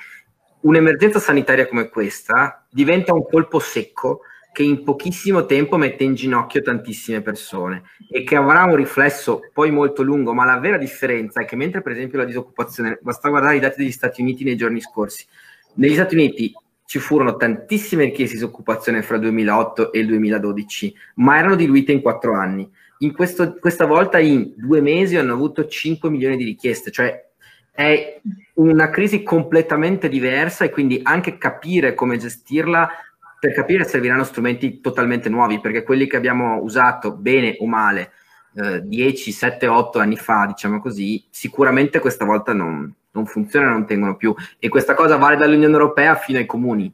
un'emergenza 0.61 1.19
sanitaria 1.19 1.67
come 1.67 1.89
questa 1.89 2.65
diventa 2.71 3.13
un 3.13 3.27
colpo 3.29 3.59
secco 3.59 4.21
che 4.53 4.63
in 4.63 4.85
pochissimo 4.85 5.47
tempo 5.47 5.77
mette 5.77 6.05
in 6.05 6.15
ginocchio 6.15 6.61
tantissime 6.61 7.23
persone 7.23 7.85
e 8.11 8.23
che 8.23 8.37
avrà 8.37 8.65
un 8.65 8.77
riflesso 8.77 9.41
poi 9.53 9.71
molto 9.71 10.03
lungo, 10.03 10.35
ma 10.35 10.45
la 10.45 10.59
vera 10.59 10.77
differenza 10.77 11.41
è 11.41 11.45
che 11.45 11.57
mentre 11.57 11.83
per 11.83 11.93
esempio 11.93 12.19
la 12.19 12.25
disoccupazione, 12.25 12.99
basta 13.01 13.31
guardare 13.31 13.57
i 13.57 13.61
dati 13.61 13.81
degli 13.81 13.91
Stati 13.91 14.21
Uniti 14.21 14.45
nei 14.45 14.57
giorni 14.57 14.81
scorsi, 14.81 15.27
negli 15.75 15.95
Stati 15.95 16.15
Uniti 16.15 16.53
ci 16.85 16.99
furono 16.99 17.37
tantissime 17.37 18.05
richieste 18.05 18.35
di 18.35 18.41
disoccupazione 18.43 19.01
fra 19.01 19.15
il 19.17 19.23
2008 19.23 19.93
e 19.93 19.99
il 20.01 20.07
2012, 20.07 20.95
ma 21.17 21.39
erano 21.39 21.57
diluite 21.57 21.91
in 21.91 22.03
quattro 22.03 22.35
anni. 22.35 22.71
In 23.03 23.13
questo, 23.13 23.57
questa 23.59 23.87
volta 23.87 24.19
in 24.19 24.53
due 24.57 24.81
mesi 24.81 25.17
hanno 25.17 25.33
avuto 25.35 25.67
5 25.67 26.09
milioni 26.09 26.37
di 26.37 26.45
richieste, 26.45 26.91
cioè 26.91 27.31
è 27.71 28.21
una 28.55 28.91
crisi 28.91 29.23
completamente 29.23 30.09
diversa 30.09 30.65
e 30.65 30.71
quindi 30.71 31.01
anche 31.03 31.39
capire 31.39 31.95
come 31.95 32.17
gestirla 32.17 32.89
per 33.41 33.55
capire 33.55 33.85
serviranno 33.85 34.23
strumenti 34.23 34.81
totalmente 34.81 35.29
nuovi, 35.29 35.59
perché 35.59 35.83
quelli 35.83 36.07
che 36.07 36.17
abbiamo 36.17 36.63
usato 36.63 37.13
bene 37.13 37.57
o 37.59 37.67
male 37.67 38.13
eh, 38.55 38.83
10, 38.85 39.33
7, 39.33 39.67
8 39.67 39.99
anni 39.99 40.17
fa, 40.17 40.47
diciamo 40.47 40.81
così, 40.81 41.25
sicuramente 41.29 41.99
questa 41.99 42.25
volta 42.25 42.53
non, 42.53 42.95
non 43.11 43.27
funzionano, 43.27 43.73
non 43.73 43.87
tengono 43.87 44.17
più. 44.17 44.33
E 44.61 44.69
questa 44.69 44.95
cosa 44.95 45.17
vale 45.17 45.37
dall'Unione 45.37 45.73
Europea 45.73 46.15
fino 46.15 46.39
ai 46.39 46.47
comuni. 46.47 46.93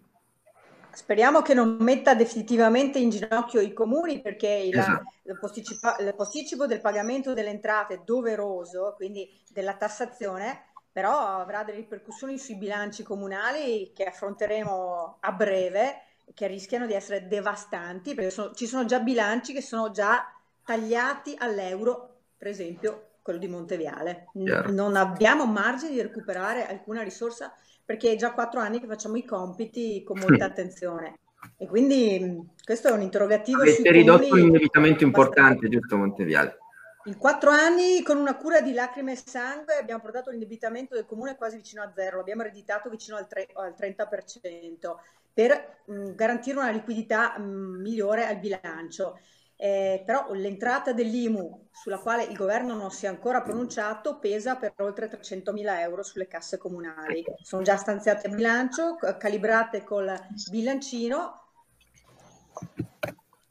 Speriamo 0.99 1.43
che 1.43 1.55
non 1.55 1.77
metta 1.79 2.17
definitivamente 2.17 2.99
in 2.99 3.11
ginocchio 3.11 3.61
i 3.61 3.73
comuni 3.73 4.21
perché 4.21 4.49
il, 4.49 4.77
esatto. 4.77 5.13
il, 5.23 5.39
posticipo, 5.39 5.95
il 6.01 6.13
posticipo 6.17 6.67
del 6.67 6.81
pagamento 6.81 7.35
delle 7.35 7.51
entrate 7.51 7.95
è 7.95 8.01
doveroso, 8.05 8.95
quindi 8.97 9.31
della 9.53 9.75
tassazione, 9.75 10.65
però 10.91 11.17
avrà 11.17 11.63
delle 11.63 11.79
ripercussioni 11.79 12.37
sui 12.37 12.57
bilanci 12.57 13.05
comunali 13.05 13.93
che 13.95 14.07
affronteremo 14.07 15.19
a 15.21 15.33
breve 15.33 16.03
che 16.35 16.49
rischiano 16.49 16.85
di 16.85 16.95
essere 16.95 17.29
devastanti, 17.29 18.15
perché 18.15 18.31
sono, 18.31 18.53
ci 18.53 18.67
sono 18.67 18.85
già 18.85 18.99
bilanci 18.99 19.53
che 19.53 19.63
sono 19.63 19.93
già 19.93 20.29
tagliati 20.65 21.37
all'euro, 21.39 22.23
per 22.37 22.49
esempio 22.49 23.11
quello 23.23 23.39
di 23.39 23.47
Monteviale. 23.47 24.31
Chiaro. 24.33 24.73
Non 24.73 24.97
abbiamo 24.97 25.47
margine 25.47 25.93
di 25.93 26.03
recuperare 26.03 26.67
alcuna 26.67 27.03
risorsa 27.03 27.55
perché 27.89 28.13
è 28.13 28.17
già 28.17 28.33
quattro 28.33 28.61
anni 28.61 28.81
che 28.81 28.87
facciamo 28.87 29.17
i 29.17 29.25
compiti 29.25 30.03
con 30.05 30.19
molta 30.19 30.45
attenzione. 30.45 31.21
E 31.57 31.67
quindi 31.67 32.47
questo 32.63 32.89
è 32.89 32.91
un 32.91 33.01
interrogativo. 33.01 33.63
Avete 33.63 33.91
ridotto 33.91 34.35
un 34.35 34.41
indebitamento 34.41 35.05
importante, 35.05 35.71
giusto 35.71 35.97
Monteviale? 35.97 36.59
In 37.05 37.17
quattro 37.17 37.49
anni, 37.49 38.03
con 38.03 38.19
una 38.19 38.37
cura 38.37 38.61
di 38.61 38.75
lacrime 38.75 39.13
e 39.13 39.17
sangue, 39.17 39.77
abbiamo 39.77 40.03
portato 40.03 40.29
l'indebitamento 40.29 40.95
del 40.95 41.07
comune 41.07 41.37
quasi 41.37 41.57
vicino 41.57 41.81
a 41.81 41.91
zero, 41.95 42.19
l'abbiamo 42.19 42.43
ereditato 42.43 42.91
vicino 42.91 43.17
al, 43.17 43.27
tre, 43.27 43.49
al 43.55 43.75
30% 43.75 44.97
per 45.33 45.79
mh, 45.87 45.95
mm, 45.95 46.15
garantire 46.15 46.59
una 46.59 46.71
liquidità 46.71 47.39
mh, 47.39 47.43
mm, 47.43 47.81
migliore 47.81 48.27
al 48.27 48.37
bilancio. 48.37 49.19
Eh, 49.61 50.05
però 50.07 50.33
l'entrata 50.35 50.93
dell'IMU, 50.93 51.67
sulla 51.73 51.99
quale 51.99 52.23
il 52.23 52.37
governo 52.37 52.75
non 52.75 52.93
si 52.93 53.07
è 53.07 53.09
ancora 53.09 53.43
pronunciato, 53.43 54.21
pesa 54.21 54.55
per 54.55 54.73
oltre 54.79 55.09
300 55.09 55.53
mila 55.53 55.81
euro 55.81 56.05
sulle 56.05 56.29
casse 56.29 56.59
comunali. 56.59 57.25
Sono 57.43 57.63
già 57.63 57.77
stanziate 57.77 58.29
a 58.29 58.31
bilancio, 58.31 58.97
calibrate 59.19 59.83
col 59.83 60.17
bilancino. 60.49 61.43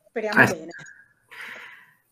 Speriamo 0.07 0.41
eh. 0.43 0.45
bene. 0.45 0.71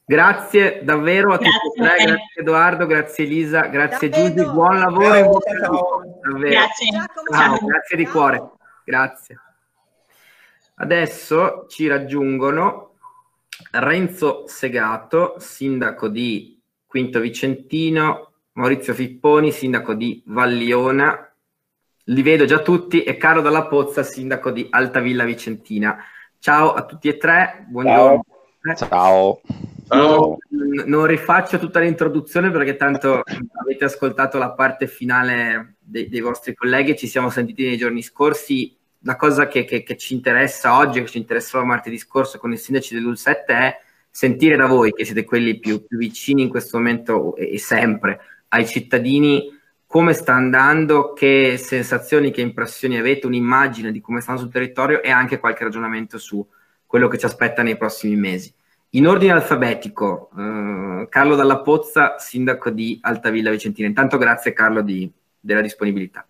Grazie 0.07 0.83
davvero 0.83 1.33
a 1.33 1.37
grazie. 1.37 1.59
tutti 1.59 1.79
e 1.79 1.83
tre, 1.83 2.05
grazie 2.05 2.41
Edoardo, 2.41 2.85
grazie 2.85 3.23
Elisa, 3.23 3.61
grazie 3.61 4.09
Giusi, 4.09 4.45
buon 4.51 4.77
lavoro 4.77 5.07
ciao, 5.07 5.17
e 5.17 5.23
buon 5.23 5.57
lavoro. 5.57 6.19
Grazie. 6.37 6.87
Ciao, 7.31 7.57
grazie 7.65 7.97
di 7.97 8.05
cuore. 8.05 8.51
Grazie. 8.83 9.39
Adesso 10.75 11.65
ci 11.69 11.87
raggiungono 11.87 12.94
Renzo 13.71 14.43
Segato, 14.47 15.35
sindaco 15.39 16.07
di 16.07 16.61
Quinto 16.85 17.19
Vicentino, 17.19 18.33
Maurizio 18.53 18.93
Fipponi, 18.93 19.51
sindaco 19.51 19.93
di 19.93 20.23
Valliona, 20.27 21.33
li 22.05 22.21
vedo 22.21 22.45
già 22.45 22.59
tutti, 22.59 23.03
e 23.03 23.17
Caro 23.17 23.41
Dalla 23.41 23.67
Pozza, 23.67 24.03
sindaco 24.03 24.51
di 24.51 24.67
Altavilla 24.69 25.23
Vicentina. 25.23 25.97
Ciao 26.39 26.73
a 26.73 26.85
tutti 26.85 27.07
e 27.07 27.17
tre, 27.17 27.65
buongiorno. 27.67 28.25
Ciao. 28.75 29.41
Ciao. 29.87 30.37
Non, 30.49 30.83
non 30.85 31.05
rifaccio 31.05 31.59
tutta 31.59 31.79
l'introduzione 31.79 32.49
perché 32.51 32.75
tanto 32.75 33.21
avete 33.61 33.85
ascoltato 33.85 34.37
la 34.37 34.51
parte 34.51 34.87
finale 34.87 35.75
dei, 35.79 36.09
dei 36.09 36.21
vostri 36.21 36.55
colleghi, 36.55 36.97
ci 36.97 37.07
siamo 37.07 37.29
sentiti 37.29 37.65
nei 37.65 37.77
giorni 37.77 38.01
scorsi 38.01 38.75
la 39.05 39.15
cosa 39.15 39.47
che, 39.47 39.65
che, 39.65 39.83
che, 39.83 39.97
ci 39.97 40.13
interessa 40.15 40.77
oggi, 40.77 40.99
che 40.99 41.07
ci 41.07 41.19
interessava 41.19 41.63
martedì 41.63 41.97
scorso 41.97 42.39
con 42.39 42.51
i 42.51 42.57
sindaci 42.57 42.95
dell'UL7 42.95 43.45
è 43.45 43.79
sentire 44.09 44.55
da 44.55 44.65
voi, 44.65 44.93
che 44.93 45.05
siete 45.05 45.23
quelli 45.23 45.59
più, 45.59 45.85
più 45.85 45.97
vicini 45.97 46.41
in 46.41 46.49
questo 46.49 46.77
momento 46.77 47.35
e, 47.35 47.53
e, 47.53 47.59
sempre 47.59 48.19
ai 48.49 48.65
cittadini, 48.65 49.47
come 49.85 50.13
sta 50.13 50.33
andando, 50.33 51.13
che 51.13 51.55
sensazioni, 51.57 52.31
che 52.31 52.41
impressioni 52.41 52.97
avete, 52.97 53.27
un'immagine 53.27 53.91
di 53.91 54.01
come 54.01 54.21
stanno 54.21 54.39
sul 54.39 54.51
territorio 54.51 55.03
e 55.03 55.11
anche 55.11 55.39
qualche 55.39 55.63
ragionamento 55.63 56.17
su 56.17 56.45
quello 56.85 57.07
che 57.07 57.19
ci 57.19 57.25
aspetta 57.25 57.61
nei 57.61 57.77
prossimi 57.77 58.15
mesi. 58.15 58.51
In 58.91 59.07
ordine 59.07 59.33
alfabetico, 59.33 60.31
eh, 60.35 61.07
Carlo 61.09 61.35
Dalla 61.35 61.59
Pozza, 61.59 62.17
sindaco 62.17 62.71
di 62.71 62.97
Altavilla 63.01 63.51
Vicentina. 63.51 63.87
Intanto 63.87 64.17
grazie 64.17 64.53
Carlo 64.53 64.81
di, 64.81 65.11
della 65.39 65.61
disponibilità. 65.61 66.25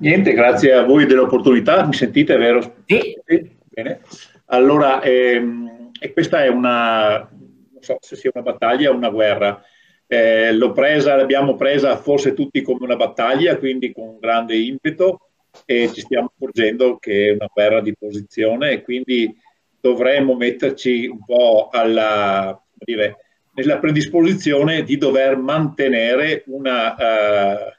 Niente, 0.00 0.32
grazie 0.32 0.72
a 0.72 0.82
voi 0.82 1.06
dell'opportunità, 1.06 1.86
mi 1.86 1.94
sentite, 1.94 2.36
vero? 2.36 2.74
Sì. 2.86 3.16
sì 3.24 3.60
bene. 3.72 4.00
Allora, 4.46 5.00
ehm, 5.02 5.90
e 5.98 6.12
questa 6.12 6.44
è 6.44 6.48
una, 6.48 7.18
non 7.18 7.80
so 7.80 7.96
se 8.00 8.16
sia 8.16 8.30
una 8.34 8.42
battaglia 8.42 8.90
o 8.90 8.94
una 8.94 9.10
guerra. 9.10 9.62
Eh, 10.06 10.52
l'ho 10.52 10.72
presa, 10.72 11.16
l'abbiamo 11.16 11.56
presa 11.56 11.96
forse 11.96 12.34
tutti 12.34 12.60
come 12.60 12.84
una 12.84 12.96
battaglia, 12.96 13.56
quindi 13.56 13.92
con 13.92 14.18
grande 14.18 14.56
impeto 14.56 15.30
e 15.64 15.90
ci 15.92 16.00
stiamo 16.00 16.32
accorgendo 16.34 16.98
che 16.98 17.28
è 17.28 17.32
una 17.32 17.48
guerra 17.52 17.80
di 17.80 17.94
posizione 17.96 18.72
e 18.72 18.82
quindi 18.82 19.34
dovremmo 19.80 20.34
metterci 20.34 21.06
un 21.06 21.24
po' 21.24 21.68
alla, 21.70 22.60
dire, 22.74 23.16
nella 23.54 23.78
predisposizione 23.78 24.82
di 24.82 24.96
dover 24.96 25.36
mantenere 25.36 26.42
una, 26.46 26.94
uh, 26.94 27.72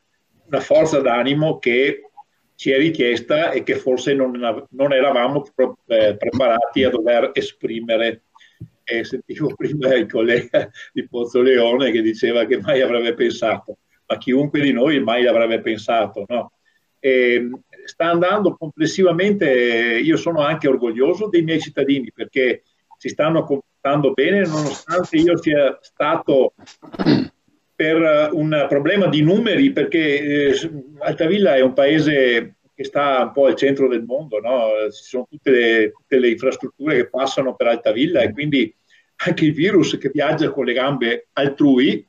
una 0.54 0.62
forza 0.62 1.01
d'animo 1.01 1.58
che 1.58 2.10
ci 2.56 2.70
è 2.70 2.78
richiesta 2.78 3.51
e 3.51 3.64
che 3.64 3.76
forse 3.76 4.14
non, 4.14 4.32
non 4.70 4.93
eravamo 4.93 5.43
pro, 5.54 5.80
eh, 5.88 6.16
preparati 6.16 6.84
a 6.84 6.91
dover 6.91 7.32
esprimere. 7.34 8.26
E 8.84 9.04
sentivo 9.04 9.54
prima 9.58 9.95
il 9.95 10.10
collega 10.10 10.70
di 10.93 11.08
Pozzoleone 11.08 11.91
che 11.91 12.01
diceva 12.01 12.45
che 12.45 12.62
mai 12.62 12.82
avrebbe 12.82 13.16
pensato, 13.16 13.78
ma 14.06 14.18
chiunque 14.18 14.62
di 14.62 14.72
noi 14.72 15.01
mai 15.01 15.26
avrebbe 15.26 15.60
pensato. 15.62 16.26
No? 16.28 16.51
E 16.99 17.49
sta 17.86 18.06
andando 18.12 18.56
complessivamente, 18.56 19.99
io 20.01 20.16
sono 20.16 20.41
anche 20.41 20.68
orgoglioso 20.68 21.28
dei 21.28 21.41
miei 21.41 21.60
cittadini 21.60 22.12
perché 22.14 22.64
si 22.97 23.10
stanno 23.10 23.43
comportando 23.43 24.14
bene 24.14 24.45
nonostante 24.45 25.18
io 25.18 25.36
sia 25.41 25.78
stato 25.82 26.54
per 27.84 28.29
un 28.31 28.65
problema 28.69 29.07
di 29.07 29.21
numeri, 29.21 29.73
perché 29.73 30.21
eh, 30.21 30.53
Altavilla 30.99 31.55
è 31.55 31.59
un 31.59 31.73
paese 31.73 32.55
che 32.73 32.86
sta 32.86 33.23
un 33.23 33.31
po' 33.34 33.47
al 33.47 33.55
centro 33.55 33.89
del 33.89 34.03
mondo, 34.03 34.39
no? 34.39 34.69
ci 34.89 35.03
sono 35.03 35.27
tutte 35.29 35.51
le, 35.51 35.91
tutte 35.91 36.17
le, 36.17 36.29
infrastrutture 36.29 36.95
che 36.95 37.09
passano 37.09 37.55
per 37.55 37.67
Altavilla 37.67 38.21
e 38.21 38.31
quindi 38.31 38.73
anche 39.25 39.43
il 39.43 39.53
virus 39.53 39.97
che 39.97 40.09
viaggia 40.13 40.49
con 40.49 40.63
le 40.63 40.71
gambe 40.71 41.27
altrui 41.34 42.07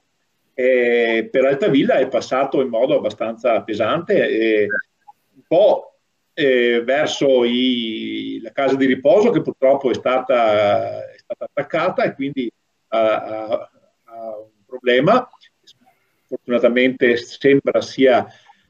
eh, 0.55 1.29
per 1.29 1.45
Altavilla 1.45 1.97
è 1.97 2.07
passato 2.07 2.63
in 2.63 2.69
modo 2.69 2.97
abbastanza 2.97 3.61
pesante, 3.63 4.29
eh, 4.29 4.67
un 5.35 5.43
po' 5.49 5.97
eh, 6.35 6.83
verso 6.85 7.45
i, 7.45 8.39
la 8.41 8.53
casa 8.53 8.77
di 8.77 8.87
riposo 8.87 9.31
che 9.31 9.43
purtroppo 9.43 9.91
è 9.91 9.95
stata, 9.95 11.11
è 11.11 11.17
stata 11.17 11.47
attaccata 11.47 12.05
e 12.05 12.15
quindi 12.15 12.49
ha, 12.89 13.23
ha, 13.23 13.71
ha 14.05 14.39
un 14.39 14.65
problema 14.65 15.29
fortunatamente 16.37 17.17
sembra 17.17 17.81
sia 17.81 18.27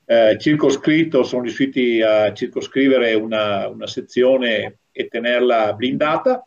eh, 0.07 0.37
circoscritto, 0.39 1.23
sono 1.23 1.43
riusciti 1.43 2.03
a 2.03 2.33
circoscrivere 2.33 3.15
una, 3.15 3.69
una, 3.69 3.87
sezione 3.87 4.81
e 4.93 5.09
tenerla 5.09 5.73
blindata, 5.73 6.47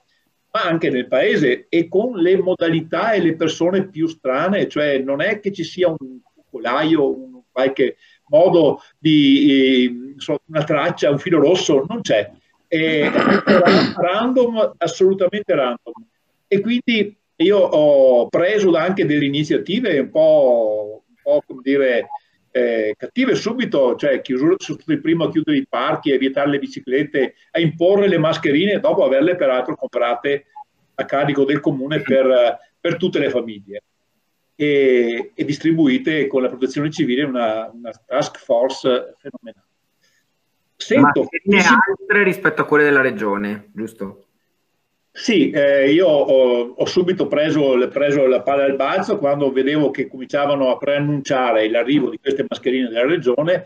ma 0.51 0.61
anche 0.63 0.89
nel 0.89 1.07
paese 1.07 1.65
e 1.70 1.88
con 1.88 2.18
le 2.18 2.38
modalità 2.38 3.11
e 3.11 3.22
le 3.22 3.36
persone 3.36 3.89
più 3.89 4.07
strane, 4.07 4.68
cioè 4.68 4.99
non 4.99 5.22
è 5.22 5.39
che 5.39 5.51
ci 5.51 5.63
sia 5.63 5.88
un 5.88 6.20
focolaio, 6.34 7.09
un 7.09 7.41
qualche 7.51 7.97
modo 8.28 8.82
di 8.99 10.15
una 10.45 10.63
traccia, 10.63 11.09
un 11.09 11.20
filo 11.20 11.39
rosso, 11.39 11.86
non 11.88 12.01
c'è. 12.01 12.30
È 12.68 13.09
random, 13.95 14.74
assolutamente 14.78 15.55
random. 15.55 15.93
E 16.47 16.59
quindi 16.59 17.18
io 17.38 17.57
ho 17.57 18.28
preso 18.28 18.76
anche 18.76 19.05
delle 19.05 19.26
iniziative 19.26 19.99
un 19.99 20.09
po' 20.09 21.03
po' 21.28 21.44
come 21.46 21.62
dire, 21.62 22.08
eh, 22.52 22.96
cattive 22.98 23.36
subito, 23.36 23.96
cioè 23.96 24.22
chiusura, 24.22 24.56
prima 25.02 25.26
a 25.26 25.30
chiudere 25.30 25.58
i 25.58 25.68
parchi, 25.68 26.14
a 26.14 26.18
vietare 26.18 26.50
le 26.50 26.60
biciclette, 26.60 27.36
a 27.52 27.60
imporre 27.60 28.08
le 28.08 28.18
mascherine 28.18 28.80
dopo 28.80 29.04
averle 29.04 29.36
peraltro 29.36 29.76
comprate 29.76 30.46
a 30.96 31.06
carico 31.06 31.44
del 31.44 31.60
comune 31.60 32.02
per, 32.02 32.58
per 32.80 32.96
tutte 32.96 33.20
le 33.20 33.30
famiglie 33.30 33.84
e, 34.56 35.32
e, 35.36 35.46
distribuite 35.46 36.26
con 36.28 36.42
la 36.42 36.48
protezione 36.48 36.90
civile 36.90 37.24
una, 37.24 37.70
una 37.72 37.92
task 38.06 38.40
force 38.40 39.16
fenomenale. 39.20 39.66
Sento, 40.78 41.28
Ma 41.46 41.58
altre 41.58 42.24
rispetto 42.24 42.62
a 42.62 42.66
quelle 42.66 42.84
della 42.84 43.02
regione, 43.02 43.70
giusto? 43.74 44.27
Sì, 45.20 45.49
eh, 45.49 45.91
io 45.91 46.07
ho, 46.07 46.74
ho 46.78 46.86
subito 46.86 47.26
preso, 47.26 47.76
preso, 47.89 48.28
la 48.28 48.43
palla 48.43 48.65
al 48.65 48.76
balzo 48.76 49.18
quando 49.18 49.51
vedevo 49.51 49.89
che 49.89 50.07
cominciavano 50.07 50.70
a 50.70 50.78
preannunciare 50.78 51.68
l'arrivo 51.72 52.11
di 52.11 52.20
queste 52.20 52.45
mascherine 52.47 52.88
della 52.88 53.07
regione 53.07 53.65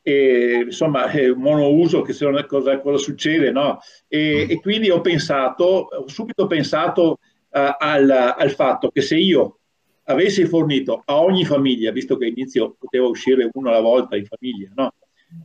e 0.00 0.62
insomma 0.64 1.10
è 1.10 1.28
un 1.28 1.42
monouso 1.42 2.00
che 2.00 2.14
se 2.14 2.26
cosa, 2.46 2.80
cosa 2.80 2.96
succede, 2.96 3.50
no? 3.50 3.80
E, 4.08 4.46
e, 4.48 4.60
quindi 4.62 4.88
ho 4.88 5.02
pensato, 5.02 5.64
ho 5.64 6.08
subito 6.08 6.46
pensato 6.46 7.18
uh, 7.50 7.74
al, 7.78 8.34
al, 8.38 8.50
fatto 8.52 8.88
che 8.88 9.02
se 9.02 9.16
io 9.16 9.58
avessi 10.04 10.46
fornito 10.46 11.02
a 11.04 11.20
ogni 11.20 11.44
famiglia, 11.44 11.92
visto 11.92 12.16
che 12.16 12.24
all'inizio 12.24 12.76
poteva 12.78 13.06
uscire 13.06 13.50
uno 13.52 13.68
alla 13.68 13.80
volta 13.80 14.16
in 14.16 14.24
famiglia, 14.24 14.70
no? 14.74 14.94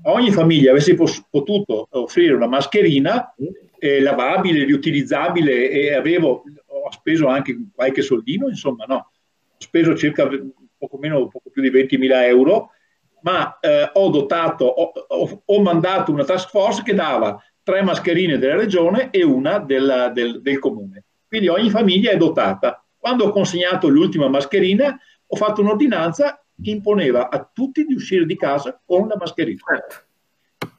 a 0.03 0.11
ogni 0.11 0.31
famiglia 0.31 0.71
avessi 0.71 0.95
potuto 1.29 1.89
offrire 1.91 2.33
una 2.33 2.47
mascherina 2.47 3.35
eh, 3.84 3.99
lavabile, 3.99 4.63
riutilizzabile 4.63 5.69
e 5.69 5.93
avevo, 5.93 6.45
ho 6.67 6.91
speso 6.91 7.27
anche 7.27 7.53
qualche 7.75 8.01
soldino, 8.01 8.47
insomma 8.47 8.86
no, 8.86 8.95
ho 8.95 9.57
speso 9.57 9.93
circa 9.93 10.25
poco 10.77 10.97
meno, 10.97 11.27
poco 11.27 11.49
più 11.49 11.61
di 11.61 11.69
20.000 11.69 12.23
euro, 12.23 12.69
ma 13.23 13.59
eh, 13.59 13.89
ho 13.91 14.09
dotato, 14.09 14.63
ho, 14.63 14.91
ho, 15.07 15.41
ho, 15.43 15.61
mandato 15.61 16.13
una 16.13 16.23
task 16.23 16.49
force 16.49 16.81
che 16.81 16.93
dava 16.93 17.38
tre 17.61 17.81
mascherine 17.81 18.38
della 18.38 18.55
regione 18.55 19.09
e 19.09 19.21
una 19.21 19.59
del, 19.59 20.11
del, 20.13 20.41
del 20.41 20.59
comune. 20.59 21.03
Quindi 21.27 21.49
ogni 21.49 21.69
famiglia 21.69 22.11
è 22.11 22.17
dotata. 22.17 22.81
Quando 22.97 23.25
ho 23.25 23.31
consegnato 23.31 23.89
l'ultima 23.89 24.29
mascherina, 24.29 24.97
ho 25.27 25.36
fatto 25.36 25.59
un'ordinanza 25.59 26.41
che 26.61 26.69
imponeva 26.69 27.29
a 27.29 27.49
tutti 27.51 27.84
di 27.84 27.95
uscire 27.95 28.25
di 28.25 28.38
casa 28.38 28.81
con 28.86 29.09
la 29.09 29.17
mascherina. 29.17 29.59
Certo. 29.65 30.03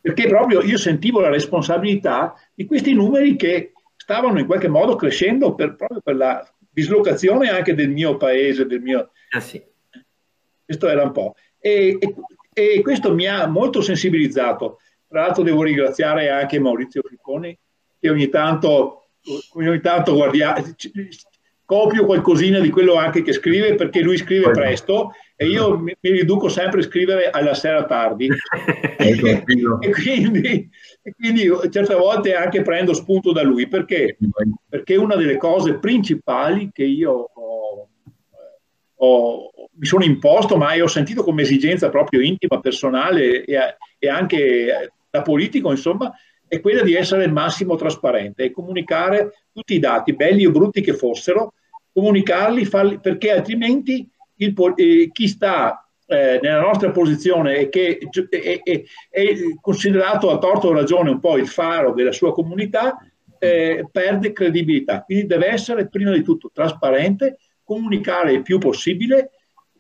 Perché 0.05 0.29
proprio 0.29 0.61
io 0.61 0.77
sentivo 0.77 1.21
la 1.21 1.31
responsabilità 1.31 2.35
di 2.55 2.67
questi 2.67 2.93
numeri 2.93 3.37
che 3.37 3.73
stavano 3.97 4.39
in 4.39 4.45
qualche 4.45 4.69
modo 4.69 4.97
crescendo 4.97 5.55
per, 5.55 5.77
proprio 5.77 6.03
per 6.03 6.15
la 6.15 6.47
dislocazione 6.69 7.49
anche 7.49 7.75
del 7.75 7.89
mio 7.89 8.19
paese, 8.19 8.67
del 8.67 8.83
mio... 8.83 9.13
Ah, 9.31 9.41
sì. 9.41 9.65
Questo 10.63 10.89
era 10.89 11.05
un 11.05 11.13
po'. 11.13 11.37
E, 11.59 11.97
e, 11.99 12.15
e, 12.53 12.83
questo 12.83 13.15
mi 13.15 13.27
ha 13.27 13.47
molto 13.47 13.81
sensibilizzato. 13.81 14.79
Tra 15.09 15.23
l'altro 15.23 15.43
devo 15.43 15.63
ringraziare 15.63 16.29
anche 16.29 16.61
Maurizio 16.61 17.01
Ficconi 17.09 17.59
che 17.99 18.11
ogni 18.11 18.29
tanto, 18.29 19.07
ogni 19.55 19.81
tanto 19.81 20.13
guardia, 20.13 20.55
copio 21.65 22.05
qualcosina 22.05 22.59
di 22.59 22.71
quello 22.71 22.95
anche 22.95 23.23
che 23.23 23.33
scrive 23.33 23.75
perché 23.75 24.01
lui 24.01 24.17
scrive 24.17 24.51
presto 24.51 25.13
e 25.35 25.47
io 25.47 25.79
mi, 25.79 25.97
mi 25.99 26.11
riduco 26.11 26.49
sempre 26.49 26.81
a 26.81 26.85
scrivere 26.85 27.31
alla 27.31 27.55
sera 27.55 27.85
tardi. 27.85 28.29
Ecco, 28.97 29.27
e, 29.81 29.91
quindi, 29.91 30.71
e, 31.03 31.15
quindi, 31.15 31.51
certe 31.71 31.95
volte 31.95 32.35
anche 32.35 32.63
prendo 32.63 32.95
spunto 32.95 33.33
da 33.33 33.43
lui 33.43 33.69
perché, 33.69 34.17
perché 34.67 34.97
una 34.97 35.15
delle 35.17 35.37
cose 35.37 35.75
principali 35.79 36.71
che 36.73 36.85
io 36.85 37.13
ho, 37.13 37.89
ho, 38.95 39.51
mi 39.75 39.85
sono 39.85 40.05
imposto 40.05 40.57
ma 40.57 40.75
ho 40.81 40.87
sentito 40.87 41.23
come 41.23 41.43
esigenza 41.43 41.91
proprio 41.91 42.23
intima, 42.23 42.61
personale 42.61 43.45
e, 43.45 43.77
e 43.99 44.09
anche 44.09 44.91
da 45.11 45.21
politico 45.21 45.71
insomma 45.71 46.11
è 46.49 46.61
quella 46.61 46.83
di 46.83 46.95
essere 46.95 47.25
il 47.25 47.33
massimo 47.33 47.75
trasparente 47.77 48.45
e 48.45 48.53
comunicare 48.53 49.33
tutti 49.55 49.75
i 49.75 49.79
dati, 49.79 50.15
belli 50.15 50.45
o 50.45 50.51
brutti 50.51 50.81
che 50.81 50.95
fossero, 50.95 51.55
comunicarli, 51.93 52.65
farli, 52.65 52.99
perché 52.99 53.31
altrimenti 53.31 54.07
il, 54.37 54.55
eh, 54.77 55.11
chi 55.13 55.29
sta 55.29 55.89
eh, 56.07 56.41
nella 56.43 56.61
nostra 56.61 56.91
posizione 56.91 57.57
e 57.57 57.69
che 57.69 57.99
è, 58.29 58.61
è, 58.63 58.83
è, 59.09 59.35
considerato 59.61 60.31
a 60.31 60.39
torto 60.39 60.69
o 60.69 60.73
ragione 60.73 61.11
un 61.11 61.21
po' 61.21 61.39
il 61.39 61.47
faro 61.47 61.93
della 61.93 62.13
sua 62.13 62.33
comunità, 62.33 62.99
eh, 63.39 63.87
perde 63.91 64.33
credibilità. 64.33 65.03
Quindi 65.03 65.27
deve 65.27 65.47
essere 65.47 65.89
prima 65.89 66.11
di 66.11 66.23
tutto 66.23 66.51
trasparente, 66.53 67.39
comunicare 67.63 68.33
il 68.33 68.43
più 68.43 68.59
possibile, 68.59 69.31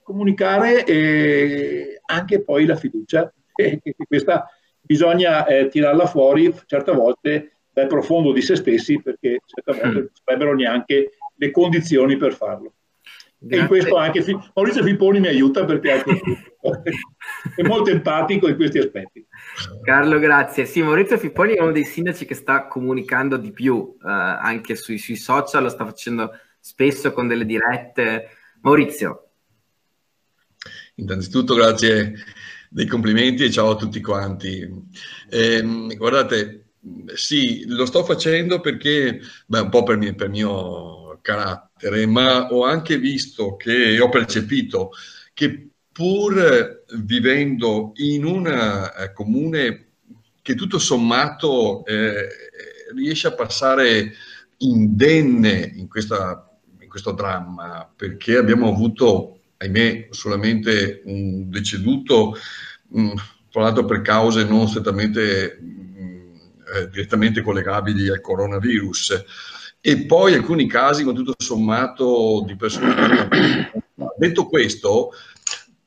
comunicare 0.02 0.84
eh, 0.84 2.00
anche 2.06 2.42
poi 2.42 2.64
la 2.64 2.76
fiducia. 2.76 3.32
Questa 4.06 4.48
bisogna 4.80 5.46
eh, 5.46 5.68
tirarla 5.68 6.06
fuori 6.06 6.54
certe 6.66 6.92
volte 6.92 7.53
dal 7.74 7.88
profondo 7.88 8.32
di 8.32 8.40
se 8.40 8.56
stessi 8.56 9.02
perché 9.02 9.40
certe 9.44 9.72
volte 9.72 9.98
non 9.98 10.10
sarebbero 10.24 10.54
neanche 10.54 11.10
le 11.34 11.50
condizioni 11.50 12.16
per 12.16 12.32
farlo. 12.32 12.72
Grazie. 13.36 13.58
E 13.58 13.60
in 13.60 13.66
questo 13.66 13.96
anche 13.96 14.24
Maurizio 14.54 14.82
Fipponi 14.82 15.20
mi 15.20 15.26
aiuta 15.26 15.64
perché 15.66 16.02
è 17.56 17.62
molto 17.62 17.90
empatico 17.90 18.48
in 18.48 18.56
questi 18.56 18.78
aspetti. 18.78 19.26
Carlo, 19.82 20.18
grazie. 20.18 20.64
Sì, 20.64 20.80
Maurizio 20.82 21.18
Fipponi 21.18 21.54
è 21.54 21.60
uno 21.60 21.72
dei 21.72 21.84
sindaci 21.84 22.24
che 22.24 22.34
sta 22.34 22.66
comunicando 22.68 23.36
di 23.36 23.52
più 23.52 23.96
eh, 24.00 24.08
anche 24.08 24.76
sui, 24.76 24.96
sui, 24.96 25.16
social, 25.16 25.64
lo 25.64 25.68
sta 25.68 25.84
facendo 25.84 26.30
spesso 26.58 27.12
con 27.12 27.26
delle 27.26 27.44
dirette. 27.44 28.28
Maurizio. 28.62 29.28
Innanzitutto 30.94 31.54
grazie 31.54 32.14
dei 32.70 32.86
complimenti 32.86 33.44
e 33.44 33.50
ciao 33.50 33.70
a 33.70 33.76
tutti 33.76 34.00
quanti. 34.00 34.66
Eh, 35.28 35.62
guardate, 35.96 36.63
sì, 37.14 37.64
lo 37.66 37.86
sto 37.86 38.04
facendo 38.04 38.60
perché, 38.60 39.20
beh, 39.46 39.60
un 39.60 39.68
po' 39.68 39.82
per 39.82 39.96
mio, 39.96 40.14
per 40.14 40.28
mio 40.28 41.18
carattere, 41.22 42.06
ma 42.06 42.48
ho 42.52 42.64
anche 42.64 42.98
visto 42.98 43.56
che 43.56 43.98
ho 43.98 44.08
percepito 44.08 44.90
che 45.32 45.68
pur 45.90 46.84
vivendo 46.98 47.92
in 47.96 48.24
un 48.24 48.46
eh, 48.46 49.12
comune 49.12 49.86
che 50.42 50.54
tutto 50.54 50.78
sommato 50.78 51.84
eh, 51.86 52.28
riesce 52.94 53.28
a 53.28 53.34
passare 53.34 54.12
indenne 54.58 55.72
in 55.74 55.88
questa 55.88 56.48
questo 56.94 57.10
dramma, 57.10 57.92
perché 57.96 58.36
abbiamo 58.36 58.68
avuto, 58.68 59.40
ahimè, 59.56 60.06
solamente 60.10 61.02
un 61.06 61.50
deceduto, 61.50 62.36
mh, 62.86 63.00
mm, 63.00 63.10
tra 63.50 63.62
l'altro 63.62 63.84
per 63.84 64.00
cause 64.00 64.44
non 64.44 64.68
strettamente 64.68 65.58
eh, 66.74 66.88
direttamente 66.88 67.40
collegabili 67.40 68.08
al 68.08 68.20
coronavirus, 68.20 69.24
e 69.80 70.06
poi 70.06 70.34
alcuni 70.34 70.66
casi, 70.66 71.04
ma 71.04 71.12
tutto 71.12 71.34
sommato, 71.36 72.42
di 72.46 72.56
persone. 72.56 73.70
Detto 74.16 74.46
questo, 74.46 75.12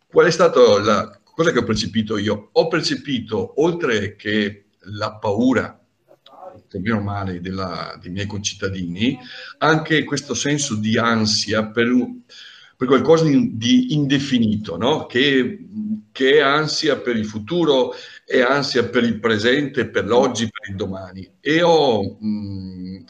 qual 0.07 0.27
è 0.27 0.31
stata 0.31 0.79
la 0.79 1.19
cosa 1.23 1.51
che 1.51 1.59
ho 1.59 1.63
percepito 1.63 2.17
io? 2.17 2.49
Ho 2.51 2.67
percepito, 2.67 3.61
oltre 3.61 4.15
che 4.15 4.65
la 4.79 5.15
paura 5.15 5.79
che 6.69 6.79
meno 6.79 6.99
male 7.01 7.39
della, 7.39 7.97
dei 8.01 8.11
miei 8.11 8.25
concittadini, 8.25 9.17
anche 9.59 10.03
questo 10.03 10.33
senso 10.33 10.75
di 10.75 10.97
ansia 10.97 11.67
per, 11.67 11.87
per 12.77 12.87
qualcosa 12.87 13.25
di, 13.25 13.93
indefinito, 13.93 14.77
no? 14.77 15.07
che, 15.07 15.65
che, 16.11 16.35
è 16.35 16.39
ansia 16.39 16.97
per 16.97 17.15
il 17.17 17.25
futuro, 17.25 17.93
è 18.23 18.39
ansia 18.39 18.87
per 18.87 19.03
il 19.03 19.19
presente, 19.19 19.89
per 19.89 20.05
l'oggi, 20.05 20.47
per 20.49 20.69
il 20.69 20.75
domani. 20.75 21.27
E 21.41 21.63
ho 21.63 22.17
mh, 22.19 23.03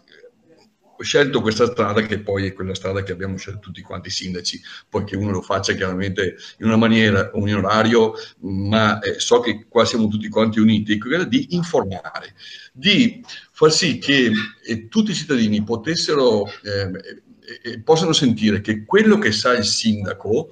ho 0.99 1.03
scelto 1.03 1.41
questa 1.41 1.67
strada 1.67 2.01
che 2.01 2.19
poi 2.19 2.47
è 2.47 2.53
quella 2.53 2.73
strada 2.73 3.03
che 3.03 3.11
abbiamo 3.11 3.37
scelto 3.37 3.59
tutti 3.59 3.81
quanti 3.81 4.07
i 4.07 4.11
sindaci, 4.11 4.59
poi 4.89 5.03
che 5.03 5.15
uno 5.15 5.29
lo 5.29 5.41
faccia 5.41 5.73
chiaramente 5.73 6.35
in 6.57 6.65
una 6.65 6.75
maniera, 6.75 7.29
un 7.33 7.53
orario, 7.53 8.13
ma 8.39 8.99
eh, 8.99 9.19
so 9.19 9.39
che 9.39 9.67
qua 9.69 9.85
siamo 9.85 10.07
tutti 10.07 10.27
quanti 10.27 10.59
uniti, 10.59 10.97
quella 10.97 11.23
di 11.23 11.47
informare, 11.51 12.33
di 12.73 13.23
far 13.51 13.71
sì 13.71 13.99
che 13.99 14.31
eh, 14.65 14.87
tutti 14.87 15.11
i 15.11 15.15
cittadini 15.15 15.63
potessero, 15.63 16.45
eh, 16.45 17.21
eh, 17.63 17.79
possano 17.81 18.13
sentire 18.13 18.61
che 18.61 18.83
quello 18.83 19.17
che 19.17 19.31
sa 19.31 19.53
il 19.53 19.63
sindaco 19.63 20.49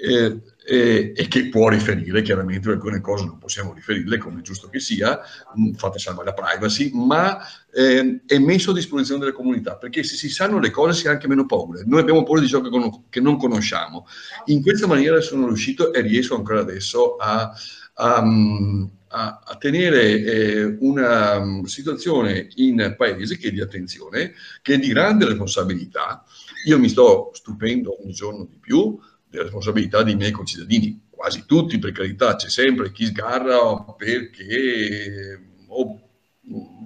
eh, 0.00 0.40
eh, 0.64 1.12
e 1.16 1.28
che 1.28 1.48
può 1.48 1.68
riferire, 1.68 2.22
chiaramente 2.22 2.68
alcune 2.68 3.00
cose 3.00 3.24
non 3.24 3.38
possiamo 3.38 3.72
riferirle 3.72 4.18
come 4.18 4.40
è 4.40 4.42
giusto 4.42 4.68
che 4.68 4.78
sia, 4.78 5.18
mm, 5.58 5.72
fate 5.72 5.98
salva 5.98 6.22
la 6.22 6.34
privacy, 6.34 6.90
ma 6.92 7.38
eh, 7.72 8.20
è 8.26 8.38
messo 8.38 8.70
a 8.70 8.74
disposizione 8.74 9.20
delle 9.20 9.32
comunità, 9.32 9.76
perché 9.76 10.04
se 10.04 10.14
si 10.14 10.28
sanno 10.28 10.60
le 10.60 10.70
cose 10.70 11.00
si 11.00 11.08
ha 11.08 11.12
anche 11.12 11.26
meno 11.26 11.46
paura. 11.46 11.82
Noi 11.84 12.00
abbiamo 12.00 12.22
paura 12.22 12.42
di 12.42 12.48
ciò 12.48 12.60
che, 12.60 12.68
con- 12.68 13.08
che 13.08 13.20
non 13.20 13.38
conosciamo. 13.38 14.06
In 14.46 14.62
questa 14.62 14.86
maniera 14.86 15.20
sono 15.20 15.46
riuscito 15.46 15.92
e 15.92 16.00
riesco 16.00 16.36
ancora 16.36 16.60
adesso 16.60 17.16
a, 17.16 17.50
a, 17.94 18.22
mm, 18.22 18.84
a, 19.08 19.40
a 19.44 19.56
tenere 19.56 20.20
eh, 20.20 20.76
una 20.80 21.36
um, 21.36 21.64
situazione 21.64 22.48
in 22.56 22.94
paese 22.96 23.36
che 23.36 23.48
è 23.48 23.50
di 23.50 23.60
attenzione, 23.60 24.32
che 24.62 24.74
è 24.74 24.78
di 24.78 24.88
grande 24.88 25.26
responsabilità. 25.26 26.24
Io 26.66 26.78
mi 26.78 26.88
sto 26.88 27.30
stupendo 27.32 28.00
ogni 28.02 28.12
giorno 28.12 28.44
di 28.44 28.58
più 28.60 28.98
della 29.28 29.44
responsabilità 29.44 30.02
dei 30.02 30.16
miei 30.16 30.30
concittadini, 30.30 31.06
quasi 31.10 31.44
tutti 31.46 31.78
per 31.78 31.92
carità, 31.92 32.36
c'è 32.36 32.48
sempre 32.48 32.92
chi 32.92 33.06
sgarra 33.06 33.82
perché 33.96 35.40
o 35.68 36.00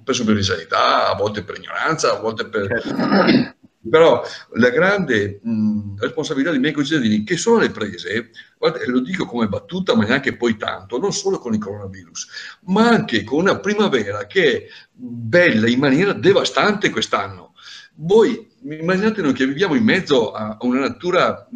per 0.03 0.15
superficialità, 0.15 1.09
a 1.09 1.15
volte 1.15 1.43
per 1.43 1.57
ignoranza, 1.57 2.17
a 2.17 2.19
volte 2.19 2.47
per... 2.47 3.55
Però 3.89 4.23
la 4.53 4.69
grande 4.69 5.39
mh, 5.43 5.99
responsabilità 5.99 6.51
dei 6.51 6.59
miei 6.59 6.73
concittadini, 6.73 7.23
che 7.23 7.35
sono 7.35 7.59
le 7.59 7.69
prese, 7.69 8.29
guarda, 8.57 8.79
lo 8.85 9.01
dico 9.01 9.25
come 9.25 9.47
battuta, 9.47 9.95
ma 9.95 10.05
neanche 10.05 10.37
poi 10.37 10.55
tanto, 10.55 10.97
non 10.97 11.11
solo 11.11 11.37
con 11.37 11.53
il 11.53 11.59
coronavirus, 11.59 12.27
ma 12.67 12.87
anche 12.87 13.23
con 13.23 13.39
una 13.39 13.59
primavera 13.59 14.25
che 14.25 14.57
è 14.57 14.67
bella 14.91 15.67
in 15.67 15.79
maniera 15.79 16.13
devastante 16.13 16.89
quest'anno. 16.89 17.53
Voi 17.95 18.49
immaginate 18.63 19.21
noi 19.21 19.33
che 19.33 19.45
viviamo 19.45 19.75
in 19.75 19.83
mezzo 19.83 20.31
a 20.31 20.57
una 20.61 20.79
natura 20.79 21.47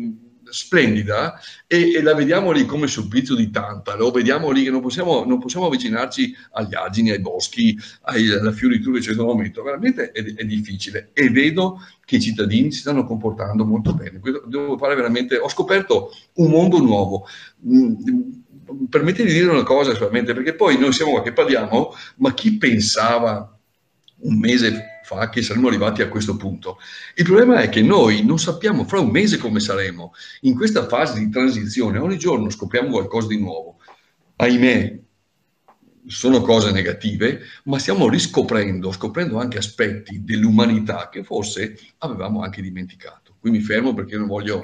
splendida 0.49 1.39
e, 1.65 1.93
e, 1.93 2.01
la 2.01 2.13
vediamo 2.13 2.51
lì 2.51 2.65
come 2.65 2.87
supplizio 2.87 3.35
di 3.35 3.49
tanta, 3.49 3.95
lo 3.95 4.11
vediamo 4.11 4.49
lì 4.51 4.63
che 4.63 4.71
non 4.71 4.81
possiamo, 4.81 5.23
non 5.25 5.39
possiamo 5.39 5.67
avvicinarci 5.67 6.35
agli 6.51 6.75
argini, 6.75 7.11
ai 7.11 7.19
boschi, 7.19 7.77
ai, 8.03 8.29
alla 8.31 8.51
fioritura 8.51 8.97
in 8.97 9.03
questo 9.03 9.25
momento, 9.25 9.63
veramente 9.63 10.11
è, 10.11 10.23
è, 10.23 10.43
difficile 10.45 11.09
e 11.13 11.29
vedo 11.29 11.79
che 12.05 12.17
i 12.17 12.21
cittadini 12.21 12.71
si 12.71 12.79
stanno 12.79 13.05
comportando 13.05 13.65
molto 13.65 13.93
bene. 13.93 14.19
Devo 14.45 14.77
fare 14.77 14.95
veramente, 14.95 15.37
ho 15.37 15.49
scoperto 15.49 16.11
un 16.35 16.49
mondo 16.49 16.79
nuovo. 16.79 17.27
Mm, 17.67 17.95
permettete 18.89 19.27
di 19.27 19.39
dire 19.39 19.51
una 19.51 19.63
cosa 19.63 19.93
solamente, 19.93 20.33
perché 20.33 20.53
poi 20.53 20.77
noi 20.77 20.93
siamo 20.93 21.11
qua 21.11 21.21
che 21.21 21.33
parliamo, 21.33 21.93
ma 22.17 22.33
chi 22.33 22.57
pensava 22.57 23.57
un 24.19 24.39
mese 24.39 24.96
fa 25.07 25.29
che 25.29 25.41
saremmo 25.41 25.69
arrivati 25.69 26.01
a 26.01 26.09
questo 26.09 26.35
punto. 26.35 26.79
Il 27.15 27.23
problema 27.23 27.61
è 27.61 27.69
che 27.69 27.81
noi 27.81 28.25
non 28.25 28.37
sappiamo 28.39 28.83
fra 28.83 28.99
un 28.99 29.09
mese 29.09 29.37
come 29.37 29.61
saremo. 29.61 30.11
In 30.41 30.53
questa 30.53 30.85
fase 30.85 31.17
di 31.17 31.29
transizione 31.29 31.97
ogni 31.97 32.17
giorno 32.17 32.49
scopriamo 32.49 32.89
qualcosa 32.89 33.27
di 33.27 33.39
nuovo. 33.39 33.77
Ahimè, 34.35 34.99
sono 36.07 36.41
cose 36.41 36.71
negative, 36.71 37.39
ma 37.65 37.79
stiamo 37.79 38.09
riscoprendo, 38.09 38.91
scoprendo 38.91 39.39
anche 39.39 39.57
aspetti 39.57 40.25
dell'umanità 40.25 41.07
che 41.09 41.23
forse 41.23 41.79
avevamo 41.99 42.41
anche 42.41 42.61
dimenticato. 42.61 43.37
Qui 43.39 43.49
mi 43.49 43.61
fermo 43.61 43.93
perché 43.93 44.17
non 44.17 44.27
voglio 44.27 44.61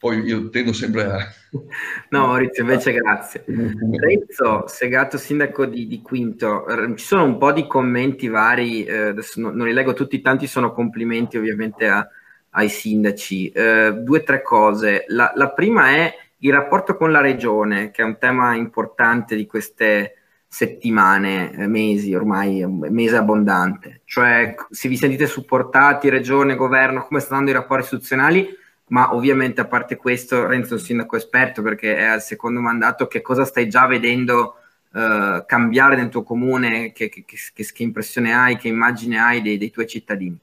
poi 0.00 0.20
io 0.20 0.48
tendo 0.48 0.72
sempre 0.72 1.04
a... 1.04 1.18
No 2.08 2.28
Maurizio, 2.28 2.62
invece 2.62 2.92
grazie. 2.92 3.44
Renzo 3.46 4.64
Segato, 4.66 5.18
sindaco 5.18 5.66
di, 5.66 5.86
di, 5.86 6.00
Quinto, 6.00 6.64
ci 6.96 7.04
sono 7.04 7.24
un 7.24 7.36
po' 7.36 7.52
di 7.52 7.66
commenti 7.66 8.26
vari, 8.28 8.84
eh, 8.84 9.08
adesso 9.08 9.38
non, 9.42 9.54
non, 9.54 9.66
li 9.66 9.74
leggo 9.74 9.92
tutti, 9.92 10.22
tanti 10.22 10.46
sono 10.46 10.72
complimenti 10.72 11.36
ovviamente 11.36 11.86
a, 11.86 12.08
ai 12.52 12.70
sindaci. 12.70 13.50
Eh, 13.50 13.92
due 13.92 14.20
o 14.20 14.22
tre 14.22 14.40
cose. 14.40 15.04
La, 15.08 15.32
la, 15.34 15.50
prima 15.50 15.90
è 15.90 16.14
il 16.38 16.52
rapporto 16.52 16.96
con 16.96 17.12
la 17.12 17.20
regione, 17.20 17.90
che 17.90 18.00
è 18.00 18.04
un 18.06 18.16
tema 18.16 18.54
importante 18.54 19.36
di 19.36 19.44
queste 19.44 20.14
settimane, 20.46 21.52
eh, 21.52 21.66
mesi, 21.66 22.14
ormai 22.14 22.64
mese 22.66 23.16
abbondante. 23.16 24.00
Cioè, 24.06 24.54
se 24.70 24.88
vi 24.88 24.96
sentite 24.96 25.26
supportati, 25.26 26.08
regione, 26.08 26.56
governo, 26.56 27.04
come 27.04 27.20
stanno 27.20 27.50
i 27.50 27.52
rapporti 27.52 27.84
istituzionali? 27.84 28.56
Ma 28.90 29.14
ovviamente 29.14 29.60
a 29.60 29.66
parte 29.66 29.96
questo 29.96 30.46
Renzo 30.46 30.74
è 30.74 30.76
un 30.76 30.82
sindaco 30.82 31.16
esperto 31.16 31.62
perché 31.62 31.96
è 31.96 32.04
al 32.04 32.22
secondo 32.22 32.60
mandato, 32.60 33.06
che 33.06 33.20
cosa 33.20 33.44
stai 33.44 33.68
già 33.68 33.86
vedendo 33.86 34.56
uh, 34.92 35.44
cambiare 35.46 35.96
nel 35.96 36.08
tuo 36.08 36.22
comune, 36.22 36.92
che, 36.92 37.08
che, 37.08 37.24
che, 37.24 37.36
che, 37.52 37.82
impressione 37.82 38.34
hai, 38.34 38.56
che 38.56 38.68
immagine 38.68 39.18
hai 39.18 39.42
dei, 39.42 39.58
dei 39.58 39.70
tuoi 39.70 39.86
cittadini? 39.86 40.38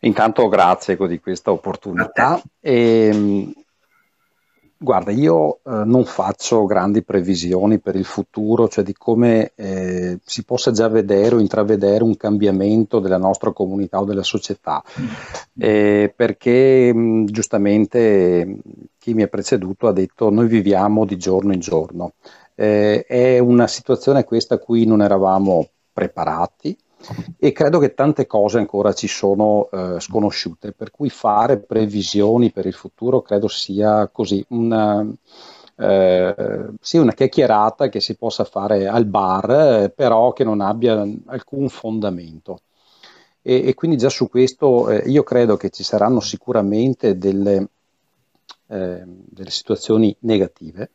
Intanto 0.00 0.48
grazie 0.48 0.94
ecco, 0.94 1.06
di 1.06 1.18
questa 1.18 1.50
opportunità. 1.50 2.40
E, 2.60 3.10
ehm, 3.12 3.52
Guarda, 4.78 5.10
io 5.10 5.60
eh, 5.64 5.84
non 5.84 6.04
faccio 6.04 6.66
grandi 6.66 7.02
previsioni 7.02 7.78
per 7.78 7.96
il 7.96 8.04
futuro, 8.04 8.68
cioè 8.68 8.84
di 8.84 8.92
come 8.92 9.52
eh, 9.54 10.18
si 10.22 10.44
possa 10.44 10.70
già 10.70 10.88
vedere 10.88 11.36
o 11.36 11.40
intravedere 11.40 12.04
un 12.04 12.14
cambiamento 12.14 12.98
della 13.00 13.16
nostra 13.16 13.52
comunità 13.52 14.00
o 14.00 14.04
della 14.04 14.22
società, 14.22 14.84
eh, 15.56 16.12
perché 16.14 16.92
mh, 16.92 17.24
giustamente 17.24 18.58
chi 18.98 19.14
mi 19.14 19.22
ha 19.22 19.28
preceduto 19.28 19.86
ha 19.86 19.92
detto 19.92 20.28
noi 20.28 20.46
viviamo 20.46 21.06
di 21.06 21.16
giorno 21.16 21.54
in 21.54 21.60
giorno. 21.60 22.12
Eh, 22.54 23.06
è 23.06 23.38
una 23.38 23.66
situazione 23.66 24.24
questa 24.24 24.56
a 24.56 24.58
cui 24.58 24.84
non 24.84 25.00
eravamo 25.00 25.68
preparati, 25.90 26.76
e 27.38 27.52
credo 27.52 27.78
che 27.78 27.94
tante 27.94 28.26
cose 28.26 28.58
ancora 28.58 28.92
ci 28.92 29.08
sono 29.08 29.68
eh, 29.70 30.00
sconosciute, 30.00 30.72
per 30.72 30.90
cui 30.90 31.08
fare 31.10 31.58
previsioni 31.58 32.50
per 32.50 32.66
il 32.66 32.74
futuro 32.74 33.22
credo 33.22 33.48
sia 33.48 34.08
così 34.08 34.44
una, 34.48 35.06
eh, 35.76 36.66
sì, 36.80 36.96
una 36.98 37.12
chiacchierata 37.12 37.88
che 37.88 38.00
si 38.00 38.16
possa 38.16 38.44
fare 38.44 38.88
al 38.88 39.04
bar, 39.06 39.50
eh, 39.50 39.90
però 39.90 40.32
che 40.32 40.44
non 40.44 40.60
abbia 40.60 41.06
alcun 41.26 41.68
fondamento. 41.68 42.60
E, 43.42 43.68
e 43.68 43.74
quindi 43.74 43.96
già 43.96 44.08
su 44.08 44.28
questo 44.28 44.90
eh, 44.90 45.08
io 45.08 45.22
credo 45.22 45.56
che 45.56 45.70
ci 45.70 45.84
saranno 45.84 46.20
sicuramente 46.20 47.16
delle, 47.16 47.68
eh, 48.66 49.02
delle 49.04 49.50
situazioni 49.50 50.14
negative 50.20 50.90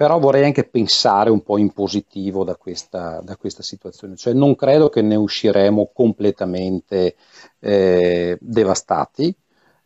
però 0.00 0.18
vorrei 0.18 0.44
anche 0.44 0.64
pensare 0.64 1.28
un 1.28 1.42
po' 1.42 1.58
in 1.58 1.74
positivo 1.74 2.42
da 2.42 2.56
questa, 2.56 3.20
da 3.22 3.36
questa 3.36 3.62
situazione, 3.62 4.16
cioè 4.16 4.32
non 4.32 4.56
credo 4.56 4.88
che 4.88 5.02
ne 5.02 5.14
usciremo 5.14 5.90
completamente 5.92 7.16
eh, 7.58 8.38
devastati, 8.40 9.36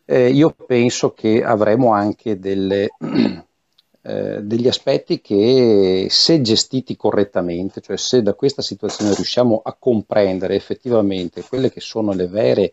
eh, 0.05 0.29
io 0.29 0.55
penso 0.69 1.15
che 1.15 1.43
avremo 1.43 1.93
anche 1.93 2.39
delle, 2.39 2.91
eh, 4.03 4.41
degli 4.41 4.69
aspetti 4.69 5.21
che 5.21 6.07
se 6.09 6.41
gestiti 6.43 6.95
correttamente, 6.95 7.81
cioè 7.81 7.97
se 7.97 8.23
da 8.23 8.35
questa 8.35 8.63
situazione 8.63 9.17
riusciamo 9.17 9.63
a 9.65 9.75
comprendere 9.77 10.55
effettivamente 10.55 11.43
quelle 11.43 11.73
che 11.73 11.81
sono 11.81 12.13
le 12.13 12.29
vere 12.29 12.73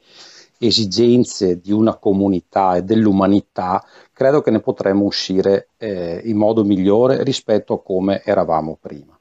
esigenze 0.67 1.59
di 1.59 1.71
una 1.71 1.95
comunità 1.95 2.75
e 2.75 2.83
dell'umanità, 2.83 3.83
credo 4.13 4.41
che 4.41 4.51
ne 4.51 4.59
potremo 4.59 5.05
uscire 5.05 5.69
eh, 5.77 6.21
in 6.25 6.37
modo 6.37 6.63
migliore 6.63 7.23
rispetto 7.23 7.73
a 7.73 7.81
come 7.81 8.21
eravamo 8.23 8.77
prima. 8.79 9.17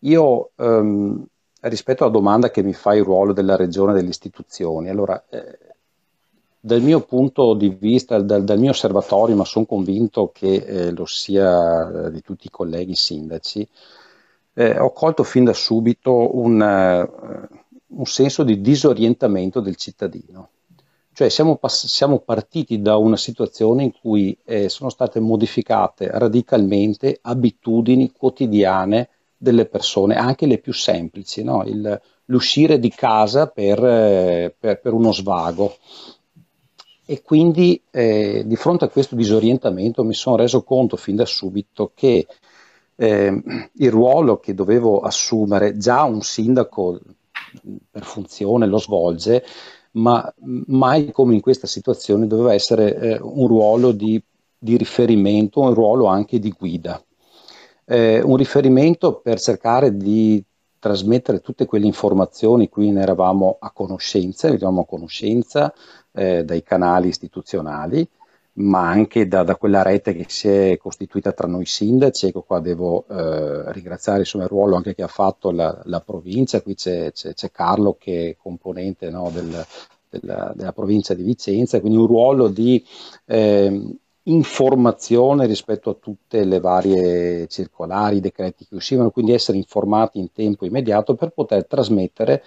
Io 0.00 0.50
ehm, 0.56 1.26
rispetto 1.60 2.04
alla 2.04 2.12
domanda 2.12 2.50
che 2.50 2.62
mi 2.62 2.72
fa 2.72 2.94
il 2.94 3.04
ruolo 3.04 3.32
della 3.32 3.56
regione 3.56 3.92
e 3.92 3.96
delle 3.96 4.08
istituzioni, 4.08 4.88
allora, 4.88 5.22
eh, 5.28 5.58
dal 6.58 6.80
mio 6.80 7.00
punto 7.00 7.54
di 7.54 7.68
vista, 7.68 8.18
dal, 8.20 8.44
dal 8.44 8.58
mio 8.58 8.70
osservatorio, 8.70 9.36
ma 9.36 9.44
sono 9.44 9.66
convinto 9.66 10.30
che 10.32 10.54
eh, 10.54 10.90
lo 10.90 11.06
sia 11.06 12.06
eh, 12.06 12.10
di 12.10 12.22
tutti 12.22 12.46
i 12.46 12.50
colleghi 12.50 12.94
sindaci, 12.94 13.68
eh, 14.54 14.78
ho 14.78 14.92
colto 14.92 15.22
fin 15.22 15.44
da 15.44 15.52
subito 15.52 16.36
un, 16.36 16.60
uh, 16.60 17.59
un 17.90 18.06
senso 18.06 18.42
di 18.42 18.60
disorientamento 18.60 19.60
del 19.60 19.76
cittadino. 19.76 20.48
Cioè 21.12 21.28
siamo, 21.28 21.56
pass- 21.56 21.86
siamo, 21.86 22.20
partiti 22.20 22.80
da 22.80 22.96
una 22.96 23.16
situazione 23.16 23.82
in 23.82 23.92
cui 23.92 24.36
eh, 24.44 24.68
sono 24.68 24.90
state 24.90 25.20
modificate 25.20 26.08
radicalmente 26.10 27.18
abitudini 27.20 28.12
quotidiane 28.12 29.08
delle 29.36 29.66
persone, 29.66 30.14
anche 30.14 30.46
le 30.46 30.58
più 30.58 30.72
semplici, 30.72 31.42
no? 31.42 31.64
Il, 31.64 32.00
l'uscire 32.26 32.78
di 32.78 32.90
casa 32.90 33.48
per, 33.48 33.84
eh, 33.84 34.54
per, 34.58 34.80
per 34.80 34.92
uno 34.92 35.12
svago. 35.12 35.76
E 37.04 37.22
quindi 37.22 37.82
eh, 37.90 38.44
di 38.46 38.56
fronte 38.56 38.84
a 38.84 38.88
questo 38.88 39.16
disorientamento 39.16 40.04
mi 40.04 40.14
sono 40.14 40.36
reso 40.36 40.62
conto 40.62 40.96
fin 40.96 41.16
da 41.16 41.26
subito 41.26 41.90
che 41.92 42.26
eh, 42.94 43.42
il 43.72 43.90
ruolo 43.90 44.38
che 44.38 44.54
dovevo 44.54 45.00
assumere, 45.00 45.76
già 45.76 46.04
un 46.04 46.22
sindaco 46.22 47.00
per 47.90 48.02
funzione 48.04 48.66
lo 48.66 48.78
svolge, 48.78 49.44
ma 49.92 50.32
mai 50.66 51.10
come 51.12 51.34
in 51.34 51.40
questa 51.40 51.66
situazione 51.66 52.26
doveva 52.26 52.54
essere 52.54 52.96
eh, 52.96 53.18
un 53.20 53.46
ruolo 53.46 53.92
di, 53.92 54.22
di, 54.56 54.76
riferimento, 54.76 55.60
un 55.60 55.74
ruolo 55.74 56.06
anche 56.06 56.38
di 56.38 56.50
guida. 56.50 57.02
Eh, 57.84 58.20
un 58.22 58.36
riferimento 58.36 59.20
per 59.20 59.40
cercare 59.40 59.96
di 59.96 60.42
trasmettere 60.78 61.40
tutte 61.40 61.66
quelle 61.66 61.86
informazioni 61.86 62.68
cui 62.68 62.90
ne 62.90 63.02
eravamo 63.02 63.56
a 63.60 63.70
conoscenza, 63.70 64.48
eravamo 64.48 64.82
a 64.82 64.86
conoscenza 64.86 65.72
eh, 66.12 66.44
dai 66.44 66.62
canali 66.62 67.08
istituzionali, 67.08 68.08
ma 68.60 68.88
anche 68.88 69.26
da, 69.26 69.42
da, 69.42 69.56
quella 69.56 69.82
rete 69.82 70.14
che 70.14 70.26
si 70.28 70.48
è 70.48 70.76
costituita 70.76 71.32
tra 71.32 71.46
noi 71.46 71.66
sindaci. 71.66 72.26
Ecco 72.26 72.42
qua 72.42 72.60
devo 72.60 73.06
eh, 73.08 73.72
ringraziare 73.72 74.20
insomma, 74.20 74.44
il 74.44 74.50
ruolo 74.50 74.76
anche 74.76 74.94
che 74.94 75.02
ha 75.02 75.08
fatto 75.08 75.50
la, 75.50 75.80
la 75.84 76.00
provincia, 76.00 76.62
qui 76.62 76.74
c'è, 76.74 77.10
c'è, 77.12 77.34
c'è, 77.34 77.50
Carlo 77.50 77.96
che 77.98 78.30
è 78.30 78.36
componente 78.36 79.10
no, 79.10 79.30
del, 79.32 79.64
della, 80.08 80.52
della, 80.54 80.72
provincia 80.72 81.14
di 81.14 81.22
Vicenza, 81.22 81.80
quindi 81.80 81.98
un 81.98 82.06
ruolo 82.06 82.48
di 82.48 82.84
eh, 83.26 83.96
informazione 84.24 85.46
rispetto 85.46 85.90
a 85.90 85.94
tutte 85.94 86.44
le 86.44 86.60
varie 86.60 87.46
circolari, 87.46 88.20
decreti 88.20 88.66
che 88.66 88.74
uscivano, 88.74 89.10
quindi 89.10 89.32
essere 89.32 89.56
informati 89.56 90.18
in 90.18 90.30
tempo 90.32 90.66
immediato 90.66 91.14
per 91.14 91.30
poter 91.30 91.66
trasmettere 91.66 92.44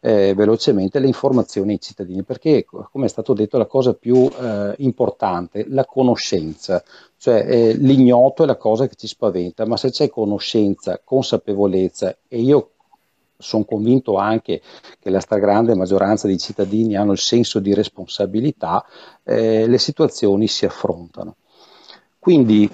eh, 0.00 0.34
velocemente 0.34 1.00
le 1.00 1.08
informazioni 1.08 1.72
ai 1.72 1.80
cittadini, 1.80 2.22
perché 2.22 2.64
come 2.64 3.06
è 3.06 3.08
stato 3.08 3.32
detto 3.34 3.58
la 3.58 3.66
cosa 3.66 3.94
più 3.94 4.28
eh, 4.28 4.74
importante, 4.78 5.66
la 5.68 5.84
conoscenza, 5.84 6.82
cioè 7.16 7.44
eh, 7.48 7.72
l'ignoto 7.74 8.44
è 8.44 8.46
la 8.46 8.56
cosa 8.56 8.86
che 8.86 8.94
ci 8.94 9.08
spaventa, 9.08 9.66
ma 9.66 9.76
se 9.76 9.90
c'è 9.90 10.08
conoscenza, 10.08 11.00
consapevolezza 11.02 12.16
e 12.28 12.40
io 12.40 12.70
sono 13.38 13.64
convinto 13.64 14.16
anche 14.16 14.60
che 14.98 15.10
la 15.10 15.20
stragrande 15.20 15.74
maggioranza 15.74 16.26
dei 16.26 16.38
cittadini 16.38 16.96
hanno 16.96 17.12
il 17.12 17.18
senso 17.18 17.58
di 17.58 17.74
responsabilità, 17.74 18.84
eh, 19.22 19.66
le 19.66 19.78
situazioni 19.78 20.46
si 20.48 20.64
affrontano. 20.64 21.36
Quindi 22.18 22.68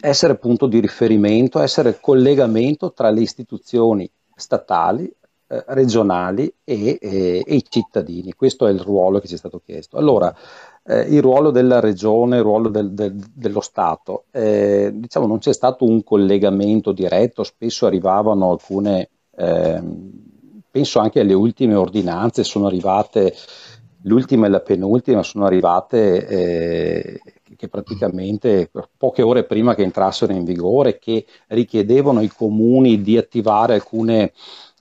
essere 0.00 0.36
punto 0.36 0.66
di 0.66 0.80
riferimento, 0.80 1.58
essere 1.58 1.98
collegamento 2.00 2.92
tra 2.92 3.10
le 3.10 3.20
istituzioni 3.20 4.08
statali, 4.34 5.12
eh, 5.50 5.64
regionali 5.68 6.52
e, 6.62 6.98
e, 7.00 7.42
e, 7.46 7.54
i 7.54 7.64
cittadini. 7.66 8.34
Questo 8.34 8.66
è 8.66 8.70
il 8.70 8.80
ruolo 8.80 9.18
che 9.18 9.28
ci 9.28 9.34
è 9.34 9.38
stato 9.38 9.60
chiesto. 9.64 9.96
Allora, 9.96 10.34
eh, 10.84 11.00
il 11.00 11.22
ruolo 11.22 11.50
della 11.50 11.80
regione, 11.80 12.36
il 12.36 12.42
ruolo 12.42 12.68
del, 12.68 12.92
del, 12.92 13.14
dello 13.14 13.60
Stato, 13.60 14.24
eh, 14.30 14.90
diciamo 14.92 15.26
non 15.26 15.38
c'è 15.38 15.52
stato 15.52 15.84
un 15.84 16.04
collegamento 16.04 16.92
diretto, 16.92 17.44
spesso 17.44 17.86
arrivavano 17.86 18.50
alcune 18.50 19.08
eh, 19.38 19.82
penso 20.70 20.98
anche 20.98 21.20
alle 21.20 21.34
ultime 21.34 21.74
ordinanze, 21.74 22.42
sono 22.42 22.66
arrivate, 22.66 23.34
l'ultima 24.02 24.46
e 24.46 24.50
la 24.50 24.60
penultima 24.60 25.22
sono 25.22 25.44
arrivate 25.44 26.26
eh, 26.26 27.20
che 27.56 27.68
praticamente 27.68 28.70
poche 28.96 29.22
ore 29.22 29.44
prima 29.44 29.74
che 29.74 29.82
entrassero 29.82 30.32
in 30.32 30.44
vigore, 30.44 30.98
che 30.98 31.24
richiedevano 31.48 32.18
ai 32.18 32.28
comuni 32.28 33.00
di 33.00 33.16
attivare 33.16 33.74
alcune, 33.74 34.32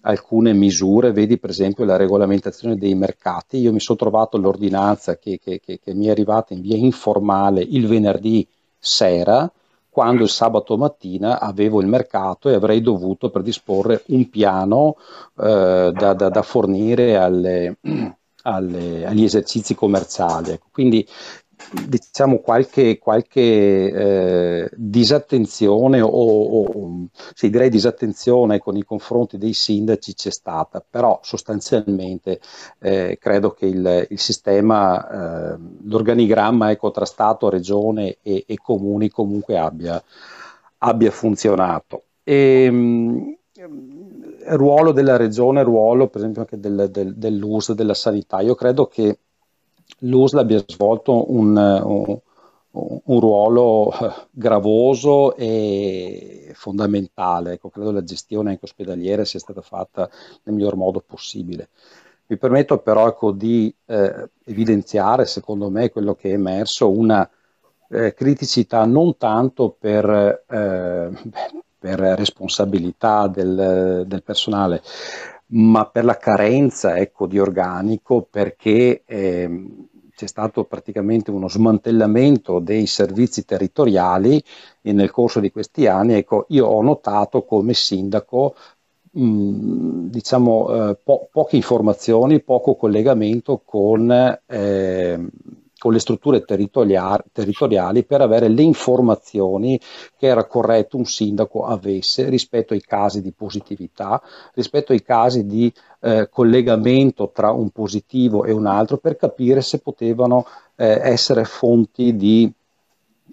alcune 0.01 0.53
misure, 0.53 1.11
vedi 1.11 1.37
per 1.39 1.51
esempio 1.51 1.85
la 1.85 1.95
regolamentazione 1.95 2.75
dei 2.75 2.95
mercati. 2.95 3.57
Io 3.57 3.71
mi 3.71 3.79
sono 3.79 3.97
trovato 3.97 4.37
l'ordinanza 4.37 5.17
che, 5.17 5.39
che, 5.39 5.59
che, 5.59 5.79
che 5.79 5.93
mi 5.93 6.07
è 6.07 6.09
arrivata 6.09 6.53
in 6.53 6.61
via 6.61 6.77
informale 6.77 7.61
il 7.61 7.87
venerdì 7.87 8.47
sera, 8.77 9.51
quando 9.97 10.21
il 10.21 10.29
sabato 10.29 10.77
mattina 10.77 11.39
avevo 11.39 11.81
il 11.81 11.87
mercato 11.87 12.49
e 12.49 12.53
avrei 12.53 12.81
dovuto 12.81 13.31
predisporre 13.31 14.03
un 14.09 14.29
piano 14.29 14.95
eh, 15.39 15.91
da, 15.91 16.13
da, 16.13 16.29
da, 16.29 16.41
fornire 16.43 17.17
alle, 17.17 17.79
alle, 18.43 19.07
agli 19.07 19.23
esercizi 19.23 19.73
commerciali. 19.73 20.51
Ecco, 20.51 20.67
quindi 20.71 21.03
diciamo 21.71 22.39
qualche, 22.39 22.97
qualche 22.97 23.41
eh, 23.41 24.69
disattenzione 24.73 26.01
o, 26.01 26.07
o 26.09 27.07
sì, 27.33 27.49
direi 27.49 27.69
disattenzione 27.69 28.59
con 28.59 28.77
i 28.77 28.83
confronti 28.83 29.37
dei 29.37 29.53
sindaci 29.53 30.13
c'è 30.13 30.31
stata, 30.31 30.83
però 30.87 31.19
sostanzialmente 31.23 32.39
eh, 32.79 33.17
credo 33.19 33.51
che 33.51 33.65
il, 33.65 34.07
il 34.09 34.19
sistema, 34.19 35.53
eh, 35.53 35.57
l'organigramma 35.83 36.71
ecco, 36.71 36.91
tra 36.91 37.05
Stato, 37.05 37.49
Regione 37.49 38.17
e, 38.21 38.45
e 38.47 38.55
Comuni 38.57 39.09
comunque 39.09 39.57
abbia, 39.57 40.01
abbia 40.79 41.11
funzionato. 41.11 42.03
E, 42.23 42.69
mh, 42.71 43.35
ruolo 44.49 44.91
della 44.91 45.17
Regione, 45.17 45.63
ruolo 45.63 46.07
per 46.07 46.21
esempio 46.21 46.41
anche 46.41 46.59
del, 46.59 46.89
del, 46.91 47.15
dell'US, 47.15 47.73
della 47.73 47.93
sanità, 47.93 48.39
io 48.41 48.55
credo 48.55 48.87
che 48.87 49.19
l'USL 49.99 50.37
abbia 50.39 50.63
svolto 50.65 51.31
un, 51.31 51.55
un, 51.57 52.19
un, 52.71 53.19
ruolo 53.19 53.91
eh, 53.91 54.13
gravoso 54.31 55.35
e 55.35 56.51
fondamentale. 56.53 57.53
Ecco, 57.53 57.69
credo 57.69 57.91
la 57.91 58.03
gestione 58.03 58.51
anche 58.51 58.65
ospedaliera 58.65 59.25
sia 59.25 59.39
stata 59.39 59.61
fatta 59.61 60.09
nel 60.43 60.55
miglior 60.55 60.75
modo 60.75 61.03
possibile. 61.05 61.69
Mi 62.29 62.37
permetto 62.37 62.79
però 62.79 63.07
ecco, 63.07 63.31
di 63.31 63.73
eh, 63.85 64.29
evidenziare, 64.43 65.25
secondo 65.25 65.69
me, 65.69 65.89
quello 65.89 66.13
che 66.13 66.29
è 66.29 66.33
emerso, 66.33 66.89
una 66.89 67.27
eh, 67.89 68.13
criticità 68.13 68.85
non 68.85 69.15
tanto 69.15 69.75
per, 69.79 70.43
eh, 70.45 71.09
per 71.79 71.99
responsabilità 71.99 73.27
del, 73.27 74.03
del 74.05 74.23
personale, 74.23 74.81
ma 75.47 75.85
per 75.85 76.03
la 76.03 76.17
carenza 76.17 76.97
ecco, 76.97 77.27
di 77.27 77.39
organico, 77.39 78.27
perché 78.29 79.03
eh, 79.05 79.86
c'è 80.17 80.25
stato 80.27 80.63
praticamente 80.63 81.29
uno 81.29 81.47
smantellamento 81.47 82.57
dei 82.57 82.87
servizi 82.87 83.45
territoriali 83.45 84.43
e 84.81 84.91
nel 84.91 85.11
corso 85.11 85.39
di 85.39 85.51
questi 85.51 85.85
anni, 85.85 86.13
ecco, 86.15 86.45
io 86.49 86.65
ho 86.65 86.81
notato 86.81 87.43
come 87.45 87.75
sindaco 87.75 88.55
mh, 89.11 90.09
diciamo, 90.09 90.89
eh, 90.89 90.97
po- 91.03 91.29
poche 91.31 91.55
informazioni, 91.57 92.41
poco 92.41 92.75
collegamento 92.75 93.61
con 93.63 94.09
eh, 94.47 95.27
con 95.77 95.93
le 95.93 95.99
strutture 95.99 96.43
territoriali, 96.43 97.23
territoriali 97.31 98.03
per 98.03 98.21
avere 98.21 98.47
le 98.47 98.63
informazioni 98.63 99.79
che 100.17 100.27
era 100.27 100.45
corretto 100.45 100.97
un 100.97 101.05
sindaco 101.05 101.65
avesse 101.65 102.29
rispetto 102.29 102.73
ai 102.73 102.81
casi 102.81 103.21
di 103.21 103.31
positività, 103.31 104.21
rispetto 104.53 104.91
ai 104.91 105.03
casi 105.03 105.45
di 105.45 105.71
eh, 106.01 106.29
collegamento 106.29 107.31
tra 107.33 107.51
un 107.51 107.69
positivo 107.69 108.43
e 108.43 108.51
un 108.51 108.65
altro 108.65 108.97
per 108.97 109.15
capire 109.15 109.61
se 109.61 109.79
potevano 109.79 110.45
eh, 110.75 110.99
essere 111.03 111.43
fonti 111.43 112.15
di, 112.15 112.51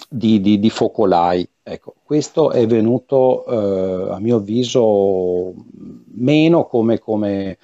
di, 0.08 0.40
di, 0.40 0.58
di 0.58 0.70
focolai. 0.70 1.48
Ecco, 1.66 1.94
questo 2.04 2.50
è 2.50 2.66
venuto 2.66 3.46
eh, 3.46 4.12
a 4.12 4.18
mio 4.18 4.36
avviso 4.36 5.54
meno 6.12 6.66
come, 6.66 6.98
come 6.98 7.56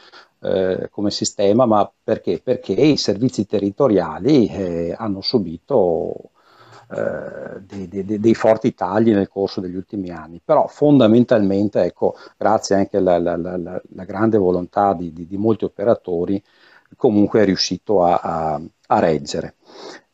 eh, 0.43 0.89
come 0.91 1.11
sistema, 1.11 1.67
ma 1.67 1.91
perché? 2.03 2.41
Perché 2.43 2.73
i 2.73 2.97
servizi 2.97 3.47
territoriali 3.47 4.47
eh, 4.47 4.95
hanno 4.97 5.21
subito 5.21 6.31
eh, 6.93 7.61
dei, 7.61 7.89
dei, 7.89 8.19
dei, 8.19 8.35
forti 8.35 8.75
tagli 8.75 9.13
nel 9.13 9.29
corso 9.29 9.61
degli 9.61 9.77
ultimi 9.77 10.11
anni, 10.11 10.41
però 10.45 10.67
fondamentalmente, 10.67 11.83
ecco, 11.83 12.17
grazie 12.37 12.77
anche 12.77 12.97
alla, 12.97 13.81
grande 14.05 14.39
volontà 14.39 14.95
di, 14.95 15.13
di, 15.13 15.27
di, 15.27 15.37
molti 15.37 15.65
operatori, 15.65 16.43
comunque 16.97 17.43
è 17.43 17.45
riuscito 17.45 18.03
a, 18.03 18.21
a, 18.21 18.61
a 18.89 18.99
reggere. 18.99 19.55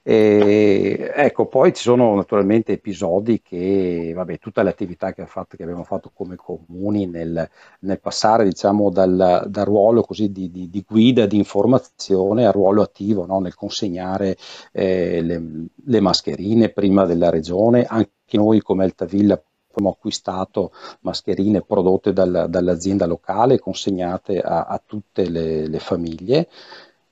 E, 0.09 1.11
ecco, 1.16 1.46
poi 1.46 1.74
ci 1.74 1.82
sono 1.82 2.14
naturalmente 2.14 2.70
episodi 2.74 3.42
che, 3.42 4.12
vabbè, 4.14 4.38
tutte 4.38 4.62
le 4.62 4.70
attività 4.70 5.12
che, 5.12 5.26
fatto, 5.26 5.57
che 5.57 5.64
abbiamo 5.64 5.82
fatto 5.82 6.12
come 6.14 6.36
comuni 6.36 7.07
nel, 7.07 7.50
nel 7.80 7.98
passare, 7.98 8.44
diciamo, 8.44 8.88
dal, 8.90 9.46
dal 9.48 9.64
ruolo 9.64 10.02
così 10.02 10.30
di, 10.30 10.48
di, 10.52 10.70
di, 10.70 10.84
guida, 10.86 11.26
di 11.26 11.36
informazione 11.36 12.46
al 12.46 12.52
ruolo 12.52 12.82
attivo, 12.82 13.26
no? 13.26 13.40
nel 13.40 13.57
consegnare 13.57 14.36
eh, 14.70 15.22
le, 15.22 15.42
le, 15.74 16.00
mascherine 16.00 16.68
prima 16.68 17.04
della 17.04 17.28
regione, 17.28 17.84
anche 17.84 18.11
noi 18.34 18.61
come 18.61 18.84
Altavilla 18.84 19.42
abbiamo 19.70 19.90
acquistato 19.90 20.70
mascherine 21.00 21.62
prodotte 21.62 22.12
dal, 22.12 22.46
dall'azienda 22.48 23.07
locale, 23.07 23.59
consegnate 23.59 24.38
a, 24.38 24.66
a 24.66 24.80
tutte 24.86 25.28
le, 25.28 25.66
le 25.66 25.78
famiglie 25.80 26.48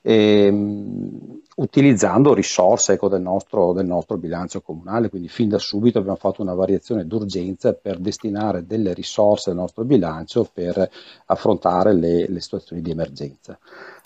ehm, 0.05 1.41
utilizzando 1.55 2.33
risorse 2.33 2.93
ecco, 2.93 3.07
del, 3.07 3.21
nostro, 3.21 3.71
del, 3.71 3.85
nostro, 3.85 4.17
bilancio 4.17 4.61
comunale, 4.61 5.09
quindi 5.09 5.29
fin 5.29 5.47
da 5.47 5.57
subito 5.57 5.99
abbiamo 5.99 6.17
fatto 6.17 6.41
una 6.41 6.53
variazione 6.53 7.07
d'urgenza 7.07 7.73
per 7.73 7.97
destinare 7.99 8.65
delle 8.65 8.93
risorse 8.93 9.51
del 9.51 9.59
nostro 9.59 9.83
bilancio 9.85 10.49
per 10.51 10.89
affrontare 11.27 11.93
le, 11.93 12.27
le 12.27 12.41
situazioni 12.41 12.81
di 12.81 12.91
emergenza. 12.91 13.57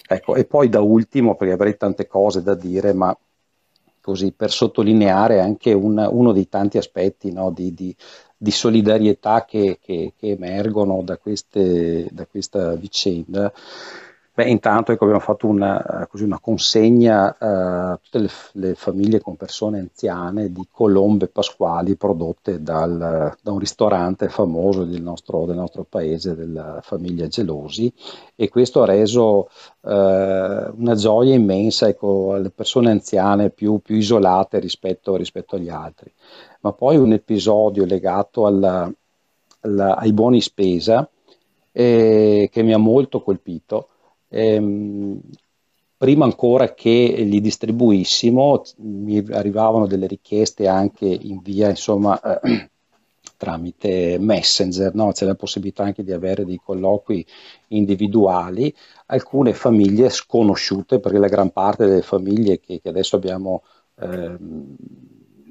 Ecco, 0.07 0.35
e 0.35 0.45
poi 0.45 0.69
da 0.69 0.81
ultimo, 0.81 1.35
perché 1.35 1.53
avrei 1.53 1.77
tante 1.77 2.07
cose 2.07 2.43
da 2.43 2.53
dire, 2.53 2.93
ma 2.93 3.15
così 4.01 4.31
per 4.31 4.51
sottolineare 4.51 5.39
anche 5.39 5.73
un, 5.73 6.07
uno 6.09 6.31
dei 6.31 6.49
tanti 6.49 6.77
aspetti 6.77 7.31
no, 7.31 7.51
di, 7.51 7.73
di, 7.73 7.95
di, 8.35 8.51
solidarietà 8.51 9.45
che, 9.45 9.79
che, 9.81 10.13
che 10.17 10.29
emergono 10.29 11.01
da, 11.03 11.17
queste, 11.17 12.07
da 12.11 12.25
questa 12.25 12.75
vicenda. 12.75 13.51
Beh, 14.39 14.47
intanto 14.47 14.93
ecco, 14.93 15.03
abbiamo 15.03 15.21
fatto 15.21 15.47
una, 15.47 16.07
così, 16.09 16.23
una 16.23 16.39
consegna 16.39 17.27
uh, 17.37 17.45
a 17.45 17.99
tutte 18.01 18.19
le, 18.19 18.29
le, 18.53 18.73
famiglie 18.73 19.19
con 19.19 19.35
persone 19.35 19.79
anziane 19.79 20.49
di 20.53 20.65
colombe 20.71 21.27
pasquali 21.27 21.97
prodotte 21.97 22.63
dal, 22.63 23.35
da 23.41 23.51
un 23.51 23.59
ristorante 23.59 24.29
famoso 24.29 24.85
del 24.85 25.01
nostro, 25.01 25.45
del 25.45 25.57
nostro, 25.57 25.83
paese, 25.83 26.37
della 26.37 26.79
famiglia 26.81 27.27
Gelosi, 27.27 27.93
e 28.33 28.47
questo 28.47 28.81
ha 28.81 28.85
reso 28.85 29.49
uh, 29.81 29.89
una 29.89 30.95
gioia 30.95 31.33
immensa 31.33 31.89
ecco, 31.89 32.31
alle 32.35 32.49
persone 32.49 32.91
anziane 32.91 33.49
più, 33.49 33.79
più 33.79 33.97
isolate 33.97 34.59
rispetto, 34.59 35.17
rispetto, 35.17 35.57
agli 35.57 35.67
altri. 35.67 36.09
Ma 36.61 36.71
poi 36.71 36.95
un 36.95 37.11
episodio 37.11 37.83
legato 37.83 38.45
alla, 38.45 38.89
alla, 39.59 39.97
ai 39.97 40.13
buoni 40.13 40.39
spesa 40.39 41.09
eh, 41.73 42.47
che 42.49 42.63
mi 42.63 42.71
ha 42.71 42.77
molto 42.77 43.21
colpito 43.21 43.89
ehm, 44.30 45.19
prima 45.97 46.23
ancora 46.23 46.73
che 46.73 47.13
li 47.25 47.41
distribuissimo 47.41 48.61
mi 48.77 49.17
arrivavano 49.32 49.86
delle 49.86 50.07
richieste 50.07 50.65
anche 50.67 51.05
in 51.05 51.41
via, 51.41 51.69
insomma, 51.69 52.39
eh, 52.41 52.69
tramite 53.36 54.17
Messenger, 54.19 54.93
no? 54.95 55.11
c'è 55.11 55.25
la 55.25 55.36
possibilità 55.36 55.84
anche 55.84 56.03
di 56.03 56.13
avere 56.13 56.45
dei 56.45 56.59
colloqui 56.63 57.25
individuali, 57.69 58.73
alcune 59.07 59.53
famiglie 59.53 60.09
sconosciute, 60.09 60.99
perché 60.99 61.17
la 61.17 61.27
gran 61.27 61.51
parte 61.51 61.86
delle 61.86 62.01
famiglie 62.01 62.59
che, 62.59 62.80
che 62.82 62.89
adesso 62.89 63.15
abbiamo, 63.17 63.63
ehm, 63.99 64.75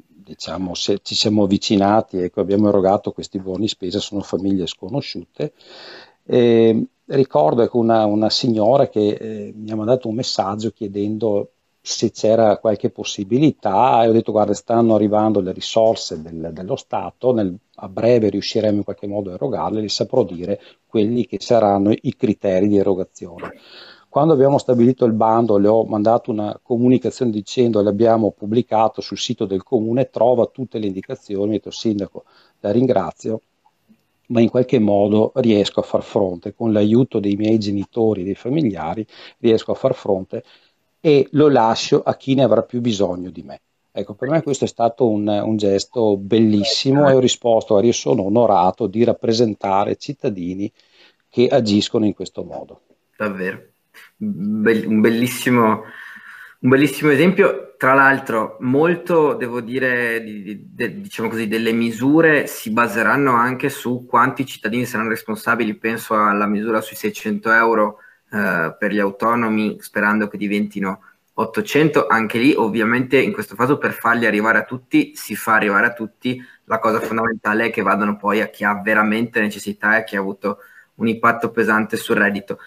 diciamo, 0.07 0.75
se 0.75 1.01
ci 1.03 1.15
siamo 1.15 1.45
avvicinati 1.45 2.19
e 2.19 2.25
ecco, 2.25 2.41
abbiamo 2.41 2.69
erogato 2.69 3.13
questi 3.13 3.39
buoni 3.39 3.69
spesa, 3.69 3.99
sono 4.01 4.23
famiglie 4.23 4.67
sconosciute. 4.67 5.53
Eh, 6.25 6.87
ricordo 7.09 7.63
ecco, 7.63 7.79
una, 7.79 8.05
una, 8.07 8.31
signora 8.31 8.89
che 8.89 9.09
eh, 9.09 9.53
mi 9.57 9.71
ha 9.71 9.77
mandato 9.77 10.09
un 10.09 10.15
messaggio 10.15 10.71
chiedendo 10.71 11.53
se 11.81 12.11
c'era 12.11 12.59
qualche 12.59 12.91
possibilità 12.91 14.03
e 14.03 14.09
ho 14.09 14.13
detto 14.13 14.33
guarda 14.33 14.53
stanno 14.53 14.95
arrivando 14.95 15.41
le 15.41 15.53
risorse 15.53 16.21
del, 16.21 16.51
dello 16.53 16.77
Stato, 16.77 17.33
nel, 17.33 17.57
a 17.77 17.89
breve 17.89 18.29
riusciremo 18.29 18.79
in 18.79 18.85
qualche 18.85 19.07
modo 19.07 19.31
a 19.31 19.35
erogarle, 19.35 19.81
li 19.81 19.89
saprò 19.89 20.23
dire 20.23 20.61
quelli 20.87 21.27
che 21.27 21.39
saranno 21.41 21.93
i 21.93 22.15
criteri 22.15 22.69
di 22.69 22.77
erogazione. 22.77 23.53
Quando 24.11 24.33
abbiamo 24.33 24.59
stabilito 24.59 25.05
il 25.05 25.13
bando 25.13 25.59
le 25.59 25.69
ho 25.69 25.85
mandato 25.85 26.31
una 26.31 26.59
comunicazione 26.63 27.31
dicendo 27.31 27.83
l'abbiamo 27.83 28.33
pubblicato 28.33 29.01
sul 29.01 29.19
sito 29.19 29.45
del 29.45 29.63
comune, 29.63 30.11
trova 30.11 30.47
tutte 30.47 30.79
le 30.79 30.87
indicazioni, 30.87 31.51
ho 31.51 31.53
detto 31.53 31.71
sindaco 31.71 32.25
la 32.61 32.71
ringrazio, 32.71 33.41
ma 34.29 34.41
in 34.41 34.49
qualche 34.49 34.79
modo 34.79 35.33
riesco 35.37 35.81
a 35.81 35.83
far 35.83 36.03
fronte, 36.03 36.55
con 36.55 36.73
l'aiuto 36.73 37.21
dei 37.21 37.37
miei 37.37 37.59
genitori, 37.59 38.25
dei 38.25 38.35
familiari, 38.35 39.07
riesco 39.39 39.73
a 39.73 39.75
far 39.75 39.95
fronte 39.95 40.43
e 41.01 41.29
lo 41.33 41.49
lascio 41.49 42.03
a 42.03 42.17
chi 42.17 42.35
ne 42.35 42.43
avrà 42.43 42.63
più 42.63 42.81
bisogno 42.81 43.31
di 43.31 43.43
me. 43.43 43.61
Ecco, 43.91 44.15
per 44.15 44.29
me 44.29 44.43
questo 44.43 44.65
è 44.65 44.69
stato 44.69 45.09
un, 45.09 45.27
un 45.27 45.57
gesto 45.57 46.17
bellissimo 46.17 47.09
e 47.09 47.15
ho 47.15 47.19
risposto, 47.19 47.81
io 47.81 47.93
sono 47.93 48.25
onorato 48.25 48.87
di 48.87 49.03
rappresentare 49.03 49.97
cittadini 49.97 50.71
che 51.29 51.49
agiscono 51.49 52.05
in 52.05 52.15
questo 52.15 52.45
modo. 52.45 52.83
Davvero, 53.17 53.61
Be- 54.17 54.85
un 54.87 55.01
bellissimo 55.01 55.83
un 56.61 56.71
bellissimo 56.71 57.11
esempio, 57.11 57.75
tra 57.77 57.95
l'altro 57.95 58.57
molto, 58.61 59.35
devo 59.35 59.61
dire, 59.61 60.21
di, 60.23 60.43
di, 60.43 60.75
de, 60.75 61.01
diciamo 61.01 61.29
così, 61.29 61.47
delle 61.47 61.73
misure 61.73 62.49
si 62.49 62.71
baseranno 62.71 63.33
anche 63.33 63.69
su 63.69 64.07
quanti 64.09 64.45
cittadini 64.45 64.85
saranno 64.85 65.11
responsabili, 65.11 65.77
penso 65.77 66.15
alla 66.15 66.47
misura 66.47 66.81
sui 66.81 66.97
600 66.97 67.53
euro 67.53 67.99
eh, 68.33 68.75
per 68.77 68.93
gli 68.93 68.99
autonomi, 68.99 69.77
sperando 69.81 70.27
che 70.27 70.37
diventino 70.37 71.03
800, 71.35 72.09
anche 72.09 72.39
lì 72.39 72.53
ovviamente 72.57 73.21
in 73.21 73.33
questo 73.33 73.55
caso 73.55 73.79
per 73.79 73.93
farli 73.93 74.27
arrivare 74.27 74.59
a 74.59 74.65
tutti 74.65 75.15
si 75.15 75.37
fa 75.37 75.55
arrivare 75.55 75.87
a 75.87 75.93
tutti, 75.93 76.43
la 76.65 76.81
cosa 76.81 76.99
fondamentale 76.99 77.67
è 77.67 77.71
che 77.71 77.83
vadano 77.83 78.17
poi 78.17 78.41
a 78.41 78.49
chi 78.49 78.65
ha 78.65 78.75
veramente 78.83 79.41
necessità 79.41 79.95
e 79.95 80.01
a 80.01 80.05
chi 80.05 80.17
ha 80.17 80.21
avuto 80.21 80.59
un 80.97 81.07
impatto 81.07 81.51
pesante 81.53 81.97
sul 81.97 82.17
reddito 82.17 82.59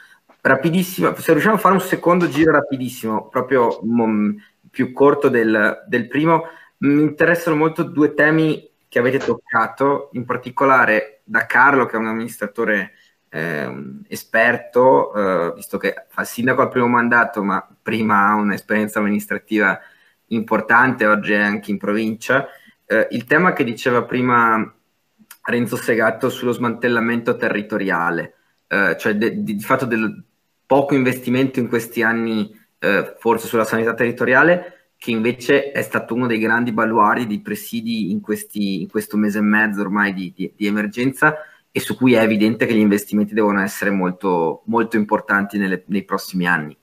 rapidissimo, 0.41 1.15
se 1.15 1.31
riusciamo 1.31 1.55
a 1.55 1.59
fare 1.59 1.75
un 1.75 1.81
secondo 1.81 2.27
giro 2.27 2.51
rapidissimo, 2.51 3.27
proprio 3.27 3.79
mh, 3.81 4.35
più 4.69 4.91
corto 4.91 5.29
del, 5.29 5.83
del 5.87 6.07
primo, 6.07 6.43
mi 6.79 7.01
interessano 7.01 7.55
molto 7.55 7.83
due 7.83 8.13
temi 8.13 8.69
che 8.87 8.99
avete 8.99 9.19
toccato, 9.19 10.09
in 10.13 10.25
particolare 10.25 11.21
da 11.23 11.45
Carlo, 11.45 11.85
che 11.85 11.95
è 11.95 11.99
un 11.99 12.07
amministratore 12.07 12.91
eh, 13.29 13.71
esperto, 14.07 15.13
eh, 15.13 15.53
visto 15.55 15.77
che 15.77 16.05
fa 16.09 16.21
il 16.21 16.27
sindaco 16.27 16.61
al 16.61 16.69
primo 16.69 16.87
mandato, 16.87 17.43
ma 17.43 17.65
prima 17.81 18.27
ha 18.27 18.35
un'esperienza 18.35 18.99
amministrativa 18.99 19.79
importante, 20.27 21.05
oggi 21.05 21.33
è 21.33 21.39
anche 21.41 21.71
in 21.71 21.77
provincia. 21.77 22.47
Eh, 22.85 23.07
il 23.11 23.23
tema 23.25 23.53
che 23.53 23.63
diceva 23.63 24.03
prima 24.03 24.73
Renzo 25.43 25.75
Segato 25.77 26.29
sullo 26.29 26.51
smantellamento 26.51 27.37
territoriale, 27.37 28.33
eh, 28.67 28.97
cioè 28.97 29.15
de, 29.15 29.43
di 29.43 29.59
fatto 29.59 29.85
del, 29.85 30.23
poco 30.71 30.95
investimento 30.95 31.59
in 31.59 31.67
questi 31.67 32.01
anni 32.01 32.49
eh, 32.79 33.15
forse 33.19 33.47
sulla 33.47 33.65
sanità 33.65 33.93
territoriale, 33.93 34.91
che 34.95 35.11
invece 35.11 35.73
è 35.73 35.81
stato 35.81 36.13
uno 36.13 36.27
dei 36.27 36.39
grandi 36.39 36.71
baluari 36.71 37.27
di 37.27 37.41
presidi 37.41 38.09
in, 38.09 38.21
questi, 38.21 38.79
in 38.79 38.87
questo 38.87 39.17
mese 39.17 39.39
e 39.39 39.41
mezzo 39.41 39.81
ormai 39.81 40.13
di, 40.13 40.31
di, 40.33 40.53
di, 40.55 40.67
emergenza 40.67 41.35
e 41.69 41.81
su 41.81 41.97
cui 41.97 42.13
è 42.13 42.21
evidente 42.21 42.65
che 42.65 42.73
gli 42.73 42.79
investimenti 42.79 43.33
devono 43.33 43.61
essere 43.61 43.91
molto, 43.91 44.61
molto 44.67 44.95
importanti 44.95 45.57
nelle, 45.57 45.83
nei 45.87 46.05
prossimi 46.05 46.47
anni. 46.47 46.77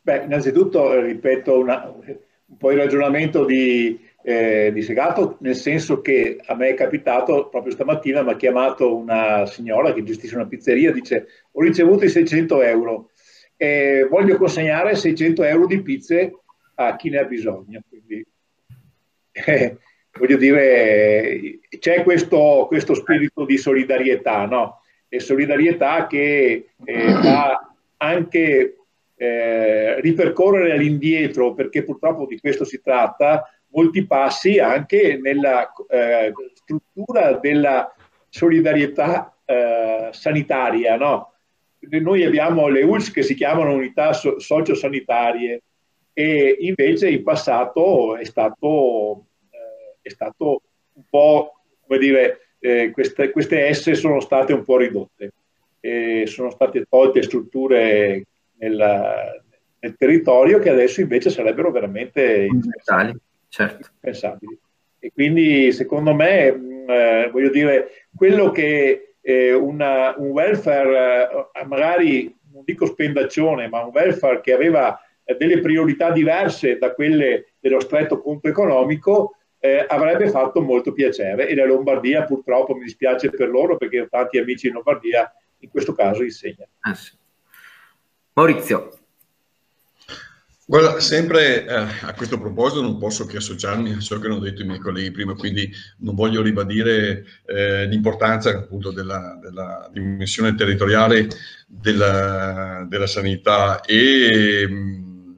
Beh, 0.00 0.22
innanzitutto 0.22 1.00
ripeto 1.00 1.58
una, 1.58 1.92
un 1.92 2.56
po' 2.56 2.70
il 2.70 2.78
ragionamento 2.78 3.44
di, 3.44 3.98
eh, 4.22 4.70
di 4.72 4.82
Segato, 4.82 5.36
nel 5.40 5.56
senso 5.56 6.00
che 6.00 6.38
a 6.44 6.54
me 6.54 6.68
è 6.68 6.74
capitato 6.74 7.48
proprio 7.48 7.72
stamattina, 7.72 8.22
mi 8.22 8.30
ha 8.30 8.36
chiamato 8.36 8.96
una 8.96 9.46
signora 9.46 9.92
che 9.92 10.04
gestisce 10.04 10.36
una 10.36 10.46
pizzeria, 10.46 10.92
dice 10.92 11.26
ho 11.50 11.60
ricevuto 11.60 12.04
i 12.04 12.08
600 12.08 12.62
euro 12.62 13.10
e 13.56 14.06
voglio 14.08 14.36
consegnare 14.36 14.94
600 14.94 15.42
euro 15.44 15.66
di 15.66 15.82
pizze 15.82 16.32
a 16.74 16.96
chi 16.96 17.10
ne 17.10 17.18
ha 17.18 17.24
bisogno. 17.24 17.80
Quindi, 17.88 18.24
eh, 19.32 19.78
voglio 20.18 20.36
dire, 20.36 21.58
c'è 21.78 22.02
questo, 22.02 22.66
questo, 22.68 22.94
spirito 22.94 23.44
di 23.44 23.56
solidarietà, 23.56 24.46
no? 24.46 24.80
E 25.08 25.20
solidarietà 25.20 26.06
che 26.06 26.70
eh, 26.84 27.12
va 27.12 27.74
anche 27.98 28.76
eh, 29.14 30.00
ripercorrere 30.00 30.72
all'indietro, 30.72 31.54
perché 31.54 31.84
purtroppo 31.84 32.26
di 32.26 32.40
questo 32.40 32.64
si 32.64 32.80
tratta, 32.80 33.44
molti 33.72 34.06
passi 34.06 34.58
anche 34.58 35.18
nella 35.20 35.70
eh, 35.88 36.32
struttura 36.54 37.38
della 37.38 37.92
solidarietà 38.28 39.36
eh, 39.44 40.08
sanitaria. 40.12 40.96
No? 40.96 41.32
Noi 41.80 42.24
abbiamo 42.24 42.68
le 42.68 42.82
ULS 42.82 43.10
che 43.10 43.22
si 43.22 43.34
chiamano 43.34 43.74
unità 43.74 44.12
so- 44.12 44.38
sociosanitarie 44.38 45.62
e 46.12 46.56
invece 46.60 47.10
in 47.10 47.22
passato 47.22 48.16
è 48.16 48.24
stato, 48.24 49.26
eh, 49.50 49.96
è 50.02 50.08
stato 50.10 50.62
un 50.94 51.02
po', 51.08 51.54
come 51.86 51.98
dire, 51.98 52.40
eh, 52.60 52.90
queste, 52.90 53.30
queste 53.30 53.72
S 53.72 53.90
sono 53.92 54.20
state 54.20 54.52
un 54.52 54.64
po' 54.64 54.76
ridotte. 54.76 55.32
sono 56.26 56.50
state 56.50 56.86
tolte 56.88 57.22
strutture 57.22 58.24
nella, 58.58 59.42
nel 59.80 59.96
territorio 59.96 60.60
che 60.60 60.70
adesso 60.70 61.00
invece 61.00 61.28
sarebbero 61.28 61.72
veramente 61.72 62.46
indispensabili. 62.48 63.18
Certo. 63.52 63.90
indispensabili. 64.00 64.58
E 64.98 65.12
quindi 65.12 65.72
secondo 65.72 66.14
me, 66.14 66.52
mh, 66.52 66.84
eh, 66.88 67.28
voglio 67.30 67.50
dire, 67.50 68.06
quello 68.16 68.50
che 68.50 69.16
eh, 69.20 69.52
una, 69.52 70.14
un 70.16 70.28
welfare, 70.28 71.50
eh, 71.52 71.66
magari 71.66 72.34
non 72.50 72.62
dico 72.64 72.86
spendaccione, 72.86 73.68
ma 73.68 73.84
un 73.84 73.90
welfare 73.92 74.40
che 74.40 74.54
aveva 74.54 74.98
eh, 75.24 75.36
delle 75.36 75.60
priorità 75.60 76.10
diverse 76.10 76.78
da 76.78 76.94
quelle 76.94 77.52
dello 77.60 77.80
stretto 77.80 78.22
conto 78.22 78.48
economico, 78.48 79.36
eh, 79.58 79.84
avrebbe 79.86 80.30
fatto 80.30 80.62
molto 80.62 80.92
piacere 80.94 81.46
e 81.46 81.54
la 81.54 81.66
Lombardia 81.66 82.24
purtroppo 82.24 82.74
mi 82.74 82.84
dispiace 82.84 83.28
per 83.28 83.48
loro 83.48 83.76
perché 83.76 84.00
ho 84.00 84.08
tanti 84.08 84.38
amici 84.38 84.68
in 84.68 84.72
Lombardia 84.72 85.30
in 85.58 85.68
questo 85.68 85.92
caso 85.92 86.22
insegna. 86.22 86.66
Ah, 86.80 86.94
sì. 86.94 87.12
Maurizio. 88.32 89.01
Guarda, 90.64 91.00
sempre 91.00 91.66
eh, 91.66 91.74
a 91.74 92.14
questo 92.14 92.38
proposito 92.38 92.82
non 92.82 92.96
posso 92.96 93.26
che 93.26 93.38
associarmi 93.38 93.94
a 93.94 93.98
ciò 93.98 94.18
che 94.20 94.28
hanno 94.28 94.38
detto 94.38 94.62
i 94.62 94.64
miei 94.64 94.78
colleghi 94.78 95.10
prima, 95.10 95.34
quindi 95.34 95.68
non 95.98 96.14
voglio 96.14 96.40
ribadire 96.40 97.24
eh, 97.46 97.86
l'importanza 97.86 98.50
appunto 98.50 98.92
della, 98.92 99.36
della 99.42 99.90
dimensione 99.92 100.54
territoriale 100.54 101.28
della, 101.66 102.86
della 102.88 103.08
sanità 103.08 103.80
e 103.80 104.66
mh, 104.68 104.74
mm, 104.74 105.32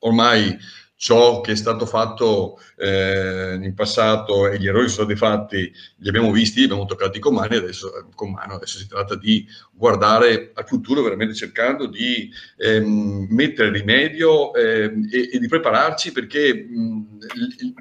ormai 0.00 0.58
ciò 1.02 1.40
che 1.40 1.50
è 1.50 1.56
stato 1.56 1.84
fatto 1.84 2.60
eh, 2.76 3.58
in 3.60 3.74
passato 3.74 4.46
e 4.46 4.56
gli 4.60 4.68
errori 4.68 4.88
sono 4.88 5.04
stati 5.04 5.16
fatti, 5.16 5.72
li 5.96 6.08
abbiamo 6.08 6.30
visti, 6.30 6.60
li 6.60 6.66
abbiamo 6.66 6.84
toccati 6.84 7.18
con 7.18 7.34
mano, 7.34 7.56
adesso, 7.56 8.06
con 8.14 8.30
mano, 8.30 8.54
adesso 8.54 8.78
si 8.78 8.86
tratta 8.86 9.16
di 9.16 9.44
guardare 9.72 10.52
al 10.54 10.64
futuro 10.64 11.02
veramente 11.02 11.34
cercando 11.34 11.86
di 11.86 12.30
ehm, 12.56 13.26
mettere 13.30 13.72
rimedio 13.72 14.54
ehm, 14.54 15.08
e, 15.10 15.30
e, 15.32 15.38
di 15.40 15.48
prepararci 15.48 16.12
perché 16.12 16.68
mh, 16.70 17.18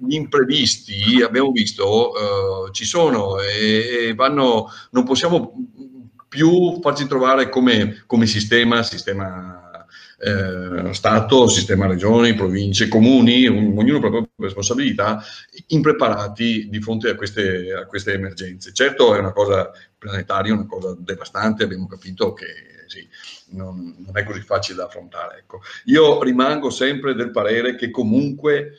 gli 0.03 0.15
imprevisti, 0.15 1.21
abbiamo 1.21 1.51
visto, 1.51 2.13
eh, 2.15 2.71
ci 2.71 2.85
sono 2.85 3.39
e, 3.39 4.07
e 4.07 4.15
vanno, 4.15 4.65
non 4.89 5.03
possiamo 5.03 5.53
più 6.27 6.79
farci 6.81 7.05
trovare 7.05 7.49
come, 7.49 8.01
come 8.07 8.25
sistema, 8.25 8.81
sistema 8.81 9.70
eh, 10.23 10.93
Stato, 10.93 11.47
sistema 11.47 11.87
regioni, 11.87 12.35
province, 12.35 12.87
comuni, 12.87 13.47
un, 13.47 13.75
ognuno 13.77 13.99
per 13.99 14.11
la 14.11 14.17
propria 14.17 14.31
responsabilità, 14.37 15.23
impreparati 15.67 16.69
di 16.69 16.81
fronte 16.81 17.09
a 17.09 17.15
queste, 17.15 17.73
a 17.73 17.85
queste 17.85 18.13
emergenze. 18.13 18.73
Certo 18.73 19.15
è 19.15 19.19
una 19.19 19.31
cosa 19.31 19.71
planetaria, 19.97 20.53
una 20.53 20.67
cosa 20.67 20.95
devastante, 20.97 21.63
abbiamo 21.63 21.87
capito 21.87 22.33
che 22.33 22.45
sì, 22.87 23.07
non, 23.51 23.95
non, 24.05 24.17
è 24.17 24.23
così 24.23 24.41
facile 24.41 24.77
da 24.77 24.85
affrontare. 24.85 25.39
Ecco. 25.39 25.61
Io 25.85 26.21
rimango 26.21 26.69
sempre 26.69 27.15
del 27.15 27.31
parere 27.31 27.75
che 27.75 27.89
comunque 27.89 28.73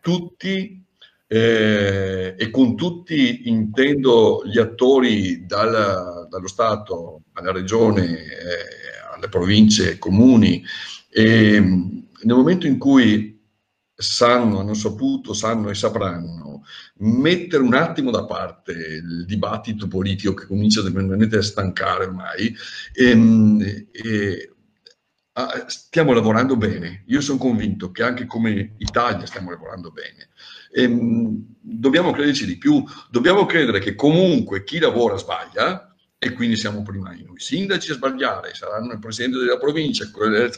tutti, 0.00 0.82
eh, 1.26 2.34
e 2.36 2.50
con 2.50 2.74
tutti 2.74 3.48
intendo 3.48 4.42
gli 4.44 4.58
attori 4.58 5.46
dal, 5.46 6.26
dallo 6.28 6.48
Stato 6.48 7.22
alla 7.34 7.52
Regione, 7.52 8.06
eh, 8.06 8.79
alle 9.20 9.28
province, 9.28 9.90
ai 9.90 9.98
comuni, 9.98 10.62
e 11.08 11.60
nel 11.60 12.36
momento 12.36 12.66
in 12.66 12.78
cui 12.78 13.38
sanno, 13.94 14.60
hanno 14.60 14.74
saputo, 14.74 15.34
sanno 15.34 15.68
e 15.68 15.74
sapranno 15.74 16.64
mettere 17.00 17.62
un 17.62 17.74
attimo 17.74 18.10
da 18.10 18.24
parte 18.24 18.72
il 18.72 19.24
dibattito 19.26 19.88
politico 19.88 20.34
che 20.34 20.46
comincia 20.46 20.82
a 20.82 21.42
stancare 21.42 22.04
ormai, 22.04 22.54
e, 22.92 23.10
ehm, 23.10 23.86
e, 23.92 24.52
a, 25.32 25.64
stiamo 25.68 26.12
lavorando 26.12 26.56
bene. 26.56 27.04
Io 27.06 27.20
sono 27.20 27.38
convinto 27.38 27.90
che 27.90 28.02
anche 28.02 28.26
come 28.26 28.74
Italia 28.78 29.26
stiamo 29.26 29.50
lavorando 29.50 29.90
bene. 29.90 30.28
E, 30.72 30.82
ehm, 30.82 31.44
dobbiamo 31.60 32.10
crederci 32.12 32.46
di 32.46 32.58
più, 32.58 32.82
dobbiamo 33.10 33.46
credere 33.46 33.78
che 33.80 33.94
comunque 33.94 34.64
chi 34.64 34.78
lavora 34.78 35.16
sbaglia, 35.16 35.89
e 36.22 36.34
quindi 36.34 36.54
siamo 36.54 36.82
prima 36.82 37.12
noi 37.12 37.38
sindaci 37.40 37.92
a 37.92 37.94
sbagliare, 37.94 38.54
saranno 38.54 38.92
il 38.92 38.98
presidente 38.98 39.38
della 39.38 39.56
provincia, 39.56 40.04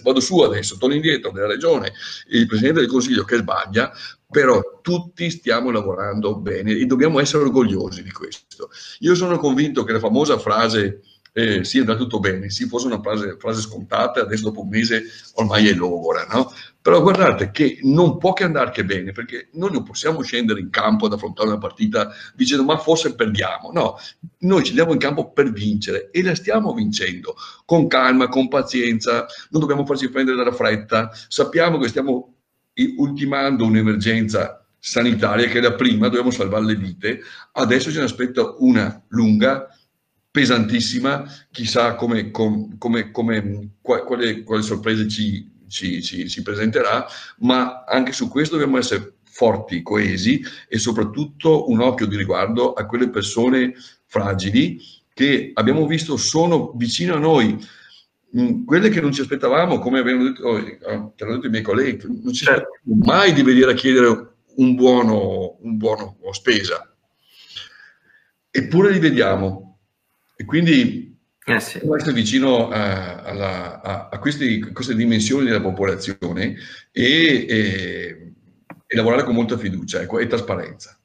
vado 0.02 0.18
su 0.18 0.40
adesso, 0.40 0.76
torno 0.76 0.96
indietro, 0.96 1.30
della 1.30 1.46
regione, 1.46 1.92
il 2.30 2.48
presidente 2.48 2.80
del 2.80 2.88
consiglio 2.88 3.22
che 3.22 3.36
sbaglia, 3.36 3.92
però 4.28 4.80
tutti 4.82 5.30
stiamo 5.30 5.70
lavorando 5.70 6.34
bene 6.34 6.72
e 6.72 6.84
dobbiamo 6.84 7.20
essere 7.20 7.44
orgogliosi 7.44 8.02
di 8.02 8.10
questo. 8.10 8.70
Io 9.00 9.14
sono 9.14 9.38
convinto 9.38 9.84
che 9.84 9.92
la 9.92 10.00
famosa 10.00 10.36
frase 10.36 11.02
eh, 11.34 11.64
sì, 11.64 11.78
andrà 11.78 11.96
tutto 11.96 12.20
bene, 12.20 12.50
sì, 12.50 12.66
fosse 12.66 12.86
una 12.86 13.00
frase, 13.00 13.36
frase, 13.38 13.62
scontata, 13.62 14.20
adesso 14.20 14.44
dopo 14.44 14.60
un 14.60 14.68
mese 14.68 15.04
ormai 15.34 15.66
è 15.68 15.72
logora, 15.72 16.26
no? 16.30 16.52
Però 16.80 17.00
guardate 17.00 17.50
che 17.50 17.78
non 17.82 18.18
può 18.18 18.32
che 18.34 18.44
andare 18.44 18.70
che 18.70 18.84
bene, 18.84 19.12
perché 19.12 19.48
noi 19.52 19.72
non 19.72 19.82
possiamo 19.82 20.20
scendere 20.22 20.60
in 20.60 20.68
campo 20.68 21.06
ad 21.06 21.14
affrontare 21.14 21.48
una 21.48 21.58
partita 21.58 22.12
dicendo 22.34 22.64
ma 22.64 22.76
forse 22.76 23.14
perdiamo, 23.14 23.70
no, 23.72 23.96
noi 24.40 24.62
ci 24.62 24.70
andiamo 24.70 24.92
in 24.92 24.98
campo 24.98 25.32
per 25.32 25.50
vincere 25.52 26.10
e 26.10 26.22
la 26.22 26.34
stiamo 26.34 26.74
vincendo, 26.74 27.34
con 27.64 27.86
calma, 27.86 28.28
con 28.28 28.48
pazienza, 28.48 29.26
non 29.50 29.60
dobbiamo 29.60 29.86
farci 29.86 30.10
prendere 30.10 30.36
dalla 30.36 30.52
fretta, 30.52 31.10
sappiamo 31.28 31.78
che 31.78 31.88
stiamo 31.88 32.34
ultimando 32.96 33.64
un'emergenza 33.64 34.66
sanitaria 34.78 35.46
che 35.46 35.58
è 35.58 35.62
la 35.62 35.74
prima, 35.74 36.08
dobbiamo 36.08 36.30
salvare 36.30 36.64
le 36.64 36.74
vite, 36.74 37.20
adesso 37.52 37.90
ce 37.90 37.98
ne 37.98 38.04
aspetta 38.04 38.56
una 38.58 39.02
lunga, 39.08 39.68
pesantissima, 40.32 41.24
chissà 41.50 41.94
come, 41.94 42.30
come, 42.30 42.76
come, 42.78 43.10
come 43.10 43.70
quale, 43.82 44.42
quale, 44.42 44.62
sorprese 44.62 45.06
ci, 45.06 45.48
ci, 45.68 46.02
ci, 46.02 46.28
ci 46.28 46.42
presenterà, 46.42 47.06
ma 47.40 47.84
anche 47.84 48.12
su 48.12 48.28
questo 48.28 48.56
dobbiamo 48.56 48.78
essere 48.78 49.16
forti, 49.24 49.82
coesi 49.82 50.42
e 50.68 50.78
soprattutto 50.78 51.70
un 51.70 51.80
occhio 51.80 52.06
di 52.06 52.16
riguardo 52.16 52.72
a 52.72 52.86
quelle 52.86 53.10
persone 53.10 53.74
fragili 54.06 54.80
che 55.12 55.50
abbiamo 55.54 55.86
visto 55.86 56.16
sono 56.16 56.72
vicino 56.76 57.14
a 57.14 57.18
noi. 57.18 57.58
Mm, 58.34 58.64
quelle 58.64 58.88
che 58.88 59.02
non 59.02 59.12
ci 59.12 59.20
aspettavamo, 59.20 59.78
come 59.78 59.98
avevano 59.98 60.30
detto, 60.30 60.48
oh, 60.48 60.56
hanno 60.56 61.12
detto 61.34 61.46
i 61.46 61.50
miei 61.50 61.62
colleghi, 61.62 62.06
non 62.06 62.32
ci 62.32 62.46
certo. 62.46 62.70
aspettavamo 62.72 63.04
mai 63.04 63.34
di 63.34 63.42
venire 63.42 63.70
a 63.70 63.74
chiedere 63.74 64.34
un 64.56 64.74
buono, 64.74 65.58
un 65.60 65.76
buono 65.76 66.16
spesa. 66.32 66.86
Eppure 68.50 68.92
li 68.92 68.98
vediamo, 68.98 69.71
e 70.42 70.44
quindi 70.44 71.16
eh 71.44 71.60
sì. 71.60 71.80
essere 71.96 72.12
vicino 72.12 72.68
a, 72.68 73.22
alla, 73.22 73.80
a, 73.80 74.08
a 74.10 74.18
questi, 74.18 74.60
queste 74.72 74.96
dimensioni 74.96 75.44
della 75.44 75.60
popolazione 75.60 76.56
e, 76.90 77.46
e, 77.48 78.32
e 78.86 78.96
lavorare 78.96 79.22
con 79.22 79.34
molta 79.34 79.56
fiducia 79.56 80.02
ecco, 80.02 80.18
e 80.18 80.26
trasparenza. 80.26 80.96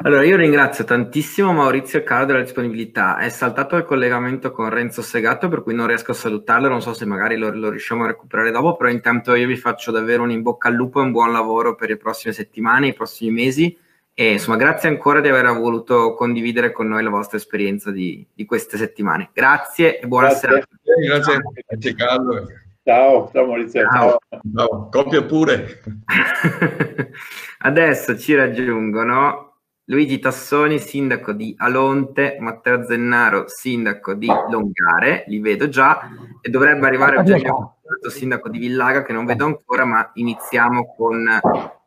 Allora, 0.00 0.24
io 0.24 0.36
ringrazio 0.36 0.84
tantissimo 0.84 1.52
Maurizio 1.52 1.98
e 1.98 2.04
Carlo 2.04 2.26
della 2.26 2.42
disponibilità. 2.42 3.18
È 3.18 3.28
saltato 3.30 3.74
il 3.76 3.84
collegamento 3.84 4.52
con 4.52 4.70
Renzo 4.70 5.02
Segato, 5.02 5.48
per 5.48 5.64
cui 5.64 5.74
non 5.74 5.88
riesco 5.88 6.12
a 6.12 6.14
salutarlo. 6.14 6.68
Non 6.68 6.80
so 6.80 6.94
se 6.94 7.04
magari 7.04 7.36
lo, 7.36 7.52
lo, 7.52 7.68
riusciamo 7.68 8.04
a 8.04 8.06
recuperare 8.06 8.52
dopo, 8.52 8.76
però 8.76 8.90
intanto 8.90 9.34
io 9.34 9.48
vi 9.48 9.56
faccio 9.56 9.90
davvero 9.90 10.22
un 10.22 10.30
in 10.30 10.42
bocca 10.42 10.68
al 10.68 10.74
lupo 10.74 11.00
e 11.00 11.02
un 11.02 11.10
buon 11.10 11.32
lavoro 11.32 11.74
per 11.74 11.88
le 11.88 11.96
prossime 11.96 12.32
settimane, 12.32 12.88
i 12.88 12.94
prossimi 12.94 13.32
mesi. 13.32 13.76
E 14.20 14.32
insomma, 14.32 14.56
grazie 14.56 14.88
ancora 14.88 15.20
di 15.20 15.28
aver 15.28 15.46
voluto 15.56 16.14
condividere 16.14 16.72
con 16.72 16.88
noi 16.88 17.04
la 17.04 17.08
vostra 17.08 17.36
esperienza 17.36 17.92
di, 17.92 18.26
di 18.34 18.44
queste 18.46 18.76
settimane. 18.76 19.30
Grazie 19.32 20.00
e 20.00 20.08
buonasera. 20.08 20.54
Grazie, 20.54 21.06
grazie, 21.06 21.40
grazie 21.64 21.94
Carlo. 21.94 22.46
Ciao, 22.82 23.30
ciao 23.32 23.46
Maurizio. 23.46 23.88
Ciao. 23.88 24.18
ciao. 24.56 24.88
Coppia 24.90 25.22
pure. 25.22 25.82
Adesso 27.58 28.18
ci 28.18 28.34
raggiungono 28.34 29.58
Luigi 29.84 30.18
Tassoni, 30.18 30.80
sindaco 30.80 31.30
di 31.32 31.54
Alonte, 31.56 32.38
Matteo 32.40 32.84
Zennaro, 32.84 33.44
sindaco 33.46 34.14
di 34.14 34.26
Longare, 34.26 35.26
li 35.28 35.38
vedo 35.38 35.68
già, 35.68 36.10
e 36.40 36.50
dovrebbe 36.50 36.88
arrivare 36.88 37.18
Eugenio 37.18 37.76
sindaco 38.08 38.48
di 38.48 38.58
Villaga, 38.58 39.04
che 39.04 39.12
non 39.12 39.24
vedo 39.24 39.44
ancora, 39.44 39.84
ma 39.84 40.10
iniziamo 40.14 40.92
con 40.96 41.24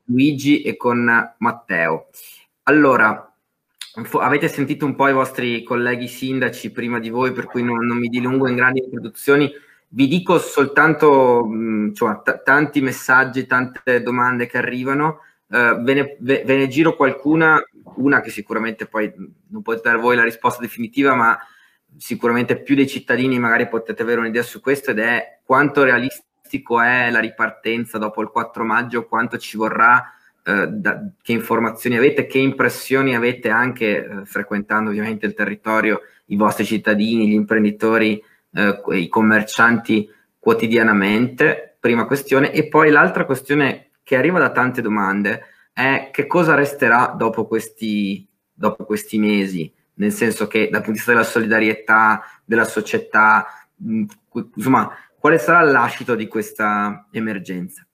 Luigi 0.06 0.62
e 0.62 0.78
con 0.78 1.34
Matteo. 1.38 2.08
Allora, 2.64 3.32
avete 4.20 4.48
sentito 4.48 4.86
un 4.86 4.96
po' 4.96 5.08
i 5.08 5.14
vostri 5.14 5.64
colleghi 5.64 6.08
sindaci 6.08 6.72
prima 6.72 7.00
di 7.00 7.10
voi, 7.10 7.32
per 7.32 7.46
cui 7.46 7.64
non, 7.64 7.86
non 7.86 7.98
mi 7.98 8.08
dilungo 8.08 8.48
in 8.48 8.56
grandi 8.56 8.80
introduzioni. 8.84 9.52
Vi 9.90 10.08
dico 10.08 10.40
soltanto 10.40 11.46
cioè, 11.94 12.22
t- 12.24 12.44
tanti 12.44 12.82
messaggi, 12.82 13.46
tante 13.46 14.02
domande 14.02 14.48
che 14.48 14.58
arrivano. 14.58 15.20
Uh, 15.48 15.82
ve, 15.84 15.94
ne, 15.94 16.18
ve, 16.22 16.44
ve, 16.46 16.56
ne, 16.56 16.68
giro 16.70 16.96
qualcuna, 16.96 17.62
una 17.96 18.22
che 18.22 18.30
sicuramente 18.30 18.86
poi 18.86 19.12
non 19.50 19.62
potete 19.62 19.90
dare 19.90 20.02
voi 20.02 20.16
la 20.16 20.24
risposta 20.24 20.62
definitiva, 20.62 21.14
ma 21.14 21.38
sicuramente 21.98 22.62
più 22.62 22.74
dei 22.74 22.88
cittadini 22.88 23.38
magari 23.38 23.68
potete 23.68 24.02
avere 24.02 24.22
un'idea 24.22 24.44
su 24.44 24.62
questo 24.62 24.92
ed 24.92 25.00
è 25.00 25.40
quanto 25.44 25.84
realistico 25.84 26.30
realistico 26.52 26.82
è 26.82 27.10
la 27.10 27.20
ripartenza 27.20 27.98
dopo 27.98 28.22
il 28.22 28.30
4 28.30 28.64
maggio, 28.66 29.06
quanto 29.06 29.38
ci 29.38 29.56
vorrà, 29.56 30.14
eh, 30.44 30.68
da, 30.68 31.10
che 31.22 31.32
informazioni 31.32 31.96
avete, 31.96 32.28
che 32.28 32.40
impressioni 32.40 33.16
avete 33.16 33.50
anche 33.50 34.06
eh, 34.06 34.26
frequentando 34.26 34.90
ovviamente 34.90 35.26
il 35.26 35.34
territorio, 35.34 36.02
i 36.26 36.36
vostri 36.36 36.66
cittadini, 36.66 37.30
gli 37.30 37.34
imprenditori, 37.34 38.22
eh, 38.54 38.82
i 38.92 39.08
commercianti 39.08 40.10
quotidianamente. 40.38 41.78
prima 41.80 42.06
questione. 42.06 42.52
E 42.52 42.68
poi 42.68 42.92
l'altra 42.92 43.26
questione 43.26 43.92
che 44.04 44.16
arriva 44.16 44.38
da 44.38 44.52
tante 44.52 44.82
domande 44.82 45.46
è 45.74 46.10
che 46.12 46.28
cosa 46.28 46.54
resterà 46.54 47.16
dopo 47.18 47.48
questi, 47.48 48.28
dopo 48.54 48.86
questi 48.86 49.18
mesi, 49.18 49.74
nel 49.96 50.12
senso 50.12 50.46
che 50.46 50.70
dal 50.70 50.84
punto 50.84 50.92
di 50.92 50.98
vista 50.98 51.12
della 51.12 51.24
solidarietà, 51.24 52.22
della 52.46 52.66
società, 52.66 53.48
mh, 53.78 54.04
insomma, 54.56 54.96
quale 55.22 55.38
sarà 55.38 55.62
lascito 55.62 56.16
di 56.16 56.28
questa 56.28 57.08
emergenza? 57.12 57.86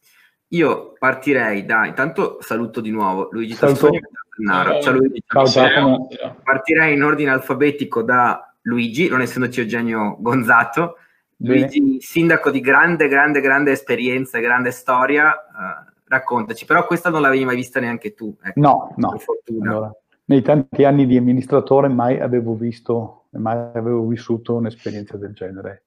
Io 0.52 0.94
partirei 0.98 1.66
da, 1.66 1.86
intanto 1.86 2.38
saluto 2.40 2.80
di 2.80 2.90
nuovo 2.90 3.28
Luigi 3.32 3.54
Tassoni 3.54 4.00
Ciao, 4.46 4.82
ciao 4.82 4.94
Luigi. 4.94 5.24
Ciao, 5.26 5.46
ciao. 5.46 6.08
Partirei 6.44 6.94
in 6.94 7.04
ordine 7.04 7.32
alfabetico 7.32 8.02
da 8.04 8.54
Luigi, 8.62 9.10
non 9.10 9.22
essendoci 9.22 9.62
Eugenio 9.62 10.16
Gonzato. 10.20 10.98
Bene. 11.36 11.60
Luigi, 11.60 11.98
sindaco 12.00 12.50
di 12.50 12.62
grande, 12.62 13.08
grande, 13.08 13.42
grande 13.42 13.72
esperienza 13.72 14.38
e 14.38 14.42
grande 14.42 14.72
storia, 14.72 15.30
uh, 15.30 15.92
raccontaci, 16.08 16.66
però 16.66 16.86
questa 16.86 17.10
non 17.10 17.22
l'avevi 17.22 17.46
mai 17.46 17.56
vista 17.56 17.80
neanche 17.80 18.14
tu. 18.14 18.36
Ecco, 18.42 18.60
no, 18.60 18.94
no. 18.96 19.16
Allora, 19.62 19.92
nei 20.26 20.42
tanti 20.42 20.84
anni 20.84 21.06
di 21.06 21.18
amministratore 21.18 21.88
mai 21.88 22.20
avevo 22.20 22.54
visto, 22.54 23.26
mai 23.32 23.58
avevo 23.74 24.06
vissuto 24.06 24.56
un'esperienza 24.56 25.18
del 25.18 25.34
genere 25.34 25.87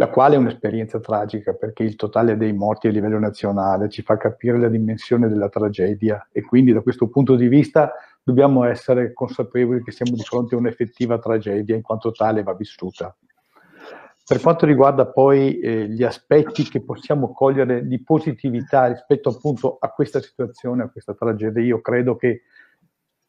la 0.00 0.08
quale 0.08 0.34
è 0.34 0.38
un'esperienza 0.38 0.98
tragica 0.98 1.52
perché 1.52 1.82
il 1.82 1.94
totale 1.94 2.38
dei 2.38 2.54
morti 2.54 2.88
a 2.88 2.90
livello 2.90 3.18
nazionale 3.18 3.90
ci 3.90 4.00
fa 4.00 4.16
capire 4.16 4.58
la 4.58 4.68
dimensione 4.68 5.28
della 5.28 5.50
tragedia 5.50 6.26
e 6.32 6.40
quindi 6.40 6.72
da 6.72 6.80
questo 6.80 7.08
punto 7.08 7.36
di 7.36 7.48
vista 7.48 7.92
dobbiamo 8.22 8.64
essere 8.64 9.12
consapevoli 9.12 9.82
che 9.82 9.90
siamo 9.90 10.12
di 10.12 10.22
fronte 10.22 10.54
a 10.54 10.58
un'effettiva 10.58 11.18
tragedia 11.18 11.76
in 11.76 11.82
quanto 11.82 12.12
tale 12.12 12.42
va 12.42 12.54
vissuta. 12.54 13.14
Per 14.26 14.40
quanto 14.40 14.64
riguarda 14.64 15.06
poi 15.06 15.58
eh, 15.58 15.86
gli 15.88 16.02
aspetti 16.02 16.62
che 16.62 16.82
possiamo 16.82 17.34
cogliere 17.34 17.86
di 17.86 18.02
positività 18.02 18.86
rispetto 18.86 19.28
appunto 19.28 19.76
a 19.78 19.90
questa 19.90 20.22
situazione, 20.22 20.84
a 20.84 20.88
questa 20.88 21.12
tragedia, 21.12 21.62
io 21.62 21.82
credo 21.82 22.16
che 22.16 22.44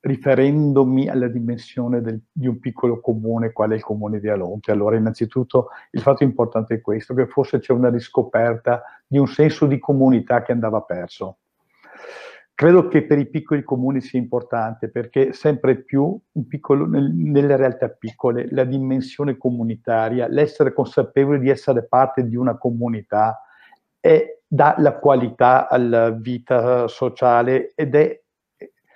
riferendomi 0.01 1.07
alla 1.07 1.27
dimensione 1.27 2.01
del, 2.01 2.19
di 2.31 2.47
un 2.47 2.59
piccolo 2.59 2.99
comune, 2.99 3.51
quale 3.51 3.75
è 3.75 3.77
il 3.77 3.83
comune 3.83 4.19
di 4.19 4.29
Alonte. 4.29 4.71
Allora, 4.71 4.97
innanzitutto, 4.97 5.69
il 5.91 6.01
fatto 6.01 6.23
importante 6.23 6.75
è 6.75 6.81
questo, 6.81 7.13
che 7.13 7.27
forse 7.27 7.59
c'è 7.59 7.71
una 7.71 7.89
riscoperta 7.89 8.83
di 9.05 9.17
un 9.17 9.27
senso 9.27 9.67
di 9.67 9.79
comunità 9.79 10.41
che 10.41 10.51
andava 10.51 10.81
perso. 10.81 11.37
Credo 12.53 12.87
che 12.87 13.05
per 13.05 13.17
i 13.17 13.27
piccoli 13.27 13.63
comuni 13.63 14.01
sia 14.01 14.19
importante 14.19 14.89
perché 14.89 15.33
sempre 15.33 15.81
più 15.81 16.19
piccolo, 16.47 16.85
nel, 16.85 17.11
nelle 17.11 17.55
realtà 17.55 17.89
piccole 17.89 18.47
la 18.51 18.65
dimensione 18.65 19.35
comunitaria, 19.37 20.27
l'essere 20.27 20.73
consapevoli 20.73 21.39
di 21.39 21.49
essere 21.49 21.87
parte 21.87 22.27
di 22.27 22.35
una 22.35 22.57
comunità 22.57 23.41
è, 23.99 24.37
dà 24.45 24.75
la 24.77 24.97
qualità 24.99 25.69
alla 25.69 26.11
vita 26.11 26.87
sociale 26.87 27.71
ed 27.73 27.95
è 27.95 28.20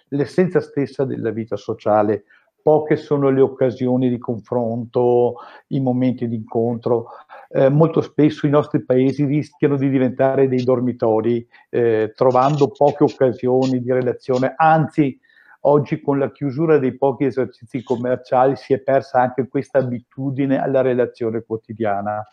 l'essenza 0.09 0.61
stessa 0.61 1.05
della 1.05 1.31
vita 1.31 1.55
sociale. 1.55 2.25
Poche 2.61 2.95
sono 2.95 3.29
le 3.29 3.41
occasioni 3.41 4.09
di 4.09 4.17
confronto, 4.17 5.35
i 5.67 5.79
momenti 5.79 6.27
di 6.27 6.35
incontro. 6.35 7.07
Eh, 7.49 7.69
molto 7.69 8.01
spesso 8.01 8.47
i 8.47 8.49
nostri 8.49 8.83
paesi 8.83 9.23
rischiano 9.23 9.77
di 9.77 9.89
diventare 9.89 10.47
dei 10.47 10.63
dormitori, 10.63 11.47
eh, 11.69 12.11
trovando 12.15 12.69
poche 12.69 13.03
occasioni 13.03 13.79
di 13.79 13.91
relazione, 13.91 14.53
anzi 14.57 15.19
oggi 15.61 16.01
con 16.01 16.17
la 16.17 16.31
chiusura 16.31 16.79
dei 16.79 16.97
pochi 16.97 17.25
esercizi 17.25 17.83
commerciali 17.83 18.55
si 18.55 18.73
è 18.73 18.79
persa 18.79 19.21
anche 19.21 19.47
questa 19.47 19.79
abitudine 19.79 20.59
alla 20.59 20.81
relazione 20.81 21.43
quotidiana 21.43 22.23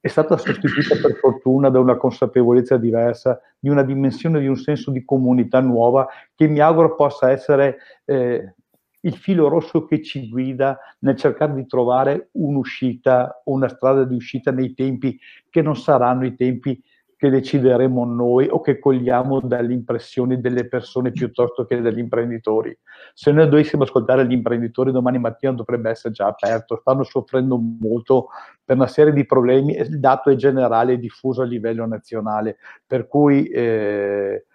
è 0.00 0.08
stata 0.08 0.38
sostituita 0.38 0.96
per 1.00 1.16
fortuna 1.16 1.68
da 1.68 1.78
una 1.78 1.96
consapevolezza 1.96 2.78
diversa, 2.78 3.38
di 3.58 3.68
una 3.68 3.82
dimensione, 3.82 4.40
di 4.40 4.46
un 4.46 4.56
senso 4.56 4.90
di 4.90 5.04
comunità 5.04 5.60
nuova 5.60 6.08
che 6.34 6.48
mi 6.48 6.58
auguro 6.60 6.94
possa 6.94 7.30
essere 7.30 7.76
eh, 8.06 8.54
il 9.02 9.16
filo 9.16 9.48
rosso 9.48 9.84
che 9.84 10.02
ci 10.02 10.28
guida 10.28 10.78
nel 11.00 11.16
cercare 11.16 11.54
di 11.54 11.66
trovare 11.66 12.28
un'uscita, 12.32 13.42
una 13.44 13.68
strada 13.68 14.04
di 14.04 14.14
uscita 14.14 14.50
nei 14.50 14.72
tempi 14.74 15.18
che 15.48 15.62
non 15.62 15.76
saranno 15.76 16.24
i 16.24 16.34
tempi 16.34 16.82
che 17.20 17.28
decideremo 17.28 18.06
noi 18.06 18.48
o 18.48 18.62
che 18.62 18.78
cogliamo 18.78 19.40
dalle 19.42 19.74
impressioni 19.74 20.40
delle 20.40 20.66
persone 20.66 21.12
piuttosto 21.12 21.66
che 21.66 21.78
dagli 21.82 21.98
imprenditori. 21.98 22.74
Se 23.12 23.30
noi 23.30 23.46
dovessimo 23.46 23.82
ascoltare 23.82 24.26
gli 24.26 24.32
imprenditori 24.32 24.90
domani 24.90 25.18
mattina 25.18 25.52
dovrebbe 25.52 25.90
essere 25.90 26.14
già 26.14 26.28
aperto, 26.28 26.78
stanno 26.80 27.02
soffrendo 27.02 27.58
molto 27.58 28.28
per 28.64 28.76
una 28.76 28.86
serie 28.86 29.12
di 29.12 29.26
problemi, 29.26 29.76
il 29.76 30.00
dato 30.00 30.30
è 30.30 30.34
generale 30.34 30.94
e 30.94 30.98
diffuso 30.98 31.42
a 31.42 31.44
livello 31.44 31.84
nazionale, 31.84 32.56
per 32.86 33.06
cui 33.06 33.48
eh, 33.48 34.46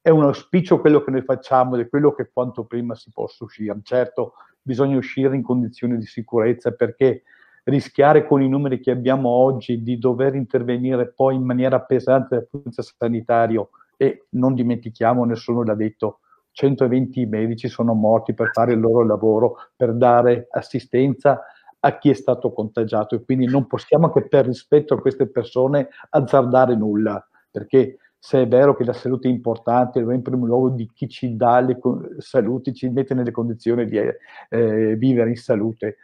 è 0.00 0.10
un 0.10 0.22
auspicio 0.22 0.80
quello 0.80 1.02
che 1.02 1.10
noi 1.10 1.22
facciamo 1.22 1.74
ed 1.74 1.86
è 1.86 1.88
quello 1.88 2.14
che 2.14 2.30
quanto 2.32 2.66
prima 2.66 2.94
si 2.94 3.10
possa 3.12 3.42
uscire. 3.42 3.76
Certo, 3.82 4.34
bisogna 4.62 4.96
uscire 4.96 5.34
in 5.34 5.42
condizioni 5.42 5.98
di 5.98 6.06
sicurezza 6.06 6.70
perché 6.70 7.24
rischiare 7.64 8.26
con 8.26 8.42
i 8.42 8.48
numeri 8.48 8.80
che 8.80 8.90
abbiamo 8.90 9.28
oggi 9.28 9.82
di 9.82 9.98
dover 9.98 10.34
intervenire 10.34 11.12
poi 11.12 11.36
in 11.36 11.44
maniera 11.44 11.80
pesante 11.80 12.34
dal 12.34 12.46
punto 12.48 12.68
di 12.68 12.74
vista 12.76 12.94
sanitario. 12.98 13.70
E 13.96 14.26
non 14.30 14.54
dimentichiamo, 14.54 15.24
nessuno 15.24 15.62
l'ha 15.62 15.74
detto, 15.74 16.20
120 16.52 17.26
medici 17.26 17.68
sono 17.68 17.94
morti 17.94 18.34
per 18.34 18.50
fare 18.52 18.72
il 18.72 18.80
loro 18.80 19.04
lavoro, 19.04 19.56
per 19.76 19.94
dare 19.94 20.48
assistenza 20.50 21.40
a 21.80 21.98
chi 21.98 22.10
è 22.10 22.14
stato 22.14 22.52
contagiato. 22.52 23.14
E 23.14 23.24
quindi 23.24 23.46
non 23.46 23.66
possiamo 23.66 24.10
che 24.10 24.26
per 24.28 24.46
rispetto 24.46 24.94
a 24.94 25.00
queste 25.00 25.28
persone 25.28 25.88
azzardare 26.10 26.76
nulla, 26.76 27.24
perché 27.50 27.98
se 28.18 28.42
è 28.42 28.48
vero 28.48 28.76
che 28.76 28.84
la 28.84 28.92
salute 28.92 29.28
è 29.28 29.30
importante, 29.32 30.00
lo 30.00 30.12
è 30.12 30.14
in 30.14 30.22
primo 30.22 30.46
luogo 30.46 30.70
di 30.70 30.88
chi 30.94 31.08
ci 31.08 31.36
dà 31.36 31.58
le 31.60 31.78
salute, 32.18 32.72
ci 32.72 32.88
mette 32.88 33.14
nelle 33.14 33.32
condizioni 33.32 33.84
di 33.84 33.98
eh, 33.98 34.94
vivere 34.96 35.30
in 35.30 35.36
salute, 35.36 35.96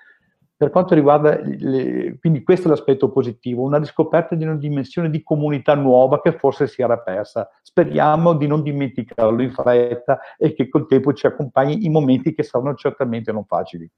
per 0.59 0.70
quanto 0.70 0.97
riguarda, 0.97 1.40
le, 1.40 2.18
quindi 2.18 2.43
questo 2.43 2.66
è 2.66 2.70
l'aspetto 2.70 3.12
positivo, 3.12 3.62
una 3.62 3.78
riscoperta 3.78 4.35
di 4.35 4.43
una 4.43 4.56
dimensione 4.56 5.09
di 5.09 5.22
comunità 5.22 5.76
nuova 5.76 6.20
che 6.20 6.32
forse 6.32 6.66
si 6.66 6.82
era 6.82 6.98
persa. 6.98 7.48
Speriamo 7.62 8.35
di 8.35 8.48
non 8.48 8.64
dimenticarlo 8.64 9.40
in 9.40 9.52
fretta 9.52 10.18
e 10.36 10.55
che 10.55 10.68
col 10.68 10.89
tempo 10.89 11.12
ci 11.12 11.26
accompagni 11.26 11.85
in 11.85 11.93
momenti 11.93 12.35
che 12.35 12.43
saranno 12.43 12.74
certamente 12.74 13.30
non 13.30 13.44
facili. 13.44 13.89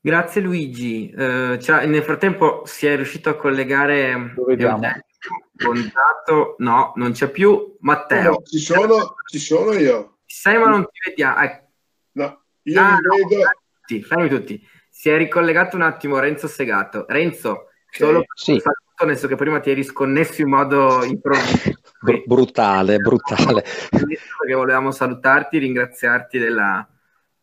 Grazie 0.00 0.40
Luigi. 0.40 1.10
Eh, 1.10 1.60
cioè, 1.60 1.86
nel 1.86 2.02
frattempo 2.02 2.62
si 2.64 2.88
è 2.88 2.96
riuscito 2.96 3.28
a 3.28 3.36
collegare 3.36 4.32
Lo 4.34 4.44
vediamo. 4.46 4.80
Contatto, 5.56 6.56
no, 6.58 6.92
non 6.96 7.12
c'è 7.12 7.30
più. 7.30 7.76
Matteo. 7.78 8.42
ci 8.42 8.58
sono, 8.58 9.14
ci 9.30 9.38
sono 9.38 9.72
io. 9.74 10.18
Sei 10.26 10.58
ma 10.58 10.68
non 10.68 10.82
ti 10.82 11.08
vediamo. 11.08 11.40
Eh. 11.40 11.62
No, 12.12 12.42
io 12.62 12.80
ah, 12.80 12.94
mi 12.94 13.28
vedo. 13.28 13.42
No, 13.44 13.50
tutti, 13.84 14.02
fermi 14.02 14.28
tutti. 14.28 14.72
Si 15.04 15.10
è 15.10 15.18
ricollegato 15.18 15.76
un 15.76 15.82
attimo 15.82 16.18
Renzo 16.18 16.48
Segato. 16.48 17.04
Renzo, 17.06 17.68
solo 17.90 18.24
sì. 18.34 18.58
saluto, 18.58 19.04
nel 19.04 19.18
senso 19.18 19.28
che 19.28 19.34
prima 19.34 19.60
ti 19.60 19.70
eri 19.70 19.84
sconnesso 19.84 20.40
in 20.40 20.48
modo 20.48 21.04
improvvisato. 21.04 21.78
Br- 22.00 22.24
brutale, 22.24 22.96
brutale. 22.96 23.64
Perché 23.90 24.54
volevamo 24.54 24.92
salutarti, 24.92 25.58
ringraziarti 25.58 26.38
della, 26.38 26.88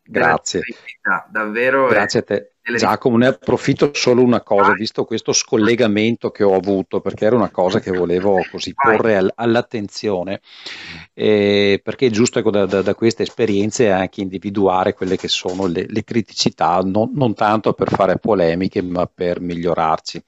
Grazie. 0.02 0.62
Della 1.04 1.24
davvero. 1.30 1.86
Grazie 1.86 2.18
a 2.18 2.22
te. 2.24 2.51
Giacomo, 2.76 3.16
ne 3.16 3.26
approfitto 3.26 3.90
solo 3.92 4.22
una 4.22 4.40
cosa, 4.40 4.72
visto 4.72 5.04
questo 5.04 5.32
scollegamento 5.32 6.30
che 6.30 6.44
ho 6.44 6.54
avuto, 6.54 7.00
perché 7.00 7.24
era 7.24 7.34
una 7.34 7.50
cosa 7.50 7.80
che 7.80 7.90
volevo 7.90 8.40
così 8.50 8.72
porre 8.72 9.16
all- 9.16 9.32
all'attenzione, 9.34 10.40
eh, 11.12 11.80
perché 11.82 12.06
è 12.06 12.10
giusto 12.10 12.38
ecco, 12.38 12.50
da, 12.50 12.64
da, 12.66 12.82
da, 12.82 12.94
queste 12.94 13.24
esperienze 13.24 13.90
anche 13.90 14.20
individuare 14.20 14.94
quelle 14.94 15.16
che 15.16 15.28
sono 15.28 15.66
le, 15.66 15.86
le 15.88 16.04
criticità, 16.04 16.80
non, 16.84 17.10
non 17.14 17.34
tanto 17.34 17.72
per 17.72 17.88
fare 17.88 18.18
polemiche, 18.18 18.80
ma 18.80 19.06
per 19.12 19.40
migliorarci. 19.40 20.22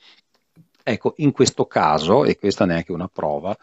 Ecco, 0.87 1.15
in 1.17 1.33
questo 1.33 1.65
caso, 1.65 2.27
e 2.27 2.37
questa 2.37 2.67
neanche 2.67 2.93
una 2.93 3.09
prova, 3.11 3.57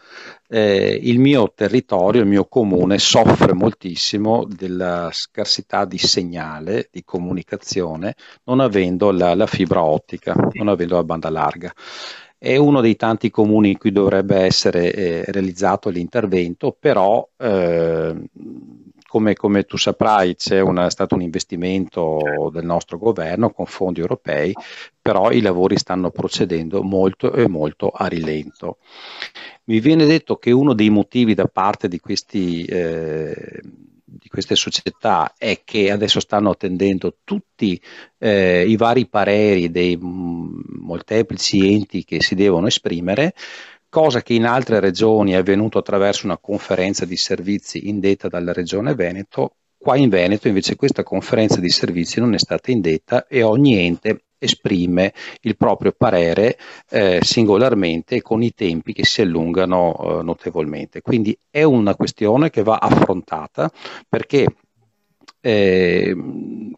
eh, 0.48 0.98
il 1.00 1.20
mio 1.20 1.52
territorio, 1.54 2.20
il 2.20 2.26
mio 2.26 2.46
comune 2.46 2.98
soffre 2.98 3.52
moltissimo 3.52 4.44
della 4.44 5.08
scarsità 5.12 5.84
di 5.84 5.98
segnale, 5.98 6.88
di 6.90 7.04
comunicazione, 7.04 8.16
non 8.42 8.58
avendo 8.58 9.12
la, 9.12 9.36
la 9.36 9.46
fibra 9.46 9.84
ottica, 9.84 10.34
non 10.54 10.66
avendo 10.66 10.96
la 10.96 11.04
banda 11.04 11.30
larga. 11.30 11.72
È 12.36 12.56
uno 12.56 12.80
dei 12.80 12.96
tanti 12.96 13.30
comuni 13.30 13.70
in 13.70 13.78
cui 13.78 13.92
dovrebbe 13.92 14.38
essere 14.38 14.92
eh, 14.92 15.24
realizzato 15.28 15.90
l'intervento, 15.90 16.76
però 16.76 17.24
eh, 17.36 18.16
come, 19.12 19.34
come, 19.34 19.64
tu 19.64 19.76
saprai 19.76 20.36
c'è 20.36 20.60
una, 20.60 20.88
stato 20.88 21.14
un 21.14 21.20
investimento 21.20 22.48
del 22.50 22.64
nostro 22.64 22.96
governo 22.96 23.50
con 23.50 23.66
fondi 23.66 24.00
europei, 24.00 24.54
però 25.02 25.30
i 25.30 25.42
lavori 25.42 25.76
stanno 25.76 26.10
procedendo 26.10 26.82
molto 26.82 27.30
e 27.34 27.46
molto 27.46 27.90
a 27.90 28.06
rilento. 28.06 28.78
Mi 29.64 29.80
viene 29.80 30.06
detto 30.06 30.36
che 30.36 30.50
uno 30.50 30.72
dei 30.72 30.88
motivi 30.88 31.34
da 31.34 31.44
parte 31.44 31.88
di, 31.88 32.00
questi, 32.00 32.64
eh, 32.64 33.60
di 34.02 34.28
queste 34.30 34.56
società 34.56 35.34
è 35.36 35.60
che 35.62 35.90
adesso 35.90 36.18
stanno 36.18 36.48
attendendo 36.48 37.18
tutti 37.22 37.78
eh, 38.16 38.64
i 38.66 38.76
vari 38.76 39.08
pareri 39.08 39.70
dei 39.70 39.98
molteplici 40.00 41.70
enti 41.70 42.02
che 42.04 42.22
si 42.22 42.34
devono 42.34 42.66
esprimere 42.66 43.34
cosa 43.92 44.22
che 44.22 44.32
in 44.32 44.46
altre 44.46 44.80
regioni 44.80 45.32
è 45.32 45.36
avvenuto 45.36 45.76
attraverso 45.76 46.24
una 46.24 46.38
conferenza 46.38 47.04
di 47.04 47.18
servizi 47.18 47.90
indetta 47.90 48.26
dalla 48.26 48.54
Regione 48.54 48.94
Veneto. 48.94 49.56
Qua 49.76 49.96
in 49.96 50.08
Veneto 50.08 50.48
invece 50.48 50.76
questa 50.76 51.02
conferenza 51.02 51.60
di 51.60 51.68
servizi 51.68 52.18
non 52.18 52.32
è 52.32 52.38
stata 52.38 52.70
indetta 52.70 53.26
e 53.26 53.42
ogni 53.42 53.76
ente 53.76 54.24
esprime 54.38 55.12
il 55.42 55.58
proprio 55.58 55.92
parere 55.92 56.56
eh, 56.88 57.18
singolarmente 57.20 58.22
con 58.22 58.42
i 58.42 58.54
tempi 58.54 58.94
che 58.94 59.04
si 59.04 59.20
allungano 59.20 59.94
eh, 59.94 60.22
notevolmente. 60.22 61.02
Quindi 61.02 61.38
è 61.50 61.62
una 61.62 61.94
questione 61.94 62.48
che 62.48 62.62
va 62.62 62.78
affrontata 62.78 63.70
perché 64.08 64.46
eh, 65.44 66.14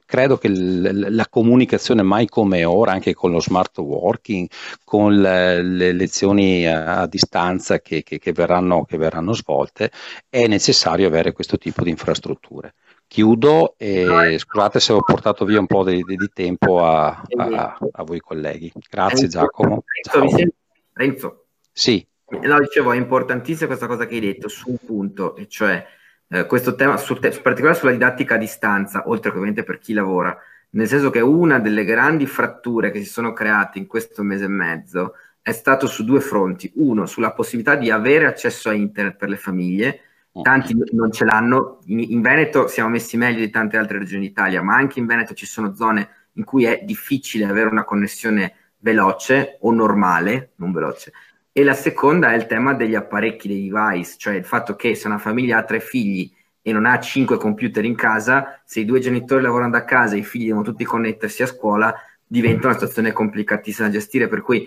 credo 0.07 0.39
che 0.39 0.49
l- 0.49 1.15
la 1.15 1.27
comunicazione 1.29 2.03
mai 2.03 2.27
come 2.27 2.65
ora, 2.65 2.93
anche 2.93 3.13
con 3.13 3.31
lo 3.31 3.41
smart 3.41 3.77
working, 3.79 4.49
con 4.85 5.21
le, 5.21 5.63
le 5.63 5.93
lezioni 5.93 6.67
a, 6.67 7.03
a 7.03 7.07
distanza 7.07 7.81
che, 7.81 8.03
che, 8.03 8.19
che, 8.19 8.33
verranno, 8.33 8.85
che, 8.85 8.97
verranno, 8.97 9.35
svolte, 9.35 9.91
è 10.29 10.47
necessario 10.47 11.07
avere 11.07 11.33
questo 11.33 11.59
tipo 11.59 11.85
di 11.85 11.91
infrastrutture. 11.91 12.75
Chiudo 13.07 13.75
e 13.77 14.37
scusate 14.39 14.81
se 14.81 14.93
ho 14.93 15.03
portato 15.03 15.45
via 15.45 15.61
un 15.61 15.67
po' 15.67 15.85
di, 15.85 16.03
di, 16.03 16.31
tempo 16.33 16.83
a, 16.83 17.23
a, 17.37 17.79
a, 17.93 18.03
voi 18.03 18.19
colleghi. 18.19 18.73
Grazie 18.91 19.29
Giacomo. 19.29 19.85
Renzo, 20.11 20.53
Renzo. 20.95 21.45
Sì. 21.71 22.05
No, 22.41 22.59
dicevo, 22.59 22.93
è 22.93 22.97
importantissima 22.97 23.67
questa 23.67 23.87
cosa 23.87 24.07
che 24.07 24.15
hai 24.15 24.21
detto 24.21 24.49
su 24.49 24.71
un 24.71 24.79
punto, 24.85 25.37
e 25.37 25.47
cioè 25.49 25.87
eh, 26.29 26.47
questo 26.47 26.75
tema, 26.75 26.97
sul 26.97 27.19
te- 27.19 27.29
in 27.29 27.43
particolare 27.43 27.79
sulla 27.79 27.93
didattica 27.93 28.35
a 28.35 28.39
distanza, 28.39 29.09
oltre 29.09 29.31
che 29.31 29.37
ovviamente 29.37 29.65
per 29.65 29.79
chi 29.79 29.93
lavora, 29.93 30.37
nel 30.71 30.89
senso 30.89 31.11
che 31.11 31.21
una 31.21 31.59
delle 31.59 31.85
grandi 31.85 32.27
fratture 32.27 32.91
che 32.91 32.99
si 32.99 33.09
sono 33.09 33.33
create 33.33 33.79
in 33.79 33.87
questo 33.87 34.23
mese 34.23 34.45
e 34.45 34.49
mezzo 34.49 35.15
è 35.41 35.53
stato 35.53 35.87
su 35.87 36.05
due 36.05 36.21
fronti. 36.21 36.73
Uno, 36.77 37.07
sulla 37.07 37.33
possibilità 37.33 37.77
di 37.77 37.91
avere 37.91 38.27
accesso 38.27 38.71
a 38.71 38.73
internet 38.73 39.17
per 39.17 39.29
le 39.29 39.37
famiglie, 39.37 40.01
tanti 40.43 40.75
non 40.93 41.13
ce 41.13 41.25
l'hanno. 41.25 41.81
In, 41.87 42.01
in, 42.01 42.21
Veneto 42.23 42.67
siamo 42.67 42.89
messi 42.89 43.17
meglio 43.17 43.39
di 43.39 43.51
tante 43.51 43.77
altre 43.77 43.99
regioni 43.99 44.29
d'Italia, 44.29 44.63
ma 44.63 44.75
anche 44.75 44.99
in 44.99 45.07
Veneto 45.07 45.35
ci 45.35 45.47
sono 45.47 45.75
zone 45.75 46.09
in 46.33 46.45
cui 46.45 46.65
è 46.65 46.83
difficile 46.83 47.45
avere 47.45 47.69
una 47.69 47.85
connessione 47.85 48.55
veloce 48.79 49.59
o 49.61 49.73
normale, 49.73 50.53
non 50.57 50.73
veloce, 50.73 51.13
e 51.57 51.63
la 51.63 51.75
seconda 51.75 52.33
è 52.33 52.35
il 52.35 52.47
tema 52.47 52.75
degli 52.75 52.97
apparecchi, 52.97 53.47
dei 53.47 53.69
device, 53.69 54.17
cioè 54.19 54.35
il 54.35 54.45
fatto 54.45 54.75
che 54.75 54.97
se 54.97 55.07
una 55.07 55.19
famiglia 55.19 55.59
ha 55.59 55.63
tre 55.63 55.79
figli 55.79 56.29
e 56.61 56.73
non 56.73 56.85
ha 56.85 56.99
cinque 56.99 57.37
computer 57.37 57.85
in 57.85 57.95
casa, 57.95 58.61
se 58.65 58.81
i 58.81 58.85
due 58.85 58.99
genitori 58.99 59.41
lavorano 59.41 59.71
da 59.71 59.85
casa 59.85 60.17
e 60.17 60.19
i 60.19 60.25
figli 60.25 60.47
devono 60.47 60.65
tutti 60.65 60.83
connettersi 60.83 61.45
a 61.45 61.47
scuola, 61.47 61.95
diventa 62.27 62.67
una 62.67 62.75
situazione 62.75 63.13
complicatissima 63.13 63.87
da 63.87 63.93
gestire. 63.93 64.27
Per 64.27 64.43
cui, 64.43 64.67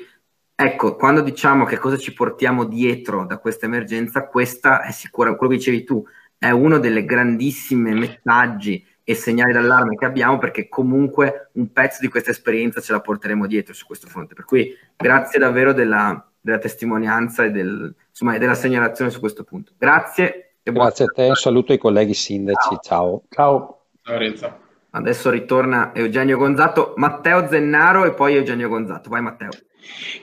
ecco, 0.55 0.95
quando 0.95 1.19
diciamo 1.19 1.65
che 1.65 1.77
cosa 1.77 1.97
ci 1.97 2.13
portiamo 2.13 2.63
dietro 2.63 3.25
da 3.25 3.37
questa 3.37 3.65
emergenza, 3.65 4.25
questa 4.25 4.81
è 4.83 4.91
sicura, 4.91 5.35
quello 5.35 5.51
che 5.51 5.57
dicevi 5.57 5.83
tu, 5.83 6.01
è 6.37 6.51
uno 6.51 6.79
delle 6.79 7.03
grandissime 7.03 7.93
messaggi 7.95 8.81
e 9.03 9.13
segnali 9.13 9.51
d'allarme 9.51 9.97
che 9.97 10.05
abbiamo 10.05 10.37
perché 10.37 10.69
comunque 10.69 11.49
un 11.55 11.69
pezzo 11.73 11.97
di 11.99 12.07
questa 12.07 12.31
esperienza 12.31 12.79
ce 12.79 12.93
la 12.93 13.01
porteremo 13.01 13.45
dietro 13.45 13.73
su 13.73 13.85
questo 13.85 14.07
fronte. 14.07 14.35
Per 14.35 14.45
cui 14.45 14.73
grazie 14.95 15.37
davvero 15.37 15.73
della, 15.73 16.31
della 16.47 16.59
testimonianza 16.59 17.43
e 17.43 17.51
del, 17.51 17.93
insomma, 18.09 18.37
della 18.37 18.55
segnalazione 18.55 19.11
su 19.11 19.19
questo 19.19 19.43
punto. 19.43 19.73
Grazie. 19.77 20.55
Grazie 20.63 21.05
a 21.05 21.07
te, 21.09 21.27
un 21.27 21.35
saluto 21.35 21.73
ai 21.73 21.77
colleghi 21.77 22.13
sindaci, 22.13 22.77
ciao. 22.81 23.23
Ciao. 23.29 23.85
Ciao 24.01 24.17
Renzo. 24.17 24.65
Adesso 24.97 25.29
ritorna 25.29 25.93
Eugenio 25.93 26.37
Gonzato, 26.37 26.93
Matteo 26.97 27.47
Zennaro 27.47 28.05
e 28.05 28.13
poi 28.13 28.35
Eugenio 28.35 28.69
Gonzato. 28.69 29.09
Vai 29.09 29.21
Matteo. 29.21 29.49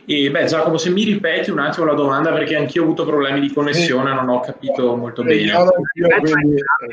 E 0.05 0.31
beh, 0.31 0.45
Giacomo, 0.45 0.77
se 0.77 0.91
mi 0.91 1.05
ripeti 1.05 1.51
un 1.51 1.59
attimo 1.59 1.87
la 1.87 1.95
domanda 1.95 2.33
perché 2.33 2.57
anch'io 2.57 2.83
ho 2.83 2.85
avuto 2.85 3.07
problemi 3.07 3.41
di 3.41 3.53
connessione, 3.53 4.13
non 4.13 4.29
ho 4.29 4.41
capito 4.41 4.95
molto 4.97 5.23
bene. 5.23 5.53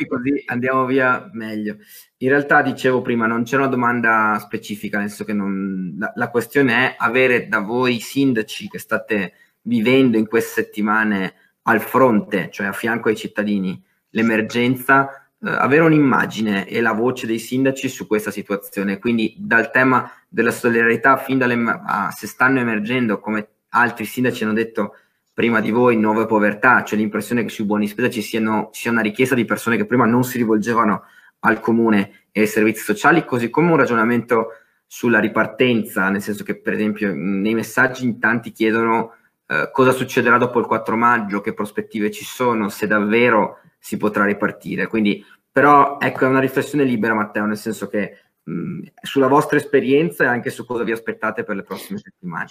Così 0.08 0.44
andiamo 0.46 0.86
via 0.86 1.30
meglio. 1.34 1.78
In 2.18 2.30
realtà 2.30 2.62
dicevo 2.62 3.02
prima, 3.02 3.26
non 3.26 3.44
c'è 3.44 3.58
una 3.58 3.68
domanda 3.68 4.38
specifica, 4.40 5.00
nel 5.00 5.10
senso 5.10 5.26
che 5.26 5.34
non, 5.34 5.96
la, 5.98 6.12
la, 6.16 6.30
questione 6.30 6.74
è 6.74 6.96
avere 6.98 7.48
da 7.48 7.60
voi 7.60 8.00
sindaci 8.00 8.70
che 8.70 8.80
state 8.80 9.34
vivendo 9.64 10.18
in 10.18 10.28
queste 10.28 10.62
settimane 10.62 11.34
al 11.64 11.82
fronte, 11.82 12.50
cioè 12.52 12.68
a 12.68 12.74
fianco 12.74 13.10
ai 13.10 13.16
cittadini, 13.16 13.82
l'emergenza, 14.12 15.10
eh, 15.10 15.21
avere 15.44 15.84
un'immagine 15.84 16.68
e 16.68 16.82
la 16.82 16.94
voce 16.94 17.26
dei 17.26 17.40
sindaci 17.40 17.90
su 17.90 18.08
questa 18.08 18.32
situazione. 18.32 19.00
Quindi 19.00 19.36
dal 19.38 19.72
tema 19.72 20.12
della 20.28 20.52
solidarietà 20.52 21.18
fin 21.18 21.38
dalle, 21.38 21.82
a, 21.86 22.12
se 22.12 22.28
stanno 22.28 22.60
emergendo, 22.60 23.20
come 23.20 23.48
altri 23.70 24.06
sindaci 24.06 24.44
hanno 24.44 24.54
detto 24.54 24.96
prima 25.34 25.62
di 25.62 25.72
voi, 25.72 25.98
nuove 25.98 26.26
povertà, 26.26 26.84
cioè 26.84 27.00
l'impressione 27.00 27.44
che 27.44 27.50
sui 27.50 27.66
buoni 27.66 27.88
spesa 27.88 28.10
ci, 28.10 28.22
siano, 28.22 28.70
ci 28.72 28.82
sia 28.82 28.92
una 28.92 29.02
richiesta 29.02 29.34
di 29.34 29.46
persone 29.46 29.78
che 29.78 29.86
prima 29.86 30.06
non 30.06 30.24
si 30.24 30.38
rivolgevano 30.38 31.04
al 31.40 31.60
comune 31.60 32.26
e 32.32 32.42
ai 32.42 32.48
servizi 32.48 32.84
sociali, 32.84 33.26
così 33.26 33.50
come 33.50 33.72
un 33.72 33.78
ragionamento 33.78 34.50
sulla 34.86 35.20
ripartenza, 35.20 36.10
nel 36.10 36.22
senso 36.22 36.44
che 36.44 36.60
per 36.60 36.74
esempio 36.74 37.14
nei 37.16 37.54
messaggi 37.54 38.04
in 38.04 38.20
tanti 38.20 38.52
chiedono 38.52 39.16
eh, 39.52 39.70
cosa 39.70 39.92
succederà 39.92 40.38
dopo 40.38 40.60
il 40.60 40.66
4 40.66 40.96
maggio, 40.96 41.42
che 41.42 41.54
prospettive 41.54 42.10
ci 42.10 42.24
sono, 42.24 42.70
se 42.70 42.88
davvero 42.88 43.60
si 43.78 43.98
potrà 43.98 44.24
ripartire. 44.24 44.88
Quindi, 44.88 45.26
però, 45.52 45.98
ecco, 46.00 46.24
è 46.24 46.30
una 46.30 46.40
riflessione 46.40 46.86
libera, 46.86 47.14
Matteo, 47.14 47.46
nel 47.46 47.58
senso 47.58 47.90
che 47.90 48.18
mh, 48.44 48.84
sulla 49.02 49.28
vostra 49.28 49.58
esperienza 49.58 50.24
e 50.24 50.28
anche 50.28 50.52
su 50.52 50.66
cosa 50.66 50.86
vi 50.86 50.94
aspettate 50.94 51.44
per 51.44 51.58
le 51.58 51.64
prossime 51.64 52.00
settimane. 52.00 52.48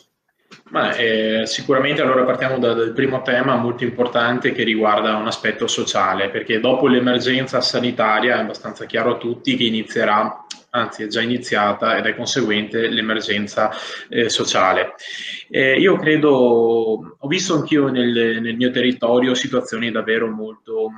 Ma, 0.71 0.95
eh, 0.95 1.47
sicuramente 1.47 2.03
allora 2.03 2.25
partiamo 2.25 2.59
da, 2.59 2.75
dal 2.75 2.93
primo 2.93 3.23
tema 3.23 3.57
molto 3.57 3.85
importante 3.85 4.53
che 4.53 4.63
riguarda 4.63 5.17
un 5.17 5.27
aspetto 5.27 5.67
sociale, 5.67 6.29
perché 6.29 6.61
dopo 6.61 6.87
l'emergenza 6.87 7.63
sanitaria 7.63 8.37
è 8.37 8.41
abbastanza 8.41 8.85
chiaro 8.85 9.15
a 9.15 9.17
tutti 9.17 9.57
che 9.57 9.65
inizierà, 9.65 10.45
anzi 10.71 11.03
è 11.03 11.07
già 11.07 11.21
iniziata 11.21 11.97
ed 11.97 12.07
è 12.07 12.15
conseguente 12.15 12.89
l'emergenza 12.89 13.71
eh, 14.09 14.29
sociale. 14.29 14.95
Eh, 15.49 15.79
io 15.79 15.97
credo, 15.97 17.17
ho 17.19 17.29
visto 17.29 17.55
anch'io 17.55 17.89
nel, 17.89 18.41
nel 18.41 18.57
mio 18.57 18.71
territorio 18.71 19.35
situazioni 19.35 19.91
davvero 19.91 20.29
molto 20.29 20.91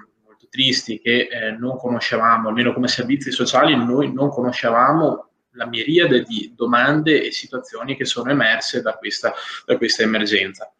tristi 0.52 1.00
che 1.00 1.28
eh, 1.30 1.50
non 1.52 1.78
conoscevamo, 1.78 2.48
almeno 2.48 2.74
come 2.74 2.86
servizi 2.86 3.30
sociali, 3.32 3.74
noi 3.74 4.12
non 4.12 4.28
conoscevamo 4.28 5.30
la 5.52 5.66
miriade 5.66 6.22
di 6.22 6.52
domande 6.54 7.24
e 7.24 7.30
situazioni 7.30 7.96
che 7.96 8.04
sono 8.04 8.30
emerse 8.30 8.82
da 8.82 8.94
questa, 8.94 9.32
da 9.64 9.78
questa 9.78 10.02
emergenza. 10.02 10.70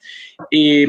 E, 0.49 0.87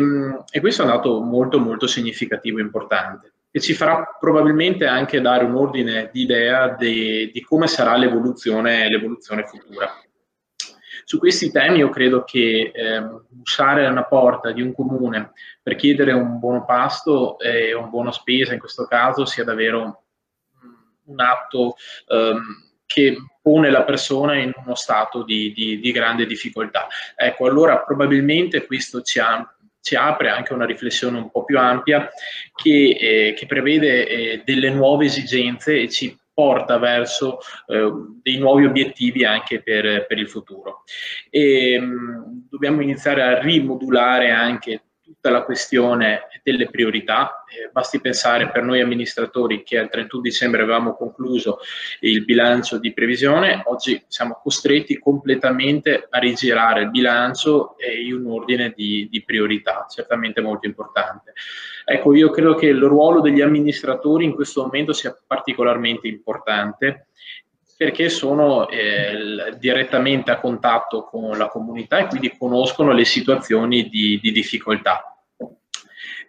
e, 0.52 0.60
questo 0.60 0.82
è 0.82 0.86
un 0.86 0.92
dato 0.92 1.22
molto, 1.22 1.60
molto 1.60 1.88
significativo 1.88 2.60
e 2.60 2.62
importante 2.62 3.33
e 3.56 3.60
ci 3.60 3.76
farà 3.76 4.18
probabilmente 4.20 4.88
anche 4.88 5.22
dare 5.22 5.44
un 5.44 5.54
ordine 5.54 6.10
di 6.12 6.24
idea 6.24 6.70
di, 6.70 7.30
di 7.32 7.42
come 7.44 7.68
sarà 7.68 7.96
l'evoluzione, 7.96 8.90
l'evoluzione 8.90 9.46
futura. 9.46 9.94
Su 11.06 11.20
questi 11.20 11.52
temi 11.52 11.78
io 11.78 11.90
credo 11.90 12.24
che 12.24 12.72
eh, 12.74 13.04
bussare 13.30 13.86
alla 13.86 14.06
porta 14.06 14.52
di 14.52 14.64
un 14.64 14.74
comune 14.74 15.34
per 15.62 15.76
chiedere 15.76 16.14
un 16.14 16.40
buono 16.40 16.66
pasto 16.66 17.38
e 17.38 17.76
un 17.76 17.92
buono 17.92 18.10
spesa 18.10 18.54
in 18.54 18.60
questo 18.60 18.88
caso 18.88 19.24
sia 19.24 19.44
davvero 19.44 20.06
un 21.04 21.20
atto 21.20 21.76
ehm, 22.08 22.42
che 22.88 23.18
pone 23.40 23.70
la 23.70 23.84
persona 23.84 24.36
in 24.36 24.52
uno 24.56 24.74
stato 24.74 25.24
di, 25.24 25.54
di, 25.54 25.80
di 25.80 25.92
grande 25.92 26.26
difficoltà. 26.26 26.88
Ecco, 27.16 27.46
allora 27.46 27.82
probabilmente 27.82 28.66
questo 28.66 29.04
ci, 29.04 29.20
ha, 29.20 29.48
ci, 29.84 29.96
apre 29.96 30.30
anche 30.30 30.54
una 30.54 30.66
riflessione 30.66 31.18
un 31.18 31.30
po' 31.30 31.44
più 31.44 31.60
ampia 31.60 32.10
che, 32.56 32.98
eh, 33.00 33.34
che 33.38 33.46
prevede 33.46 34.08
eh, 34.08 34.42
delle 34.44 34.70
nuove 34.70 35.06
esigenze 35.06 35.80
e 35.80 35.90
ci 35.90 36.18
porta 36.34 36.80
verso 36.80 37.40
eh, 37.68 37.92
dei 38.22 38.38
nuovi 38.38 38.66
obiettivi 38.66 39.24
anche 39.24 39.62
per, 39.62 40.08
per 40.08 40.18
il 40.18 40.30
futuro. 40.30 40.84
E, 41.30 41.80
mh, 41.80 41.86
mm, 41.86 42.22
dobbiamo 42.50 42.82
iniziare 42.82 43.22
a 43.22 43.40
rimodulare 43.40 44.32
anche 44.32 44.82
tutta 45.14 45.30
la 45.30 45.44
questione 45.44 46.28
delle 46.44 46.70
priorità. 46.70 47.44
Eh, 47.48 47.70
basti 47.72 48.02
pensare 48.02 48.50
per 48.50 48.64
noi 48.64 48.82
amministratori 48.82 49.64
che 49.64 49.78
al 49.78 49.90
31 49.90 50.22
dicembre 50.22 50.64
avevamo 50.64 50.96
concluso 50.96 51.60
il 52.02 52.26
bilancio 52.26 52.80
di 52.80 52.94
previsione, 52.94 53.62
oggi 53.66 54.04
siamo 54.08 54.40
costretti 54.42 54.98
completamente 54.98 56.08
a 56.10 56.18
rigirare 56.18 56.82
il 56.82 56.90
bilancio 56.90 57.76
in 58.04 58.14
un 58.16 58.32
ordine 58.32 58.74
di, 58.76 59.08
di 59.10 59.24
priorità, 59.24 59.86
certamente 59.90 60.42
molto 60.42 60.66
importante. 60.68 61.34
Ecco, 61.86 62.14
io 62.14 62.30
credo 62.30 62.56
che 62.56 62.68
il 62.68 62.82
ruolo 62.82 63.20
degli 63.22 63.42
amministratori 63.42 64.26
in 64.26 64.34
questo 64.34 64.64
momento 64.64 64.94
sia 64.94 65.16
particolarmente 65.28 66.08
importante 66.08 67.08
perché 67.76 68.10
sono 68.10 68.68
eh, 68.70 69.56
direttamente 69.58 70.32
a 70.32 70.40
contatto 70.40 71.04
con 71.04 71.38
la 71.38 71.48
comunità 71.48 71.98
e 71.98 72.08
quindi 72.08 72.36
conoscono 72.38 72.92
le 72.92 73.06
situazioni 73.06 73.90
di, 73.90 74.20
di 74.22 74.32
difficoltà. 74.32 75.16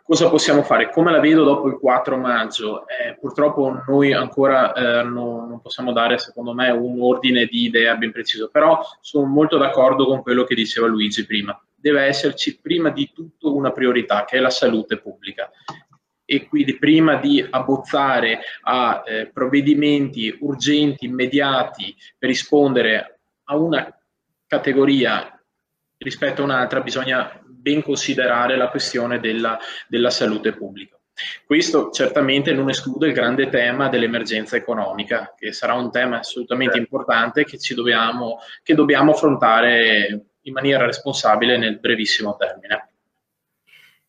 cosa 0.03 0.29
possiamo 0.29 0.63
fare? 0.63 0.91
Come 0.91 1.11
la 1.11 1.21
vedo 1.21 1.45
dopo 1.45 1.69
il 1.69 1.79
4 1.79 2.17
maggio? 2.17 2.87
Eh, 2.89 3.17
purtroppo 3.19 3.83
noi 3.87 4.13
ancora 4.13 4.73
eh, 4.73 5.03
non, 5.03 5.49
non, 5.49 5.61
possiamo 5.61 5.93
dare, 5.93 6.19
secondo 6.19 6.53
me, 6.55 6.71
un 6.71 7.01
ordine 7.01 7.47
di 7.47 7.65
idea 7.65 7.95
ben 7.97 8.13
preciso, 8.13 8.49
però 8.51 8.81
sono 9.01 9.27
molto 9.27 9.57
d'accordo 9.57 10.07
con 10.07 10.23
quello 10.23 10.45
che 10.45 10.55
diceva 10.55 10.87
Luigi 10.87 11.27
prima. 11.27 11.59
Deve 11.75 12.03
esserci 12.05 12.59
prima 12.61 12.89
di 12.89 13.11
tutto 13.15 13.55
una 13.55 13.71
priorità, 13.71 14.25
che 14.25 14.39
è 14.39 14.41
la 14.41 14.51
salute 14.51 14.99
pubblica. 14.99 15.51
E 16.25 16.47
quindi 16.47 16.79
prima 16.79 17.17
di 17.17 17.47
abbozzare 17.49 18.41
a 18.63 19.03
eh, 19.07 19.27
provvedimenti 19.27 20.35
urgenti, 20.41 21.05
immediati, 21.05 21.95
per 22.19 22.29
rispondere 22.29 23.21
a 23.45 23.57
una 23.57 23.95
categoria 24.47 25.31
rispetto 25.99 26.43
a 26.43 26.45
un'altra, 26.45 26.81
bisogna 26.81 27.41
ben 27.45 27.83
considerare 27.83 28.57
la 28.57 28.69
questione 28.69 29.21
della, 29.21 29.59
della 29.89 30.11
salute 30.11 30.53
pubblica. 30.53 30.99
Questo 31.47 31.91
certamente 31.91 32.53
non 32.53 32.69
esclude 32.69 33.07
il 33.07 33.13
grande 33.13 33.49
tema 33.49 33.89
dell'emergenza 33.89 34.57
economica, 34.57 35.33
che 35.37 35.53
sarà 35.53 35.75
un 35.75 35.91
tema 35.91 36.19
assolutamente 36.19 36.75
certo. 36.77 36.95
importante 36.95 37.45
che, 37.45 37.59
ci 37.59 37.75
dobbiamo, 37.75 38.39
che 38.63 38.75
dobbiamo 38.75 39.13
affrontare 39.13 40.27
in 40.43 40.53
maniera 40.53 40.85
responsabile 40.85 41.57
nel 41.57 41.79
brevissimo 41.79 42.37
termine. 42.37 42.94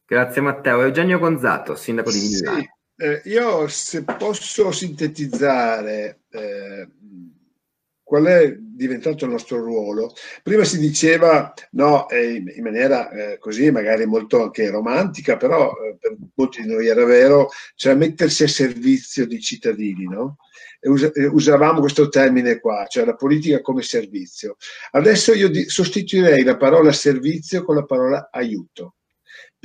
Grazie 0.07 0.41
Matteo. 0.41 0.81
Eugenio 0.81 1.17
Gonzato, 1.17 1.75
sindaco 1.75 2.11
di 2.11 2.19
Milano. 2.19 2.59
Sì, 2.59 2.69
eh, 2.97 3.21
io 3.25 3.67
se 3.67 4.03
posso 4.03 4.71
sintetizzare 4.71 6.21
eh, 6.29 6.87
qual 8.03 8.25
è 8.25 8.55
diventato 8.55 9.25
il 9.25 9.31
nostro 9.31 9.57
ruolo. 9.57 10.13
Prima 10.43 10.63
si 10.63 10.77
diceva, 10.77 11.51
no, 11.71 12.07
eh, 12.09 12.35
in 12.35 12.63
maniera 12.63 13.09
eh, 13.09 13.39
così 13.39 13.71
magari 13.71 14.05
molto 14.05 14.43
anche 14.43 14.69
romantica, 14.69 15.37
però 15.37 15.71
eh, 15.71 15.97
per 15.99 16.15
molti 16.35 16.61
di 16.61 16.67
noi 16.67 16.85
era 16.85 17.03
vero, 17.03 17.49
cioè 17.73 17.95
mettersi 17.95 18.43
a 18.43 18.47
servizio 18.47 19.25
dei 19.25 19.41
cittadini, 19.41 20.05
no? 20.05 20.37
Us- 20.81 21.11
usavamo 21.31 21.79
questo 21.79 22.09
termine 22.09 22.59
qua, 22.59 22.85
cioè 22.87 23.05
la 23.05 23.15
politica 23.15 23.59
come 23.61 23.81
servizio. 23.81 24.57
Adesso 24.91 25.33
io 25.33 25.49
sostituirei 25.67 26.43
la 26.43 26.57
parola 26.57 26.91
servizio 26.91 27.63
con 27.63 27.73
la 27.73 27.85
parola 27.85 28.29
aiuto, 28.31 28.97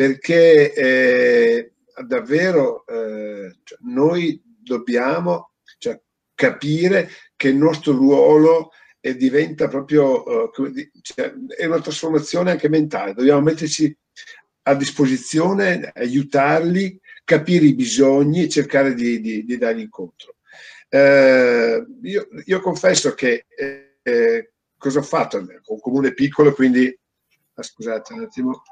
perché 0.00 0.72
eh, 0.72 1.72
davvero 2.06 2.86
eh, 2.86 3.54
cioè, 3.62 3.78
noi 3.82 4.40
dobbiamo 4.42 5.50
cioè, 5.76 6.00
capire 6.34 7.10
che 7.36 7.48
il 7.48 7.56
nostro 7.56 7.92
ruolo 7.92 8.70
e 8.98 9.14
diventa 9.14 9.68
proprio, 9.68 10.22
uh, 10.22 10.50
cioè, 11.02 11.34
è 11.54 11.66
una 11.66 11.82
trasformazione 11.82 12.50
anche 12.50 12.70
mentale, 12.70 13.12
dobbiamo 13.12 13.42
metterci 13.42 13.94
a 14.62 14.74
disposizione, 14.74 15.92
aiutarli, 15.94 16.98
capire 17.22 17.66
i 17.66 17.74
bisogni 17.74 18.44
e 18.44 18.48
cercare 18.48 18.94
di, 18.94 19.20
di, 19.20 19.44
di 19.44 19.58
dargli 19.58 19.80
incontro. 19.80 20.36
Eh, 20.88 21.84
io, 22.04 22.26
io, 22.46 22.60
confesso 22.60 23.12
che 23.12 23.44
eh, 23.54 23.98
eh 24.02 24.52
cosa 24.78 25.00
ho 25.00 25.02
fatto? 25.02 25.36
Un 25.36 25.78
comune 25.78 26.14
piccolo, 26.14 26.54
quindi 26.54 26.98
ah, 27.52 27.62
scusate 27.62 28.14
un 28.14 28.22
attimo, 28.22 28.62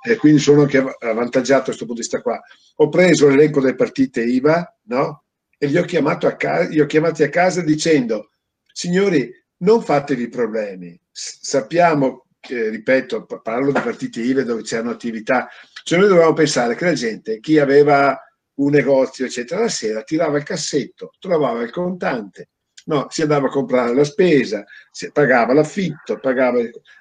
eh, 0.00 0.16
quindi 0.16 0.38
sono 0.38 0.62
anche 0.62 0.78
avvantaggiato 0.78 1.58
da 1.58 1.64
questo 1.64 1.84
punto 1.86 2.00
di 2.00 2.06
vista 2.06 2.22
qua. 2.22 2.40
Ho 2.76 2.88
preso 2.88 3.28
l'elenco 3.28 3.60
delle 3.60 3.74
partite 3.74 4.22
IVA, 4.22 4.78
no? 4.84 5.24
E 5.58 5.66
li 5.66 5.76
ho, 5.76 5.82
a 5.82 6.66
li 6.68 6.80
ho 6.80 6.86
chiamati 6.86 7.22
a 7.22 7.28
casa 7.28 7.62
dicendo, 7.62 8.30
signori, 8.72 9.30
non 9.58 9.82
fatevi 9.82 10.28
problemi. 10.28 10.98
sappiamo 11.10 12.26
che, 12.38 12.68
ripeto, 12.68 13.26
parlo 13.42 13.72
di 13.72 13.80
partite 13.80 14.20
IVE 14.20 14.44
dove 14.44 14.62
c'erano 14.62 14.90
attività, 14.90 15.48
cioè 15.82 15.98
noi 15.98 16.08
dovevamo 16.08 16.34
pensare 16.34 16.74
che 16.76 16.84
la 16.84 16.92
gente, 16.92 17.40
chi 17.40 17.58
aveva 17.58 18.16
un 18.54 18.70
negozio, 18.70 19.26
eccetera, 19.26 19.62
la 19.62 19.68
sera 19.68 20.02
tirava 20.02 20.38
il 20.38 20.44
cassetto, 20.44 21.12
trovava 21.18 21.62
il 21.62 21.70
contante, 21.70 22.50
no, 22.88 23.06
si 23.10 23.22
andava 23.22 23.46
a 23.46 23.50
comprare 23.50 23.94
la 23.94 24.04
spesa, 24.04 24.64
si 24.90 25.10
pagava 25.12 25.52
l'affitto, 25.52 26.18
pagava... 26.18 26.58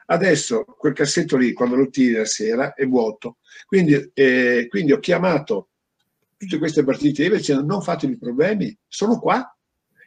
Adesso 0.07 0.63
quel 0.63 0.93
cassetto 0.93 1.37
lì, 1.37 1.53
quando 1.53 1.75
lo 1.75 1.89
tiri 1.89 2.13
la 2.13 2.25
sera, 2.25 2.73
è 2.73 2.85
vuoto. 2.85 3.37
Quindi, 3.65 4.11
eh, 4.13 4.67
quindi 4.69 4.91
ho 4.91 4.99
chiamato 4.99 5.69
tutte 6.37 6.57
queste 6.59 6.83
partite 6.83 7.25
IVE 7.25 7.37
dicendo 7.37 7.63
non 7.63 7.81
fatevi 7.81 8.17
problemi, 8.17 8.77
sono 8.87 9.19
qua, 9.19 9.53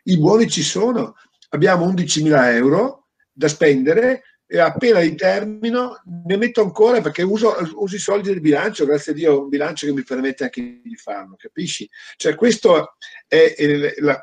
i 0.04 0.18
buoni 0.18 0.48
ci 0.48 0.62
sono, 0.62 1.16
abbiamo 1.50 1.90
11.000 1.90 2.54
euro 2.54 3.08
da 3.32 3.48
spendere 3.48 4.22
e 4.52 4.58
appena 4.58 4.98
li 4.98 5.14
termino 5.14 6.02
ne 6.26 6.36
metto 6.36 6.60
ancora 6.60 7.00
perché 7.00 7.22
uso, 7.22 7.54
uso, 7.74 7.94
i 7.94 8.00
soldi 8.00 8.30
del 8.30 8.40
bilancio, 8.40 8.84
grazie 8.84 9.12
a 9.12 9.14
Dio 9.14 9.42
un 9.42 9.48
bilancio 9.48 9.86
che 9.86 9.92
mi 9.92 10.02
permette 10.02 10.42
anche 10.42 10.80
di 10.82 10.96
farlo, 10.96 11.36
capisci? 11.38 11.88
Cioè 12.16 12.34
questo 12.34 12.96
è 13.28 13.54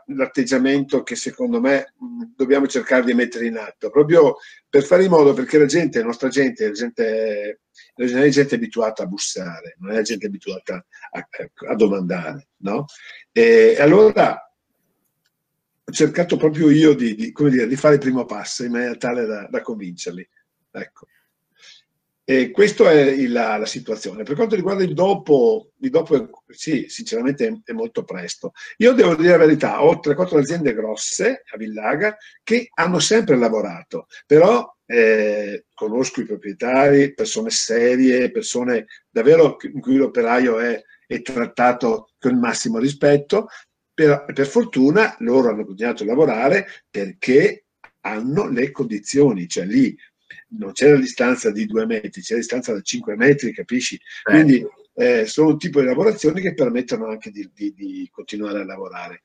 l'atteggiamento 0.07 1.01
che 1.03 1.15
secondo 1.15 1.61
me 1.61 1.93
dobbiamo 2.35 2.67
cercare 2.67 3.05
di 3.05 3.13
mettere 3.13 3.45
in 3.45 3.55
atto, 3.55 3.89
proprio 3.89 4.35
per 4.67 4.83
fare 4.83 5.05
in 5.05 5.11
modo 5.11 5.31
perché 5.31 5.57
la 5.57 5.65
gente, 5.65 5.99
la 5.99 6.07
nostra 6.07 6.27
gente, 6.27 6.67
la 6.67 6.73
gente, 6.73 7.61
non 7.95 8.21
è 8.21 8.27
gente 8.27 8.55
abituata 8.55 9.03
a 9.03 9.07
bussare, 9.07 9.77
non 9.79 9.95
è 9.95 10.01
gente 10.01 10.25
abituata 10.25 10.85
a, 11.11 11.27
a 11.69 11.75
domandare, 11.75 12.49
no? 12.57 12.83
E 13.31 13.77
allora 13.79 14.46
cercato 15.91 16.37
proprio 16.37 16.69
io 16.69 16.93
di, 16.93 17.15
di, 17.15 17.33
dire, 17.33 17.67
di, 17.67 17.75
fare 17.75 17.95
il 17.95 18.01
primo 18.01 18.25
passo 18.25 18.63
in 18.63 18.71
maniera 18.71 18.95
tale 18.95 19.25
da, 19.25 19.47
da 19.49 19.61
convincerli. 19.61 20.27
Ecco. 20.71 21.07
E 22.29 22.51
questa 22.51 22.91
è 22.91 23.03
il, 23.03 23.31
la, 23.31 23.55
la, 23.55 23.65
situazione. 23.65 24.23
Per 24.23 24.35
quanto 24.35 24.55
riguarda 24.55 24.83
il 24.83 24.93
dopo, 24.93 25.71
il 25.79 25.89
dopo 25.89 26.43
sì, 26.49 26.87
sinceramente 26.89 27.47
è, 27.47 27.53
è, 27.63 27.71
molto 27.71 28.03
presto. 28.03 28.51
Io 28.77 28.91
devo 28.91 29.15
dire 29.15 29.29
la 29.29 29.37
verità, 29.37 29.81
ho 29.81 30.01
3-4 30.03 30.37
aziende 30.37 30.73
grosse 30.73 31.43
a 31.49 31.57
Villaga 31.57 32.17
che 32.43 32.69
hanno 32.73 32.99
sempre 32.99 33.37
lavorato, 33.37 34.07
però 34.25 34.69
eh, 34.85 35.67
conosco 35.73 36.19
i 36.19 36.25
proprietari, 36.25 37.13
persone 37.13 37.49
serie, 37.49 38.29
persone 38.29 38.87
davvero 39.09 39.55
in 39.61 39.79
cui 39.79 39.95
l'operaio 39.95 40.59
è, 40.59 40.81
è 41.07 41.21
trattato 41.21 42.09
con 42.19 42.31
il 42.31 42.37
massimo 42.39 42.77
rispetto, 42.77 43.47
per, 43.97 44.25
per 44.31 44.45
fortuna 44.45 45.15
loro 45.21 45.49
hanno 45.49 45.65
continuato 45.65 46.03
a 46.03 46.05
lavorare 46.05 46.67
perché 46.87 47.65
hanno 48.01 48.47
le 48.47 48.69
condizioni, 48.69 49.47
cioè 49.47 49.65
lì 49.65 49.97
non 50.49 50.71
c'è 50.71 50.91
la 50.91 50.99
distanza 50.99 51.49
di 51.49 51.65
due 51.65 51.87
metri, 51.87 52.21
c'è 52.21 52.33
la 52.33 52.39
distanza 52.39 52.73
da 52.73 52.81
cinque 52.81 53.15
metri, 53.15 53.51
capisci? 53.51 53.99
Quindi 54.21 54.63
eh, 54.93 55.25
sono 55.25 55.49
un 55.49 55.57
tipo 55.57 55.79
di 55.79 55.87
lavorazioni 55.87 56.41
che 56.41 56.53
permettono 56.53 57.07
anche 57.07 57.31
di, 57.31 57.49
di, 57.51 57.73
di 57.73 58.07
continuare 58.11 58.59
a 58.59 58.65
lavorare. 58.65 59.23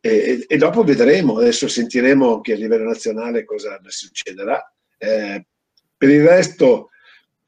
E, 0.00 0.44
e, 0.46 0.56
dopo 0.58 0.84
vedremo, 0.84 1.38
adesso 1.38 1.66
sentiremo 1.66 2.42
che 2.42 2.52
a 2.52 2.56
livello 2.56 2.84
nazionale 2.84 3.46
cosa 3.46 3.80
succederà. 3.86 4.62
Eh, 4.98 5.46
per 5.96 6.10
il 6.10 6.26
resto 6.26 6.89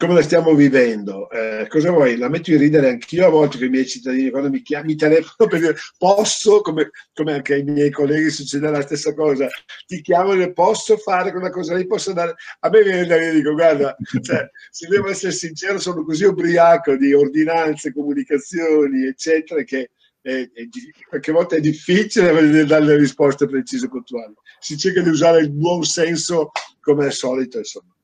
come 0.02 0.14
la 0.14 0.22
stiamo 0.22 0.52
vivendo. 0.56 1.30
Eh, 1.30 1.68
cosa 1.68 1.92
vuoi? 1.92 2.16
La 2.16 2.28
metto 2.28 2.50
in 2.50 2.58
ridere 2.58 2.88
anch'io 2.88 3.24
a 3.24 3.30
volte 3.30 3.56
con 3.58 3.68
i 3.68 3.70
miei 3.70 3.86
cittadini 3.86 4.30
quando 4.30 4.50
mi 4.50 4.60
chiami, 4.60 4.86
mi 4.86 4.96
telefono 4.96 5.48
per 5.48 5.60
dire 5.60 5.76
posso, 5.96 6.60
come, 6.60 6.90
come, 7.14 7.34
anche 7.34 7.54
ai 7.54 7.62
miei 7.62 7.90
colleghi 7.90 8.28
succede 8.30 8.68
la 8.68 8.80
stessa 8.80 9.14
cosa, 9.14 9.46
ti 9.86 10.00
chiamano 10.00 10.52
posso 10.52 10.96
fare 10.96 11.30
quella 11.30 11.50
cosa 11.50 11.76
lì, 11.76 11.86
posso 11.86 12.12
dare... 12.12 12.34
A 12.58 12.68
me 12.68 12.82
viene 12.82 13.06
da 13.06 13.16
dire, 13.16 13.32
dico 13.32 13.52
guarda, 13.52 13.96
cioè, 14.22 14.50
se 14.72 14.88
devo 14.88 15.08
essere 15.08 15.30
sincero, 15.30 15.78
sono 15.78 16.02
così 16.02 16.24
ubriaco 16.24 16.96
di 16.96 17.14
ordinanze, 17.14 17.92
comunicazioni, 17.92 19.06
eccetera, 19.06 19.62
che 19.62 19.90
è, 20.20 20.50
è, 20.52 20.68
qualche 21.08 21.30
volta 21.30 21.54
è 21.54 21.60
difficile 21.60 22.64
dare 22.64 22.84
le 22.84 22.96
risposte 22.96 23.46
precise 23.46 23.86
e 23.86 23.88
puntuali. 23.88 24.34
Si 24.58 24.76
cerca 24.76 25.00
di 25.00 25.10
usare 25.10 25.42
il 25.42 25.52
buon 25.52 25.84
senso 25.84 26.50
come 26.80 27.04
al 27.04 27.12
solito, 27.12 27.58
insomma. 27.58 27.94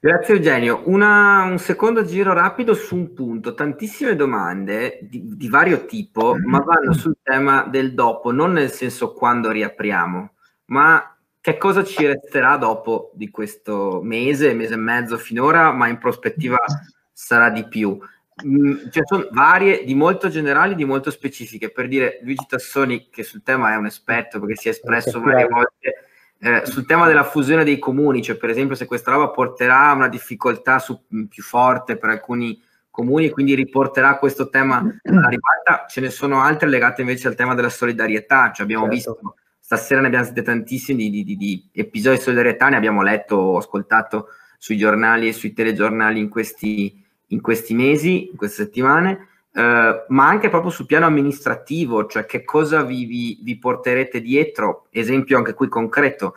Grazie 0.00 0.34
Eugenio. 0.34 0.82
Una, 0.84 1.42
un 1.42 1.58
secondo 1.58 2.04
giro 2.04 2.32
rapido 2.32 2.72
su 2.72 2.94
un 2.94 3.12
punto. 3.14 3.54
Tantissime 3.54 4.14
domande 4.14 5.00
di, 5.02 5.36
di, 5.36 5.48
vario 5.48 5.86
tipo, 5.86 6.36
ma 6.38 6.60
vanno 6.60 6.92
sul 6.92 7.16
tema 7.20 7.64
del 7.64 7.94
dopo, 7.94 8.30
non 8.30 8.52
nel 8.52 8.70
senso 8.70 9.12
quando 9.12 9.50
riapriamo, 9.50 10.34
ma 10.66 11.16
che 11.40 11.56
cosa 11.56 11.82
ci 11.82 12.06
resterà 12.06 12.56
dopo 12.56 13.10
di 13.14 13.28
questo 13.28 14.00
mese, 14.00 14.54
mese 14.54 14.74
e 14.74 14.76
mezzo 14.76 15.16
finora, 15.18 15.72
ma 15.72 15.88
in 15.88 15.98
prospettiva 15.98 16.58
sarà 17.12 17.50
di 17.50 17.66
più. 17.66 17.98
Mm, 18.46 18.90
cioè 18.92 19.04
sono 19.04 19.26
varie, 19.32 19.82
di 19.82 19.96
molto 19.96 20.28
generali, 20.28 20.76
di 20.76 20.84
molto 20.84 21.10
specifiche. 21.10 21.72
Per 21.72 21.88
dire, 21.88 22.20
Luigi 22.22 22.46
Tassoni, 22.46 23.08
che 23.10 23.24
sul 23.24 23.42
tema 23.42 23.72
è 23.72 23.76
un 23.76 23.86
esperto 23.86 24.38
perché 24.38 24.54
si 24.54 24.68
è 24.68 24.70
espresso 24.70 25.20
varie 25.20 25.48
volte 25.48 26.07
eh, 26.40 26.62
sul 26.66 26.86
tema 26.86 27.06
della 27.06 27.24
fusione 27.24 27.64
dei 27.64 27.78
comuni, 27.78 28.22
cioè 28.22 28.36
per 28.36 28.50
esempio 28.50 28.76
se 28.76 28.86
questa 28.86 29.10
roba 29.10 29.28
porterà 29.30 29.92
una 29.92 30.08
difficoltà 30.08 30.78
su, 30.78 30.98
mm, 31.14 31.24
più 31.24 31.42
forte 31.42 31.96
per 31.96 32.10
alcuni 32.10 32.60
comuni 32.90 33.26
e 33.26 33.30
quindi 33.30 33.54
riporterà 33.54 34.18
questo 34.18 34.48
tema 34.48 34.76
alla 35.02 35.28
ribalta, 35.28 35.86
ce 35.88 36.00
ne 36.00 36.10
sono 36.10 36.40
altre 36.40 36.68
legate 36.68 37.00
invece 37.00 37.28
al 37.28 37.34
tema 37.34 37.54
della 37.54 37.68
solidarietà, 37.68 38.52
cioè 38.52 38.64
abbiamo 38.64 38.90
certo. 38.90 39.18
visto, 39.18 39.34
stasera 39.58 40.00
ne 40.00 40.06
abbiamo 40.06 40.24
sentite 40.24 40.46
tantissimi 40.46 41.10
di, 41.10 41.24
di, 41.24 41.36
di, 41.36 41.68
episodi 41.72 42.16
di 42.16 42.22
solidarietà, 42.22 42.68
ne 42.68 42.76
abbiamo 42.76 43.02
letto 43.02 43.36
o 43.36 43.56
ascoltato 43.56 44.28
sui 44.58 44.76
giornali 44.76 45.28
e 45.28 45.32
sui 45.32 45.52
telegiornali 45.52 46.20
in 46.20 46.28
questi, 46.28 47.04
in 47.26 47.40
questi 47.40 47.74
mesi, 47.74 48.30
in 48.30 48.36
queste 48.36 48.64
settimane, 48.64 49.27
eh, 49.52 50.04
ma 50.08 50.26
anche 50.26 50.48
proprio 50.48 50.70
sul 50.70 50.86
piano 50.86 51.06
amministrativo, 51.06 52.06
cioè 52.06 52.26
che 52.26 52.44
cosa 52.44 52.82
vi, 52.82 53.04
vi, 53.04 53.38
vi 53.42 53.58
porterete 53.58 54.20
dietro, 54.20 54.86
esempio 54.90 55.36
anche 55.36 55.54
qui 55.54 55.68
concreto, 55.68 56.34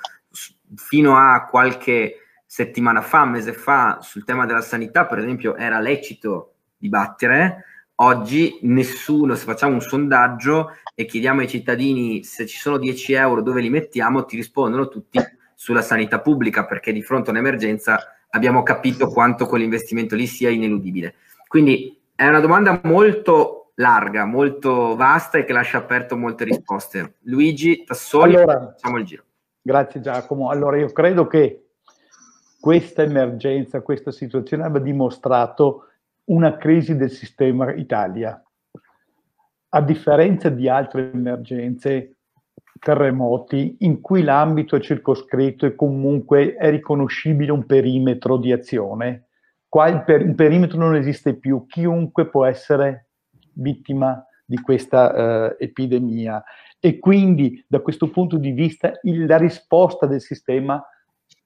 fino 0.76 1.18
a 1.18 1.46
qualche 1.46 2.16
settimana 2.46 3.02
fa, 3.02 3.26
mese 3.26 3.54
fa, 3.54 4.00
sul 4.02 4.24
tema 4.24 4.46
della 4.46 4.62
sanità, 4.62 5.06
per 5.06 5.20
esempio, 5.20 5.56
era 5.56 5.80
lecito 5.80 6.54
dibattere, 6.78 7.66
oggi 7.96 8.60
nessuno, 8.64 9.36
se 9.36 9.46
facciamo 9.46 9.74
un 9.74 9.82
sondaggio 9.82 10.72
e 10.96 11.06
chiediamo 11.06 11.42
ai 11.42 11.48
cittadini 11.48 12.24
se 12.24 12.46
ci 12.48 12.58
sono 12.58 12.78
10 12.78 13.14
euro 13.14 13.42
dove 13.42 13.62
li 13.62 13.70
mettiamo, 13.70 14.26
ti 14.26 14.36
rispondono 14.36 14.88
tutti 14.88 15.20
sulla 15.54 15.82
sanità 15.82 16.20
pubblica, 16.20 16.66
perché 16.66 16.92
di 16.92 17.04
fronte 17.04 17.30
a 17.30 17.34
un'emergenza 17.34 18.00
abbiamo 18.32 18.64
capito 18.64 19.08
quanto 19.08 19.46
quell'investimento 19.46 20.16
lì 20.16 20.26
sia 20.26 20.50
ineludibile. 20.50 21.16
Quindi 21.48 22.01
è 22.22 22.28
una 22.28 22.40
domanda 22.40 22.80
molto 22.84 23.72
larga, 23.78 24.26
molto 24.26 24.96
vasta 24.96 25.40
e 25.40 25.44
che 25.44 25.54
lascia 25.54 25.80
aperto 25.80 26.16
molte 26.16 26.44
risposte. 26.44 27.16
Luigi 27.22 27.84
Tassoli, 27.84 28.36
allora, 28.36 28.60
facciamo 28.60 29.00
il 29.00 29.06
giro. 29.06 29.24
Grazie 29.60 30.02
Giacomo. 30.02 30.52
Allora 30.52 30.78
io 30.78 30.92
credo 30.92 31.26
che 31.26 31.70
questa 32.60 33.02
emergenza, 33.02 33.82
questa 33.82 34.12
situazione 34.12 34.64
abbia 34.64 34.82
dimostrato 34.82 35.88
una 36.26 36.58
crisi 36.58 36.96
del 36.96 37.10
sistema 37.10 37.74
Italia. 37.74 38.40
A 39.70 39.82
differenza 39.82 40.50
di 40.50 40.70
altre 40.70 41.10
emergenze, 41.12 42.18
terremoti, 42.80 43.78
in 43.80 44.00
cui 44.00 44.22
l'ambito 44.22 44.76
è 44.76 44.80
circoscritto 44.80 45.66
e 45.66 45.74
comunque 45.74 46.54
è 46.54 46.70
riconoscibile 46.70 47.52
un 47.52 47.66
perimetro 47.66 48.38
di 48.38 48.52
azione, 48.52 49.30
qua 49.72 49.88
il 49.88 50.04
per- 50.04 50.26
un 50.26 50.36
perimetro 50.36 50.78
non 50.78 50.96
esiste 50.96 51.34
più, 51.34 51.66
chiunque 51.66 52.28
può 52.28 52.44
essere 52.44 53.08
vittima 53.54 54.22
di 54.44 54.58
questa 54.58 55.54
uh, 55.54 55.56
epidemia 55.58 56.44
e 56.78 57.00
quindi 57.00 57.64
da 57.70 57.80
questo 57.80 58.10
punto 58.10 58.36
di 58.36 58.52
vista 58.52 58.92
il, 59.04 59.26
la 59.26 59.38
risposta 59.38 60.08
del 60.08 60.20
sistema 60.20 60.86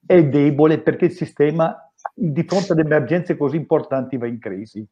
è 0.04 0.24
debole 0.24 0.80
perché 0.80 1.04
il 1.04 1.12
sistema 1.12 1.88
di 2.12 2.42
fronte 2.42 2.72
ad 2.72 2.80
emergenze 2.80 3.36
così 3.36 3.54
importanti 3.54 4.16
va 4.16 4.26
in 4.26 4.40
crisi. 4.40 4.84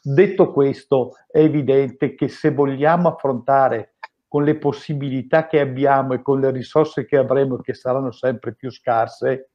Detto 0.00 0.52
questo, 0.52 1.14
è 1.28 1.40
evidente 1.40 2.14
che 2.14 2.28
se 2.28 2.52
vogliamo 2.52 3.08
affrontare 3.08 3.96
con 4.28 4.44
le 4.44 4.58
possibilità 4.58 5.48
che 5.48 5.58
abbiamo 5.58 6.14
e 6.14 6.22
con 6.22 6.38
le 6.38 6.52
risorse 6.52 7.04
che 7.04 7.16
avremo, 7.16 7.56
che 7.56 7.74
saranno 7.74 8.12
sempre 8.12 8.54
più 8.54 8.70
scarse, 8.70 9.50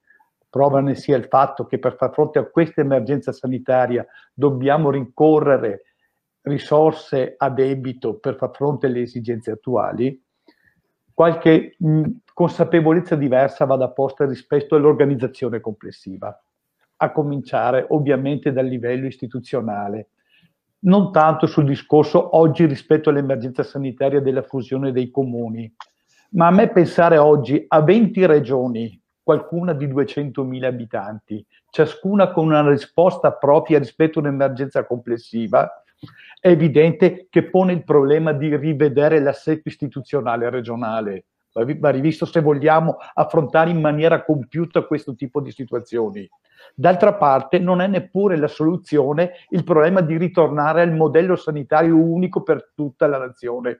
prova 0.51 0.81
ne 0.81 0.95
sia 0.95 1.15
il 1.15 1.25
fatto 1.25 1.65
che 1.65 1.79
per 1.79 1.95
far 1.95 2.11
fronte 2.11 2.37
a 2.37 2.43
questa 2.43 2.81
emergenza 2.81 3.31
sanitaria 3.31 4.05
dobbiamo 4.33 4.91
rincorrere 4.91 5.83
risorse 6.41 7.35
a 7.37 7.49
debito 7.49 8.19
per 8.19 8.35
far 8.35 8.51
fronte 8.53 8.87
alle 8.87 9.01
esigenze 9.01 9.51
attuali, 9.51 10.21
qualche 11.13 11.75
mh, 11.77 12.03
consapevolezza 12.33 13.15
diversa 13.15 13.65
vada 13.65 13.89
posta 13.91 14.25
rispetto 14.25 14.75
all'organizzazione 14.75 15.61
complessiva, 15.61 16.37
a 16.97 17.11
cominciare 17.11 17.85
ovviamente 17.89 18.51
dal 18.51 18.65
livello 18.65 19.07
istituzionale, 19.07 20.09
non 20.79 21.11
tanto 21.11 21.47
sul 21.47 21.65
discorso 21.65 22.35
oggi 22.37 22.65
rispetto 22.65 23.09
all'emergenza 23.09 23.63
sanitaria 23.63 24.19
della 24.19 24.41
fusione 24.41 24.91
dei 24.91 25.09
comuni, 25.09 25.73
ma 26.31 26.47
a 26.47 26.51
me 26.51 26.69
pensare 26.69 27.17
oggi 27.17 27.63
a 27.67 27.81
20 27.81 28.25
regioni, 28.25 29.00
qualcuna 29.31 29.71
di 29.71 29.87
200.000 29.87 30.65
abitanti, 30.65 31.45
ciascuna 31.69 32.31
con 32.31 32.47
una 32.47 32.67
risposta 32.67 33.31
propria 33.31 33.79
rispetto 33.79 34.19
a 34.19 34.23
un'emergenza 34.23 34.85
complessiva, 34.85 35.83
è 36.37 36.49
evidente 36.49 37.27
che 37.29 37.49
pone 37.49 37.71
il 37.71 37.85
problema 37.85 38.33
di 38.33 38.53
rivedere 38.57 39.21
l'assetto 39.21 39.69
istituzionale 39.69 40.49
regionale, 40.49 41.25
va 41.53 41.89
rivisto 41.91 42.25
se 42.25 42.41
vogliamo 42.41 42.97
affrontare 43.13 43.69
in 43.69 43.79
maniera 43.79 44.23
compiuta 44.23 44.81
questo 44.81 45.15
tipo 45.15 45.39
di 45.39 45.51
situazioni. 45.51 46.29
D'altra 46.75 47.13
parte 47.13 47.57
non 47.57 47.79
è 47.79 47.87
neppure 47.87 48.35
la 48.35 48.47
soluzione 48.47 49.31
il 49.49 49.63
problema 49.63 50.01
di 50.01 50.17
ritornare 50.17 50.81
al 50.81 50.93
modello 50.93 51.37
sanitario 51.37 51.95
unico 51.95 52.43
per 52.43 52.71
tutta 52.75 53.07
la 53.07 53.17
nazione. 53.17 53.79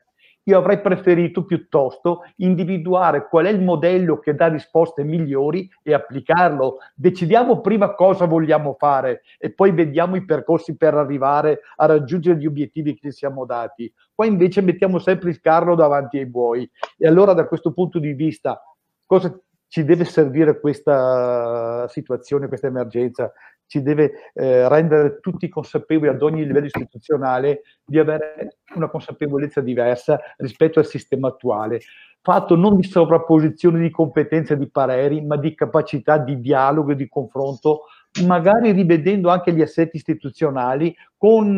Io 0.51 0.57
avrei 0.57 0.81
preferito 0.81 1.45
piuttosto 1.45 2.25
individuare 2.37 3.29
qual 3.29 3.45
è 3.45 3.49
il 3.49 3.61
modello 3.61 4.19
che 4.19 4.35
dà 4.35 4.47
risposte 4.47 5.01
migliori 5.05 5.69
e 5.81 5.93
applicarlo. 5.93 6.79
Decidiamo 6.93 7.61
prima 7.61 7.95
cosa 7.95 8.25
vogliamo 8.25 8.75
fare 8.77 9.21
e 9.37 9.53
poi 9.53 9.71
vediamo 9.71 10.17
i 10.17 10.25
percorsi 10.25 10.75
per 10.75 10.93
arrivare 10.93 11.61
a 11.77 11.85
raggiungere 11.85 12.37
gli 12.37 12.45
obiettivi 12.45 12.95
che 12.95 13.11
ci 13.11 13.17
siamo 13.17 13.45
dati. 13.45 13.91
Qua 14.13 14.25
invece 14.25 14.59
mettiamo 14.59 14.99
sempre 14.99 15.29
il 15.29 15.39
carro 15.39 15.73
davanti 15.75 16.17
ai 16.17 16.25
buoi. 16.25 16.69
E 16.97 17.07
allora 17.07 17.31
da 17.31 17.47
questo 17.47 17.71
punto 17.71 17.97
di 17.97 18.11
vista 18.11 18.61
cosa 19.05 19.33
ci 19.69 19.85
deve 19.85 20.03
servire 20.03 20.59
questa 20.59 21.87
situazione, 21.87 22.49
questa 22.49 22.67
emergenza? 22.67 23.31
Ci 23.71 23.81
deve 23.81 24.31
eh, 24.33 24.67
rendere 24.67 25.21
tutti 25.21 25.47
consapevoli 25.47 26.09
ad 26.09 26.21
ogni 26.21 26.45
livello 26.45 26.65
istituzionale 26.65 27.61
di 27.85 27.99
avere 27.99 28.57
una 28.75 28.89
consapevolezza 28.89 29.61
diversa 29.61 30.19
rispetto 30.35 30.79
al 30.79 30.85
sistema 30.85 31.29
attuale, 31.29 31.79
fatto 32.21 32.57
non 32.57 32.75
di 32.75 32.83
sovrapposizione 32.83 33.79
di 33.79 33.89
competenze 33.89 34.55
e 34.55 34.57
di 34.57 34.69
pareri, 34.69 35.21
ma 35.21 35.37
di 35.37 35.55
capacità 35.55 36.17
di 36.17 36.41
dialogo 36.41 36.91
e 36.91 36.95
di 36.95 37.07
confronto, 37.07 37.83
magari 38.25 38.73
rivedendo 38.73 39.29
anche 39.29 39.53
gli 39.53 39.61
assetti 39.61 39.95
istituzionali 39.95 40.93
con 41.15 41.57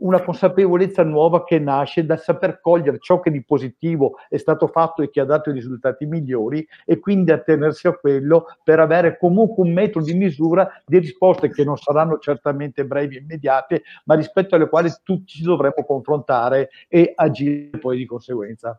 una 0.00 0.22
consapevolezza 0.22 1.02
nuova 1.02 1.44
che 1.44 1.58
nasce 1.58 2.04
dal 2.04 2.20
saper 2.20 2.60
cogliere 2.60 2.98
ciò 3.00 3.20
che 3.20 3.30
di 3.30 3.42
positivo 3.42 4.16
è 4.28 4.36
stato 4.36 4.66
fatto 4.66 5.02
e 5.02 5.10
che 5.10 5.20
ha 5.20 5.24
dato 5.24 5.50
i 5.50 5.54
risultati 5.54 6.06
migliori 6.06 6.66
e 6.84 6.98
quindi 6.98 7.32
attenersi 7.32 7.86
a 7.86 7.96
quello 7.96 8.46
per 8.62 8.80
avere 8.80 9.18
comunque 9.18 9.64
un 9.64 9.72
metro 9.72 10.02
di 10.02 10.14
misura 10.14 10.68
di 10.84 10.98
risposte 10.98 11.50
che 11.50 11.64
non 11.64 11.76
saranno 11.76 12.18
certamente 12.18 12.84
brevi 12.84 13.16
e 13.16 13.20
immediate, 13.20 13.82
ma 14.04 14.14
rispetto 14.14 14.54
alle 14.54 14.68
quali 14.68 14.90
tutti 15.02 15.34
ci 15.34 15.42
dovremo 15.42 15.84
confrontare 15.86 16.70
e 16.88 17.12
agire 17.14 17.78
poi 17.78 17.96
di 17.96 18.06
conseguenza. 18.06 18.78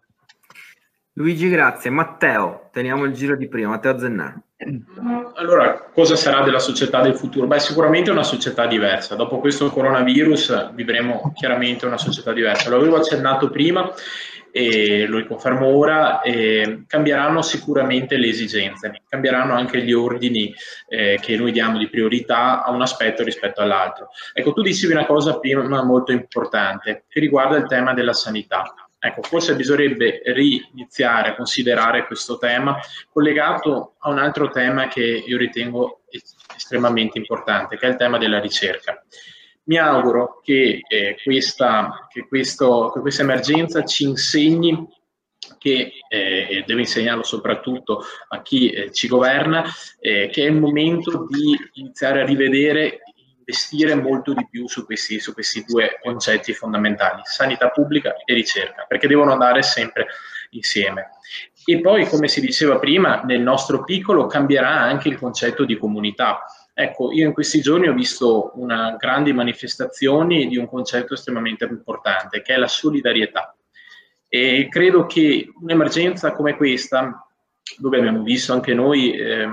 Luigi, 1.13 1.49
grazie. 1.49 1.89
Matteo, 1.89 2.69
teniamo 2.71 3.03
il 3.03 3.13
giro 3.13 3.35
di 3.35 3.47
prima. 3.47 3.69
Matteo 3.69 3.97
Zennaro. 3.99 4.43
Allora, 5.35 5.89
cosa 5.93 6.15
sarà 6.15 6.43
della 6.43 6.59
società 6.59 7.01
del 7.01 7.15
futuro? 7.15 7.47
Beh, 7.47 7.59
sicuramente 7.59 8.11
una 8.11 8.23
società 8.23 8.67
diversa. 8.67 9.15
Dopo 9.15 9.39
questo 9.39 9.69
coronavirus 9.71 10.73
vivremo 10.73 11.33
chiaramente 11.35 11.85
una 11.85 11.97
società 11.97 12.31
diversa. 12.31 12.69
Lo 12.69 12.77
avevo 12.77 12.97
accennato 12.97 13.49
prima 13.49 13.91
e 14.51 15.05
lo 15.07 15.17
riconfermo 15.17 15.65
ora, 15.65 16.21
eh, 16.21 16.83
cambieranno 16.85 17.41
sicuramente 17.41 18.17
le 18.17 18.27
esigenze, 18.27 19.01
cambieranno 19.07 19.53
anche 19.53 19.81
gli 19.81 19.93
ordini 19.93 20.53
eh, 20.89 21.17
che 21.21 21.37
noi 21.37 21.51
diamo 21.51 21.77
di 21.77 21.89
priorità 21.89 22.63
a 22.63 22.69
un 22.71 22.81
aspetto 22.81 23.23
rispetto 23.23 23.61
all'altro. 23.61 24.09
Ecco, 24.33 24.53
tu 24.53 24.61
dicevi 24.61 24.93
una 24.93 25.05
cosa 25.05 25.39
prima 25.39 25.83
molto 25.83 26.11
importante 26.11 27.05
che 27.07 27.19
riguarda 27.19 27.57
il 27.57 27.65
tema 27.65 27.93
della 27.93 28.13
sanità. 28.13 28.73
Ecco, 29.03 29.23
forse 29.23 29.55
bisognerebbe 29.55 30.21
riniziare 30.25 31.29
a 31.29 31.35
considerare 31.35 32.05
questo 32.05 32.37
tema 32.37 32.77
collegato 33.11 33.95
a 33.97 34.11
un 34.11 34.19
altro 34.19 34.51
tema 34.51 34.87
che 34.89 35.01
io 35.01 35.39
ritengo 35.39 36.01
estremamente 36.55 37.17
importante, 37.17 37.77
che 37.77 37.87
è 37.87 37.89
il 37.89 37.95
tema 37.95 38.19
della 38.19 38.39
ricerca. 38.39 39.03
Mi 39.63 39.79
auguro 39.79 40.39
che, 40.43 40.81
eh, 40.87 41.17
questa, 41.23 42.07
che, 42.11 42.27
questo, 42.27 42.91
che 42.93 42.99
questa 42.99 43.23
emergenza 43.23 43.83
ci 43.85 44.03
insegni 44.03 44.87
che 45.57 45.93
eh, 46.07 46.63
deve 46.67 46.81
insegnarlo 46.81 47.23
soprattutto 47.23 48.03
a 48.29 48.43
chi 48.43 48.69
eh, 48.69 48.91
ci 48.91 49.07
governa, 49.07 49.63
eh, 49.99 50.29
che 50.31 50.43
è 50.43 50.49
il 50.49 50.59
momento 50.59 51.25
di 51.27 51.57
iniziare 51.73 52.21
a 52.21 52.25
rivedere 52.25 53.01
investire 53.51 53.95
molto 53.95 54.33
di 54.33 54.47
più 54.49 54.67
su 54.67 54.85
questi, 54.85 55.19
su 55.19 55.33
questi 55.33 55.65
due 55.67 55.99
concetti 56.01 56.53
fondamentali, 56.53 57.21
sanità 57.25 57.69
pubblica 57.69 58.15
e 58.23 58.33
ricerca, 58.33 58.85
perché 58.87 59.07
devono 59.07 59.33
andare 59.33 59.61
sempre 59.61 60.07
insieme. 60.51 61.09
E 61.65 61.81
poi, 61.81 62.07
come 62.07 62.27
si 62.27 62.39
diceva 62.41 62.79
prima, 62.79 63.21
nel 63.23 63.41
nostro 63.41 63.83
piccolo 63.83 64.25
cambierà 64.25 64.79
anche 64.79 65.09
il 65.09 65.17
concetto 65.17 65.65
di 65.65 65.77
comunità. 65.77 66.45
Ecco, 66.73 67.11
io 67.11 67.27
in 67.27 67.33
questi 67.33 67.61
giorni 67.61 67.87
ho 67.87 67.93
visto 67.93 68.53
una 68.55 68.95
grandi 68.97 69.33
manifestazioni 69.33 70.47
di 70.47 70.57
un 70.57 70.67
concetto 70.67 71.13
estremamente 71.13 71.65
importante, 71.65 72.41
che 72.41 72.53
è 72.53 72.57
la 72.57 72.67
solidarietà. 72.67 73.55
E 74.27 74.67
credo 74.69 75.05
che 75.05 75.51
un'emergenza 75.61 76.31
come 76.31 76.55
questa, 76.55 77.27
dove 77.77 77.97
abbiamo 77.97 78.23
visto 78.23 78.53
anche 78.53 78.73
noi 78.73 79.13
eh, 79.13 79.47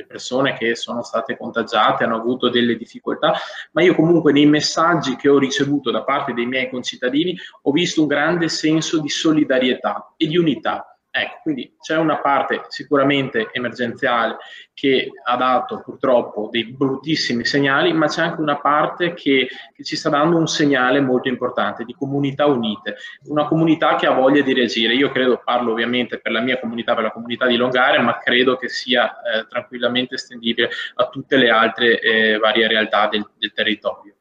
le 0.00 0.06
persone 0.06 0.56
che 0.56 0.74
sono 0.74 1.02
state 1.02 1.36
contagiate 1.36 2.04
hanno 2.04 2.16
avuto 2.16 2.48
delle 2.48 2.76
difficoltà, 2.76 3.34
ma 3.72 3.82
io 3.82 3.94
comunque 3.94 4.32
nei 4.32 4.46
messaggi 4.46 5.16
che 5.16 5.28
ho 5.28 5.38
ricevuto 5.38 5.90
da 5.90 6.02
parte 6.02 6.32
dei 6.32 6.46
miei 6.46 6.70
concittadini 6.70 7.36
ho 7.62 7.70
visto 7.70 8.00
un 8.00 8.06
grande 8.06 8.48
senso 8.48 9.00
di 9.00 9.08
solidarietà 9.08 10.14
e 10.16 10.26
di 10.26 10.36
unità 10.36 10.84
Ecco, 11.12 11.40
quindi 11.42 11.74
c'è 11.80 11.96
una 11.96 12.20
parte 12.20 12.66
sicuramente 12.68 13.48
emergenziale 13.52 14.36
che 14.72 15.10
ha 15.24 15.36
dato 15.36 15.82
purtroppo 15.84 16.48
dei 16.52 16.66
bruttissimi 16.72 17.44
segnali, 17.44 17.92
ma 17.92 18.06
c'è 18.06 18.22
anche 18.22 18.40
una 18.40 18.60
parte 18.60 19.12
che, 19.14 19.48
che, 19.74 19.82
ci 19.82 19.96
sta 19.96 20.08
dando 20.08 20.36
un 20.36 20.46
segnale 20.46 21.00
molto 21.00 21.26
importante 21.26 21.84
di 21.84 21.94
comunità 21.94 22.46
unite, 22.46 22.96
una 23.24 23.48
comunità 23.48 23.96
che 23.96 24.06
ha 24.06 24.12
voglia 24.12 24.42
di 24.42 24.54
reagire. 24.54 24.94
Io 24.94 25.10
credo, 25.10 25.42
parlo 25.44 25.72
ovviamente 25.72 26.20
per 26.20 26.30
la 26.30 26.40
mia 26.40 26.60
comunità, 26.60 26.94
per 26.94 27.02
la 27.02 27.10
comunità 27.10 27.46
di 27.46 27.56
Longare, 27.56 27.98
ma 27.98 28.16
credo 28.16 28.56
che 28.56 28.68
sia 28.68 29.10
eh, 29.20 29.46
tranquillamente 29.48 30.14
estendibile 30.14 30.70
a 30.94 31.08
tutte 31.08 31.36
le 31.36 31.50
altre 31.50 31.98
eh, 31.98 32.38
varie 32.38 32.68
realtà 32.68 33.08
del, 33.08 33.28
del 33.36 33.52
territorio. 33.52 34.14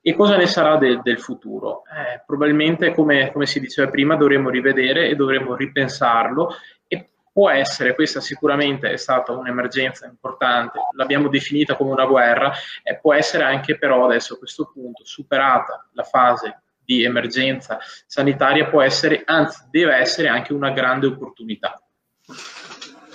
E 0.00 0.14
cosa 0.14 0.36
ne 0.36 0.46
sarà 0.46 0.76
del, 0.76 1.00
del 1.02 1.20
futuro? 1.20 1.82
Eh, 1.84 2.22
probabilmente, 2.24 2.94
come, 2.94 3.30
come, 3.32 3.46
si 3.46 3.60
diceva 3.60 3.90
prima, 3.90 4.16
dovremo 4.16 4.48
rivedere 4.48 5.08
e 5.08 5.16
dovremo 5.16 5.54
ripensarlo 5.56 6.54
e 6.86 7.08
può 7.32 7.50
essere, 7.50 7.94
questa 7.94 8.20
sicuramente 8.20 8.90
è 8.90 8.96
stata 8.96 9.32
un'emergenza 9.32 10.06
importante, 10.06 10.78
l'abbiamo 10.96 11.28
definita 11.28 11.76
come 11.76 11.90
una 11.90 12.06
guerra, 12.06 12.52
e 12.82 12.96
può 12.98 13.12
essere 13.12 13.44
anche 13.44 13.76
però 13.76 14.04
adesso 14.04 14.34
a 14.34 14.38
questo 14.38 14.70
punto, 14.72 15.04
superata 15.04 15.88
la 15.92 16.04
fase 16.04 16.62
di 16.84 17.02
emergenza 17.02 17.78
sanitaria, 18.06 18.68
può 18.68 18.80
essere, 18.80 19.22
anzi 19.24 19.66
deve 19.68 19.94
essere 19.96 20.28
anche 20.28 20.54
una 20.54 20.70
grande 20.70 21.06
opportunità. 21.06 21.78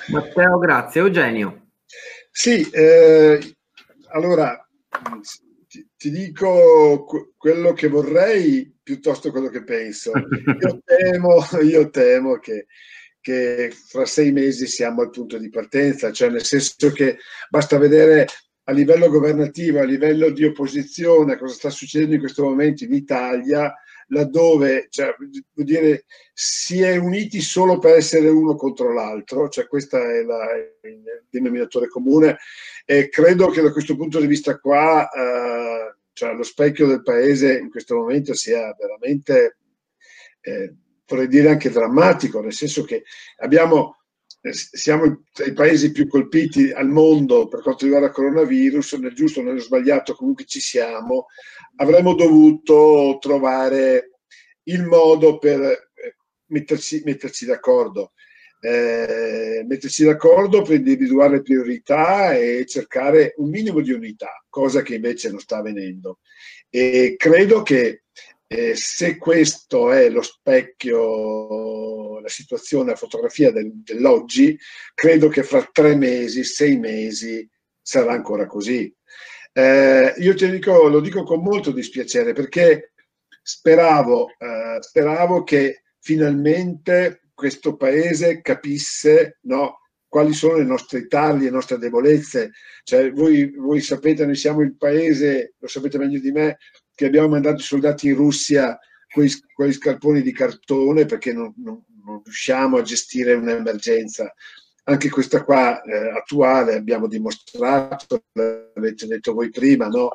Matteo, 0.10 0.60
grazie. 0.60 1.02
Eugenio. 1.02 1.70
Sì, 2.30 2.70
eh, 2.70 3.56
allora 4.12 4.68
ti, 6.04 6.12
dico 6.12 7.06
quello 7.38 7.72
che 7.72 7.88
vorrei 7.88 8.76
piuttosto 8.84 9.32
quello 9.32 9.48
che 9.48 9.64
penso. 9.64 10.12
Io 10.60 10.82
temo, 10.84 11.46
io 11.62 11.90
temo 11.90 12.40
che, 12.40 12.66
che 13.22 13.72
fra 13.72 14.06
sei 14.06 14.34
mesi 14.34 14.68
siamo 14.68 15.02
al 15.02 15.12
punto 15.12 15.38
di 15.38 15.50
partenza, 15.50 16.12
cioè 16.12 16.30
nel 16.30 16.44
senso 16.44 16.92
che 16.92 17.20
basta 17.50 17.78
vedere 17.78 18.28
a 18.66 18.72
livello 18.74 19.10
governativo, 19.10 19.80
a 19.80 19.86
livello 19.86 20.30
di 20.30 20.44
opposizione, 20.44 21.38
cosa 21.38 21.54
sta 21.54 21.70
succedendo 21.70 22.16
in 22.16 22.20
questo 22.20 22.44
momento 22.44 22.84
in 22.84 22.94
Italia, 22.94 23.74
laddove 24.08 24.88
cioè, 24.90 25.16
vuol 25.18 25.66
dire, 25.66 26.06
si 26.34 26.82
è 26.82 26.98
uniti 26.98 27.42
solo 27.42 27.80
per 27.80 27.96
essere 27.96 28.28
uno 28.30 28.56
contro 28.56 28.94
l'altro, 28.94 29.48
cioè 29.50 29.68
questo 29.68 29.98
è 29.98 30.24
la, 30.24 30.46
il 30.82 31.04
denominatore 31.30 31.88
comune 31.88 32.38
e 32.86 33.10
credo 33.10 33.48
che 33.50 33.62
da 33.62 33.72
questo 33.72 33.96
punto 33.96 34.20
di 34.20 34.28
vista 34.28 34.58
qua 34.60 35.10
eh, 35.10 35.93
cioè, 36.14 36.34
lo 36.34 36.44
specchio 36.44 36.88
del 36.88 37.02
paese 37.02 37.57
in 37.57 37.69
questo 37.69 37.95
momento 37.95 38.34
sia 38.34 38.73
veramente, 38.80 39.57
eh, 40.41 40.73
vorrei 41.06 41.27
dire 41.27 41.49
anche 41.49 41.69
drammatico, 41.69 42.40
nel 42.40 42.53
senso 42.53 42.84
che 42.84 43.03
abbiamo 43.38 43.98
eh, 44.45 44.52
siamo 44.52 45.23
tra 45.31 45.45
i 45.45 45.53
paesi 45.53 45.94
più 45.94 46.06
colpiti 46.06 46.69
al 46.72 46.90
mondo 46.90 47.48
per 47.48 47.61
quanto 47.61 47.85
riguarda 47.85 48.07
il 48.07 48.14
coronavirus, 48.14 48.94
nel 48.94 49.14
giusto 49.14 49.40
o 49.40 49.44
nello 49.44 49.61
sbagliato 49.61 50.15
comunque 50.15 50.44
ci 50.44 50.60
siamo, 50.60 51.27
avremmo 51.77 52.14
dovuto 52.14 53.18
trovare 53.22 54.19
il 54.64 54.84
modo 54.84 55.38
per 55.38 55.61
eh, 55.61 56.18
metterci, 56.48 57.03
metterci 57.06 57.45
d'accordo. 57.45 58.11
Eh, 58.65 59.65
metterci 59.68 60.06
d'accordo 60.06 60.61
per 60.61 60.77
individuare 60.77 61.41
priorità 61.41 62.34
e 62.34 62.65
cercare 62.65 63.34
un 63.38 63.49
minimo 63.49 63.81
di 63.81 63.91
unità, 63.91 64.41
cosa 64.48 64.81
che 64.81 64.95
invece 64.95 65.30
non 65.30 65.40
sta 65.40 65.57
avvenendo. 65.57 66.19
E 66.69 67.15
credo 67.18 67.61
che 67.61 68.03
eh, 68.48 68.73
se 68.76 69.18
questo 69.18 69.91
è 69.91 70.10
lo 70.10 70.22
specchio, 70.22 72.22
la 72.22 72.30
situazione, 72.30 72.91
la 72.91 72.95
fotografia 72.95 73.52
del, 73.52 73.69
dell'oggi, 73.84 74.57
credo 74.94 75.27
che 75.27 75.44
fra 75.44 75.68
tre 75.69 75.98
mesi, 75.98 76.45
sei 76.45 76.77
mesi 76.77 77.45
sarà 77.81 78.14
ancora 78.14 78.45
così. 78.45 78.94
Eh, 79.52 80.14
io 80.19 80.34
ti 80.35 80.49
dico, 80.49 80.88
lo 80.88 81.02
dico 81.02 81.23
con 81.23 81.41
molto 81.41 81.72
dispiacere 81.72 82.31
perché 82.31 82.94
speravo, 83.41 84.30
eh, 84.38 84.77
speravo 84.80 85.44
che 85.44 85.84
finalmente 85.99 87.23
questo 87.34 87.76
paese 87.76 88.42
capisse 88.42 89.40
no, 89.44 89.80
quali 90.08 90.34
sono 90.34 90.58
le 90.58 90.64
nostre 90.64 91.08
taglie, 91.08 91.46
le 91.46 91.50
nostre 91.52 91.78
debolezze. 91.78 92.52
Cioè, 92.84 93.12
voi, 93.12 93.52
voi 93.56 93.82
sapete, 93.82 94.26
noi 94.26 94.36
siamo 94.36 94.62
il 94.62 94.76
paese, 94.76 95.56
lo 95.58 95.68
sapete 95.68 95.98
meglio 95.98 96.20
di 96.20 96.32
me, 96.32 96.58
che 96.94 97.06
abbiamo 97.06 97.30
mandato 97.30 97.58
i 97.58 97.64
soldati 97.64 98.08
in 98.08 98.16
Russia 98.16 98.78
con 99.12 99.28
quei 99.54 99.74
scarponi 99.74 100.22
di 100.22 100.32
cartone 100.32 101.06
perché 101.06 101.34
non, 101.34 101.54
non, 101.58 101.84
non 102.04 102.22
riusciamo 102.24 102.78
a 102.78 102.82
gestire 102.82 103.34
un'emergenza 103.34 104.34
anche 104.86 105.10
questa 105.10 105.44
qua 105.44 105.82
eh, 105.82 106.10
attuale 106.10 106.76
abbiamo 106.76 107.08
dimostrato, 107.08 108.24
l'avete 108.34 109.08
detto 109.08 109.34
voi 109.34 109.50
prima, 109.50 109.88
no? 109.88 110.10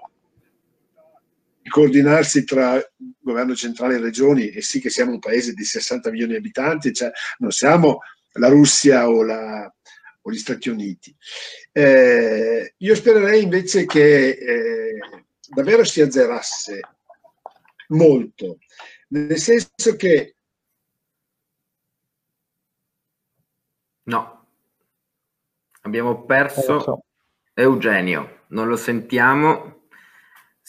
Coordinarsi 1.68 2.44
tra 2.44 2.80
governo 3.20 3.54
centrale 3.54 3.96
e 3.96 4.00
regioni 4.00 4.48
e 4.48 4.62
sì 4.62 4.80
che 4.80 4.90
siamo 4.90 5.12
un 5.12 5.18
paese 5.18 5.52
di 5.52 5.64
60 5.64 6.10
milioni 6.10 6.32
di 6.32 6.38
abitanti, 6.38 6.92
cioè 6.92 7.10
non 7.38 7.50
siamo 7.50 8.00
la 8.32 8.48
Russia 8.48 9.08
o, 9.08 9.22
la, 9.22 9.72
o 10.22 10.30
gli 10.30 10.38
Stati 10.38 10.68
Uniti. 10.68 11.14
Eh, 11.72 12.74
io 12.76 12.94
spererei 12.94 13.42
invece 13.42 13.86
che 13.86 14.28
eh, 14.30 14.98
davvero 15.48 15.84
si 15.84 16.00
azzerasse 16.00 16.80
molto, 17.88 18.58
nel 19.08 19.38
senso 19.38 19.96
che... 19.96 20.34
No, 24.04 24.38
Abbiamo 25.88 26.24
perso 26.24 27.04
Eugenio, 27.54 28.44
non 28.48 28.68
lo 28.68 28.76
sentiamo. 28.76 29.77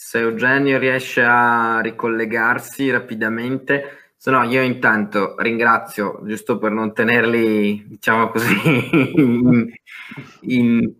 Se 0.02 0.18
Eugenio 0.18 0.78
riesce 0.78 1.22
a 1.22 1.80
ricollegarsi 1.82 2.90
rapidamente, 2.90 4.12
se 4.16 4.30
no 4.30 4.42
io 4.44 4.62
intanto 4.62 5.34
ringrazio, 5.38 6.20
giusto 6.24 6.56
per 6.56 6.72
non 6.72 6.94
tenerli, 6.94 7.84
diciamo 7.86 8.30
così, 8.30 8.54
in, 9.20 9.70
in, 10.40 10.94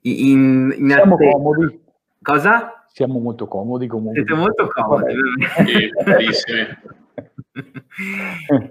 in, 0.00 0.74
in 0.74 0.90
Siamo 0.90 1.16
comodi. 1.16 1.80
Cosa? 2.22 2.86
Siamo 2.88 3.18
molto 3.18 3.46
comodi 3.46 3.86
comunque. 3.86 4.24
Siete 4.24 4.34
molto 4.34 4.66
comodi. 4.68 5.14
Sì, 5.66 5.90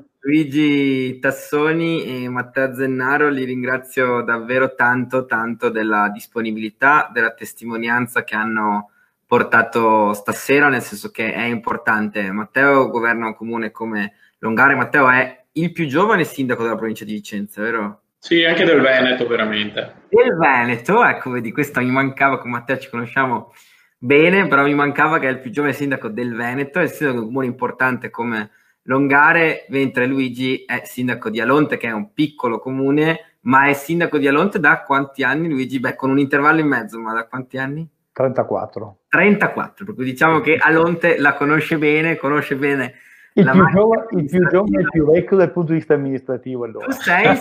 Luigi 0.21 1.19
Tassoni 1.19 2.23
e 2.25 2.27
Matteo 2.27 2.73
Zennaro 2.73 3.29
li 3.29 3.43
ringrazio 3.43 4.23
davvero 4.23 4.73
tanto, 4.73 5.27
tanto 5.27 5.69
della 5.69 6.09
disponibilità, 6.09 7.07
della 7.13 7.33
testimonianza 7.33 8.23
che 8.23 8.35
hanno 8.35 8.89
portato 9.35 10.13
stasera, 10.13 10.69
nel 10.69 10.81
senso 10.81 11.11
che 11.11 11.33
è 11.33 11.43
importante. 11.43 12.31
Matteo 12.31 12.87
governa 12.89 13.27
un 13.27 13.35
comune 13.35 13.69
come 13.69 14.13
Longare, 14.39 14.75
Matteo 14.75 15.09
è 15.09 15.43
il 15.53 15.73
più 15.73 15.87
giovane 15.87 16.23
sindaco 16.23 16.63
della 16.63 16.77
provincia 16.77 17.03
di 17.03 17.11
Vicenza, 17.11 17.61
vero? 17.61 18.03
Sì, 18.17 18.45
anche 18.45 18.63
del 18.63 18.79
Veneto, 18.79 19.27
veramente. 19.27 20.03
Del 20.07 20.37
Veneto, 20.37 21.03
ecco, 21.03 21.31
vedi, 21.31 21.51
questo 21.51 21.81
mi 21.81 21.91
mancava, 21.91 22.39
con 22.39 22.49
Matteo 22.49 22.77
ci 22.77 22.89
conosciamo 22.89 23.53
bene, 23.97 24.47
però 24.47 24.63
mi 24.63 24.73
mancava 24.73 25.19
che 25.19 25.27
è 25.27 25.31
il 25.31 25.41
più 25.41 25.51
giovane 25.51 25.73
sindaco 25.73 26.07
del 26.07 26.33
Veneto, 26.33 26.79
è 26.79 26.83
il 26.83 26.89
sindaco 26.89 27.19
di 27.19 27.25
un 27.25 27.27
comune 27.27 27.47
importante 27.47 28.09
come 28.09 28.51
Longare, 28.83 29.65
mentre 29.67 30.05
Luigi 30.05 30.63
è 30.63 30.83
sindaco 30.85 31.29
di 31.29 31.41
Alonte, 31.41 31.75
che 31.75 31.87
è 31.87 31.91
un 31.91 32.13
piccolo 32.13 32.59
comune, 32.59 33.39
ma 33.41 33.67
è 33.67 33.73
sindaco 33.73 34.17
di 34.17 34.29
Alonte 34.29 34.61
da 34.61 34.83
quanti 34.83 35.23
anni 35.23 35.49
Luigi? 35.49 35.81
Beh, 35.81 35.97
con 35.97 36.09
un 36.09 36.19
intervallo 36.19 36.61
in 36.61 36.67
mezzo, 36.67 36.97
ma 37.01 37.13
da 37.13 37.27
quanti 37.27 37.57
anni? 37.57 37.85
34. 38.15 38.99
34, 39.09 39.85
per 39.85 39.93
cui 39.93 40.05
diciamo 40.05 40.39
che 40.39 40.55
Alonte 40.55 41.17
la 41.17 41.33
conosce 41.33 41.77
bene, 41.77 42.15
conosce 42.15 42.55
bene 42.55 42.93
il 43.33 43.51
più, 43.51 43.67
giovane, 43.67 44.05
il 44.11 44.25
più 44.25 44.47
giovane 44.47 44.77
e 44.77 44.81
il 44.81 44.89
più 44.89 45.05
vecchio 45.05 45.35
dal 45.35 45.51
punto 45.51 45.73
di 45.73 45.79
vista 45.79 45.95
amministrativo. 45.95 46.63
Allora. 46.63 46.85
Tu, 46.85 46.91
sei, 46.93 47.37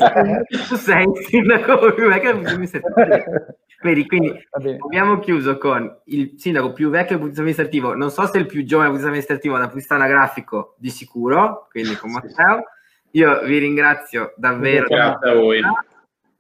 tu 0.69 0.75
sei 0.75 1.05
il 1.05 1.25
sindaco 1.27 1.77
più 1.95 2.09
vecchio 2.09 2.33
dal 2.33 2.41
punto 2.41 2.55
di 2.55 2.61
vista 2.61 2.81
amministrativo. 2.83 3.47
Vedi, 3.83 4.07
quindi 4.09 4.47
abbiamo 4.85 5.21
chiuso 5.21 5.59
con 5.59 5.97
il 6.07 6.33
sindaco 6.39 6.73
più 6.73 6.91
vecchio 6.91 7.19
dal 7.19 7.25
punto 7.25 7.41
di 7.41 7.47
vista 7.47 7.63
amministrativo. 7.63 7.95
Non 7.95 8.11
so 8.11 8.27
se 8.27 8.39
il 8.39 8.47
più 8.47 8.65
giovane 8.65 8.91
dal 8.91 8.99
punto 8.99 9.11
di 9.11 9.17
vista 9.17 9.35
amministrativo 9.35 9.55
dal 9.55 9.71
punto 9.71 9.77
di 9.77 9.81
vista 9.81 9.95
anagrafico, 9.95 10.75
di 10.79 10.91
sicuro, 10.91 11.69
quindi 11.71 11.95
con 11.95 12.11
Matteo. 12.11 12.65
Io 13.13 13.45
vi 13.45 13.59
ringrazio 13.59 14.35
davvero. 14.37 14.87
Grazie 14.89 15.31
a 15.31 15.35
voi. 15.35 15.61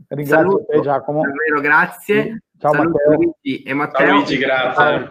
Ringrazio 0.08 0.36
Saluto, 0.36 0.64
te, 0.68 0.80
Giacomo. 0.80 1.20
Davvero 1.22 1.60
grazie. 1.60 2.42
Ciao 2.58 2.72
Saluto 2.72 2.98
Matteo. 2.98 3.14
Luigi 3.14 3.62
e 3.62 3.74
Matteo. 3.74 4.06
Ciao 4.06 4.16
Luigi, 4.16 4.38
grazie. 4.38 5.10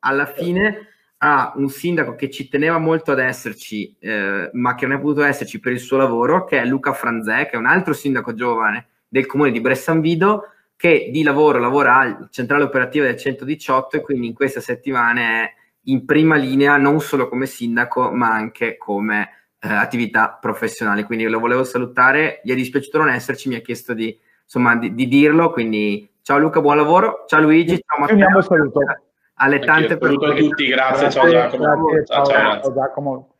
Alla 0.00 0.26
fine 0.26 0.88
a 1.18 1.52
un 1.56 1.68
sindaco 1.68 2.14
che 2.14 2.30
ci 2.30 2.48
teneva 2.48 2.78
molto 2.78 3.12
ad 3.12 3.18
esserci, 3.18 3.96
eh, 3.98 4.50
ma 4.52 4.74
che 4.74 4.86
non 4.86 4.98
è 4.98 5.00
potuto 5.00 5.22
esserci 5.22 5.60
per 5.60 5.72
il 5.72 5.80
suo 5.80 5.96
lavoro, 5.96 6.44
che 6.44 6.60
è 6.60 6.64
Luca 6.64 6.92
Franzè, 6.92 7.46
che 7.46 7.52
è 7.52 7.56
un 7.56 7.66
altro 7.66 7.94
sindaco 7.94 8.34
giovane 8.34 8.88
del 9.08 9.26
comune 9.26 9.50
di 9.50 9.60
Bressanvido, 9.60 10.50
che 10.76 11.08
di 11.10 11.22
lavoro 11.22 11.58
lavora 11.58 11.96
al 11.96 12.28
centrale 12.30 12.64
operativa 12.64 13.06
del 13.06 13.16
118 13.16 13.96
e 13.96 14.00
quindi 14.02 14.26
in 14.26 14.34
queste 14.34 14.60
settimane 14.60 15.22
è 15.22 15.54
in 15.84 16.04
prima 16.04 16.36
linea 16.36 16.76
non 16.76 17.00
solo 17.00 17.28
come 17.28 17.46
sindaco, 17.46 18.10
ma 18.10 18.30
anche 18.30 18.76
come 18.76 19.30
eh, 19.58 19.68
attività 19.68 20.36
professionali. 20.38 21.04
Quindi 21.04 21.24
lo 21.24 21.38
volevo 21.38 21.64
salutare, 21.64 22.40
gli 22.44 22.50
è 22.50 22.54
dispiaciuto 22.54 22.98
non 22.98 23.08
esserci, 23.08 23.48
mi 23.48 23.54
ha 23.54 23.60
chiesto 23.60 23.94
di, 23.94 24.16
insomma, 24.42 24.76
di, 24.76 24.94
di 24.94 25.08
dirlo, 25.08 25.50
quindi 25.50 26.08
ciao 26.26 26.38
Luca, 26.38 26.60
buon 26.60 26.76
lavoro, 26.76 27.22
ciao 27.28 27.40
Luigi, 27.40 27.80
ciao 27.86 28.00
Matteo. 28.00 28.42
saluto. 28.42 28.80
Alle 29.34 29.60
tante 29.60 29.96
persone. 29.96 30.18
Saluto 30.18 30.26
a 30.26 30.48
tutti, 30.48 30.66
grazie, 30.66 31.00
grazie 31.02 31.20
ciao 31.20 31.30
Giacomo. 31.30 31.84
Grazie, 31.84 32.04
ciao, 32.04 32.24
ciao, 32.24 32.60
ciao 32.62 32.74
Giacomo. 32.74 33.35